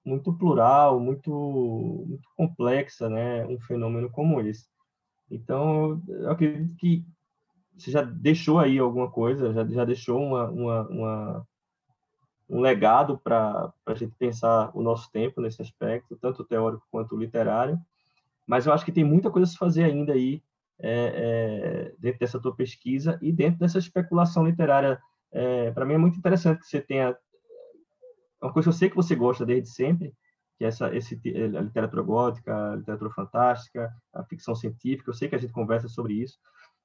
muito 0.04 0.32
plural, 0.32 1.00
muito, 1.00 1.30
muito 2.06 2.28
complexa, 2.36 3.08
né, 3.08 3.46
um 3.46 3.58
fenômeno 3.60 4.10
como 4.10 4.40
esse. 4.40 4.66
Então, 5.30 6.02
eu 6.08 6.30
acredito 6.30 6.76
que 6.76 7.04
você 7.76 7.90
já 7.90 8.02
deixou 8.02 8.58
aí 8.58 8.78
alguma 8.78 9.10
coisa, 9.10 9.52
já, 9.52 9.66
já 9.66 9.84
deixou 9.84 10.20
uma, 10.20 10.50
uma, 10.50 10.88
uma 10.88 11.46
um 12.48 12.60
legado 12.60 13.18
para 13.18 13.72
a 13.86 13.94
gente 13.94 14.14
pensar 14.16 14.70
o 14.74 14.82
nosso 14.82 15.10
tempo 15.10 15.40
nesse 15.40 15.62
aspecto, 15.62 16.16
tanto 16.20 16.44
teórico 16.44 16.86
quanto 16.90 17.16
literário. 17.16 17.78
Mas 18.46 18.66
eu 18.66 18.72
acho 18.72 18.84
que 18.84 18.92
tem 18.92 19.04
muita 19.04 19.30
coisa 19.30 19.48
a 19.48 19.50
se 19.50 19.56
fazer 19.56 19.84
ainda 19.84 20.12
aí 20.12 20.42
é, 20.78 20.90
é, 20.90 21.94
dentro 21.98 22.20
dessa 22.20 22.40
tua 22.40 22.54
pesquisa 22.54 23.18
e 23.22 23.32
dentro 23.32 23.60
dessa 23.60 23.78
especulação 23.78 24.46
literária. 24.46 25.00
É, 25.32 25.70
para 25.72 25.84
mim 25.84 25.94
é 25.94 25.98
muito 25.98 26.18
interessante 26.18 26.60
que 26.60 26.66
você 26.66 26.80
tenha 26.80 27.16
uma 28.44 28.52
coisa 28.52 28.66
que 28.66 28.74
eu 28.74 28.78
sei 28.78 28.90
que 28.90 28.96
você 28.96 29.14
gosta 29.14 29.44
desde 29.44 29.70
sempre, 29.70 30.12
que 30.56 30.64
é 30.64 30.68
essa 30.68 30.94
esse 30.94 31.20
a 31.56 31.60
literatura 31.60 32.02
gótica, 32.02 32.72
a 32.72 32.76
literatura 32.76 33.10
fantástica, 33.10 33.92
a 34.12 34.24
ficção 34.24 34.54
científica. 34.54 35.10
Eu 35.10 35.14
sei 35.14 35.28
que 35.28 35.34
a 35.34 35.38
gente 35.38 35.52
conversa 35.52 35.88
sobre 35.88 36.14
isso 36.14 36.38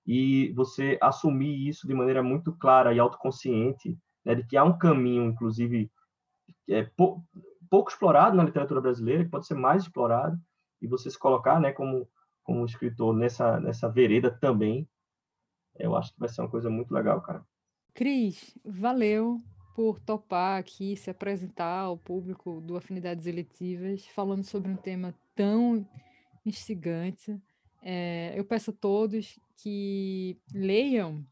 e 0.07 0.51
você 0.53 0.97
assumir 1.01 1.67
isso 1.67 1.87
de 1.87 1.93
maneira 1.93 2.23
muito 2.23 2.51
clara 2.53 2.93
e 2.93 2.99
autoconsciente, 2.99 3.97
né, 4.25 4.33
de 4.33 4.43
que 4.43 4.57
há 4.57 4.63
um 4.63 4.77
caminho, 4.77 5.25
inclusive, 5.25 5.91
é, 6.67 6.83
pou, 6.83 7.23
pouco 7.69 7.91
explorado 7.91 8.35
na 8.35 8.43
literatura 8.43 8.81
brasileira, 8.81 9.23
que 9.23 9.29
pode 9.29 9.45
ser 9.45 9.53
mais 9.53 9.83
explorado, 9.83 10.39
e 10.81 10.87
você 10.87 11.11
se 11.11 11.19
colocar, 11.19 11.59
né, 11.59 11.71
como 11.71 12.07
como 12.41 12.65
escritor 12.65 13.15
nessa 13.15 13.59
nessa 13.59 13.87
vereda 13.87 14.31
também, 14.31 14.89
eu 15.77 15.95
acho 15.95 16.11
que 16.13 16.19
vai 16.19 16.29
ser 16.29 16.41
uma 16.41 16.49
coisa 16.49 16.69
muito 16.69 16.91
legal, 16.91 17.21
cara. 17.21 17.45
Cris, 17.93 18.57
valeu 18.65 19.39
por 19.79 19.97
topar 19.97 20.59
aqui 20.59 20.97
se 20.97 21.09
apresentar 21.09 21.83
ao 21.83 21.97
público 21.97 22.59
do 22.59 22.75
Afinidades 22.75 23.25
Eletivas, 23.25 24.05
falando 24.07 24.43
sobre 24.43 24.69
um 24.69 24.75
tema 24.75 25.15
tão 25.33 25.87
instigante. 26.45 27.41
É, 27.81 28.33
eu 28.35 28.43
peço 28.43 28.71
a 28.71 28.73
todos 28.73 29.39
que 29.55 30.37
leiam 30.53 31.25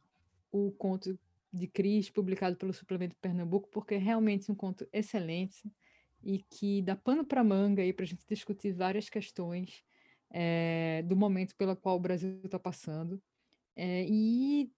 o 0.50 0.72
conto 0.72 1.20
de 1.52 1.68
Cris, 1.68 2.10
publicado 2.10 2.56
pelo 2.56 2.72
Suplemento 2.72 3.18
Pernambuco, 3.18 3.68
porque 3.70 3.96
é 3.96 3.98
realmente 3.98 4.50
um 4.50 4.56
conto 4.56 4.88
excelente. 4.94 5.70
e 6.24 6.40
que 6.50 6.82
dá 6.84 6.96
pano 6.96 7.26
para 7.26 7.44
manga 7.44 7.84
para 7.94 8.06
a 8.06 8.08
gente 8.08 8.26
discutir 8.30 8.72
várias 8.72 9.10
questões 9.10 9.84
é, 10.30 11.04
do 11.06 11.18
momento 11.18 11.54
pelo 11.58 11.76
qual 11.76 11.98
o 11.98 12.00
Brasil 12.00 12.40
está 12.46 12.58
passando. 12.58 13.22
É, 13.76 14.06
e 14.08 14.72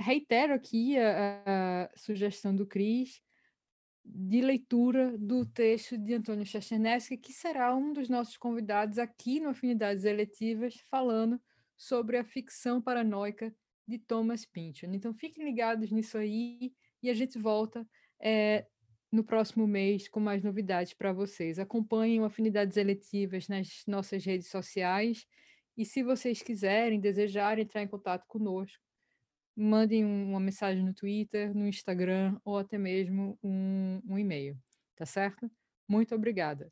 reitero 0.00 0.54
aqui 0.54 0.98
a, 0.98 1.42
a, 1.46 1.90
sugestão 1.96 2.54
do 2.54 2.66
Cris 2.66 3.20
de 4.04 4.40
leitura 4.40 5.16
do 5.18 5.44
texto 5.44 5.96
de 5.96 6.14
Antônio 6.14 6.44
Chachanesky, 6.44 7.16
que 7.16 7.32
será 7.32 7.76
um 7.76 7.92
dos 7.92 8.08
nossos 8.08 8.36
convidados 8.36 8.98
aqui 8.98 9.38
no 9.38 9.50
Afinidades 9.50 10.04
Eletivas, 10.04 10.74
falando 10.90 11.40
sobre 11.76 12.16
a 12.16 12.24
ficção 12.24 12.80
paranoica 12.80 13.54
de 13.86 13.98
Thomas 13.98 14.44
Pynchon. 14.44 14.92
Então 14.92 15.14
fiquem 15.14 15.44
ligados 15.44 15.90
nisso 15.90 16.16
aí 16.16 16.72
e 17.02 17.10
a 17.10 17.14
gente 17.14 17.38
volta 17.38 17.86
é, 18.20 18.66
no 19.12 19.22
próximo 19.22 19.66
mês 19.66 20.08
com 20.08 20.18
mais 20.18 20.42
novidades 20.42 20.94
para 20.94 21.12
vocês. 21.12 21.58
Acompanhem 21.58 22.20
o 22.20 22.24
Afinidades 22.24 22.76
Eletivas 22.76 23.48
nas 23.48 23.82
nossas 23.86 24.24
redes 24.24 24.48
sociais 24.48 25.26
e 25.76 25.84
se 25.84 26.02
vocês 26.02 26.42
quiserem, 26.42 27.00
desejarem 27.00 27.64
entrar 27.64 27.82
em 27.82 27.88
contato 27.88 28.26
conosco, 28.26 28.89
mandem 29.56 30.04
uma 30.04 30.40
mensagem 30.40 30.84
no 30.84 30.94
Twitter, 30.94 31.54
no 31.54 31.66
Instagram 31.66 32.38
ou 32.44 32.58
até 32.58 32.78
mesmo 32.78 33.38
um, 33.42 34.00
um 34.06 34.18
e-mail, 34.18 34.56
tá 34.96 35.06
certo? 35.06 35.50
Muito 35.88 36.14
obrigada. 36.14 36.70